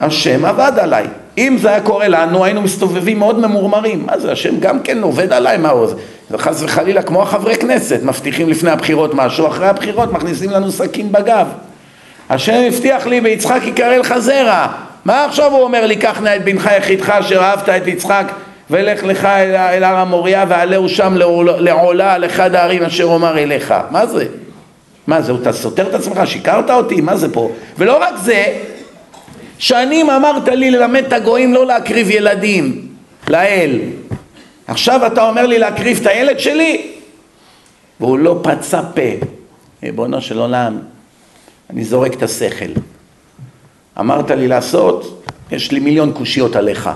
השם 0.00 0.44
עבד 0.44 0.72
עליי. 0.80 1.06
אם 1.38 1.56
זה 1.60 1.68
היה 1.68 1.80
קורה 1.80 2.08
לנו, 2.08 2.44
היינו 2.44 2.62
מסתובבים 2.62 3.18
מאוד 3.18 3.38
ממורמרים. 3.38 4.06
מה 4.06 4.18
זה, 4.18 4.32
השם 4.32 4.60
גם 4.60 4.80
כן 4.80 5.02
עובד 5.02 5.32
עליי, 5.32 5.58
מה 5.58 5.68
הוא... 5.68 5.86
וחס 6.30 6.62
וחלילה, 6.62 7.02
כמו 7.02 7.22
החברי 7.22 7.56
כנסת, 7.56 8.00
מבטיחים 8.02 8.48
לפני 8.48 8.70
הבחירות 8.70 9.14
משהו, 9.14 9.46
אחרי 9.46 9.66
הבחירות 9.66 10.12
מכניסים 10.12 10.50
לנו 10.50 10.72
סכין 10.72 11.12
בגב. 11.12 11.46
השם 12.30 12.62
הבטיח 12.66 13.06
לי, 13.06 13.20
ביצחק 13.20 13.60
יקרא 13.64 13.96
לך 13.96 14.18
זרע. 14.18 14.66
מה 15.04 15.24
עכשיו 15.24 15.52
הוא 15.52 15.62
אומר 15.62 15.86
לי, 15.86 15.96
קח 15.96 16.20
נא 16.20 16.36
את 16.36 16.44
בנך 16.44 16.70
יחידך 16.78 17.10
אשר 17.10 17.40
אהבת 17.40 17.68
את 17.68 17.86
יצחק, 17.86 18.32
ולך 18.70 19.04
לך 19.04 19.24
אל, 19.24 19.56
אל 19.56 19.84
הר 19.84 19.96
המוריה, 19.96 20.44
ועלהו 20.48 20.88
שם 20.88 21.14
לעולה 21.58 22.14
על 22.14 22.24
אחד 22.24 22.54
הערים 22.54 22.82
אשר 22.82 23.04
אומר 23.04 23.38
אליך. 23.38 23.74
מה 23.90 24.06
זה? 24.06 24.26
מה 25.06 25.22
זה, 25.22 25.32
אתה 25.42 25.52
סותר 25.52 25.88
את 25.88 25.94
עצמך? 25.94 26.20
שיקרת 26.24 26.70
אותי? 26.70 27.00
מה 27.00 27.16
זה 27.16 27.32
פה? 27.32 27.50
ולא 27.78 27.98
רק 28.02 28.14
זה, 28.16 28.58
שנים 29.58 30.10
אמרת 30.10 30.48
לי 30.48 30.70
ללמד 30.70 31.04
את 31.04 31.12
הגויים 31.12 31.54
לא 31.54 31.66
להקריב 31.66 32.10
ילדים 32.10 32.88
לאל. 33.28 33.80
עכשיו 34.66 35.06
אתה 35.06 35.28
אומר 35.28 35.46
לי 35.46 35.58
להקריב 35.58 35.98
את 36.00 36.06
הילד 36.06 36.38
שלי? 36.38 36.92
והוא 38.00 38.18
לא 38.18 38.40
פצה 38.42 38.82
פה. 38.82 39.26
ריבונו 39.82 40.20
של 40.20 40.38
עולם, 40.38 40.78
אני 41.70 41.84
זורק 41.84 42.14
את 42.14 42.22
השכל. 42.22 42.70
אמרת 44.00 44.30
לי 44.30 44.48
לעשות, 44.48 45.24
יש 45.50 45.72
לי 45.72 45.80
מיליון 45.80 46.12
קושיות 46.12 46.56
עליך. 46.56 46.90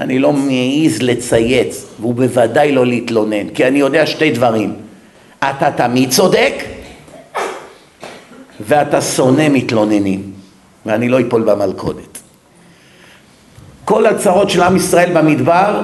אני 0.00 0.18
לא 0.18 0.32
מעז 0.32 1.02
לצייץ, 1.02 1.86
והוא 2.00 2.14
בוודאי 2.14 2.72
לא 2.72 2.86
להתלונן, 2.86 3.48
כי 3.48 3.66
אני 3.66 3.78
יודע 3.78 4.06
שתי 4.06 4.30
דברים. 4.30 4.74
אתה 5.38 5.70
תמיד 5.70 6.10
צודק, 6.10 6.54
ואתה 8.60 9.00
שונא 9.00 9.48
מתלוננים. 9.48 10.38
ואני 10.88 11.08
לא 11.08 11.20
אפול 11.20 11.42
במלכודת. 11.42 12.18
כל 13.84 14.06
הצרות 14.06 14.50
של 14.50 14.62
עם 14.62 14.76
ישראל 14.76 15.12
במדבר, 15.14 15.82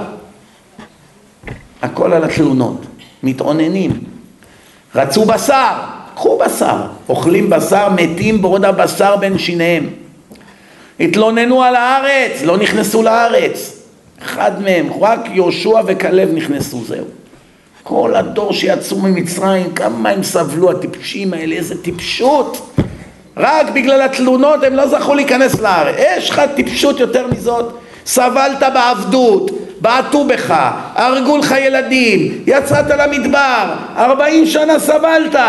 הכל 1.83 2.13
על 2.13 2.25
התלונות, 2.25 2.87
מתאוננים. 3.23 4.05
רצו 4.95 5.25
בשר, 5.25 5.73
קחו 6.15 6.39
בשר, 6.39 6.77
אוכלים 7.09 7.51
בשר, 7.51 7.89
מתים 7.89 8.43
בעוד 8.43 8.65
הבשר 8.65 9.17
בין 9.17 9.39
שיניהם. 9.39 9.87
התלוננו 11.01 11.63
על 11.63 11.77
הארץ, 11.77 12.43
לא 12.43 12.57
נכנסו 12.57 13.03
לארץ. 13.03 13.84
אחד 14.25 14.63
מהם, 14.63 14.89
רק 15.01 15.21
יהושע 15.33 15.81
וכלב 15.87 16.29
נכנסו, 16.35 16.85
זהו. 16.85 17.05
כל 17.83 18.15
הדור 18.15 18.53
שיצאו 18.53 18.99
ממצרים, 18.99 19.75
כמה 19.75 20.09
הם 20.11 20.23
סבלו, 20.23 20.71
הטיפשים 20.71 21.35
האלה, 21.35 21.57
איזה 21.57 21.83
טיפשות. 21.83 22.77
רק 23.37 23.71
בגלל 23.71 24.03
התלונות 24.03 24.65
הם 24.65 24.75
לא 24.75 24.87
זכו 24.89 25.15
להיכנס 25.15 25.61
לארץ. 25.61 25.97
יש 25.99 26.31
לך 26.31 26.43
טיפשות 26.55 27.01
יותר 27.01 27.27
מזאת? 27.27 27.75
סבלת 28.07 28.63
בעבדות, 28.75 29.51
בעטו 29.81 30.25
בך, 30.25 30.55
הרגו 30.95 31.37
לך 31.37 31.55
ילדים, 31.59 32.43
יצאת 32.47 32.87
למדבר, 32.91 33.75
ארבעים 33.97 34.47
שנה 34.47 34.79
סבלת, 34.79 35.41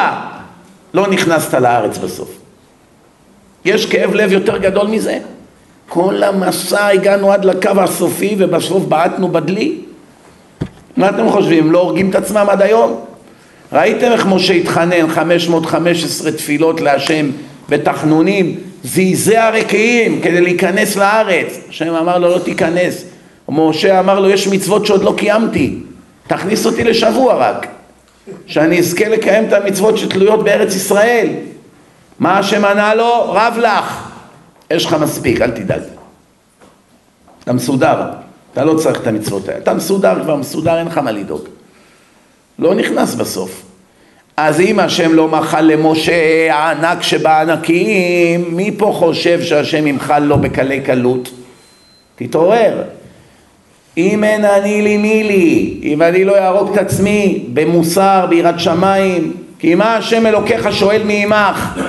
לא 0.93 1.07
נכנסת 1.07 1.53
לארץ 1.53 1.97
בסוף. 1.97 2.29
יש 3.65 3.85
כאב 3.85 4.13
לב 4.13 4.31
יותר 4.31 4.57
גדול 4.57 4.87
מזה? 4.87 5.19
כל 5.89 6.23
המסע 6.23 6.87
הגענו 6.87 7.31
עד 7.31 7.45
לקו 7.45 7.69
הסופי 7.77 8.35
ובסוף 8.37 8.83
בעטנו 8.83 9.27
בדלי? 9.27 9.75
מה 10.97 11.09
אתם 11.09 11.29
חושבים, 11.29 11.71
לא 11.71 11.79
הורגים 11.79 12.09
את 12.09 12.15
עצמם 12.15 12.45
עד 12.49 12.61
היום? 12.61 12.99
ראיתם 13.73 14.11
איך 14.11 14.25
משה 14.25 14.53
התחנן 14.53 15.09
515 15.09 16.31
תפילות 16.31 16.81
להשם 16.81 17.29
בתחנונים, 17.69 18.55
זעזע 18.83 19.49
רקיעים 19.49 20.21
כדי 20.21 20.41
להיכנס 20.41 20.95
לארץ. 20.95 21.59
השם 21.69 21.95
אמר 21.95 22.17
לו 22.17 22.29
לא 22.29 22.39
תיכנס. 22.39 23.05
משה 23.49 23.99
אמר 23.99 24.19
לו 24.19 24.29
יש 24.29 24.47
מצוות 24.47 24.85
שעוד 24.85 25.03
לא 25.03 25.13
קיימתי, 25.17 25.75
תכניס 26.27 26.65
אותי 26.65 26.83
לשבוע 26.83 27.33
רק, 27.33 27.67
שאני 28.45 28.79
אזכה 28.79 29.09
לקיים 29.09 29.45
את 29.45 29.53
המצוות 29.53 29.97
שתלויות 29.97 30.43
בארץ 30.43 30.75
ישראל. 30.75 31.27
מה 32.19 32.39
השם 32.39 32.65
ענה 32.65 32.95
לו? 32.95 33.31
רב 33.33 33.57
לך, 33.61 34.04
יש 34.75 34.85
לך 34.85 34.93
מספיק, 34.93 35.41
אל 35.41 35.51
תדאג. 35.51 35.81
אתה 37.43 37.53
מסודר, 37.53 38.01
אתה 38.53 38.65
לא 38.65 38.73
צריך 38.73 39.01
את 39.01 39.07
המצוות 39.07 39.47
האלה, 39.47 39.59
אתה 39.59 39.73
מסודר 39.73 40.23
כבר, 40.23 40.35
מסודר, 40.35 40.77
אין 40.77 40.87
לך 40.87 40.97
מה 40.97 41.11
לדאוג. 41.11 41.41
לא 42.59 42.75
נכנס 42.75 43.15
בסוף. 43.15 43.61
אז 44.37 44.59
אם 44.59 44.79
השם 44.79 45.13
לא 45.13 45.27
מחל 45.27 45.61
למשה 45.61 46.47
הענק 46.53 47.01
שבענקים, 47.01 48.45
מי 48.55 48.71
פה 48.77 48.91
חושב 48.95 49.41
שהשם 49.41 49.87
ימחל 49.87 50.19
לו 50.19 50.37
בקלי 50.37 50.81
קלות? 50.81 51.29
תתעורר. 52.15 52.83
אם 53.97 54.23
אין 54.23 54.45
אני 54.45 54.81
לי 54.81 54.97
מי 54.97 55.23
לי, 55.23 55.79
אם 55.83 56.01
אני 56.01 56.23
לא 56.23 56.37
אהרוג 56.37 56.71
את 56.71 56.77
עצמי 56.77 57.45
במוסר, 57.53 58.25
ביראת 58.29 58.59
שמיים, 58.59 59.33
כי 59.59 59.75
מה 59.75 59.95
השם 59.95 60.25
אלוקיך 60.25 60.73
שואל 60.73 61.01
מעמך? 61.03 61.79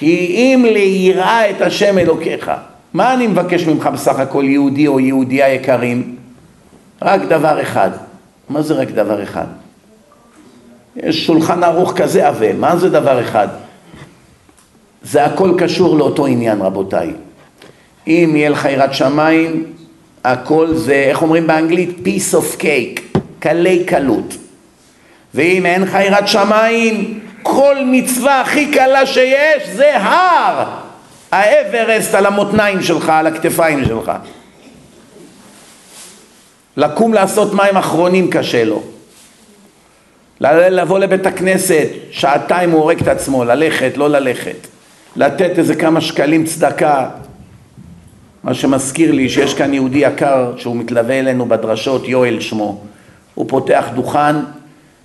כי 0.00 0.26
אם 0.26 0.66
ליראה 0.72 1.50
את 1.50 1.60
השם 1.60 1.98
אלוקיך, 1.98 2.50
מה 2.94 3.14
אני 3.14 3.26
מבקש 3.26 3.66
ממך 3.66 3.86
בסך 3.86 4.18
הכל 4.18 4.44
יהודי 4.46 4.86
או 4.86 5.00
יהודייה 5.00 5.54
יקרים? 5.54 6.16
רק 7.02 7.22
דבר 7.22 7.62
אחד. 7.62 7.90
מה 8.48 8.62
זה 8.62 8.74
רק 8.74 8.88
דבר 8.88 9.22
אחד? 9.22 9.46
יש 10.96 11.26
שולחן 11.26 11.62
ערוך 11.62 11.92
כזה 11.96 12.28
עבה, 12.28 12.52
מה 12.52 12.76
זה 12.76 12.90
דבר 12.90 13.20
אחד? 13.20 13.48
זה 15.02 15.24
הכל 15.24 15.54
קשור 15.58 15.96
לאותו 15.96 16.26
עניין 16.26 16.60
רבותיי. 16.60 17.10
אם 18.06 18.32
יהיה 18.36 18.48
לך 18.48 18.64
יראת 18.64 18.94
שמיים, 18.94 19.64
הכל 20.24 20.74
זה, 20.74 20.94
איך 20.94 21.22
אומרים 21.22 21.46
באנגלית? 21.46 21.98
piece 22.04 22.34
of 22.34 22.60
cake, 22.60 23.18
קלי 23.38 23.84
קלות. 23.84 24.34
ואם 25.34 25.66
אין 25.66 25.82
לך 25.82 25.98
יראת 26.04 26.28
שמיים, 26.28 27.20
כל 27.42 27.76
מצווה 27.86 28.40
הכי 28.40 28.70
קלה 28.70 29.06
שיש 29.06 29.68
זה 29.72 29.96
הר, 29.96 30.64
האברסט 31.32 32.14
על 32.14 32.26
המותניים 32.26 32.82
שלך, 32.82 33.08
על 33.08 33.26
הכתפיים 33.26 33.84
שלך. 33.84 34.12
לקום 36.76 37.14
לעשות 37.14 37.54
מים 37.54 37.76
אחרונים 37.76 38.30
קשה 38.30 38.64
לו. 38.64 38.82
לבוא 40.40 40.98
לבית 40.98 41.26
הכנסת, 41.26 41.88
שעתיים 42.10 42.70
הוא 42.70 42.80
הורג 42.80 43.00
את 43.00 43.08
עצמו, 43.08 43.44
ללכת, 43.44 43.96
לא 43.96 44.10
ללכת. 44.10 44.66
לתת 45.16 45.58
איזה 45.58 45.74
כמה 45.74 46.00
שקלים 46.00 46.44
צדקה. 46.44 47.08
מה 48.44 48.54
שמזכיר 48.54 49.12
לי 49.12 49.28
שיש 49.28 49.54
כאן 49.54 49.74
יהודי 49.74 49.98
יקר 49.98 50.52
שהוא 50.56 50.76
מתלווה 50.76 51.18
אלינו 51.18 51.46
בדרשות, 51.48 52.08
יואל 52.08 52.40
שמו. 52.40 52.80
הוא 53.34 53.46
פותח 53.48 53.84
דוכן, 53.94 54.36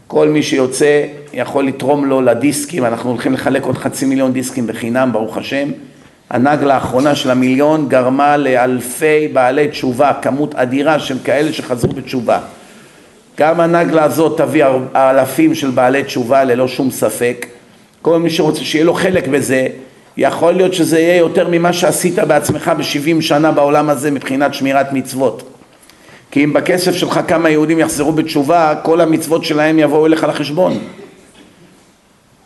כל 0.08 0.28
מי 0.28 0.44
שיוצא 0.44 1.06
יכול 1.34 1.68
לתרום 1.68 2.06
לו 2.06 2.22
לדיסקים, 2.22 2.86
אנחנו 2.86 3.10
הולכים 3.10 3.34
לחלק 3.34 3.64
עוד 3.64 3.78
חצי 3.78 4.06
מיליון 4.06 4.34
דיסקים 4.34 4.68
בחינם, 4.68 5.10
ברוך 5.12 5.38
השם. 5.38 5.70
הנגלה 6.30 6.74
האחרונה 6.74 7.16
של 7.16 7.32
המיליון 7.32 7.90
גרמה 7.90 8.38
לאלפי 8.38 9.28
בעלי 9.34 9.68
תשובה, 9.68 10.12
כמות 10.22 10.56
אדירה 10.56 11.00
של 11.00 11.18
כאלה 11.24 11.54
שחזרו 11.54 11.94
בתשובה. 11.94 12.40
גם 13.38 13.60
הנגלה 13.60 14.04
הזאת 14.04 14.38
תביא 14.38 14.66
אלפים 14.96 15.56
של 15.56 15.70
בעלי 15.70 16.04
תשובה 16.04 16.44
ללא 16.44 16.68
שום 16.68 16.92
ספק. 16.92 17.46
כל 18.02 18.20
מי 18.20 18.30
שרוצה 18.30 18.64
שיהיה 18.64 18.86
לו 18.86 18.94
חלק 18.94 19.28
בזה, 19.28 19.68
יכול 20.18 20.54
להיות 20.54 20.74
שזה 20.74 21.00
יהיה 21.00 21.16
יותר 21.16 21.48
ממה 21.52 21.74
שעשית 21.74 22.20
בעצמך 22.20 22.72
בשבעים 22.78 23.22
שנה 23.22 23.52
בעולם 23.52 23.90
הזה 23.90 24.12
מבחינת 24.12 24.54
שמירת 24.54 24.94
מצוות. 24.94 25.55
כי 26.36 26.44
אם 26.44 26.54
בכסף 26.54 26.96
שלך 26.96 27.20
כמה 27.28 27.50
יהודים 27.50 27.80
יחזרו 27.80 28.12
בתשובה, 28.12 28.74
כל 28.84 29.02
המצוות 29.02 29.46
שלהם 29.46 29.80
יבואו 29.80 30.06
אליך 30.06 30.24
לחשבון. 30.24 30.78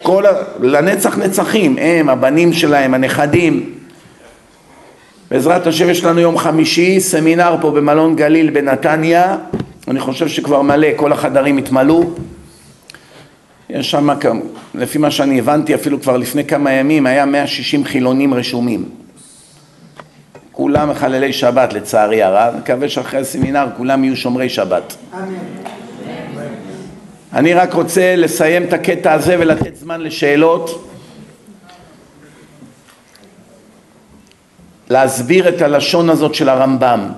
כל 0.03 0.25
ה... 0.25 0.29
לנצח 0.61 1.17
נצחים, 1.17 1.77
הם, 1.77 2.09
הבנים 2.09 2.53
שלהם, 2.53 2.93
הנכדים. 2.93 3.75
בעזרת 5.31 5.67
השם 5.67 5.89
יש 5.89 6.03
לנו 6.03 6.19
יום 6.19 6.37
חמישי, 6.37 6.99
סמינר 6.99 7.55
פה 7.61 7.71
במלון 7.71 8.15
גליל 8.15 8.49
בנתניה, 8.49 9.37
אני 9.87 9.99
חושב 9.99 10.27
שכבר 10.27 10.61
מלא, 10.61 10.87
כל 10.95 11.11
החדרים 11.11 11.57
התמלאו. 11.57 12.03
יש 13.69 13.91
שם, 13.91 14.09
לפי 14.75 14.97
מה 14.97 15.11
שאני 15.11 15.39
הבנתי, 15.39 15.75
אפילו 15.75 16.01
כבר 16.01 16.17
לפני 16.17 16.45
כמה 16.45 16.71
ימים, 16.71 17.05
היה 17.05 17.25
160 17.25 17.85
חילונים 17.85 18.33
רשומים. 18.33 18.85
כולם 20.59 20.89
מחללי 20.89 21.33
שבת 21.33 21.73
לצערי 21.73 22.23
הרב, 22.23 22.55
מקווה 22.57 22.89
שאחרי 22.89 23.19
הסמינר 23.19 23.67
כולם 23.77 24.03
יהיו 24.03 24.15
שומרי 24.15 24.49
שבת. 24.49 24.95
אמן. 25.13 25.23
אני 27.33 27.53
רק 27.53 27.73
רוצה 27.73 28.15
לסיים 28.15 28.63
את 28.63 28.73
הקטע 28.73 29.13
הזה 29.13 29.35
ולתת 29.39 29.75
זמן 29.75 30.01
לשאלות. 30.01 30.91
להסביר 34.89 35.49
את 35.49 35.61
הלשון 35.61 36.09
הזאת 36.09 36.35
של 36.35 36.49
הרמב"ם. 36.49 37.09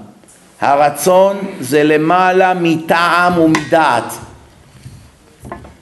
הרצון 0.62 1.38
זה 1.60 1.84
למעלה 1.84 2.54
מטעם 2.54 3.38
ומדעת. 3.38 4.14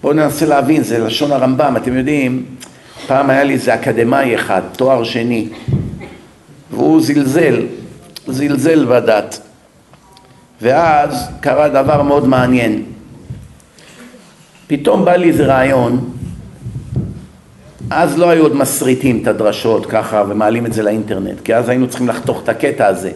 בואו 0.01 0.13
ננסה 0.13 0.45
להבין, 0.45 0.83
זה 0.83 0.99
לשון 0.99 1.31
הרמב"ם. 1.31 1.77
אתם 1.77 1.97
יודעים, 1.97 2.45
פעם 3.07 3.29
היה 3.29 3.43
לי 3.43 3.53
איזה 3.53 3.73
אקדמאי 3.75 4.35
אחד, 4.35 4.61
תואר 4.75 5.03
שני, 5.03 5.49
והוא 6.71 7.01
זלזל, 7.01 7.61
זלזל 8.27 8.85
בדת. 8.85 9.39
ואז 10.61 11.29
קרה 11.39 11.69
דבר 11.69 12.01
מאוד 12.01 12.27
מעניין. 12.27 12.83
פתאום 14.67 15.05
בא 15.05 15.15
לי 15.15 15.27
איזה 15.27 15.45
רעיון, 15.45 16.09
אז 17.89 18.17
לא 18.17 18.29
היו 18.29 18.43
עוד 18.43 18.55
מסריטים 18.55 19.19
את 19.21 19.27
הדרשות 19.27 19.85
ככה 19.85 20.23
ומעלים 20.29 20.65
את 20.65 20.73
זה 20.73 20.83
לאינטרנט, 20.83 21.41
כי 21.43 21.55
אז 21.55 21.69
היינו 21.69 21.87
צריכים 21.87 22.07
לחתוך 22.07 22.43
את 22.43 22.49
הקטע 22.49 22.87
הזה. 22.87 23.11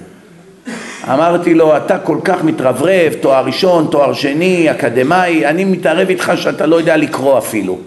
אמרתי 1.04 1.54
לו, 1.54 1.78
אתה 1.78 2.00
כל 2.00 2.18
כך 2.24 2.44
מתרברב, 2.44 3.14
תואר 3.22 3.46
ראשון, 3.46 3.88
תואר 3.92 4.14
שני, 4.14 4.72
אקדמאי, 4.72 5.46
אני 5.46 5.66
מתערב 5.66 6.10
איתך 6.10 6.32
שאתה 6.36 6.66
לא 6.66 6.76
יודע 6.76 6.98
לקרוא 6.98 7.38
אפילו. 7.38 7.80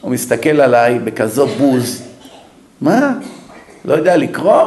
הוא 0.00 0.10
מסתכל 0.10 0.60
עליי 0.60 0.98
בכזו 0.98 1.46
בוז, 1.46 2.02
מה? 2.80 3.12
לא 3.84 3.94
יודע 3.94 4.16
לקרוא? 4.16 4.62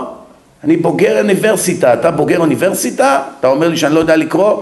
אני 0.64 0.78
בוגר 0.78 1.20
אוניברסיטה, 1.20 1.94
אתה 1.94 2.12
בוגר 2.12 2.40
אוניברסיטה? 2.40 3.24
אתה 3.40 3.48
אומר 3.48 3.70
לי 3.70 3.78
שאני 3.78 3.96
לא 3.96 4.00
יודע 4.00 4.16
לקרוא? 4.16 4.62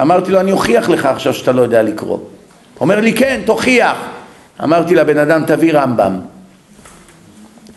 אמרתי 0.00 0.30
לו, 0.30 0.40
אני 0.40 0.52
אוכיח 0.52 0.88
לך 0.88 1.06
עכשיו 1.06 1.34
שאתה 1.34 1.52
לא 1.52 1.62
יודע 1.62 1.82
לקרוא. 1.82 2.18
אומר 2.80 3.00
לי, 3.00 3.12
כן, 3.12 3.40
תוכיח. 3.44 3.96
אמרתי 4.64 4.94
לבן 4.94 5.18
אדם, 5.18 5.44
תביא 5.46 5.72
רמב"ם. 5.72 6.20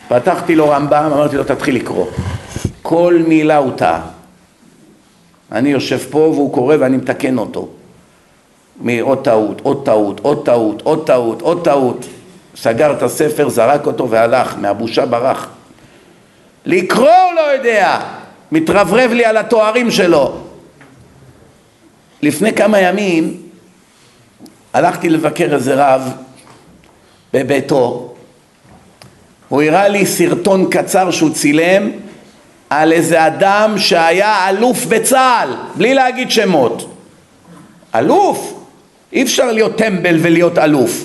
פתחתי 0.08 0.54
לו 0.54 0.70
רמב"ם, 0.70 1.10
אמרתי 1.12 1.36
לו, 1.36 1.44
תתחיל 1.44 1.74
לקרוא. 1.76 2.06
כל 2.82 3.22
מילה 3.28 3.56
הוא 3.56 3.72
טעה. 3.76 4.00
אני 5.52 5.68
יושב 5.68 5.98
פה 6.10 6.18
והוא 6.18 6.52
קורא 6.52 6.76
ואני 6.80 6.96
מתקן 6.96 7.38
אותו. 7.38 7.68
מעוד 8.80 9.24
טעות, 9.24 9.60
עוד 9.62 9.84
טעות, 9.84 10.20
עוד 10.20 10.44
טעות, 10.44 10.82
עוד 10.82 11.06
טעות, 11.06 11.42
עוד 11.42 11.64
טעות. 11.64 12.06
סגר 12.56 12.92
את 12.92 13.02
הספר, 13.02 13.48
זרק 13.48 13.86
אותו 13.86 14.10
והלך, 14.10 14.56
מהבושה 14.58 15.06
ברח. 15.06 15.48
לקרוא 16.64 17.08
הוא 17.08 17.34
לא 17.34 17.40
יודע, 17.40 18.00
מתרברב 18.52 19.12
לי 19.12 19.24
על 19.24 19.36
התוארים 19.36 19.90
שלו. 19.90 20.36
לפני 22.22 22.52
כמה 22.52 22.80
ימים 22.80 23.42
הלכתי 24.72 25.08
לבקר 25.08 25.54
איזה 25.54 25.74
רב 25.76 26.12
בביתו, 27.32 28.14
הוא 29.48 29.62
הראה 29.62 29.88
לי 29.88 30.06
סרטון 30.06 30.70
קצר 30.70 31.10
שהוא 31.10 31.30
צילם 31.30 31.90
על 32.70 32.92
איזה 32.92 33.26
אדם 33.26 33.74
שהיה 33.78 34.48
אלוף 34.48 34.84
בצה"ל, 34.84 35.48
בלי 35.74 35.94
להגיד 35.94 36.30
שמות. 36.30 36.94
אלוף? 37.94 38.54
אי 39.12 39.22
אפשר 39.22 39.52
להיות 39.52 39.78
טמבל 39.78 40.16
ולהיות 40.20 40.58
אלוף. 40.58 41.04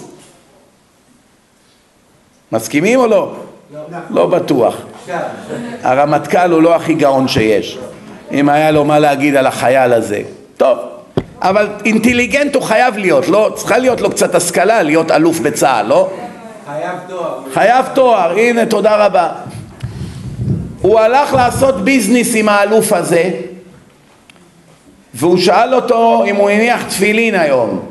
מסכימים 2.52 3.00
או 3.00 3.08
לא? 3.08 3.36
לא 4.10 4.26
בטוח. 4.26 4.76
הרמטכ"ל 5.84 6.52
הוא 6.52 6.62
לא 6.62 6.76
הכי 6.76 6.94
גאון 6.94 7.28
שיש. 7.28 7.78
אם 8.32 8.50
היה 8.50 8.72
לו 8.72 8.86
מה 8.86 9.00
להגיד 9.00 9.36
על 9.36 9.48
החייל 9.48 9.94
הזה. 9.94 10.22
טוב, 10.58 10.78
אבל 11.42 11.68
אינטליגנט 11.86 12.56
הוא 12.56 12.64
חייב 12.64 12.98
להיות, 12.98 13.28
לא? 13.28 13.52
צריכה 13.56 13.78
להיות 13.78 14.02
לו 14.02 14.12
קצת 14.12 14.36
השכלה 14.36 14.84
להיות 14.84 15.12
אלוף 15.12 15.40
בצה"ל, 15.40 15.86
לא? 15.86 16.10
חייב 16.66 16.98
תואר. 17.08 17.40
חייב 17.54 17.86
תואר, 17.94 18.32
הנה 18.32 18.66
תודה 18.66 19.06
רבה. 19.06 19.30
הוא 20.82 21.00
הלך 21.00 21.34
לעשות 21.34 21.84
ביזנס 21.84 22.36
עם 22.36 22.50
האלוף 22.50 22.94
הזה 22.94 23.32
והוא 25.14 25.38
שאל 25.38 25.76
אותו 25.76 26.24
אם 26.26 26.36
הוא 26.36 26.50
הניח 26.50 26.84
תפילין 26.84 27.36
היום. 27.36 27.86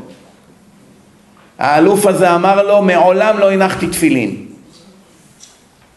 האלוף 1.59 2.06
הזה 2.06 2.34
אמר 2.34 2.62
לו 2.62 2.82
מעולם 2.82 3.38
לא 3.38 3.52
הנחתי 3.52 3.86
תפילין. 3.86 4.45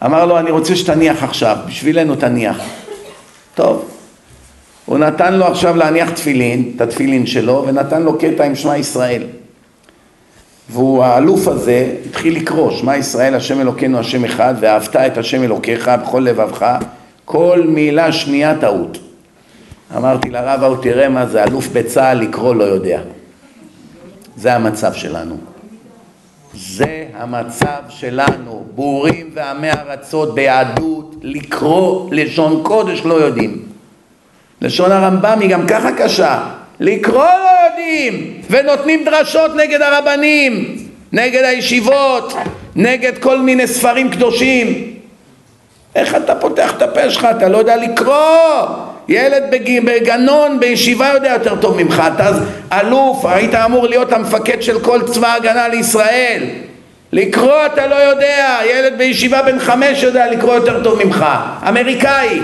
אמר 0.05 0.25
לו 0.25 0.39
אני 0.39 0.51
רוצה 0.51 0.75
שתניח 0.75 1.23
עכשיו, 1.23 1.57
בשבילנו 1.67 2.15
תניח. 2.15 2.57
טוב, 3.55 3.85
הוא 4.85 4.97
נתן 4.97 5.33
לו 5.33 5.45
עכשיו 5.45 5.75
להניח 5.75 6.09
תפילין, 6.09 6.71
את 6.75 6.81
התפילין 6.81 7.25
שלו, 7.25 7.63
ונתן 7.67 8.03
לו 8.03 8.17
קטע 8.17 8.45
עם 8.45 8.55
שמע 8.55 8.77
ישראל. 8.77 9.23
והוא, 10.69 11.03
האלוף 11.03 11.47
הזה, 11.47 11.95
התחיל 12.05 12.35
לקרוא, 12.35 12.71
שמע 12.71 12.97
ישראל 12.97 13.35
השם 13.35 13.61
אלוקינו 13.61 13.99
השם 13.99 14.25
אחד, 14.25 14.55
ואהבת 14.59 14.95
את 14.95 15.17
השם 15.17 15.43
אלוקיך 15.43 15.91
בכל 16.03 16.19
לבבך, 16.19 16.75
כל 17.25 17.63
מילה 17.67 18.11
שנייה 18.11 18.55
טעות. 18.59 18.97
אמרתי 19.97 20.29
לרב 20.29 20.63
ההוא, 20.63 20.77
תראה 20.81 21.09
מה 21.09 21.25
זה, 21.25 21.43
אלוף 21.43 21.67
בצה"ל 21.73 22.17
לקרוא 22.17 22.55
לא 22.55 22.63
יודע. 22.63 23.01
זה 24.37 24.53
המצב 24.53 24.93
שלנו. 24.93 25.48
זה 26.53 27.05
המצב 27.13 27.81
שלנו, 27.89 28.65
בורים 28.75 29.29
ועמי 29.33 29.71
ארצות 29.71 30.35
ביהדות, 30.35 31.15
לקרוא 31.21 32.09
לשון 32.11 32.61
קודש 32.63 33.01
לא 33.05 33.13
יודעים. 33.13 33.63
לשון 34.61 34.91
הרמב"ם 34.91 35.39
היא 35.39 35.49
גם 35.49 35.67
ככה 35.67 35.91
קשה, 35.91 36.39
לקרוא 36.79 37.23
לא 37.23 37.49
יודעים, 37.69 38.41
ונותנים 38.49 39.05
דרשות 39.05 39.55
נגד 39.55 39.81
הרבנים, 39.81 40.77
נגד 41.11 41.43
הישיבות, 41.43 42.33
נגד 42.75 43.17
כל 43.17 43.41
מיני 43.41 43.67
ספרים 43.67 44.09
קדושים. 44.09 44.93
איך 45.95 46.15
אתה 46.15 46.35
פותח 46.35 46.73
את 46.77 46.81
הפה 46.81 47.09
שלך? 47.09 47.27
אתה 47.37 47.49
לא 47.49 47.57
יודע 47.57 47.75
לקרוא. 47.75 48.88
ילד 49.09 49.43
בג... 49.51 49.79
בגנון, 49.85 50.59
בישיבה 50.59 51.11
יודע 51.13 51.29
יותר 51.33 51.55
טוב 51.55 51.83
ממך. 51.83 52.03
אתה 52.15 52.31
אלוף, 52.71 53.25
היית 53.25 53.55
אמור 53.55 53.87
להיות 53.87 54.13
המפקד 54.13 54.61
של 54.61 54.79
כל 54.79 55.01
צבא 55.05 55.27
ההגנה 55.27 55.67
לישראל. 55.67 56.43
לקרוא 57.11 57.65
אתה 57.65 57.87
לא 57.87 57.95
יודע, 57.95 58.57
ילד 58.71 58.97
בישיבה 58.97 59.41
בן 59.41 59.59
חמש 59.59 60.03
יודע 60.03 60.31
לקרוא 60.31 60.53
יותר 60.53 60.83
טוב 60.83 61.03
ממך. 61.03 61.25
אמריקאי. 61.67 62.39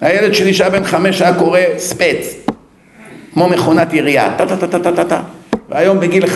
הילד 0.00 0.34
שלי 0.34 0.54
שהיה 0.54 0.70
בן 0.70 0.84
חמש 0.84 1.22
היה 1.22 1.34
קורא 1.34 1.60
ספץ, 1.76 2.34
כמו 3.34 3.48
מכונת 3.48 3.92
ירייה, 3.92 4.30
טה 4.36 4.46
טה 4.46 4.56
טה 4.56 4.78
טה 4.78 4.92
טה 4.92 5.04
טה 5.04 5.20
והיום 5.68 6.00
בגיל 6.00 6.24
11-12 6.24 6.28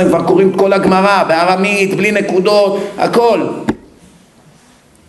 הם 0.00 0.08
כבר 0.08 0.22
קוראים 0.26 0.50
את 0.50 0.56
כל 0.56 0.72
הגמרא, 0.72 1.24
בארמית, 1.28 1.96
בלי 1.96 2.12
נקודות, 2.12 2.84
הכל 2.98 3.40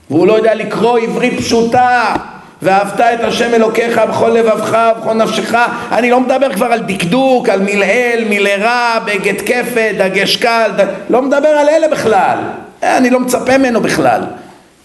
והוא 0.09 0.27
לא 0.27 0.33
יודע 0.33 0.55
לקרוא 0.55 0.99
עברית 0.99 1.39
פשוטה 1.39 2.15
ואהבת 2.63 2.99
את 2.99 3.23
השם 3.23 3.53
אלוקיך 3.53 4.01
בכל 4.09 4.29
לבבך 4.29 4.77
ובכל 4.97 5.13
נפשך. 5.13 5.55
אני 5.91 6.09
לא 6.09 6.19
מדבר 6.19 6.53
כבר 6.53 6.65
על 6.65 6.79
דקדוק, 6.79 7.49
על 7.49 7.59
מלעיל, 7.59 8.25
מלערה, 8.29 8.99
בגט 9.05 9.41
כפת, 9.45 9.95
דגש 9.97 10.35
קל, 10.35 10.71
ד... 10.77 10.85
לא 11.09 11.21
מדבר 11.21 11.47
על 11.47 11.69
אלה 11.69 11.87
בכלל. 11.87 12.37
אני 12.83 13.09
לא 13.09 13.19
מצפה 13.19 13.57
ממנו 13.57 13.81
בכלל. 13.81 14.21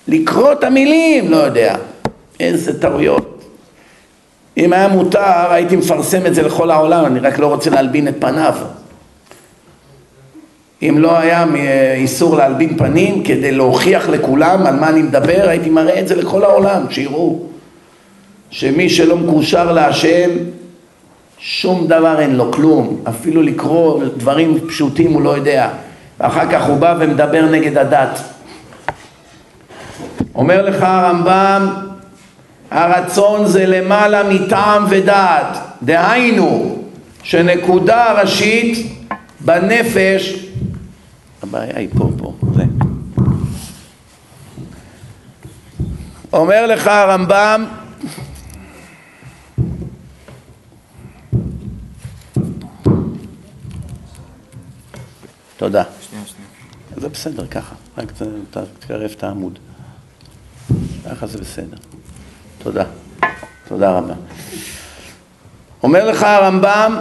לקרוא 0.09 0.53
את 0.53 0.65
המילים, 0.65 1.31
לא 1.31 1.37
יודע. 1.37 1.75
איזה 2.41 2.81
טעויות. 2.81 3.45
אם 4.57 4.73
היה 4.73 4.89
מותר 4.89 5.53
הייתי 5.53 5.77
מפרסם 5.77 6.27
את 6.27 6.35
זה 6.35 6.43
לכל 6.43 6.71
העולם, 6.71 7.07
אני 7.07 7.21
רק 7.21 7.39
לא 7.39 7.47
רוצה 7.47 7.71
להלבין 7.71 8.09
את 8.09 8.15
פניו. 8.19 8.55
אם 10.83 10.95
לא 10.99 11.19
היה 11.19 11.45
איסור 11.95 12.37
להלבין 12.37 12.79
פנים 12.79 13.23
כדי 13.25 13.53
להוכיח 13.53 14.09
לכולם 14.09 14.67
על 14.67 14.77
מה 14.77 14.89
אני 14.89 15.03
מדבר, 15.03 15.49
הייתי 15.49 15.71
מראה 15.71 16.01
את 16.01 16.09
זה 16.09 16.17
לכל 16.17 16.45
העולם, 16.45 16.83
שיראו 16.91 17.39
שמי 18.51 18.91
שלא 18.91 19.17
מקושר 19.17 19.73
להשם, 19.73 20.31
שום 21.39 21.87
דבר 21.87 22.21
אין 22.21 22.37
לו, 22.37 22.53
כלום, 22.53 23.03
אפילו 23.09 23.43
לקרוא 23.43 24.05
דברים 24.17 24.59
פשוטים 24.69 25.13
הוא 25.13 25.23
לא 25.23 25.37
יודע, 25.37 25.69
ואחר 26.21 26.51
כך 26.51 26.67
הוא 26.67 26.77
בא 26.77 26.97
ומדבר 27.01 27.47
נגד 27.47 27.79
הדת. 27.79 28.21
אומר 30.35 30.63
לך 30.63 30.83
הרמב"ם 30.83 31.69
הרצון 32.71 33.47
זה 33.47 33.67
למעלה 33.67 34.23
מטעם 34.29 34.85
ודעת, 34.89 35.59
דהיינו 35.83 36.83
שנקודה 37.23 38.21
ראשית 38.21 38.93
בנפש, 39.41 40.47
הבעיה 41.43 41.73
היא 41.77 41.89
פה, 41.99 42.11
פה, 42.19 42.33
זה. 42.55 42.63
אומר 46.33 46.67
לך 46.67 46.87
הרמב"ם 46.87 47.65
תודה. 55.59 55.83
שנייה, 56.11 56.25
שנייה. 56.27 56.49
זה 56.97 57.09
בסדר, 57.09 57.47
ככה, 57.47 57.75
רק 57.99 58.13
תקרב 58.79 59.11
את 59.17 59.25
העמוד. 59.25 59.59
ככה 61.11 61.27
זה 61.27 61.39
בסדר. 61.39 61.77
תודה. 62.59 62.85
תודה 63.69 63.91
רבה. 63.91 64.15
אומר 65.83 66.05
לך 66.11 66.23
הרמב"ם 66.23 66.97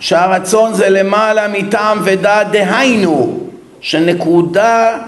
שהרצון 0.00 0.74
זה 0.74 0.88
למעלה 0.88 1.48
מטעם 1.48 1.98
ודעת 2.04 2.50
דהיינו 2.50 3.48
שנקודה 3.80 4.98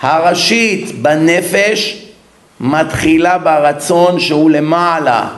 הראשית 0.00 1.02
בנפש 1.02 2.06
מתחילה 2.60 3.38
ברצון 3.38 4.20
שהוא 4.20 4.50
למעלה 4.50 5.28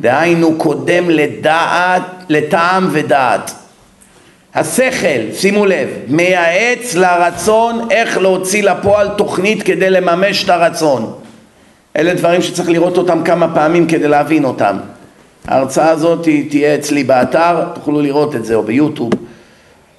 דהיינו 0.00 0.58
קודם 0.58 1.10
לדעת, 1.10 2.02
לטעם 2.28 2.88
ודעת 2.92 3.50
השכל, 4.56 5.32
שימו 5.34 5.66
לב, 5.66 5.88
מייעץ 6.08 6.94
לרצון 6.94 7.88
איך 7.90 8.18
להוציא 8.18 8.62
לפועל 8.62 9.08
תוכנית 9.08 9.62
כדי 9.62 9.90
לממש 9.90 10.44
את 10.44 10.48
הרצון 10.48 11.12
אלה 11.96 12.14
דברים 12.14 12.42
שצריך 12.42 12.68
לראות 12.68 12.98
אותם 12.98 13.22
כמה 13.24 13.54
פעמים 13.54 13.86
כדי 13.86 14.08
להבין 14.08 14.44
אותם. 14.44 14.76
ההרצאה 15.48 15.90
הזאת 15.90 16.28
תהיה 16.48 16.74
אצלי 16.74 17.04
באתר, 17.04 17.64
תוכלו 17.74 18.00
לראות 18.00 18.34
את 18.34 18.44
זה, 18.44 18.54
או 18.54 18.62
ביוטיוב. 18.62 19.10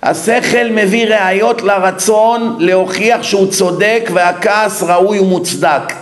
השכל 0.04 0.70
מביא 0.72 1.08
ראיות 1.08 1.62
לרצון 1.62 2.56
להוכיח 2.60 3.24
שהוא 3.24 3.48
צודק 3.52 4.10
והכעס 4.14 4.84
ראוי 4.84 5.20
ומוצדק. 5.20 5.94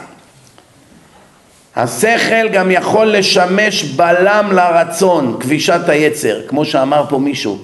השכל 1.75 2.47
גם 2.47 2.71
יכול 2.71 3.07
לשמש 3.07 3.83
בלם 3.83 4.49
לרצון, 4.51 5.37
כבישת 5.39 5.89
היצר, 5.89 6.41
כמו 6.47 6.65
שאמר 6.65 7.05
פה 7.09 7.17
מישהו. 7.17 7.57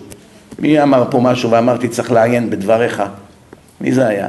מי 0.61 0.81
אמר 0.81 1.03
פה 1.09 1.19
משהו 1.19 1.51
ואמרתי 1.51 1.88
צריך 1.88 2.11
לעיין 2.11 2.49
בדבריך? 2.49 3.03
מי 3.81 3.91
זה 3.91 4.07
היה? 4.07 4.27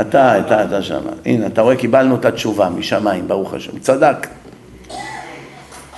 אתה, 0.00 0.38
אתה, 0.38 0.64
אתה 0.64 0.82
שם. 0.82 1.00
הנה, 1.24 1.46
אתה 1.46 1.62
רואה, 1.62 1.76
קיבלנו 1.76 2.14
את 2.14 2.24
התשובה 2.24 2.68
משמיים, 2.68 3.28
ברוך 3.28 3.54
השם. 3.54 3.78
צדק. 3.78 4.26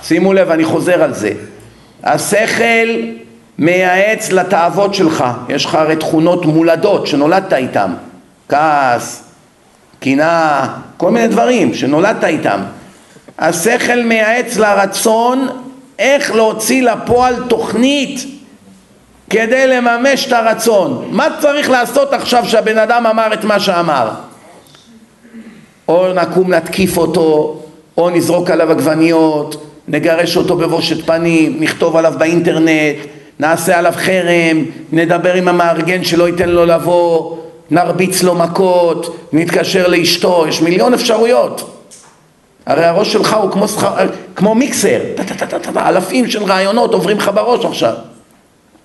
שימו 0.03 0.33
לב, 0.33 0.51
אני 0.51 0.65
חוזר 0.65 1.03
על 1.03 1.13
זה. 1.13 1.31
השכל 2.03 2.87
מייעץ 3.57 4.31
לתאוות 4.31 4.93
שלך. 4.93 5.23
יש 5.49 5.65
לך 5.65 5.75
הרי 5.75 5.95
תכונות 5.95 6.45
מולדות 6.45 7.07
שנולדת 7.07 7.53
איתן. 7.53 7.93
כעס, 8.49 9.23
קנאה, 9.99 10.67
כל 10.97 11.11
מיני 11.11 11.27
דברים 11.27 11.73
שנולדת 11.73 12.23
איתם. 12.23 12.59
השכל 13.37 14.03
מייעץ 14.03 14.57
לרצון 14.57 15.47
איך 15.99 16.35
להוציא 16.35 16.83
לפועל 16.83 17.35
תוכנית 17.47 18.38
כדי 19.29 19.67
לממש 19.67 20.27
את 20.27 20.33
הרצון. 20.33 21.07
מה 21.11 21.27
צריך 21.41 21.69
לעשות 21.69 22.13
עכשיו 22.13 22.43
שהבן 22.45 22.77
אדם 22.77 23.05
אמר 23.05 23.33
את 23.33 23.43
מה 23.43 23.59
שאמר? 23.59 24.09
או 25.87 26.13
נקום 26.13 26.51
להתקיף 26.51 26.97
אותו, 26.97 27.59
או 27.97 28.09
נזרוק 28.09 28.49
עליו 28.49 28.71
עגבניות, 28.71 29.65
נגרש 29.87 30.37
אותו 30.37 30.55
בבושת 30.55 31.05
פנים, 31.05 31.57
נכתוב 31.59 31.95
עליו 31.95 32.13
באינטרנט, 32.17 32.95
נעשה 33.39 33.79
עליו 33.79 33.93
חרם, 33.95 34.65
נדבר 34.91 35.33
עם 35.33 35.47
המארגן 35.47 36.03
שלא 36.03 36.27
ייתן 36.27 36.49
לו 36.49 36.65
לבוא, 36.65 37.37
נרביץ 37.71 38.23
לו 38.23 38.35
מכות, 38.35 39.15
נתקשר 39.33 39.87
לאשתו, 39.87 40.45
יש 40.47 40.61
מיליון 40.61 40.93
אפשרויות. 40.93 41.75
הרי 42.65 42.85
הראש 42.85 43.13
שלך 43.13 43.33
הוא 43.33 43.51
כמו, 43.51 43.67
שח... 43.67 43.91
כמו 44.35 44.55
מיקסר, 44.55 44.99
אלפים 45.77 46.29
של 46.29 46.43
רעיונות 46.43 46.93
עוברים 46.93 47.17
לך 47.17 47.31
בראש 47.33 47.65
עכשיו. 47.65 47.93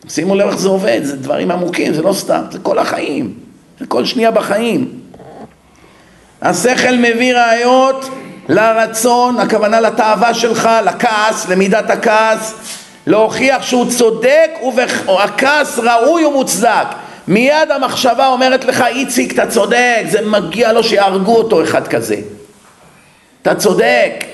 שימו 0.09 0.35
לב 0.35 0.49
איך 0.49 0.59
זה 0.59 0.69
עובד, 0.69 1.01
זה 1.03 1.17
דברים 1.17 1.51
עמוקים, 1.51 1.95
זה 1.95 2.03
לא 2.03 2.13
סתם, 2.13 2.43
זה 2.51 2.59
כל 2.63 2.79
החיים, 2.79 3.35
זה 3.81 3.87
כל 3.87 4.05
שנייה 4.05 4.31
בחיים. 4.31 4.91
השכל 6.43 6.97
מביא 6.97 7.35
ראיות 7.35 8.09
לרצון, 8.49 9.41
הכוונה 9.41 9.81
לתאווה 9.81 10.35
שלך, 10.35 10.69
לכעס, 10.85 11.49
למידת 11.49 11.91
הכעס, 11.91 12.55
להוכיח 13.07 13.63
שהוא 13.63 13.91
צודק 13.91 14.51
והכעס 15.07 15.79
ראוי 15.79 16.25
ומוצדק. 16.25 16.87
מיד 17.29 17.71
המחשבה 17.71 18.27
אומרת 18.27 18.65
לך, 18.65 18.85
איציק, 18.87 19.33
אתה 19.33 19.47
צודק, 19.47 20.05
זה 20.09 20.19
מגיע 20.27 20.73
לו 20.73 20.85
שיהרגו 20.85 21.37
אותו 21.37 21.63
אחד 21.63 21.89
כזה. 21.89 22.17
אתה 23.43 23.55
צודק, 23.55 24.25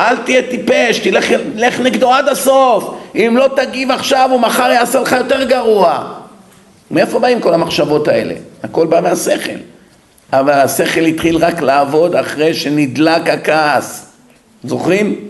אל 0.00 0.16
תהיה 0.16 0.42
טיפש, 0.50 0.98
תלך 0.98 1.26
לך 1.56 1.80
נגדו 1.80 2.12
עד 2.12 2.28
הסוף. 2.28 2.94
אם 3.14 3.36
לא 3.36 3.48
תגיב 3.56 3.90
עכשיו, 3.90 4.28
הוא 4.32 4.40
מחר 4.40 4.70
יעשה 4.70 5.00
לך 5.00 5.12
יותר 5.12 5.44
גרוע. 5.44 6.12
מאיפה 6.90 7.18
באים 7.18 7.40
כל 7.40 7.54
המחשבות 7.54 8.08
האלה? 8.08 8.34
הכל 8.62 8.86
בא 8.86 9.00
מהשכל. 9.00 9.52
אבל 10.32 10.52
השכל 10.52 11.00
התחיל 11.00 11.36
רק 11.36 11.60
לעבוד 11.60 12.16
אחרי 12.16 12.54
שנדלק 12.54 13.28
הכעס. 13.28 14.06
זוכרים? 14.64 15.20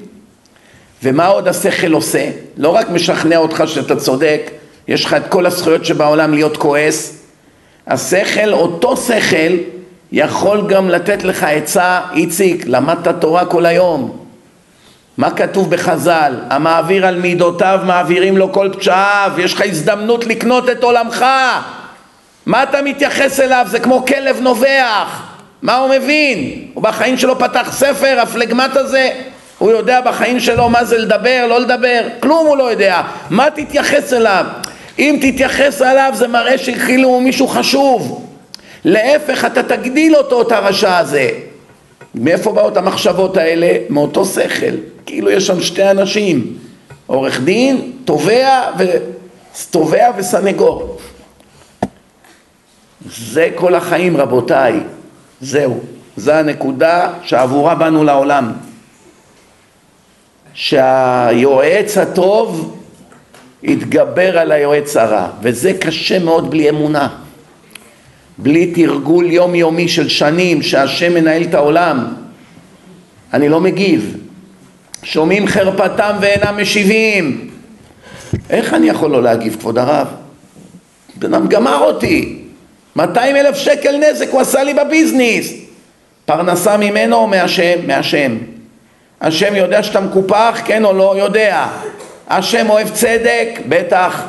ומה 1.02 1.26
עוד 1.26 1.48
השכל 1.48 1.92
עושה? 1.92 2.30
לא 2.56 2.68
רק 2.68 2.90
משכנע 2.90 3.36
אותך 3.36 3.64
שאתה 3.66 3.96
צודק, 3.96 4.50
יש 4.88 5.04
לך 5.04 5.14
את 5.14 5.22
כל 5.28 5.46
הזכויות 5.46 5.84
שבעולם 5.84 6.34
להיות 6.34 6.56
כועס. 6.56 7.22
השכל, 7.86 8.52
אותו 8.52 8.96
שכל, 8.96 9.56
יכול 10.12 10.66
גם 10.68 10.90
לתת 10.90 11.24
לך 11.24 11.42
עצה, 11.42 12.00
איציק, 12.14 12.64
למדת 12.66 13.20
תורה 13.20 13.44
כל 13.44 13.66
היום. 13.66 14.25
מה 15.16 15.30
כתוב 15.30 15.70
בחז"ל? 15.70 16.34
המעביר 16.50 17.06
על 17.06 17.18
מידותיו 17.18 17.80
מעבירים 17.84 18.36
לו 18.36 18.52
כל 18.52 18.70
פשעיו, 18.78 19.32
יש 19.38 19.54
לך 19.54 19.62
הזדמנות 19.66 20.26
לקנות 20.26 20.70
את 20.70 20.82
עולמך. 20.82 21.26
מה 22.46 22.62
אתה 22.62 22.82
מתייחס 22.82 23.40
אליו? 23.40 23.66
זה 23.70 23.80
כמו 23.80 24.06
כלב 24.06 24.40
נובח. 24.40 25.22
מה 25.62 25.76
הוא 25.76 25.90
מבין? 25.90 26.64
הוא 26.74 26.82
בחיים 26.82 27.18
שלו 27.18 27.38
פתח 27.38 27.72
ספר, 27.72 28.20
הפלגמט 28.22 28.76
הזה, 28.76 29.10
הוא 29.58 29.70
יודע 29.70 30.00
בחיים 30.00 30.40
שלו 30.40 30.68
מה 30.68 30.84
זה 30.84 30.98
לדבר, 30.98 31.46
לא 31.48 31.60
לדבר, 31.60 32.00
כלום 32.20 32.46
הוא 32.46 32.56
לא 32.56 32.70
יודע. 32.70 33.02
מה 33.30 33.50
תתייחס 33.50 34.12
אליו? 34.12 34.46
אם 34.98 35.18
תתייחס 35.20 35.82
אליו 35.82 36.10
זה 36.14 36.28
מראה 36.28 36.58
שכאילו 36.58 37.08
הוא 37.08 37.22
מישהו 37.22 37.48
חשוב. 37.48 38.26
להפך, 38.84 39.44
אתה 39.44 39.62
תגדיל 39.62 40.16
אותו, 40.16 40.42
את 40.42 40.52
הרשע 40.52 40.98
הזה. 40.98 41.30
מאיפה 42.14 42.52
באות 42.52 42.76
המחשבות 42.76 43.36
האלה? 43.36 43.78
מאותו 43.90 44.24
שכל. 44.24 44.76
כאילו 45.06 45.30
יש 45.30 45.46
שם 45.46 45.60
שתי 45.60 45.90
אנשים, 45.90 46.56
עורך 47.06 47.40
דין, 47.40 47.92
תובע, 48.04 48.70
ו... 48.78 48.84
תובע 49.70 50.10
וסנגור. 50.16 50.98
זה 53.08 53.50
כל 53.54 53.74
החיים 53.74 54.16
רבותיי, 54.16 54.80
זהו, 55.40 55.80
זה 56.16 56.38
הנקודה 56.38 57.12
שעבורה 57.22 57.74
באנו 57.74 58.04
לעולם. 58.04 58.52
שהיועץ 60.54 61.98
הטוב 61.98 62.76
יתגבר 63.62 64.38
על 64.38 64.52
היועץ 64.52 64.96
הרע, 64.96 65.28
וזה 65.42 65.72
קשה 65.80 66.18
מאוד 66.18 66.50
בלי 66.50 66.68
אמונה. 66.70 67.08
בלי 68.38 68.72
תרגול 68.72 69.30
יומיומי 69.30 69.88
של 69.88 70.08
שנים 70.08 70.62
שהשם 70.62 71.14
מנהל 71.14 71.42
את 71.42 71.54
העולם. 71.54 72.14
אני 73.32 73.48
לא 73.48 73.60
מגיב. 73.60 74.16
שומעים 75.02 75.46
חרפתם 75.46 76.16
ואינם 76.20 76.58
משיבים. 76.62 77.50
איך 78.50 78.74
אני 78.74 78.88
יכול 78.88 79.10
לא 79.10 79.22
להגיב, 79.22 79.56
כבוד 79.60 79.78
הרב? 79.78 80.06
בן 81.16 81.34
אדם 81.34 81.48
גמר 81.48 81.78
אותי. 81.78 82.38
200 82.96 83.36
אלף 83.36 83.56
שקל 83.56 83.96
נזק 83.96 84.28
הוא 84.30 84.40
עשה 84.40 84.62
לי 84.64 84.74
בביזנס. 84.74 85.52
פרנסה 86.24 86.76
ממנו 86.76 87.16
או 87.16 87.26
מהשם? 87.26 87.86
מהשם. 87.86 88.36
השם 89.20 89.54
יודע 89.54 89.82
שאתה 89.82 90.00
מקופח, 90.00 90.60
כן 90.64 90.84
או 90.84 90.92
לא? 90.92 91.14
יודע. 91.18 91.66
השם 92.28 92.70
אוהב 92.70 92.88
צדק? 92.88 93.48
בטח. 93.68 94.26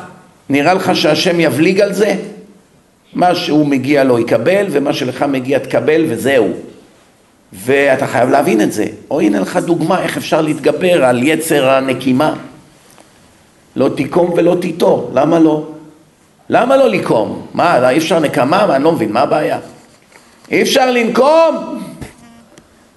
נראה 0.48 0.74
לך 0.74 0.96
שהשם 0.96 1.40
יבליג 1.40 1.80
על 1.80 1.92
זה? 1.92 2.14
מה 3.12 3.34
שהוא 3.34 3.66
מגיע 3.66 4.04
לו 4.04 4.18
יקבל, 4.18 4.66
ומה 4.70 4.92
שלך 4.92 5.22
מגיע 5.22 5.58
תקבל, 5.58 6.04
וזהו. 6.08 6.48
ואתה 7.52 8.06
חייב 8.06 8.30
להבין 8.30 8.60
את 8.60 8.72
זה. 8.72 8.86
או 9.10 9.20
הנה 9.20 9.40
לך 9.40 9.56
דוגמה 9.56 10.02
איך 10.02 10.16
אפשר 10.16 10.40
להתגבר 10.40 11.04
על 11.04 11.22
יצר 11.22 11.70
הנקימה. 11.70 12.34
לא 13.76 13.88
תיקום 13.88 14.32
ולא 14.36 14.56
תיטור, 14.60 15.10
למה 15.14 15.38
לא? 15.38 15.66
למה 16.50 16.76
לא 16.76 16.88
לקום? 16.88 17.46
מה, 17.54 17.90
אי 17.90 17.98
אפשר 17.98 18.20
נקמה? 18.20 18.66
מה, 18.66 18.76
אני 18.76 18.84
לא 18.84 18.92
מבין, 18.92 19.12
מה 19.12 19.20
הבעיה? 19.20 19.58
אי 20.50 20.62
אפשר 20.62 20.90
לנקום? 20.90 21.78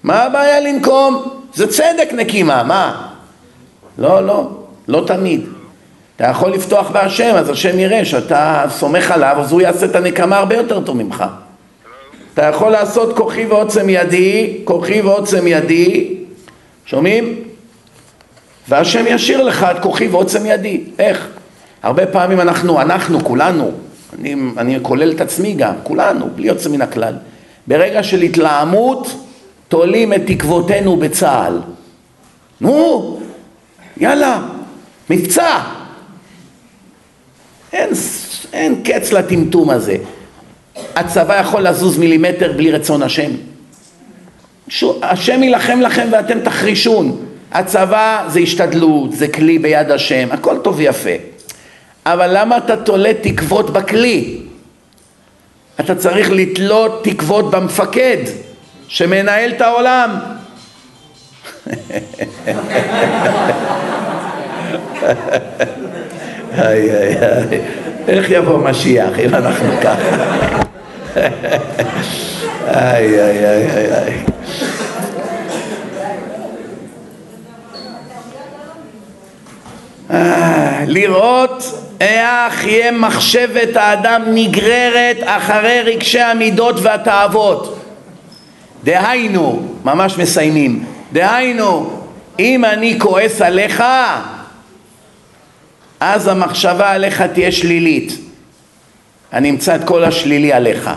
מה 0.03 0.23
הבעיה 0.23 0.59
לנקום? 0.59 1.23
זה 1.53 1.67
צדק 1.67 2.09
נקימה, 2.13 2.63
מה? 2.63 3.07
לא, 3.97 4.25
לא, 4.25 4.49
לא 4.87 5.03
תמיד. 5.07 5.41
אתה 6.21 6.29
יכול 6.29 6.51
לפתוח 6.51 6.91
בהשם, 6.91 7.35
אז 7.35 7.49
השם 7.49 7.79
יראה 7.79 8.05
שאתה 8.05 8.65
סומך 8.69 9.11
עליו, 9.11 9.35
אז 9.39 9.51
הוא 9.51 9.61
יעשה 9.61 9.85
את 9.85 9.95
הנקמה 9.95 10.37
הרבה 10.37 10.55
יותר 10.55 10.79
טוב 10.79 10.97
ממך. 10.97 11.23
אתה 12.33 12.45
יכול 12.45 12.71
לעשות 12.71 13.17
כוחי 13.17 13.45
ועוצם 13.45 13.89
ידי, 13.89 14.57
כוחי 14.63 15.01
ועוצם 15.01 15.47
ידי, 15.47 16.13
שומעים? 16.85 17.35
והשם 18.69 19.03
ישאיר 19.07 19.43
לך 19.43 19.63
את 19.63 19.79
כוחי 19.79 20.07
ועוצם 20.07 20.45
ידי. 20.45 20.81
איך? 20.99 21.27
הרבה 21.83 22.05
פעמים 22.05 22.41
אנחנו, 22.41 22.81
אנחנו, 22.81 23.23
כולנו, 23.23 23.71
אני, 24.19 24.35
אני 24.57 24.79
כולל 24.81 25.11
את 25.11 25.21
עצמי 25.21 25.53
גם, 25.53 25.73
כולנו, 25.83 26.29
בלי 26.35 26.47
יוצא 26.47 26.69
מן 26.69 26.81
הכלל. 26.81 27.13
ברגע 27.67 28.03
של 28.03 28.21
התלהמות, 28.21 29.15
תולים 29.67 30.13
את 30.13 30.21
תקוותינו 30.27 30.97
בצה"ל. 30.97 31.59
נו, 32.61 33.19
יאללה, 33.97 34.41
מבצע. 35.09 35.80
אין, 37.73 37.89
אין 38.53 38.83
קץ 38.83 39.11
לטמטום 39.11 39.69
הזה. 39.69 39.97
הצבא 40.95 41.39
יכול 41.39 41.61
לזוז 41.61 41.97
מילימטר 41.97 42.51
בלי 42.51 42.71
רצון 42.71 43.03
השם. 43.03 43.31
השם 45.01 45.43
יילחם 45.43 45.81
לכם 45.81 46.07
ואתם 46.11 46.39
תחרישון. 46.39 47.25
הצבא 47.51 48.23
זה 48.27 48.39
השתדלות, 48.39 49.13
זה 49.13 49.27
כלי 49.27 49.59
ביד 49.59 49.91
השם, 49.91 50.27
הכל 50.31 50.57
טוב 50.63 50.75
ויפה. 50.77 51.09
אבל 52.05 52.29
למה 52.33 52.57
אתה 52.57 52.77
תולה 52.77 53.11
תקוות 53.21 53.69
בכלי? 53.69 54.37
אתה 55.79 55.95
צריך 55.95 56.31
לתלות 56.31 57.03
תקוות 57.03 57.51
במפקד 57.51 58.17
שמנהל 58.87 59.51
את 59.51 59.61
העולם. 59.61 60.19
איי 66.57 66.91
איי 66.91 67.17
איי, 67.17 67.61
איך 68.07 68.29
יבוא 68.29 68.57
משיח 68.57 69.19
אם 69.19 69.35
אנחנו 69.35 69.73
ככה? 69.81 70.41
איי 72.67 73.21
איי 73.21 73.45
איי 73.45 73.71
איי 73.71 73.93
איי 73.93 74.23
אה, 80.11 80.83
לראות 80.87 81.63
איך 82.01 82.65
יהיה 82.65 82.91
מחשבת 82.91 83.75
האדם 83.75 84.21
נגררת 84.27 85.17
אחרי 85.25 85.81
רגשי 85.81 86.19
המידות 86.19 86.75
והתאוות. 86.81 87.77
דהיינו, 88.83 89.61
ממש 89.83 90.17
מסיימים, 90.17 90.83
דהיינו, 91.13 92.01
אם 92.39 92.65
אני 92.65 92.99
כועס 92.99 93.41
עליך, 93.41 93.83
אז 96.01 96.27
המחשבה 96.27 96.91
עליך 96.91 97.21
תהיה 97.21 97.51
שלילית. 97.51 98.17
אני 99.33 99.49
אמצא 99.49 99.75
את 99.75 99.83
כל 99.83 100.03
השלילי 100.03 100.53
עליך. 100.53 100.89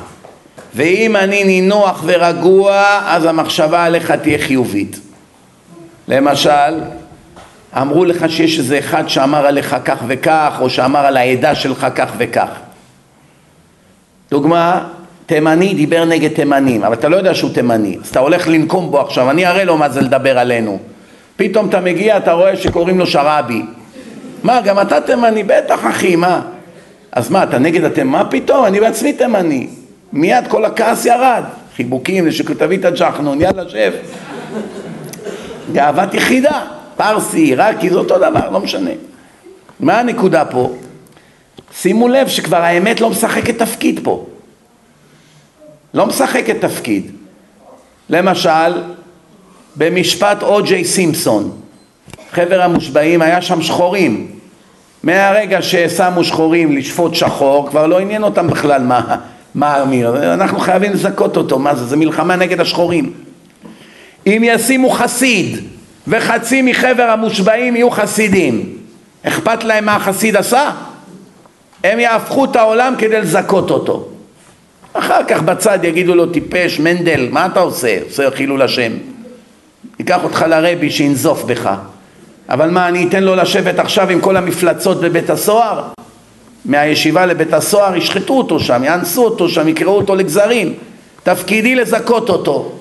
ואם 0.74 1.16
אני 1.16 1.44
נינוח 1.44 2.02
ורגוע, 2.06 3.00
אז 3.06 3.24
המחשבה 3.24 3.84
עליך 3.84 4.10
תהיה 4.10 4.38
חיובית. 4.38 5.00
למשל, 6.08 6.80
אמרו 7.76 8.04
לך 8.04 8.24
שיש 8.28 8.58
איזה 8.58 8.78
אחד 8.78 9.08
שאמר 9.08 9.46
עליך 9.46 9.76
כך 9.84 9.98
וכך, 10.06 10.56
או 10.60 10.70
שאמר 10.70 11.06
על 11.06 11.16
העדה 11.16 11.54
שלך 11.54 11.86
כך 11.94 12.12
וכך. 12.18 12.48
דוגמה, 14.30 14.88
תימני 15.26 15.74
דיבר 15.74 16.04
נגד 16.04 16.32
תימנים, 16.32 16.84
אבל 16.84 16.94
אתה 16.94 17.08
לא 17.08 17.16
יודע 17.16 17.34
שהוא 17.34 17.50
תימני, 17.54 17.96
אז 18.02 18.08
אתה 18.08 18.20
הולך 18.20 18.48
לנקום 18.48 18.90
בו 18.90 19.00
עכשיו, 19.00 19.30
אני 19.30 19.46
אראה 19.46 19.64
לו 19.64 19.76
מה 19.76 19.88
זה 19.88 20.00
לדבר 20.00 20.38
עלינו. 20.38 20.78
פתאום 21.36 21.68
אתה 21.68 21.80
מגיע, 21.80 22.16
אתה 22.16 22.32
רואה 22.32 22.56
שקוראים 22.56 22.98
לו 22.98 23.06
שרעבי. 23.06 23.62
מה, 24.44 24.60
גם 24.60 24.80
אתה 24.80 25.00
תימני? 25.00 25.42
בטח 25.42 25.86
אחי, 25.90 26.16
מה? 26.16 26.40
אז 27.12 27.30
מה, 27.30 27.42
אתה 27.42 27.58
נגד 27.58 27.84
התימני? 27.84 28.10
מה 28.10 28.24
פתאום? 28.30 28.64
אני 28.64 28.80
בעצמי 28.80 29.12
תימני. 29.12 29.68
מיד 30.12 30.44
כל 30.48 30.64
הכעס 30.64 31.06
ירד. 31.06 31.42
חיבוקים 31.76 32.26
לשכתבית 32.26 32.84
הג'חנון, 32.84 33.40
יאללה 33.40 33.68
שב. 33.68 33.92
גאוות 35.72 36.14
יחידה. 36.14 36.64
פרסי, 36.96 37.38
עיראקי, 37.38 37.90
זה 37.90 37.96
אותו 37.96 38.16
דבר, 38.18 38.50
לא 38.50 38.60
משנה. 38.60 38.90
מה 39.80 40.00
הנקודה 40.00 40.44
פה? 40.44 40.72
שימו 41.76 42.08
לב 42.08 42.28
שכבר 42.28 42.56
האמת 42.56 43.00
לא 43.00 43.10
משחקת 43.10 43.58
תפקיד 43.58 44.00
פה. 44.02 44.26
לא 45.94 46.06
משחקת 46.06 46.60
תפקיד. 46.60 47.10
למשל, 48.10 48.82
במשפט 49.76 50.42
או.ג'יי 50.42 50.84
סימפסון, 50.84 51.60
חבר 52.34 52.62
המושבעים, 52.62 53.22
היה 53.22 53.42
שם 53.42 53.62
שחורים. 53.62 54.26
מהרגע 55.02 55.62
ששמו 55.62 56.24
שחורים 56.24 56.76
לשפוט 56.76 57.14
שחור, 57.14 57.68
כבר 57.70 57.86
לא 57.86 57.98
עניין 57.98 58.22
אותם 58.22 58.46
בכלל 58.46 58.82
מה, 58.82 59.16
מה 59.54 59.84
מי, 59.84 60.06
אנחנו 60.06 60.58
חייבים 60.58 60.92
לזכות 60.92 61.36
אותו, 61.36 61.58
מה 61.58 61.74
זה, 61.74 61.84
זה 61.84 61.96
מלחמה 61.96 62.36
נגד 62.36 62.60
השחורים. 62.60 63.12
אם 64.26 64.42
ישימו 64.44 64.90
חסיד 64.90 65.56
וחצי 66.08 66.62
מחבר 66.62 67.02
המושבעים 67.02 67.76
יהיו 67.76 67.90
חסידים, 67.90 68.76
אכפת 69.22 69.64
להם 69.64 69.84
מה 69.84 69.96
החסיד 69.96 70.36
עשה? 70.36 70.70
הם 71.84 72.00
יהפכו 72.00 72.44
את 72.44 72.56
העולם 72.56 72.94
כדי 72.98 73.20
לזכות 73.20 73.70
אותו. 73.70 74.08
אחר 74.92 75.24
כך 75.28 75.42
בצד 75.42 75.78
יגידו 75.82 76.14
לו 76.14 76.26
טיפש, 76.26 76.80
מנדל, 76.80 77.28
מה 77.30 77.46
אתה 77.46 77.60
עושה? 77.60 77.98
עושה 78.08 78.30
חילול 78.30 78.62
השם. 78.62 78.92
ייקח 79.98 80.24
אותך 80.24 80.44
לרבי 80.48 80.90
שינזוף 80.90 81.44
בך. 81.44 81.70
אבל 82.48 82.70
מה, 82.70 82.88
אני 82.88 83.08
אתן 83.08 83.24
לו 83.24 83.36
לשבת 83.36 83.78
עכשיו 83.78 84.10
עם 84.10 84.20
כל 84.20 84.36
המפלצות 84.36 85.00
בבית 85.00 85.30
הסוהר? 85.30 85.82
מהישיבה 86.64 87.26
לבית 87.26 87.52
הסוהר 87.52 87.96
ישחטו 87.96 88.38
אותו 88.38 88.60
שם, 88.60 88.84
יאנסו 88.84 89.24
אותו 89.24 89.48
שם, 89.48 89.68
יקראו 89.68 89.96
אותו 89.96 90.14
לגזרים. 90.14 90.74
תפקידי 91.22 91.74
לזכות 91.74 92.28
אותו. 92.28 92.72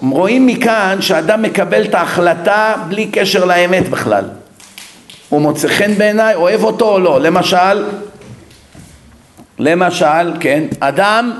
רואים 0.00 0.46
מכאן 0.46 0.96
שאדם 1.00 1.42
מקבל 1.42 1.84
את 1.84 1.94
ההחלטה 1.94 2.74
בלי 2.88 3.06
קשר 3.12 3.44
לאמת 3.44 3.88
בכלל. 3.88 4.24
הוא 5.28 5.40
מוצא 5.40 5.68
חן 5.68 5.94
בעיניי, 5.94 6.34
אוהב 6.34 6.64
אותו 6.64 6.88
או 6.92 6.98
לא. 6.98 7.20
למשל, 7.20 7.84
למשל, 9.58 10.32
כן, 10.40 10.64
אדם 10.80 11.32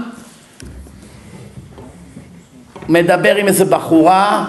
מדבר 2.88 3.36
עם 3.36 3.46
איזה 3.46 3.64
בחורה 3.64 4.44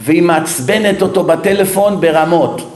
והיא 0.00 0.22
מעצבנת 0.22 1.02
אותו 1.02 1.24
בטלפון 1.24 2.00
ברמות 2.00 2.74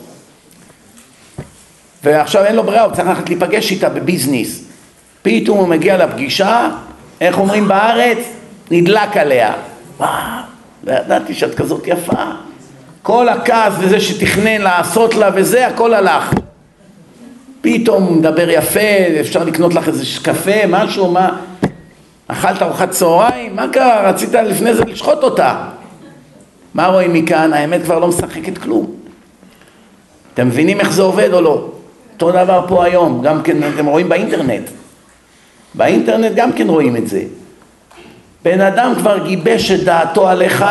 ועכשיו 2.04 2.44
אין 2.44 2.56
לו 2.56 2.62
ברירה, 2.62 2.82
הוא 2.82 2.94
צריך 2.94 3.08
ללכת 3.08 3.28
להיפגש 3.28 3.70
איתה 3.70 3.88
בביזנס 3.88 4.64
פתאום 5.22 5.58
הוא 5.58 5.68
מגיע 5.68 6.06
לפגישה, 6.06 6.68
איך 7.20 7.38
אומרים 7.38 7.68
בארץ? 7.68 8.18
נדלק 8.70 9.16
עליה 9.16 9.52
וואו, 9.98 10.10
לא 10.84 10.92
ידעתי 10.92 11.34
שאת 11.34 11.54
כזאת 11.54 11.86
יפה 11.86 12.22
כל 13.02 13.28
הכעס 13.28 13.72
וזה 13.78 14.00
שתכנן 14.00 14.60
לעשות 14.60 15.14
לה 15.14 15.30
וזה, 15.34 15.66
הכל 15.66 15.94
הלך 15.94 16.32
פתאום 17.60 18.18
מדבר 18.18 18.50
יפה, 18.50 18.80
אפשר 19.20 19.44
לקנות 19.44 19.74
לך 19.74 19.88
איזה 19.88 20.04
קפה, 20.22 20.66
משהו, 20.68 21.10
מה? 21.10 21.36
אכלת 22.28 22.62
ארוחת 22.62 22.90
צהריים? 22.90 23.56
מה 23.56 23.68
קרה? 23.68 24.08
רצית 24.08 24.34
לפני 24.34 24.74
זה 24.74 24.84
לשחוט 24.84 25.22
אותה. 25.22 25.64
מה 26.74 26.86
רואים 26.86 27.12
מכאן? 27.12 27.52
האמת 27.52 27.82
כבר 27.82 27.98
לא 27.98 28.08
משחקת 28.08 28.58
כלום. 28.58 28.86
אתם 30.34 30.46
מבינים 30.46 30.80
איך 30.80 30.92
זה 30.92 31.02
עובד 31.02 31.32
או 31.32 31.40
לא? 31.40 31.68
אותו 32.12 32.30
דבר 32.30 32.64
פה 32.68 32.84
היום, 32.84 33.22
גם 33.22 33.42
כן 33.42 33.56
אתם 33.74 33.86
רואים 33.86 34.08
באינטרנט. 34.08 34.70
באינטרנט 35.74 36.32
גם 36.34 36.52
כן 36.52 36.68
רואים 36.68 36.96
את 36.96 37.08
זה. 37.08 37.22
בן 38.44 38.60
אדם 38.60 38.92
כבר 38.98 39.26
גיבש 39.26 39.70
את 39.70 39.84
דעתו 39.84 40.28
עליך, 40.28 40.64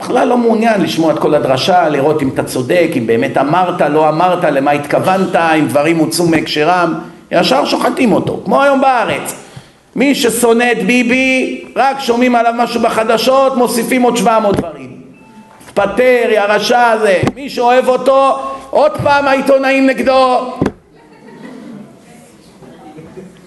בכלל 0.00 0.28
לא 0.28 0.38
מעוניין 0.38 0.80
לשמוע 0.80 1.12
את 1.12 1.18
כל 1.18 1.34
הדרשה, 1.34 1.88
לראות 1.88 2.22
אם 2.22 2.28
אתה 2.28 2.44
צודק, 2.44 2.90
אם 2.96 3.06
באמת 3.06 3.38
אמרת, 3.38 3.80
לא 3.80 4.08
אמרת, 4.08 4.44
למה 4.44 4.70
התכוונת, 4.70 5.36
אם 5.36 5.66
דברים 5.68 5.96
הוצאו 5.96 6.26
מהקשרם, 6.26 6.94
ישר 7.30 7.64
שוחטים 7.64 8.12
אותו, 8.12 8.40
כמו 8.44 8.62
היום 8.62 8.80
בארץ. 8.80 9.34
מי 9.96 10.14
ששונא 10.14 10.72
את 10.72 10.86
ביבי, 10.86 11.64
רק 11.76 12.00
שומעים 12.00 12.34
עליו 12.34 12.52
משהו 12.56 12.80
בחדשות, 12.80 13.56
מוסיפים 13.56 14.02
עוד 14.02 14.16
700 14.16 14.56
דברים. 14.56 14.95
התפטר, 15.78 16.28
יא 16.30 16.40
רשע 16.40 16.90
הזה. 16.90 17.20
מי 17.34 17.50
שאוהב 17.50 17.88
אותו, 17.88 18.38
עוד 18.70 18.92
פעם 19.02 19.28
העיתונאים 19.28 19.86
נגדו. 19.86 20.54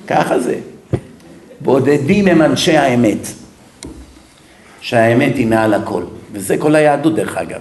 ככה 0.07 0.39
זה. 0.39 0.55
בודדים 1.61 2.27
הם 2.27 2.41
אנשי 2.41 2.77
האמת. 2.77 3.27
שהאמת 4.81 5.35
היא 5.35 5.47
מעל 5.47 5.73
הכל. 5.73 6.03
וזה 6.31 6.57
כל 6.57 6.75
היהדות 6.75 7.15
דרך 7.15 7.37
אגב. 7.37 7.59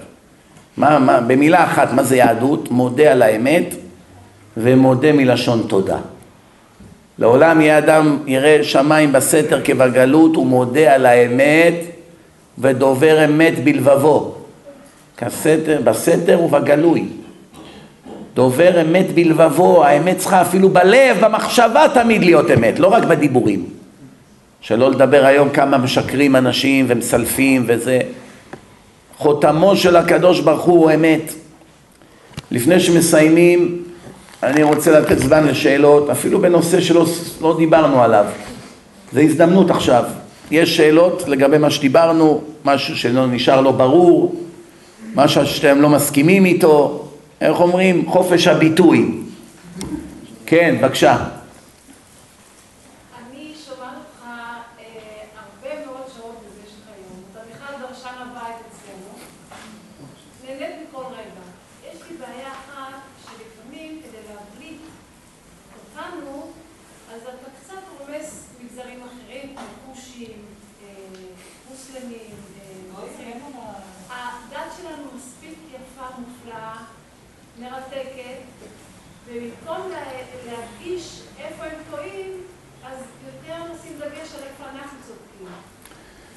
מה, 0.77 0.99
מה, 0.99 1.21
במילה 1.21 1.65
אחת, 1.65 1.93
מה 1.93 2.03
זה 2.03 2.17
יהדות? 2.17 2.71
מודה 2.71 3.13
על 3.13 3.23
האמת 3.23 3.75
ומודה 4.57 5.13
מלשון 5.13 5.65
תודה. 5.69 5.99
לעולם 7.19 7.61
יהיה 7.61 7.79
אדם 7.79 8.19
ירא 8.27 8.63
שמיים 8.63 9.13
בסתר 9.13 9.61
כבגלות 9.65 10.37
ומודה 10.37 10.95
על 10.95 11.07
האמת 11.07 11.75
ודובר 12.59 13.25
אמת 13.25 13.65
בלבבו. 13.65 14.38
כסתר, 15.19 15.81
בסתר 15.85 16.41
ובגלוי. 16.41 17.05
דובר 18.35 18.81
אמת 18.81 19.07
בלבבו, 19.15 19.85
האמת 19.85 20.19
צריכה 20.19 20.43
אפילו 20.43 20.69
בלב, 20.69 21.17
במחשבה 21.21 21.87
תמיד 21.95 22.25
להיות 22.25 22.51
אמת, 22.51 22.79
לא 22.79 22.89
רק 22.89 23.05
בדיבורים. 23.05 23.67
שלא 24.61 24.91
לדבר 24.91 25.25
היום 25.25 25.51
כמה 25.51 25.79
משקרים 25.79 26.37
אנשים 26.37 26.85
ומסלפים 26.89 27.65
וזה. 27.67 28.01
חותמו 29.17 29.77
של 29.77 29.97
הקדוש 29.97 30.41
ברוך 30.41 30.65
הוא 30.65 30.91
אמת. 30.91 31.33
לפני 32.51 32.81
שמסיימים, 32.81 33.83
אני 34.43 34.63
רוצה 34.63 35.01
לתת 35.01 35.19
זמן 35.19 35.47
לשאלות, 35.47 36.11
אפילו 36.11 36.41
בנושא 36.41 36.81
שלא 36.81 37.07
לא 37.41 37.55
דיברנו 37.59 38.03
עליו. 38.03 38.25
זו 39.13 39.21
הזדמנות 39.21 39.71
עכשיו. 39.71 40.05
יש 40.51 40.77
שאלות 40.77 41.25
לגבי 41.29 41.59
מה 41.59 41.71
שדיברנו, 41.71 42.41
משהו 42.65 42.97
שלא 42.97 43.27
נשאר 43.27 43.61
לא 43.61 43.73
ברור, 43.73 44.35
משהו 45.15 45.47
שאתם 45.47 45.81
לא 45.81 45.89
מסכימים 45.89 46.45
איתו, 46.45 47.09
איך 47.41 47.61
אומרים? 47.61 48.11
חופש 48.11 48.47
הביטוי. 48.47 49.19
כן, 50.47 50.79
בבקשה. 50.81 51.17
אני 53.19 53.55
שומעת 53.67 53.95
אותך 53.95 54.23
אה, 54.25 54.85
הרבה 55.37 55.87
מאוד 55.87 56.07
שעות 56.17 56.37
במשך 56.45 56.87
היום. 56.95 57.23
אתה 57.33 57.41
בכלל 57.55 57.87
דרשן 57.89 58.15
הבית 58.19 58.57
אצלנו. 58.69 59.13
נהנית 60.45 60.77
מכל 60.91 61.05
רגע. 61.13 61.43
יש 61.93 62.03
לי 62.11 62.17
בעיה 62.17 62.49
אחת, 62.49 62.95
שלפעמים 63.23 64.01
כדי 64.03 64.19
להבליט 64.35 64.81
אותנו, 65.75 66.51
אז 67.15 67.21
אתה 67.23 67.51
קצת 67.61 67.75
רומס 67.99 68.45
מגזרים 68.65 69.01
אחרים, 69.03 69.55
כמו 69.57 69.65
כושים, 69.95 70.33
אה, 70.83 70.89
מוסלמים, 71.71 72.31
אה, 72.61 72.73
נוצרים. 72.93 73.41
הדת 74.11 74.73
שלנו 74.77 75.03
מספיק 75.17 75.59
יפה, 75.71 76.05
מופלאה, 76.19 76.75
מרתקת, 77.61 78.41
ובמקום 79.27 79.91
לה- 79.91 80.13
להדגיש 80.47 81.21
איפה 81.39 81.65
הם 81.65 81.79
טועים, 81.91 82.43
אז 82.85 82.99
יותר 83.27 83.73
נשים 83.73 83.93
דגש 83.99 84.29
על 84.35 84.43
איפה 84.43 84.65
אנחנו 84.75 84.99
צודקים. 85.07 85.47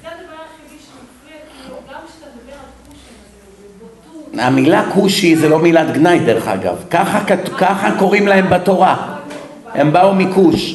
זה 0.02 0.08
הדבר 0.08 0.32
היחידי 0.42 0.82
שמפריע, 0.84 1.36
כאילו, 1.52 1.76
גם 1.90 2.00
כשאתה 2.08 2.26
מדבר 2.36 2.52
על 2.52 2.70
כושים, 2.86 3.16
אז 3.24 3.30
זה 3.60 3.66
בוטות. 3.78 4.28
המילה 4.42 4.82
כושי 4.94 5.36
זה 5.36 5.48
לא 5.48 5.58
מילת 5.58 5.92
גנאי 5.92 6.18
דרך 6.18 6.48
אגב, 6.48 6.76
ככה, 6.90 7.20
ככה 7.58 7.90
קוראים 7.98 8.28
להם 8.28 8.50
בתורה, 8.50 8.96
הם 9.74 9.92
באו 9.92 10.14
מכוש. 10.14 10.74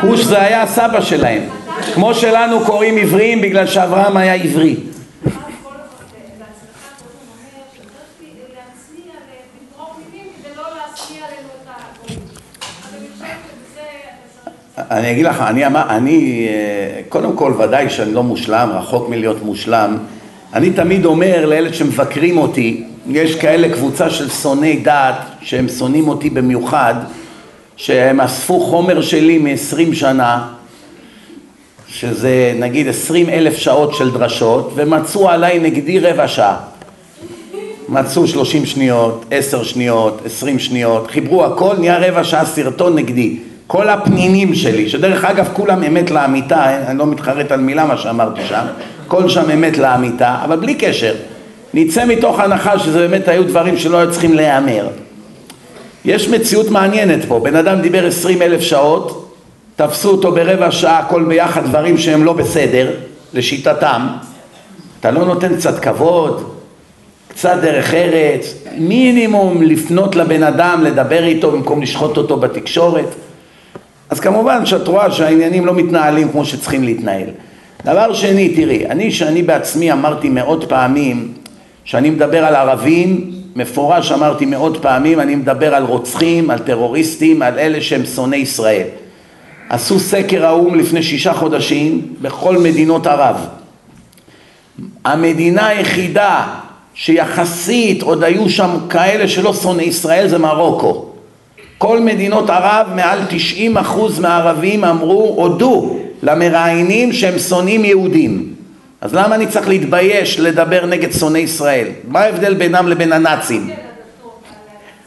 כוש 0.00 0.20
זה 0.20 0.42
היה 0.42 0.62
הסבא 0.62 1.00
שלהם, 1.00 1.42
כמו 1.94 2.14
שלנו 2.14 2.60
קוראים 2.64 2.96
עבריים 2.96 3.40
בגלל 3.40 3.66
שאברהם 3.66 4.16
היה 4.16 4.34
עברי. 4.34 4.76
אז 4.76 5.32
כל 5.62 5.70
לעצמך 5.70 6.02
כל 6.98 7.08
הזמן 7.18 7.30
אומר 7.30 7.64
שצריך 7.74 8.32
להצניע, 8.54 9.14
לטרוק 9.72 9.96
מילים 10.12 10.32
כדי 10.42 10.56
לא 10.56 10.62
להשניע 10.62 11.24
עלינו 11.26 11.48
את 11.62 11.68
הגויים. 11.68 12.20
אז 12.84 12.94
אני 12.94 13.06
חושבת 13.12 13.28
שבזה 13.46 13.86
אתה 14.42 14.50
צריך... 14.74 14.75
אני 14.90 15.10
אגיד 15.10 15.26
לך, 15.26 15.40
אני, 15.40 15.66
אמר, 15.66 15.82
אני 15.88 16.46
אה, 16.48 17.00
קודם 17.08 17.36
כל 17.36 17.52
ודאי 17.58 17.90
שאני 17.90 18.14
לא 18.14 18.22
מושלם, 18.22 18.70
רחוק 18.74 19.08
מלהיות 19.08 19.42
מושלם. 19.42 19.96
אני 20.54 20.70
תמיד 20.70 21.04
אומר 21.04 21.46
לאלה 21.46 21.72
שמבקרים 21.72 22.38
אותי, 22.38 22.84
יש 23.10 23.34
כאלה 23.34 23.68
קבוצה 23.68 24.10
של 24.10 24.30
שונאי 24.30 24.76
דת, 24.76 25.14
שהם 25.40 25.68
שונאים 25.68 26.08
אותי 26.08 26.30
במיוחד, 26.30 26.94
שהם 27.76 28.20
אספו 28.20 28.60
חומר 28.60 29.02
שלי 29.02 29.38
מ-20 29.38 29.94
שנה, 29.94 30.48
שזה 31.88 32.52
נגיד 32.58 32.88
20 32.88 33.28
אלף 33.30 33.56
שעות 33.56 33.94
של 33.94 34.10
דרשות, 34.10 34.72
ומצאו 34.74 35.30
עליי 35.30 35.58
נגדי 35.58 35.98
רבע 35.98 36.28
שעה. 36.28 36.56
מצאו 37.88 38.26
30 38.26 38.66
שניות, 38.66 39.24
10 39.30 39.62
שניות, 39.62 40.20
20 40.26 40.58
שניות, 40.58 41.10
חיברו 41.10 41.44
הכל, 41.44 41.76
נהיה 41.78 41.98
רבע 41.98 42.24
שעה 42.24 42.44
סרטון 42.44 42.94
נגדי. 42.96 43.36
כל 43.66 43.88
הפנינים 43.88 44.54
שלי, 44.54 44.88
שדרך 44.88 45.24
אגב 45.24 45.48
כולם 45.52 45.82
אמת 45.82 46.10
לאמיתה, 46.10 46.86
אני 46.86 46.98
לא 46.98 47.06
מתחרט 47.06 47.52
על 47.52 47.60
מילה 47.60 47.84
מה 47.84 47.96
שאמרתי 47.96 48.40
שם, 48.48 48.64
כל 49.08 49.28
שם 49.28 49.50
אמת 49.50 49.78
לאמיתה, 49.78 50.36
אבל 50.44 50.56
בלי 50.56 50.74
קשר. 50.74 51.14
נצא 51.74 52.04
מתוך 52.04 52.40
הנחה 52.40 52.78
שזה 52.78 53.08
באמת 53.08 53.28
היו 53.28 53.44
דברים 53.44 53.78
שלא 53.78 53.98
היו 53.98 54.10
צריכים 54.10 54.34
להיאמר. 54.34 54.88
יש 56.04 56.28
מציאות 56.28 56.70
מעניינת 56.70 57.24
פה, 57.24 57.40
בן 57.44 57.56
אדם 57.56 57.80
דיבר 57.80 58.06
עשרים 58.06 58.42
אלף 58.42 58.60
שעות, 58.60 59.34
תפסו 59.76 60.10
אותו 60.10 60.32
ברבע 60.32 60.70
שעה 60.70 60.98
הכל 60.98 61.24
ביחד 61.24 61.64
דברים 61.64 61.98
שהם 61.98 62.24
לא 62.24 62.32
בסדר, 62.32 62.90
לשיטתם, 63.34 64.06
אתה 65.00 65.10
לא 65.10 65.24
נותן 65.24 65.56
קצת 65.56 65.78
כבוד, 65.78 66.52
קצת 67.28 67.58
דרך 67.62 67.94
ארץ, 67.94 68.54
מינימום 68.78 69.62
לפנות 69.62 70.16
לבן 70.16 70.42
אדם, 70.42 70.84
לדבר 70.84 71.24
איתו 71.24 71.50
במקום 71.50 71.82
לשחוט 71.82 72.16
אותו 72.16 72.36
בתקשורת. 72.36 73.14
אז 74.10 74.20
כמובן 74.20 74.66
שאת 74.66 74.88
רואה 74.88 75.10
שהעניינים 75.10 75.66
לא 75.66 75.74
מתנהלים 75.74 76.28
כמו 76.28 76.44
שצריכים 76.44 76.84
להתנהל. 76.84 77.28
דבר 77.84 78.14
שני, 78.14 78.48
תראי, 78.48 78.86
אני 78.86 79.10
שאני 79.10 79.42
בעצמי 79.42 79.92
אמרתי 79.92 80.28
מאות 80.28 80.64
פעמים 80.68 81.32
שאני 81.84 82.10
מדבר 82.10 82.44
על 82.44 82.54
ערבים, 82.54 83.32
מפורש 83.56 84.12
אמרתי 84.12 84.46
מאות 84.46 84.82
פעמים, 84.82 85.20
אני 85.20 85.34
מדבר 85.34 85.74
על 85.74 85.84
רוצחים, 85.84 86.50
על 86.50 86.58
טרוריסטים, 86.58 87.42
על 87.42 87.58
אלה 87.58 87.80
שהם 87.80 88.06
שונאי 88.06 88.38
ישראל. 88.38 88.86
עשו 89.68 90.00
סקר 90.00 90.46
האו"ם 90.46 90.74
לפני 90.74 91.02
שישה 91.02 91.32
חודשים 91.34 92.14
בכל 92.22 92.58
מדינות 92.58 93.06
ערב. 93.06 93.46
המדינה 95.04 95.66
היחידה 95.66 96.46
שיחסית 96.94 98.02
עוד 98.02 98.24
היו 98.24 98.50
שם 98.50 98.70
כאלה 98.90 99.28
שלא 99.28 99.54
שונאי 99.54 99.84
ישראל 99.84 100.28
זה 100.28 100.38
מרוקו. 100.38 101.15
כל 101.78 102.00
מדינות 102.00 102.50
ערב, 102.50 102.86
מעל 102.94 103.18
90 103.28 103.76
אחוז 103.76 104.20
מהערבים 104.20 104.84
אמרו, 104.84 105.34
הודו 105.36 105.96
למראיינים 106.22 107.12
שהם 107.12 107.38
שונאים 107.38 107.84
יהודים. 107.84 108.54
אז 109.00 109.14
למה 109.14 109.34
אני 109.34 109.46
צריך 109.46 109.68
להתבייש 109.68 110.40
לדבר 110.40 110.86
נגד 110.86 111.12
שונאי 111.12 111.40
ישראל? 111.40 111.88
מה 112.08 112.20
ההבדל 112.20 112.54
בינם 112.54 112.88
לבין 112.88 113.12
הנאצים? 113.12 113.70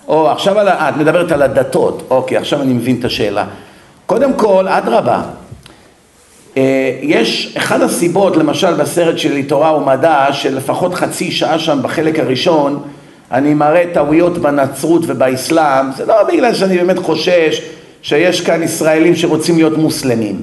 או 0.08 0.30
עכשיו 0.30 0.60
על 0.60 0.68
ה... 0.68 0.90
את 0.90 0.98
מדברת 0.98 1.32
על 1.32 1.42
הדתות, 1.42 2.04
אוקיי, 2.10 2.38
עכשיו 2.38 2.62
אני 2.62 2.74
מבין 2.74 2.96
את 3.00 3.06
השאלה. 3.06 3.46
קודם 4.06 4.34
כל, 4.34 4.68
אדרבה, 4.68 5.22
אה, 6.58 6.98
יש 7.02 7.54
אחד 7.58 7.82
הסיבות, 7.82 8.38
למשל 8.38 8.74
בסרט 8.74 9.18
שלי 9.18 9.44
תורה 9.44 9.76
ומדע, 9.76 10.28
שלפחות 10.32 10.94
חצי 10.94 11.32
שעה 11.32 11.60
שם 11.60 11.80
בחלק 11.82 12.20
הראשון, 12.20 12.84
אני 13.32 13.54
מראה 13.54 13.84
טעויות 13.94 14.38
בנצרות 14.38 15.02
ובאסלאם, 15.08 15.86
זה 15.98 16.06
לא 16.06 16.24
בגלל 16.24 16.54
שאני 16.54 16.78
באמת 16.78 16.98
חושש 16.98 17.62
שיש 18.02 18.42
כאן 18.42 18.64
ישראלים 18.64 19.16
שרוצים 19.16 19.56
להיות 19.56 19.78
מוסלמים, 19.78 20.42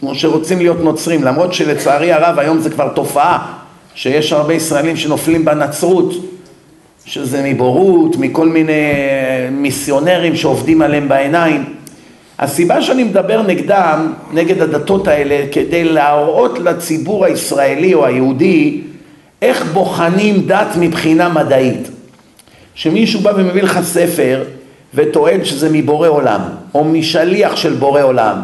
כמו 0.00 0.14
שרוצים 0.14 0.58
להיות 0.58 0.80
נוצרים, 0.80 1.24
למרות 1.24 1.54
שלצערי 1.54 2.12
הרב 2.12 2.38
היום 2.38 2.58
זה 2.58 2.70
כבר 2.70 2.88
תופעה, 2.88 3.54
שיש 3.94 4.32
הרבה 4.32 4.54
ישראלים 4.54 4.96
שנופלים 4.96 5.44
בנצרות, 5.44 6.12
שזה 7.04 7.42
מבורות, 7.44 8.16
מכל 8.16 8.48
מיני 8.48 8.92
מיסיונרים 9.50 10.36
שעובדים 10.36 10.82
עליהם 10.82 11.08
בעיניים. 11.08 11.64
הסיבה 12.38 12.82
שאני 12.82 13.04
מדבר 13.04 13.42
נגדם, 13.42 14.12
נגד 14.32 14.62
הדתות 14.62 15.08
האלה, 15.08 15.46
כדי 15.52 15.84
להראות 15.84 16.58
לציבור 16.58 17.24
הישראלי 17.24 17.94
או 17.94 18.06
היהודי 18.06 18.80
איך 19.42 19.64
בוחנים 19.72 20.46
דת 20.46 20.66
מבחינה 20.78 21.28
מדעית. 21.28 21.88
שמישהו 22.74 23.20
בא 23.20 23.32
ומביא 23.36 23.62
לך 23.62 23.80
ספר 23.82 24.42
וטוען 24.94 25.44
שזה 25.44 25.68
מבורא 25.72 26.08
עולם, 26.08 26.40
או 26.74 26.84
משליח 26.84 27.56
של 27.56 27.74
בורא 27.74 28.02
עולם. 28.02 28.36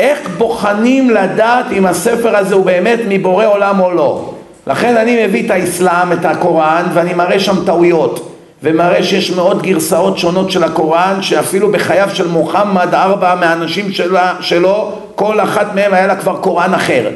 איך 0.00 0.28
בוחנים 0.38 1.10
לדעת 1.10 1.66
אם 1.72 1.86
הספר 1.86 2.36
הזה 2.36 2.54
הוא 2.54 2.64
באמת 2.64 2.98
מבורא 3.08 3.46
עולם 3.46 3.80
או 3.80 3.92
לא. 3.92 4.34
לכן 4.66 4.96
אני 4.96 5.26
מביא 5.26 5.46
את 5.46 5.50
האסלאם, 5.50 6.12
את 6.12 6.24
הקוראן, 6.24 6.84
ואני 6.94 7.14
מראה 7.14 7.40
שם 7.40 7.64
טעויות. 7.66 8.30
ומראה 8.62 9.02
שיש 9.02 9.30
מאות 9.30 9.62
גרסאות 9.62 10.18
שונות 10.18 10.50
של 10.50 10.64
הקוראן, 10.64 11.22
שאפילו 11.22 11.72
בחייו 11.72 12.08
של 12.14 12.28
מוחמד, 12.28 12.94
ארבע 12.94 13.34
מהאנשים 13.34 13.92
שלו, 14.40 14.92
כל 15.14 15.40
אחת 15.40 15.74
מהם 15.74 15.94
היה 15.94 16.06
לה 16.06 16.16
כבר 16.16 16.36
קוראן 16.36 16.74
אחר. 16.74 17.10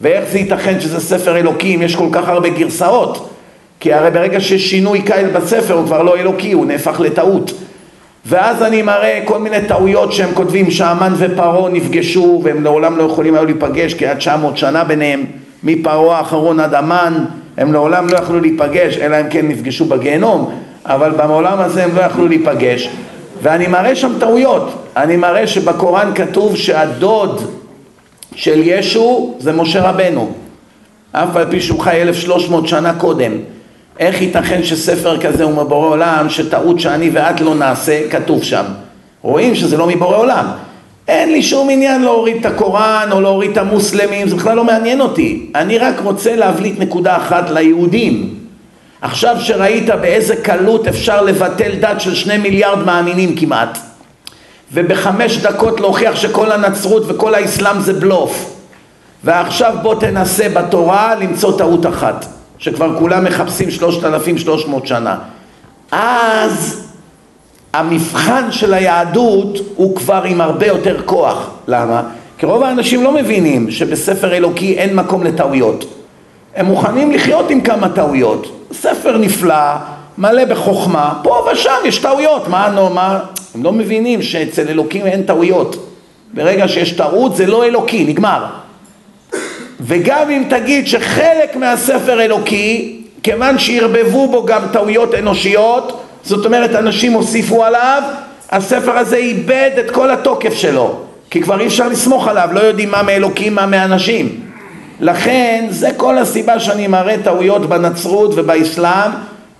ואיך 0.00 0.24
זה 0.28 0.38
ייתכן 0.38 0.80
שזה 0.80 1.00
ספר 1.00 1.36
אלוקי 1.36 1.74
אם 1.74 1.82
יש 1.82 1.96
כל 1.96 2.08
כך 2.12 2.28
הרבה 2.28 2.48
גרסאות? 2.48 3.28
כי 3.80 3.92
הרי 3.92 4.10
ברגע 4.10 4.40
שיש 4.40 4.70
שינוי 4.70 5.02
קייל 5.02 5.26
בספר 5.30 5.74
הוא 5.74 5.86
כבר 5.86 6.02
לא 6.02 6.16
אלוקי, 6.16 6.52
הוא 6.52 6.66
נהפך 6.66 7.00
לטעות. 7.00 7.52
ואז 8.26 8.62
אני 8.62 8.82
מראה 8.82 9.20
כל 9.24 9.38
מיני 9.38 9.56
טעויות 9.68 10.12
שהם 10.12 10.34
כותבים 10.34 10.70
שהמן 10.70 11.12
ופרעה 11.16 11.70
נפגשו 11.70 12.40
והם 12.44 12.64
לעולם 12.64 12.96
לא 12.96 13.02
יכולים 13.02 13.34
היו 13.34 13.44
להיפגש 13.44 13.94
כי 13.94 14.06
היה 14.06 14.16
900 14.16 14.56
שנה 14.56 14.84
ביניהם 14.84 15.24
מפרעה 15.62 16.18
האחרון 16.18 16.60
עד 16.60 16.74
המן 16.74 17.24
הם 17.56 17.72
לעולם 17.72 18.08
לא 18.08 18.18
יכלו 18.18 18.40
להיפגש 18.40 18.98
אלא 18.98 19.20
אם 19.20 19.28
כן 19.30 19.48
נפגשו 19.48 19.84
בגיהנום 19.84 20.54
אבל 20.84 21.10
בעולם 21.10 21.60
הזה 21.60 21.84
הם 21.84 21.90
לא 21.96 22.00
יכלו 22.00 22.28
להיפגש 22.28 22.90
ואני 23.42 23.66
מראה 23.66 23.96
שם 23.96 24.12
טעויות 24.18 24.84
אני 24.96 25.16
מראה 25.16 25.46
שבקוראן 25.46 26.12
כתוב 26.14 26.56
שהדוד 26.56 27.50
של 28.36 28.62
ישו 28.64 29.34
זה 29.38 29.52
משה 29.52 29.90
רבנו 29.90 30.32
אף 31.12 31.36
על 31.36 31.50
פי 31.50 31.60
שהוא 31.60 31.80
חי 31.80 32.02
1300 32.02 32.68
שנה 32.68 32.94
קודם 32.94 33.32
איך 33.98 34.22
ייתכן 34.22 34.64
שספר 34.64 35.20
כזה 35.20 35.44
הוא 35.44 35.52
מבורא 35.52 35.88
עולם 35.88 36.26
שטעות 36.28 36.80
שאני 36.80 37.10
ואת 37.12 37.40
לא 37.40 37.54
נעשה 37.54 38.08
כתוב 38.10 38.42
שם 38.42 38.64
רואים 39.22 39.54
שזה 39.54 39.76
לא 39.76 39.86
מבורא 39.86 40.16
עולם 40.16 40.46
אין 41.08 41.32
לי 41.32 41.42
שום 41.42 41.70
עניין 41.70 42.02
להוריד 42.02 42.36
את 42.36 42.46
הקוראן 42.46 43.08
או 43.12 43.20
להוריד 43.20 43.50
את 43.50 43.56
המוסלמים, 43.56 44.28
זה 44.28 44.36
בכלל 44.36 44.56
לא 44.56 44.64
מעניין 44.64 45.00
אותי. 45.00 45.50
אני 45.54 45.78
רק 45.78 46.00
רוצה 46.00 46.36
להבליט 46.36 46.80
נקודה 46.80 47.16
אחת 47.16 47.50
ליהודים. 47.50 48.34
עכשיו 49.00 49.36
שראית 49.40 49.88
באיזה 50.00 50.36
קלות 50.36 50.88
אפשר 50.88 51.22
לבטל 51.22 51.72
דת 51.80 52.00
של 52.00 52.14
שני 52.14 52.38
מיליארד 52.38 52.86
מאמינים 52.86 53.36
כמעט, 53.36 53.78
ובחמש 54.72 55.38
דקות 55.38 55.80
להוכיח 55.80 56.16
שכל 56.16 56.52
הנצרות 56.52 57.02
וכל 57.06 57.34
האסלאם 57.34 57.80
זה 57.80 57.92
בלוף, 57.92 58.56
ועכשיו 59.24 59.74
בוא 59.82 59.94
תנסה 59.94 60.48
בתורה 60.48 61.14
למצוא 61.14 61.58
טעות 61.58 61.86
אחת, 61.86 62.26
שכבר 62.58 62.98
כולם 62.98 63.24
מחפשים 63.24 63.70
שלושת 63.70 64.04
אלפים 64.04 64.38
שלוש 64.38 64.66
מאות 64.66 64.86
שנה. 64.86 65.16
אז 65.92 66.86
המבחן 67.72 68.52
של 68.52 68.74
היהדות 68.74 69.58
הוא 69.76 69.96
כבר 69.96 70.22
עם 70.24 70.40
הרבה 70.40 70.66
יותר 70.66 71.02
כוח. 71.04 71.50
למה? 71.68 72.02
כי 72.38 72.46
רוב 72.46 72.62
האנשים 72.62 73.02
לא 73.02 73.12
מבינים 73.12 73.70
שבספר 73.70 74.34
אלוקי 74.34 74.74
אין 74.74 74.96
מקום 74.96 75.24
לטעויות. 75.24 75.84
הם 76.56 76.66
מוכנים 76.66 77.10
לחיות 77.10 77.50
עם 77.50 77.60
כמה 77.60 77.88
טעויות. 77.88 78.66
ספר 78.72 79.18
נפלא, 79.18 79.74
מלא 80.18 80.44
בחוכמה, 80.44 81.14
פה 81.22 81.46
ושם 81.52 81.76
יש 81.84 81.98
טעויות. 81.98 82.48
מה, 82.48 82.68
נו, 82.68 82.90
מה? 82.90 83.20
הם 83.54 83.62
לא 83.62 83.72
מבינים 83.72 84.22
שאצל 84.22 84.68
אלוקים 84.68 85.06
אין 85.06 85.22
טעויות. 85.22 85.86
ברגע 86.34 86.68
שיש 86.68 86.92
טעות 86.92 87.36
זה 87.36 87.46
לא 87.46 87.64
אלוקי, 87.64 88.04
נגמר. 88.04 88.44
וגם 89.80 90.30
אם 90.30 90.42
תגיד 90.48 90.86
שחלק 90.86 91.56
מהספר 91.56 92.22
אלוקי, 92.22 93.02
כיוון 93.22 93.58
שערבבו 93.58 94.28
בו 94.28 94.46
גם 94.46 94.62
טעויות 94.72 95.14
אנושיות, 95.14 96.02
זאת 96.24 96.46
אומרת 96.46 96.74
אנשים 96.74 97.12
הוסיפו 97.12 97.64
עליו, 97.64 98.02
הספר 98.50 98.98
הזה 98.98 99.16
איבד 99.16 99.70
את 99.80 99.90
כל 99.90 100.10
התוקף 100.10 100.54
שלו, 100.54 100.96
כי 101.30 101.42
כבר 101.42 101.60
אי 101.60 101.66
אפשר 101.66 101.88
לסמוך 101.88 102.28
עליו, 102.28 102.48
לא 102.52 102.60
יודעים 102.60 102.90
מה 102.90 103.02
מאלוקים, 103.02 103.54
מה 103.54 103.66
מאנשים. 103.66 104.40
לכן 105.00 105.66
זה 105.70 105.88
כל 105.96 106.18
הסיבה 106.18 106.60
שאני 106.60 106.86
מראה 106.86 107.16
טעויות 107.24 107.66
בנצרות 107.66 108.30
ובאסלאם, 108.36 109.10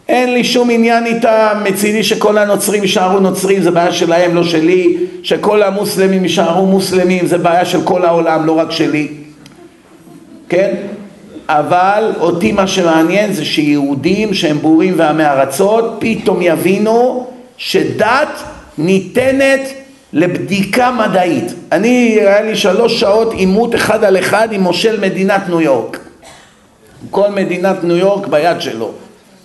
אין 0.09 0.35
לי 0.35 0.45
שום 0.45 0.71
עניין 0.71 1.07
איתם, 1.07 1.63
מצידי 1.65 2.03
שכל 2.03 2.39
הנוצרים 2.39 2.83
יישארו 2.83 3.21
נוצרים, 3.21 3.63
זה 3.63 3.71
בעיה 3.71 3.93
שלהם, 3.93 4.35
לא 4.35 4.45
שלי, 4.45 4.97
שכל 5.23 5.63
המוסלמים 5.63 6.23
יישארו 6.23 6.67
מוסלמים, 6.67 7.27
זה 7.27 7.39
בעיה 7.39 7.65
של 7.65 7.83
כל 7.85 8.05
העולם, 8.05 8.47
לא 8.47 8.53
רק 8.53 8.71
שלי. 8.71 9.09
כן? 10.49 10.75
אבל 11.49 12.13
אותי 12.21 12.53
מה 12.53 12.67
שמעניין 12.67 13.33
זה 13.33 13.45
שיהודים 13.45 14.35
שהם 14.35 14.59
בורים 14.59 14.95
ועמי 14.97 15.25
ארצות 15.25 15.97
פתאום 15.99 16.39
יבינו 16.43 17.27
שדת 17.57 18.43
ניתנת 18.79 19.61
לבדיקה 20.13 20.91
מדעית. 20.91 21.53
אני, 21.73 22.19
היה 22.21 22.41
לי 22.41 22.57
שלוש 22.57 23.01
שעות 23.01 23.33
עימות 23.33 23.75
אחד 23.75 24.05
על 24.05 24.19
אחד 24.19 24.49
עם 24.53 24.61
מושל 24.61 25.01
מדינת 25.01 25.49
ניו 25.49 25.61
יורק. 25.61 25.99
כל 27.11 27.31
מדינת 27.31 27.85
ניו 27.85 27.97
יורק 27.97 28.27
ביד 28.27 28.61
שלו. 28.61 28.93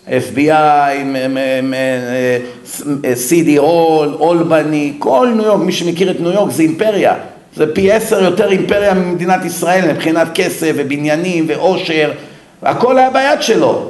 FBI, 0.07 0.91
סידי 3.15 3.57
הול, 3.57 4.13
אולבני, 4.19 4.93
כל 4.99 5.29
ניו 5.35 5.45
יורק, 5.45 5.61
מי 5.61 5.71
שמכיר 5.71 6.11
את 6.11 6.19
ניו 6.19 6.31
יורק 6.31 6.51
זה 6.51 6.63
אימפריה. 6.63 7.15
זה 7.55 7.73
פי 7.73 7.91
עשר 7.91 8.23
יותר 8.23 8.51
אימפריה 8.51 8.93
ממדינת 8.93 9.45
ישראל 9.45 9.91
מבחינת 9.91 10.27
כסף 10.33 10.71
ובניינים 10.75 11.45
ועושר, 11.47 12.11
הכל 12.61 12.97
היה 12.97 13.09
ביד 13.09 13.41
שלו. 13.41 13.89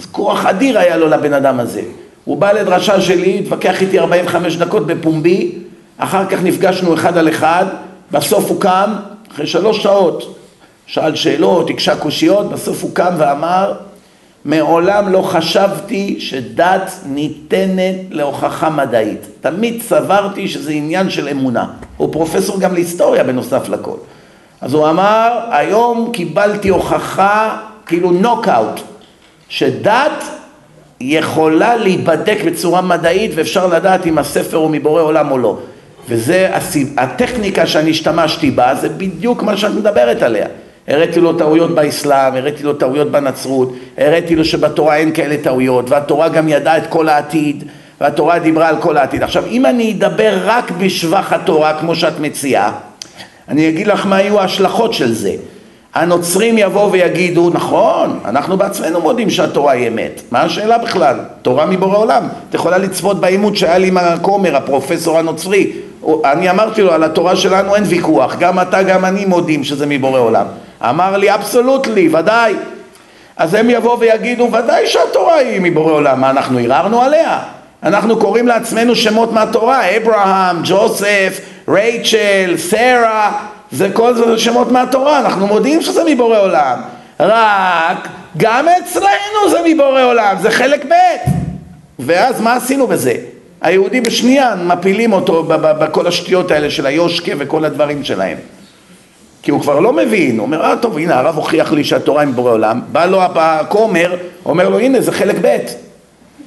אז 0.00 0.06
כוח 0.06 0.46
אדיר 0.46 0.78
היה 0.78 0.96
לו 0.96 1.08
לבן 1.08 1.32
אדם 1.32 1.60
הזה. 1.60 1.82
הוא 2.24 2.36
בא 2.36 2.52
לדרשה 2.52 3.00
שלי, 3.00 3.38
התווכח 3.38 3.82
איתי 3.82 3.98
45 3.98 4.56
דקות 4.56 4.86
בפומבי, 4.86 5.52
אחר 5.98 6.26
כך 6.26 6.42
נפגשנו 6.42 6.94
אחד 6.94 7.16
על 7.16 7.28
אחד, 7.28 7.64
בסוף 8.10 8.50
הוא 8.50 8.60
קם, 8.60 8.94
אחרי 9.34 9.46
שלוש 9.46 9.82
שעות, 9.82 10.36
שאל 10.86 11.14
שאלות, 11.14 11.70
הקשה 11.70 11.96
קושיות, 11.96 12.50
בסוף 12.50 12.82
הוא 12.82 12.90
קם 12.94 13.14
ואמר, 13.18 13.72
מעולם 14.44 15.12
לא 15.12 15.22
חשבתי 15.22 16.16
שדת 16.18 16.90
ניתנת 17.06 17.96
להוכחה 18.10 18.70
מדעית. 18.70 19.26
תמיד 19.40 19.82
סברתי 19.82 20.48
שזה 20.48 20.72
עניין 20.72 21.10
של 21.10 21.28
אמונה. 21.28 21.66
הוא 21.96 22.12
פרופסור 22.12 22.60
גם 22.60 22.74
להיסטוריה 22.74 23.24
בנוסף 23.24 23.68
לכל. 23.68 23.96
אז 24.60 24.74
הוא 24.74 24.88
אמר, 24.88 25.38
היום 25.50 26.10
קיבלתי 26.12 26.68
הוכחה, 26.68 27.58
כאילו 27.86 28.10
נוקאוט, 28.10 28.80
שדת 29.48 30.24
יכולה 31.00 31.76
להיבדק 31.76 32.38
בצורה 32.46 32.80
מדעית 32.80 33.30
ואפשר 33.34 33.66
לדעת 33.66 34.06
אם 34.06 34.18
הספר 34.18 34.56
הוא 34.56 34.70
מבורא 34.70 35.02
עולם 35.02 35.30
או 35.30 35.38
לא. 35.38 35.58
וזה 36.08 36.50
הטכניקה 36.96 37.66
שאני 37.66 37.90
השתמשתי 37.90 38.50
בה, 38.50 38.74
זה 38.74 38.88
בדיוק 38.88 39.42
מה 39.42 39.56
שאת 39.56 39.74
מדברת 39.74 40.22
עליה. 40.22 40.46
הראיתי 40.88 41.20
לו 41.20 41.32
טעויות 41.32 41.74
באסלאם, 41.74 42.34
הראיתי 42.34 42.62
לו 42.62 42.72
טעויות 42.72 43.10
בנצרות, 43.10 43.72
הראיתי 43.98 44.36
לו 44.36 44.44
שבתורה 44.44 44.96
אין 44.96 45.12
כאלה 45.12 45.36
טעויות, 45.42 45.90
והתורה 45.90 46.28
גם 46.28 46.48
ידעה 46.48 46.76
את 46.76 46.86
כל 46.86 47.08
העתיד, 47.08 47.64
והתורה 48.00 48.38
דיברה 48.38 48.68
על 48.68 48.76
כל 48.80 48.96
העתיד. 48.96 49.22
עכשיו, 49.22 49.44
אם 49.46 49.66
אני 49.66 49.92
אדבר 49.98 50.38
רק 50.44 50.70
בשבח 50.70 51.32
התורה, 51.32 51.78
כמו 51.80 51.94
שאת 51.94 52.20
מציעה, 52.20 52.72
אני 53.48 53.68
אגיד 53.68 53.86
לך 53.86 54.06
מה 54.06 54.20
יהיו 54.20 54.40
ההשלכות 54.40 54.94
של 54.94 55.14
זה. 55.14 55.32
הנוצרים 55.94 56.58
יבואו 56.58 56.92
ויגידו, 56.92 57.50
נכון, 57.50 58.18
אנחנו 58.24 58.56
בעצמנו 58.56 59.00
מודים 59.00 59.30
שהתורה 59.30 59.72
היא 59.72 59.88
אמת. 59.88 60.22
מה 60.30 60.42
השאלה 60.42 60.78
בכלל? 60.78 61.16
תורה 61.42 61.66
מבורא 61.66 61.96
עולם. 61.96 62.28
את 62.50 62.54
יכולה 62.54 62.78
לצפות 62.78 63.20
בעימות 63.20 63.56
שהיה 63.56 63.78
לי 63.78 63.88
עם 63.88 63.98
הכומר, 63.98 64.56
הפרופסור 64.56 65.18
הנוצרי. 65.18 65.72
אני 66.24 66.50
אמרתי 66.50 66.82
לו, 66.82 66.92
על 66.92 67.04
התורה 67.04 67.36
שלנו 67.36 67.74
אין 67.74 67.84
ויכוח. 67.86 68.36
גם 68.38 68.60
אתה, 68.60 68.82
גם 68.82 69.04
אני 69.04 69.24
מודים 69.24 69.64
שזה 69.64 69.86
מבורא 69.86 70.18
עולם. 70.18 70.46
אמר 70.90 71.16
לי, 71.16 71.34
אבסולוטלי, 71.34 72.08
ודאי. 72.12 72.54
אז 73.36 73.54
הם 73.54 73.70
יבואו 73.70 74.00
ויגידו, 74.00 74.48
ודאי 74.52 74.86
שהתורה 74.86 75.34
היא 75.34 75.60
מבורא 75.60 75.92
עולם. 75.92 76.20
מה, 76.20 76.30
אנחנו 76.30 76.58
ערערנו 76.58 77.02
עליה? 77.02 77.38
אנחנו 77.82 78.18
קוראים 78.18 78.48
לעצמנו 78.48 78.94
שמות 78.94 79.32
מהתורה, 79.32 79.96
אברהם, 79.96 80.60
ג'וסף, 80.64 81.40
רייצ'ל, 81.68 82.54
סרה, 82.56 83.32
זה 83.72 83.90
כל 83.92 84.14
זה 84.14 84.38
שמות 84.38 84.72
מהתורה, 84.72 85.20
אנחנו 85.20 85.46
מודים 85.46 85.82
שזה 85.82 86.02
מבורא 86.06 86.38
עולם. 86.38 86.78
רק 87.20 88.08
גם 88.36 88.66
אצלנו 88.68 89.50
זה 89.50 89.58
מבורא 89.66 90.02
עולם, 90.02 90.36
זה 90.40 90.50
חלק 90.50 90.84
ב'. 90.84 90.94
ואז 91.98 92.40
מה 92.40 92.54
עשינו 92.54 92.86
בזה? 92.86 93.14
היהודי 93.62 94.00
בשנייה 94.00 94.54
מפילים 94.54 95.12
אותו 95.12 95.44
בכל 95.48 96.06
השטויות 96.06 96.50
האלה 96.50 96.70
של 96.70 96.86
היושקה 96.86 97.32
וכל 97.38 97.64
הדברים 97.64 98.04
שלהם. 98.04 98.36
כי 99.44 99.50
הוא 99.50 99.60
כבר 99.60 99.80
לא 99.80 99.92
מבין, 99.92 100.38
הוא 100.38 100.46
אומר, 100.46 100.62
אה 100.62 100.76
טוב, 100.76 100.98
הנה 100.98 101.18
הרב 101.18 101.36
הוכיח 101.36 101.72
לי 101.72 101.84
שהתורה 101.84 102.20
היא 102.20 102.28
מבורא 102.28 102.50
עולם, 102.50 102.80
בא 102.92 103.06
לו 103.06 103.22
הכומר, 103.22 104.16
אומר 104.46 104.68
לו, 104.68 104.78
הנה 104.78 105.00
זה 105.00 105.12
חלק 105.12 105.36
ב'. 105.42 105.56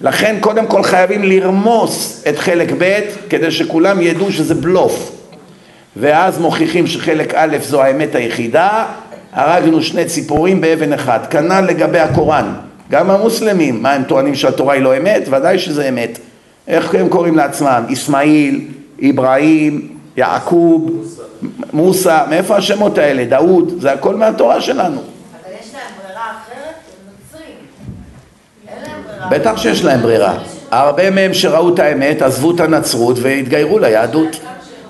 לכן 0.02 0.36
קודם 0.40 0.68
כל 0.68 0.84
חייבים 0.84 1.24
לרמוס 1.24 2.24
את 2.30 2.40
חלק 2.40 2.72
ב' 2.78 2.99
כדי 3.30 3.52
שכולם 3.52 4.02
ידעו 4.02 4.32
שזה 4.32 4.56
בלוף. 4.56 5.11
ואז 5.98 6.40
מוכיחים 6.40 6.88
שחלק 6.88 7.34
א' 7.36 7.57
זו 7.61 7.82
האמת 7.82 8.15
היחידה, 8.15 8.86
הרגנו 9.34 9.82
שני 9.82 10.06
ציפורים 10.06 10.61
באבן 10.61 10.94
אחת. 10.94 11.32
כנ"ל 11.32 11.61
לגבי 11.61 11.99
הקוראן. 11.99 12.53
גם 12.91 13.10
המוסלמים, 13.10 13.84
מה 13.84 13.91
הם 13.91 14.03
טוענים 14.03 14.36
שהתורה 14.36 14.74
היא 14.74 14.82
לא 14.82 14.98
אמת? 14.98 15.28
ודאי 15.32 15.60
שזה 15.60 15.90
אמת. 15.90 16.19
איך 16.68 16.95
הם 16.95 17.10
קוראים 17.10 17.38
לעצמם? 17.38 17.84
אסמאעיל, 17.94 18.61
אברהים, 19.10 19.97
יעקוב, 20.18 21.06
מוסא, 21.73 22.23
מאיפה 22.30 22.56
השמות 22.56 22.98
האלה? 22.98 23.26
דאוד, 23.26 23.73
זה 23.80 23.91
הכל 23.91 24.15
מהתורה 24.15 24.61
שלנו. 24.61 25.02
אבל 25.02 25.52
יש 25.61 25.73
להם 25.73 25.84
ברירה 26.03 26.22
אחרת? 26.22 26.76
הם 26.91 27.11
נוצרים. 29.22 29.31
בטח 29.31 29.57
שיש 29.57 29.84
להם 29.84 30.02
ברירה. 30.02 30.38
הרבה 30.72 31.10
מהם 31.10 31.34
שראו 31.34 31.73
את 31.73 31.80
האמת 31.80 32.22
עזבו 32.22 32.52
את 32.52 32.60
הנצרות 32.60 33.18
והתגיירו 33.22 33.80
ליהדות. 33.80 34.39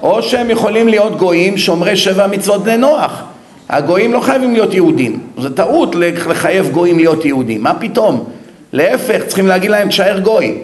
או 0.02 0.24
שהם 0.24 0.50
יכולים 0.50 0.88
להיות 0.88 1.18
גויים 1.18 1.58
שומרי 1.58 1.96
שבע 1.96 2.28
מצוות 2.28 2.64
בני 2.64 2.78
נוח. 2.78 3.24
הגויים 3.70 4.14
לא 4.14 4.20
חייבים 4.20 4.54
להיות 4.54 4.74
יהודים. 4.74 5.20
זו 5.38 5.50
טעות 5.50 5.96
לחייב 5.96 6.70
גויים 6.70 6.98
להיות 6.98 7.26
יהודים. 7.26 7.64
מה 7.64 7.74
פתאום? 7.74 8.30
להפך, 8.74 9.24
צריכים 9.28 9.48
להגיד 9.48 9.72
להם 9.72 9.90
תשאר 9.90 10.20
גוי. 10.20 10.58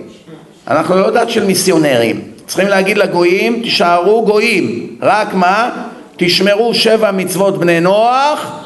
אנחנו 0.67 0.95
לא 0.95 1.09
דת 1.09 1.29
של 1.29 1.45
מיסיונרים. 1.45 2.32
צריכים 2.47 2.67
להגיד 2.67 2.97
לגויים, 2.97 3.61
תישארו 3.63 4.25
גויים. 4.25 4.87
רק 5.01 5.33
מה? 5.33 5.69
תשמרו 6.17 6.73
שבע 6.73 7.11
מצוות 7.11 7.57
בני 7.57 7.79
נוח 7.79 8.59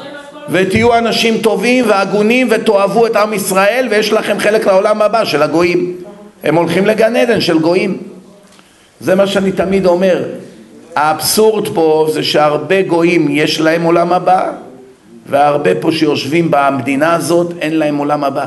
ותהיו 0.48 0.98
אנשים 0.98 1.38
טובים 1.38 1.84
והגונים 1.88 2.48
ותאהבו 2.50 3.06
את 3.06 3.16
עם 3.16 3.32
ישראל 3.32 3.88
ויש 3.90 4.12
לכם 4.12 4.38
חלק 4.38 4.66
לעולם 4.66 5.02
הבא 5.02 5.24
של 5.24 5.42
הגויים. 5.42 5.96
הם 6.44 6.54
הולכים 6.54 6.86
לגן 6.86 7.16
עדן 7.16 7.40
של 7.40 7.58
גויים. 7.58 7.98
זה 9.00 9.14
מה 9.14 9.26
שאני 9.26 9.52
תמיד 9.52 9.86
אומר. 9.86 10.24
האבסורד 10.96 11.68
פה 11.74 12.08
זה 12.12 12.22
שהרבה 12.22 12.82
גויים 12.82 13.26
יש 13.30 13.60
להם 13.60 13.82
עולם 13.82 14.12
הבא 14.12 14.52
והרבה 15.26 15.70
פה 15.80 15.92
שיושבים 15.92 16.48
במדינה 16.50 17.14
הזאת 17.14 17.52
אין 17.60 17.78
להם 17.78 17.96
עולם 17.96 18.24
הבא. 18.24 18.46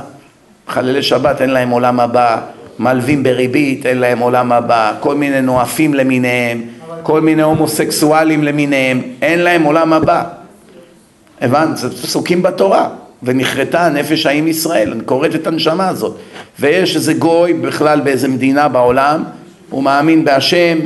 חללי 0.68 1.04
שבת 1.04 1.42
אין 1.42 1.50
להם 1.50 1.70
עולם 1.70 2.00
הבא, 2.00 2.42
מלווים 2.82 3.24
בריבית 3.24 3.86
אין 3.86 3.98
להם 3.98 4.20
עולם 4.20 4.52
הבא, 4.52 4.94
כל 5.00 5.16
מיני 5.16 5.42
נואפים 5.42 5.94
למיניהם, 5.94 6.62
כל 7.04 7.22
מיני 7.22 7.42
הומוסקסואלים 7.42 8.44
למיניהם, 8.44 9.02
אין 9.22 9.40
להם 9.40 9.64
עולם 9.64 9.94
הבא. 9.94 10.24
הבנת? 11.42 11.78
זה 11.78 11.90
פסוקים 11.90 12.42
בתורה. 12.42 12.90
ונכרתה 13.24 13.86
הנפש 13.86 14.26
האם 14.26 14.48
ישראל, 14.48 14.92
אני 14.92 15.04
קוראת 15.04 15.36
את 15.36 15.48
הנשמה 15.48 15.88
הזאת. 15.90 16.16
ויש 16.60 16.96
איזה 16.96 17.14
גוי 17.14 17.54
בכלל 17.54 18.00
באיזה 18.00 18.28
מדינה 18.28 18.68
בעולם, 18.68 19.24
הוא 19.70 19.84
מאמין 19.84 20.26
בהשם, 20.26 20.78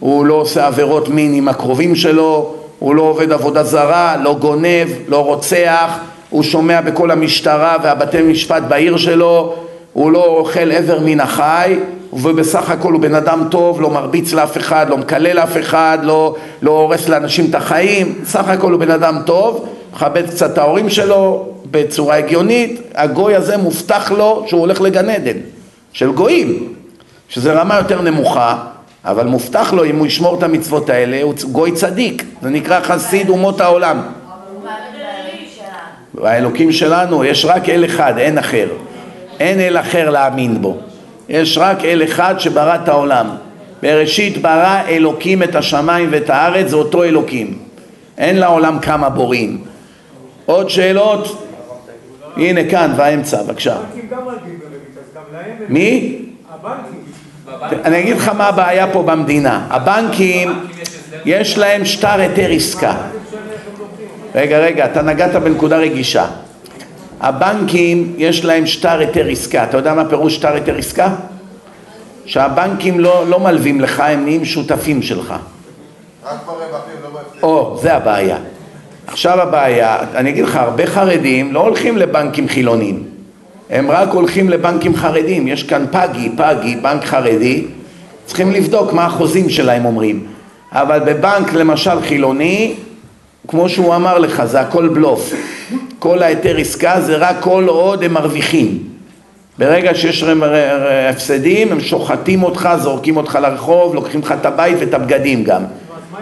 הוא 0.00 0.26
לא 0.26 0.34
עושה 0.34 0.66
עבירות 0.66 1.08
מין 1.08 1.34
עם 1.34 1.48
הקרובים 1.48 1.94
שלו, 1.94 2.54
הוא 2.78 2.94
לא 2.94 3.02
עובד 3.02 3.32
עבודה 3.32 3.64
זרה, 3.64 4.16
לא 4.22 4.34
גונב, 4.34 4.88
לא 5.08 5.24
רוצח, 5.24 5.98
הוא 6.30 6.42
שומע 6.42 6.80
בכל 6.80 7.10
המשטרה 7.10 7.76
והבתי 7.82 8.22
משפט 8.22 8.62
בעיר 8.68 8.96
שלו, 8.96 9.54
הוא 9.94 10.12
לא 10.12 10.24
אוכל 10.24 10.70
איבר 10.70 10.98
מן 11.00 11.20
החי, 11.20 11.78
ובסך 12.12 12.70
הכל 12.70 12.92
הוא 12.92 13.00
בן 13.00 13.14
אדם 13.14 13.44
טוב, 13.50 13.80
לא 13.80 13.90
מרביץ 13.90 14.32
לאף 14.32 14.56
אחד, 14.56 14.86
לא 14.88 14.98
מקלל 14.98 15.36
לאף 15.36 15.56
אחד, 15.56 15.98
לא, 16.02 16.34
לא 16.62 16.70
הורס 16.70 17.08
לאנשים 17.08 17.46
את 17.50 17.54
החיים, 17.54 18.14
סך 18.24 18.48
הכל 18.48 18.72
הוא 18.72 18.80
בן 18.80 18.90
אדם 18.90 19.18
טוב, 19.26 19.68
מכבד 19.94 20.30
קצת 20.30 20.52
את 20.52 20.58
ההורים 20.58 20.90
שלו 20.90 21.48
בצורה 21.70 22.16
הגיונית, 22.16 22.80
הגוי 22.94 23.34
הזה 23.34 23.56
מובטח 23.56 24.12
לו 24.12 24.44
שהוא 24.46 24.60
הולך 24.60 24.80
לגן 24.80 25.10
עדן, 25.10 25.36
של 25.92 26.12
גויים, 26.12 26.72
שזה 27.28 27.52
רמה 27.52 27.76
יותר 27.78 28.02
נמוכה, 28.02 28.56
אבל 29.04 29.26
מובטח 29.26 29.72
לו 29.72 29.84
אם 29.84 29.96
הוא 29.98 30.06
ישמור 30.06 30.38
את 30.38 30.42
המצוות 30.42 30.90
האלה, 30.90 31.22
הוא 31.22 31.34
גוי 31.52 31.72
צדיק, 31.72 32.24
זה 32.42 32.50
נקרא 32.50 32.80
חסיד 32.80 33.28
אומות 33.28 33.60
העולם. 33.60 33.98
אבל 33.98 34.04
הוא 34.54 34.64
מאמין 34.64 34.76
באלוהים 34.92 35.46
שלנו. 35.56 36.26
האלוקים 36.26 36.72
שלנו, 36.72 37.24
יש 37.24 37.44
רק 37.44 37.68
אל 37.68 37.84
אחד, 37.84 38.18
אין 38.18 38.38
אחר. 38.38 38.68
אין 39.40 39.60
אל 39.60 39.78
אחר 39.78 40.10
להאמין 40.10 40.62
בו. 40.62 40.76
יש 41.28 41.58
רק 41.58 41.84
אל 41.84 42.04
אחד 42.04 42.34
שברא 42.38 42.74
את 42.74 42.88
העולם. 42.88 43.26
בראשית 43.82 44.42
ברא 44.42 44.80
אלוקים 44.88 45.42
את 45.42 45.54
השמיים 45.54 46.08
ואת 46.12 46.30
הארץ, 46.30 46.68
זה 46.68 46.76
אותו 46.76 47.02
אלוקים. 47.04 47.58
אין 48.18 48.38
לעולם 48.38 48.78
כמה 48.78 49.08
בורים. 49.08 49.64
עוד 50.46 50.70
שאלות? 50.70 51.46
הנה 52.36 52.70
כאן, 52.70 52.92
באמצע, 52.96 53.42
בבקשה. 53.42 53.76
מי? 55.68 56.18
אני 57.84 58.00
אגיד 58.00 58.16
לך 58.16 58.28
מה 58.28 58.46
הבעיה 58.46 58.92
פה 58.92 59.02
במדינה. 59.02 59.66
הבנקים, 59.70 60.66
יש 61.24 61.58
להם 61.58 61.84
שטר 61.84 62.20
היתר 62.20 62.50
עסקה. 62.50 62.94
רגע, 64.34 64.58
רגע, 64.58 64.84
אתה 64.84 65.02
נגעת 65.02 65.34
בנקודה 65.34 65.76
רגישה. 65.76 66.26
הבנקים, 67.24 68.14
יש 68.18 68.44
להם 68.44 68.66
שטר 68.66 68.98
היתר 68.98 69.26
עסקה. 69.28 69.64
אתה 69.64 69.76
יודע 69.76 69.94
מה 69.94 70.04
פירוש 70.08 70.34
שטר 70.34 70.54
היתר 70.54 70.76
עסקה? 70.76 71.14
שהבנקים 72.26 73.00
לא, 73.00 73.24
לא 73.28 73.40
מלווים 73.40 73.80
לך, 73.80 74.00
הם 74.00 74.24
נהיים 74.24 74.44
שותפים 74.44 75.02
שלך. 75.02 75.34
רק 76.24 76.38
ברווחים, 76.46 76.70
לא 77.02 77.08
בהפסד. 77.10 77.42
או, 77.42 77.78
זה 77.82 77.94
הבעיה. 77.94 78.36
עכשיו 79.06 79.40
הבעיה, 79.40 79.98
אני 80.14 80.30
אגיד 80.30 80.44
לך, 80.44 80.56
הרבה 80.56 80.86
חרדים 80.86 81.52
לא 81.52 81.60
הולכים 81.60 81.96
לבנקים 81.96 82.48
חילונים. 82.48 83.02
הם 83.70 83.90
רק 83.90 84.08
הולכים 84.08 84.48
לבנקים 84.48 84.96
חרדים. 84.96 85.48
יש 85.48 85.62
כאן 85.62 85.84
פגי, 85.90 86.30
פגי, 86.36 86.76
בנק 86.76 87.04
חרדי. 87.04 87.64
צריכים 88.26 88.52
לבדוק 88.52 88.92
מה 88.92 89.06
החוזים 89.06 89.50
שלהם 89.50 89.84
אומרים. 89.84 90.26
אבל 90.72 90.98
בבנק 90.98 91.52
למשל 91.52 92.00
חילוני, 92.00 92.74
כמו 93.48 93.68
שהוא 93.68 93.94
אמר 93.94 94.18
לך, 94.18 94.44
זה 94.44 94.60
הכל 94.60 94.88
בלוף. 94.88 95.32
כל 95.98 96.22
ההיתר 96.22 96.56
עסקה 96.56 97.00
זה 97.00 97.16
רק 97.16 97.36
כל 97.40 97.64
עוד 97.68 98.04
הם 98.04 98.12
מרוויחים. 98.12 98.78
ברגע 99.58 99.94
שיש 99.94 100.22
ר- 100.22 100.44
הפסדים, 101.10 101.72
הם 101.72 101.80
שוחטים 101.80 102.42
אותך, 102.42 102.68
זורקים 102.82 103.16
אותך 103.16 103.38
לרחוב, 103.42 103.94
לוקחים 103.94 104.20
לך 104.20 104.34
את 104.40 104.46
הבית 104.46 104.76
ואת 104.80 104.94
הבגדים 104.94 105.44
גם. 105.44 105.62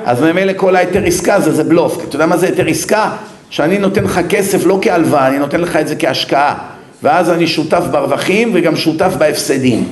אז 0.04 0.22
ממילא 0.22 0.52
כל 0.56 0.76
ההיתר 0.76 1.04
עסקה 1.04 1.40
זה, 1.40 1.52
זה 1.52 1.64
בלוף. 1.64 2.04
אתה 2.08 2.16
יודע 2.16 2.26
מה 2.26 2.36
זה 2.36 2.46
היתר 2.46 2.66
עסקה? 2.66 3.10
שאני 3.50 3.78
נותן 3.78 4.04
לך 4.04 4.20
כסף 4.28 4.66
לא 4.66 4.78
כהלוואה, 4.82 5.28
אני 5.28 5.38
נותן 5.38 5.60
לך 5.60 5.76
את 5.76 5.88
זה 5.88 5.96
כהשקעה. 5.96 6.54
ואז 7.02 7.30
אני 7.30 7.46
שותף 7.46 7.82
ברווחים 7.90 8.50
וגם 8.54 8.76
שותף 8.76 9.12
בהפסדים. 9.18 9.84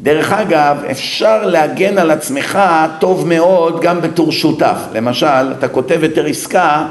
דרך 0.00 0.32
אגב, 0.32 0.76
אפשר 0.90 1.46
להגן 1.46 1.98
על 1.98 2.10
עצמך 2.10 2.58
טוב 2.98 3.28
מאוד 3.28 3.80
גם 3.80 4.00
בתור 4.00 4.32
שותף. 4.32 4.78
למשל, 4.94 5.52
אתה 5.58 5.68
כותב 5.68 5.98
היתר 6.02 6.26
עסקה, 6.26 6.86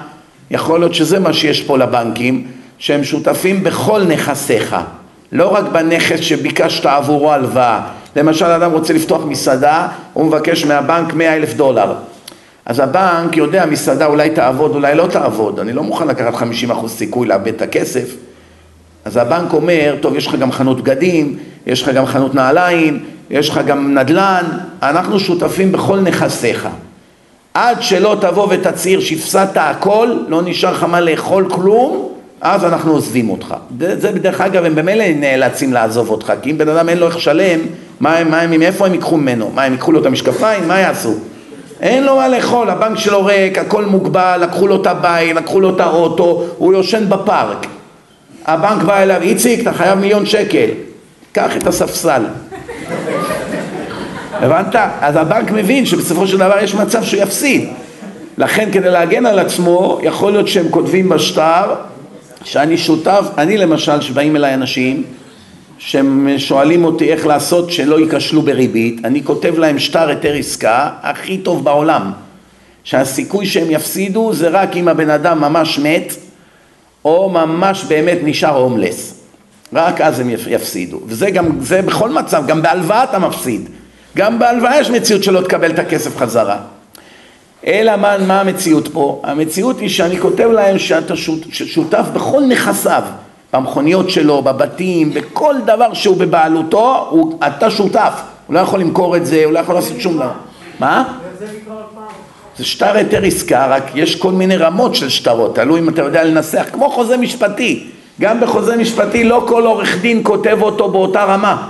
יכול 0.51 0.79
להיות 0.79 0.93
שזה 0.93 1.19
מה 1.19 1.33
שיש 1.33 1.61
פה 1.61 1.77
לבנקים, 1.77 2.47
שהם 2.77 3.03
שותפים 3.03 3.63
בכל 3.63 4.03
נכסיך, 4.03 4.75
לא 5.31 5.47
רק 5.47 5.63
בנכס 5.71 6.19
שביקשת 6.19 6.85
עבורו 6.85 7.31
הלוואה. 7.31 7.81
למשל, 8.15 8.45
אדם 8.45 8.71
רוצה 8.71 8.93
לפתוח 8.93 9.25
מסעדה, 9.25 9.87
הוא 10.13 10.25
מבקש 10.25 10.65
מהבנק 10.65 11.13
100 11.13 11.35
אלף 11.35 11.53
דולר. 11.53 11.93
אז 12.65 12.79
הבנק 12.79 13.37
יודע, 13.37 13.65
מסעדה 13.65 14.05
אולי 14.05 14.29
תעבוד, 14.29 14.75
אולי 14.75 14.95
לא 14.95 15.07
תעבוד, 15.07 15.59
אני 15.59 15.73
לא 15.73 15.83
מוכן 15.83 16.07
לקחת 16.07 16.33
50% 16.33 16.87
סיכוי 16.87 17.27
לאבד 17.27 17.47
את 17.47 17.61
הכסף. 17.61 18.15
אז 19.05 19.17
הבנק 19.17 19.53
אומר, 19.53 19.95
טוב, 20.01 20.15
יש 20.15 20.27
לך 20.27 20.35
גם 20.35 20.51
חנות 20.51 20.81
בגדים, 20.81 21.37
יש 21.67 21.81
לך 21.81 21.89
גם 21.89 22.05
חנות 22.05 22.35
נעליים, 22.35 23.03
יש 23.29 23.49
לך 23.49 23.59
גם 23.67 23.97
נדל"ן, 23.97 24.43
אנחנו 24.83 25.19
שותפים 25.19 25.71
בכל 25.71 25.99
נכסיך. 25.99 26.67
עד 27.53 27.81
שלא 27.81 28.17
תבוא 28.21 28.47
ותצהיר 28.49 28.99
שהפסדת 28.99 29.57
הכל, 29.57 30.17
לא 30.27 30.41
נשאר 30.45 30.71
לך 30.71 30.83
מה 30.83 31.01
לאכול 31.01 31.49
כלום, 31.49 32.09
אז 32.41 32.65
אנחנו 32.65 32.91
עוזבים 32.91 33.29
אותך. 33.29 33.55
זה, 33.79 34.11
בדרך 34.11 34.41
אגב, 34.41 34.65
הם 34.65 34.75
במילא 34.75 35.05
נאלצים 35.15 35.73
לעזוב 35.73 36.09
אותך, 36.09 36.33
כי 36.41 36.51
אם 36.51 36.57
בן 36.57 36.69
אדם 36.69 36.89
אין 36.89 36.97
לו 36.97 37.07
איך 37.07 37.15
לשלם, 37.15 37.59
מה, 37.99 38.23
מה, 38.23 38.47
מאיפה 38.47 38.85
הם 38.85 38.93
ייקחו 38.93 39.17
ממנו? 39.17 39.51
מה, 39.55 39.63
הם 39.63 39.71
ייקחו 39.71 39.91
לו 39.91 40.01
את 40.01 40.05
המשקפיים? 40.05 40.67
מה 40.67 40.79
יעשו? 40.79 41.13
אין 41.81 42.03
לו 42.03 42.15
מה 42.15 42.27
לאכול, 42.27 42.69
הבנק 42.69 42.97
שלו 42.97 43.25
ריק, 43.25 43.57
הכל 43.57 43.85
מוגבל, 43.85 44.39
לקחו 44.41 44.67
לו 44.67 44.81
את 44.81 44.87
הבית, 44.87 45.35
לקחו 45.35 45.59
לו 45.59 45.75
את 45.75 45.79
האוטו, 45.79 46.43
הוא 46.57 46.73
יושן 46.73 47.09
בפארק. 47.09 47.67
הבנק 48.45 48.83
בא 48.83 48.97
אליו, 48.97 49.21
איציק, 49.21 49.61
אתה 49.61 49.73
חייב 49.73 49.99
מיליון 49.99 50.25
שקל, 50.25 50.67
קח 51.35 51.57
את 51.57 51.67
הספסל. 51.67 52.25
הבנת? 54.33 54.75
אז 55.01 55.15
הבנק 55.15 55.51
מבין 55.51 55.85
שבסופו 55.85 56.27
של 56.27 56.37
דבר 56.37 56.57
יש 56.63 56.75
מצב 56.75 57.03
שהוא 57.03 57.21
יפסיד. 57.21 57.69
לכן 58.37 58.71
כדי 58.71 58.89
להגן 58.89 59.25
על 59.25 59.39
עצמו, 59.39 59.99
יכול 60.03 60.31
להיות 60.31 60.47
שהם 60.47 60.69
כותבים 60.69 61.09
בשטר 61.09 61.75
שאני 62.43 62.77
שותף, 62.77 63.25
אני 63.37 63.57
למשל, 63.57 64.01
שבאים 64.01 64.35
אליי 64.35 64.53
אנשים 64.53 65.03
שהם 65.77 66.29
שואלים 66.37 66.85
אותי 66.85 67.11
איך 67.11 67.25
לעשות 67.25 67.71
שלא 67.71 67.99
ייכשלו 67.99 68.41
בריבית, 68.41 69.05
אני 69.05 69.23
כותב 69.23 69.57
להם 69.57 69.79
שטר 69.79 70.09
היתר 70.09 70.33
עסקה 70.33 70.89
הכי 71.01 71.37
טוב 71.37 71.63
בעולם, 71.63 72.11
שהסיכוי 72.83 73.45
שהם 73.45 73.71
יפסידו 73.71 74.33
זה 74.33 74.47
רק 74.47 74.75
אם 74.75 74.87
הבן 74.87 75.09
אדם 75.09 75.41
ממש 75.41 75.79
מת 75.79 76.13
או 77.05 77.29
ממש 77.29 77.83
באמת 77.83 78.17
נשאר 78.23 78.57
הומלס, 78.57 79.14
רק 79.73 80.01
אז 80.01 80.19
הם 80.19 80.29
יפסידו, 80.47 80.99
וזה 81.05 81.31
גם, 81.31 81.59
זה 81.61 81.81
בכל 81.81 82.09
מצב, 82.09 82.43
גם 82.47 82.61
בהלוואה 82.61 83.03
אתה 83.03 83.19
מפסיד, 83.19 83.69
גם 84.17 84.39
בהלוואה 84.39 84.79
יש 84.79 84.89
מציאות 84.89 85.23
שלא 85.23 85.41
תקבל 85.41 85.71
את 85.71 85.79
הכסף 85.79 86.17
חזרה. 86.17 86.57
אלא 87.67 87.95
מה, 87.95 88.17
מה 88.17 88.41
המציאות 88.41 88.87
פה? 88.87 89.21
המציאות 89.23 89.79
היא 89.79 89.89
שאני 89.89 90.19
כותב 90.19 90.49
להם 90.53 90.79
שאתה 90.79 91.13
שותף 91.49 92.05
בכל 92.13 92.41
נכסיו, 92.49 93.03
במכוניות 93.53 94.09
שלו, 94.09 94.41
בבתים, 94.41 95.13
בכל 95.13 95.55
דבר 95.65 95.93
שהוא 95.93 96.17
בבעלותו, 96.17 97.07
הוא, 97.09 97.39
אתה 97.47 97.71
שותף. 97.71 98.21
הוא 98.47 98.53
לא 98.53 98.59
יכול 98.59 98.79
למכור 98.79 99.17
את 99.17 99.25
זה, 99.25 99.41
הוא 99.45 99.53
לא 99.53 99.59
יכול 99.59 99.75
לעשות 99.75 100.01
שום 100.01 100.15
דבר. 100.15 100.31
מה? 100.79 101.17
זה 102.57 102.65
שטר 102.65 102.95
היתר 102.95 103.23
עסקה, 103.23 103.67
רק 103.67 103.83
יש 103.95 104.15
כל 104.15 104.31
מיני 104.31 104.57
רמות 104.57 104.95
של 104.95 105.09
שטרות, 105.09 105.55
תלוי 105.55 105.79
אם 105.79 105.89
אתה 105.89 106.01
יודע 106.01 106.23
לנסח, 106.23 106.65
כמו 106.71 106.89
חוזה 106.89 107.17
משפטי. 107.17 107.87
גם 108.21 108.41
בחוזה 108.41 108.77
משפטי 108.77 109.23
לא 109.23 109.45
כל 109.47 109.65
עורך 109.65 109.97
דין 110.01 110.19
כותב 110.23 110.57
אותו 110.61 110.91
באותה 110.91 111.23
רמה. 111.23 111.69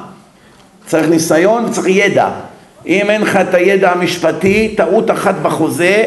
צריך 0.86 1.08
ניסיון 1.08 1.66
וצריך 1.66 1.88
ידע. 1.90 2.30
אם 2.88 3.10
אין 3.10 3.22
לך 3.22 3.36
את 3.36 3.54
הידע 3.54 3.92
המשפטי, 3.92 4.74
טעות 4.78 5.12
אחת 5.12 5.36
בחוזה, 5.36 6.04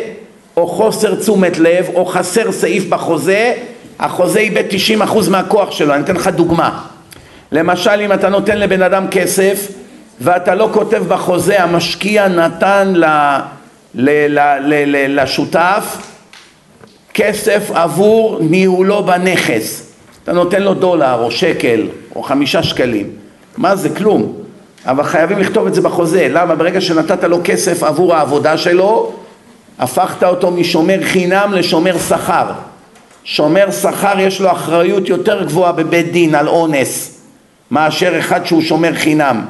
או 0.57 0.67
חוסר 0.67 1.15
תשומת 1.15 1.59
לב, 1.59 1.87
או 1.95 2.07
חסר 2.07 2.53
סעיף 2.53 2.85
בחוזה, 2.89 3.55
החוזה 3.99 4.39
איבד 4.39 4.65
90% 5.01 5.31
מהכוח 5.31 5.71
שלו. 5.71 5.95
אני 5.95 6.03
אתן 6.03 6.17
לך 6.17 6.29
דוגמה. 6.29 6.81
למשל, 7.53 8.01
אם 8.01 8.13
אתה 8.13 8.29
נותן 8.29 8.59
לבן 8.59 8.83
אדם 8.83 9.09
כסף, 9.11 9.69
ואתה 10.21 10.55
לא 10.55 10.69
כותב 10.73 11.03
בחוזה, 11.09 11.63
המשקיע 11.63 12.29
נתן 12.29 12.93
ל, 12.95 13.05
ל, 13.95 14.11
ל, 14.29 14.39
ל, 14.61 14.97
ל, 14.97 15.21
לשותף 15.23 15.97
כסף 17.15 17.71
עבור 17.75 18.39
ניהולו 18.41 19.05
בנכס. 19.05 19.88
אתה 20.29 20.37
נותן 20.37 20.63
לו 20.63 20.75
דולר, 20.75 21.15
או 21.23 21.31
שקל, 21.31 21.87
או 22.17 22.23
חמישה 22.23 22.63
שקלים. 22.63 23.11
מה 23.57 23.77
זה? 23.77 23.89
כלום. 23.89 24.33
אבל 24.87 25.03
חייבים 25.03 25.39
לכתוב 25.39 25.67
את 25.67 25.75
זה 25.75 25.81
בחוזה. 25.81 26.29
למה? 26.31 26.55
ברגע 26.55 26.81
שנתת 26.81 27.25
לו 27.25 27.41
כסף 27.45 27.83
עבור 27.83 28.15
העבודה 28.15 28.59
שלו, 28.59 29.13
הפכת 29.79 30.25
אותו 30.25 30.51
משומר 30.51 30.99
חינם 31.03 31.53
לשומר 31.53 31.99
שכר. 31.99 32.45
שומר 33.25 33.71
שכר 33.71 34.21
יש 34.21 34.41
לו 34.41 34.53
אחריות 34.53 35.09
יותר 35.09 35.45
גבוהה 35.45 35.73
בבית 35.73 36.13
דין 36.13 36.35
על 36.35 36.49
אונס 36.49 37.21
מאשר 37.71 38.19
אחד 38.19 38.47
שהוא 38.47 38.63
שומר 38.63 38.95
חינם. 38.95 39.45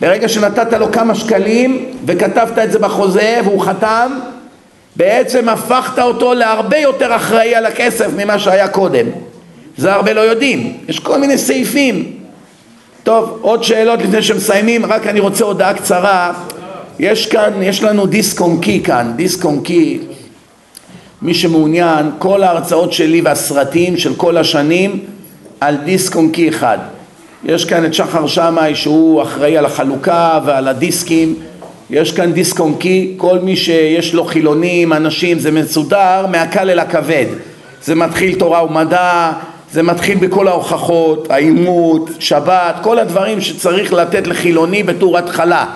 ברגע 0.00 0.28
שנתת 0.28 0.72
לו 0.72 0.92
כמה 0.92 1.14
שקלים 1.14 1.86
וכתבת 2.06 2.58
את 2.58 2.72
זה 2.72 2.78
בחוזה 2.78 3.40
והוא 3.44 3.62
חתם, 3.62 4.18
בעצם 4.96 5.48
הפכת 5.48 5.98
אותו 5.98 6.34
להרבה 6.34 6.78
יותר 6.78 7.16
אחראי 7.16 7.54
על 7.54 7.66
הכסף 7.66 8.08
ממה 8.16 8.38
שהיה 8.38 8.68
קודם. 8.68 9.06
זה 9.76 9.92
הרבה 9.92 10.12
לא 10.12 10.20
יודעים. 10.20 10.72
יש 10.88 10.98
כל 10.98 11.18
מיני 11.18 11.38
סעיפים. 11.38 12.12
טוב, 13.02 13.38
עוד 13.40 13.64
שאלות 13.64 14.02
לפני 14.02 14.22
שמסיימים, 14.22 14.86
רק 14.86 15.06
אני 15.06 15.20
רוצה 15.20 15.44
הודעה 15.44 15.74
קצרה. 15.74 16.32
יש 16.98 17.26
כאן, 17.26 17.62
יש 17.62 17.82
לנו 17.82 18.06
דיסק 18.06 18.40
און 18.40 18.60
קי 18.60 18.80
כאן, 18.80 19.12
דיסק 19.16 19.44
און 19.44 19.60
קי. 19.60 19.98
מי 21.22 21.34
שמעוניין, 21.34 22.10
כל 22.18 22.42
ההרצאות 22.42 22.92
שלי 22.92 23.20
והסרטים 23.20 23.96
של 23.96 24.14
כל 24.14 24.36
השנים 24.36 24.98
על 25.60 25.76
דיסק 25.76 26.16
און 26.16 26.30
קי 26.30 26.48
אחד. 26.48 26.78
יש 27.44 27.64
כאן 27.64 27.84
את 27.84 27.94
שחר 27.94 28.26
שמאי 28.26 28.74
שהוא 28.74 29.22
אחראי 29.22 29.56
על 29.56 29.64
החלוקה 29.64 30.40
ועל 30.44 30.68
הדיסקים. 30.68 31.34
יש 31.90 32.12
כאן 32.12 32.32
דיסק 32.32 32.60
און 32.60 32.74
קי, 32.74 33.14
כל 33.16 33.38
מי 33.38 33.56
שיש 33.56 34.14
לו 34.14 34.24
חילונים, 34.24 34.92
אנשים, 34.92 35.38
זה 35.38 35.50
מסודר 35.50 36.26
מהקל 36.30 36.70
אל 36.70 36.78
הכבד. 36.78 37.26
זה 37.82 37.94
מתחיל 37.94 38.38
תורה 38.38 38.64
ומדע, 38.64 39.32
זה 39.74 39.82
מתחיל 39.82 40.18
בכל 40.18 40.48
ההוכחות, 40.48 41.30
העימות, 41.30 42.10
שבת, 42.18 42.74
כל 42.82 42.98
הדברים 42.98 43.40
שצריך 43.40 43.92
לתת 43.92 44.26
לחילוני 44.26 44.82
בתור 44.82 45.18
התחלה. 45.18 45.66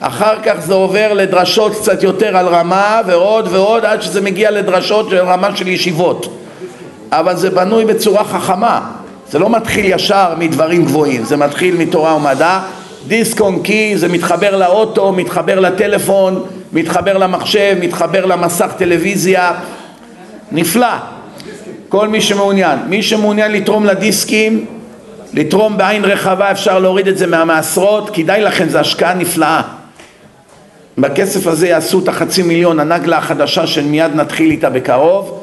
אחר 0.00 0.34
כך 0.42 0.54
זה 0.58 0.74
עובר 0.74 1.12
לדרשות 1.12 1.72
קצת 1.74 2.02
יותר 2.02 2.36
על 2.36 2.46
רמה 2.46 3.00
ועוד 3.06 3.48
ועוד 3.50 3.84
עד 3.84 4.02
שזה 4.02 4.20
מגיע 4.20 4.50
לדרשות 4.50 5.10
של 5.10 5.16
רמה 5.16 5.56
של 5.56 5.68
ישיבות. 5.68 6.38
אבל 7.12 7.36
זה 7.36 7.50
בנוי 7.50 7.84
בצורה 7.84 8.24
חכמה. 8.24 8.80
זה 9.30 9.38
לא 9.38 9.50
מתחיל 9.50 9.84
ישר 9.84 10.34
מדברים 10.38 10.84
גבוהים, 10.84 11.24
זה 11.24 11.36
מתחיל 11.36 11.76
מתורה 11.76 12.16
ומדע. 12.16 12.60
דיסק 13.06 13.40
און 13.40 13.62
קי 13.62 13.96
זה 13.96 14.08
מתחבר 14.08 14.56
לאוטו, 14.56 15.12
מתחבר 15.12 15.60
לטלפון, 15.60 16.44
מתחבר 16.72 17.18
למחשב, 17.18 17.76
מתחבר 17.80 18.26
למסך 18.26 18.70
טלוויזיה. 18.78 19.52
נפלא. 20.52 21.19
כל 21.90 22.08
מי 22.08 22.20
שמעוניין. 22.20 22.78
מי 22.88 23.02
שמעוניין 23.02 23.52
לתרום 23.52 23.84
לדיסקים, 23.84 24.66
לתרום 25.34 25.78
בעין 25.78 26.04
רחבה, 26.04 26.50
אפשר 26.50 26.78
להוריד 26.78 27.08
את 27.08 27.18
זה 27.18 27.26
מהמעשרות, 27.26 28.10
כדאי 28.10 28.42
לכם, 28.42 28.68
זו 28.68 28.78
השקעה 28.78 29.14
נפלאה. 29.14 29.62
בכסף 30.98 31.46
הזה 31.46 31.68
יעשו 31.68 31.98
את 31.98 32.08
החצי 32.08 32.42
מיליון, 32.42 32.80
הנגלה 32.80 33.18
החדשה 33.18 33.66
שמיד 33.66 34.14
נתחיל 34.14 34.50
איתה 34.50 34.70
בקרוב. 34.70 35.40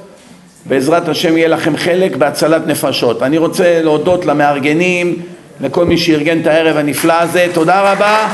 בעזרת 0.65 1.09
השם 1.09 1.37
יהיה 1.37 1.47
לכם 1.47 1.77
חלק 1.77 2.15
בהצלת 2.15 2.67
נפשות. 2.67 3.23
אני 3.23 3.37
רוצה 3.37 3.81
להודות 3.83 4.25
למארגנים, 4.25 5.15
לכל 5.61 5.85
מי 5.85 5.97
שארגן 5.97 6.41
את 6.41 6.47
הערב 6.47 6.77
הנפלא 6.77 7.13
הזה. 7.13 7.47
תודה 7.53 7.91
רבה. 7.91 8.27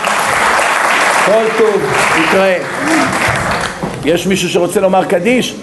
כל 1.26 1.44
טוב, 1.58 1.82
נתראה. 2.20 2.58
יש 4.06 4.28
מישהו 4.28 4.50
שרוצה 4.50 4.82
לומר 4.82 5.06
קדיש? 5.06 5.56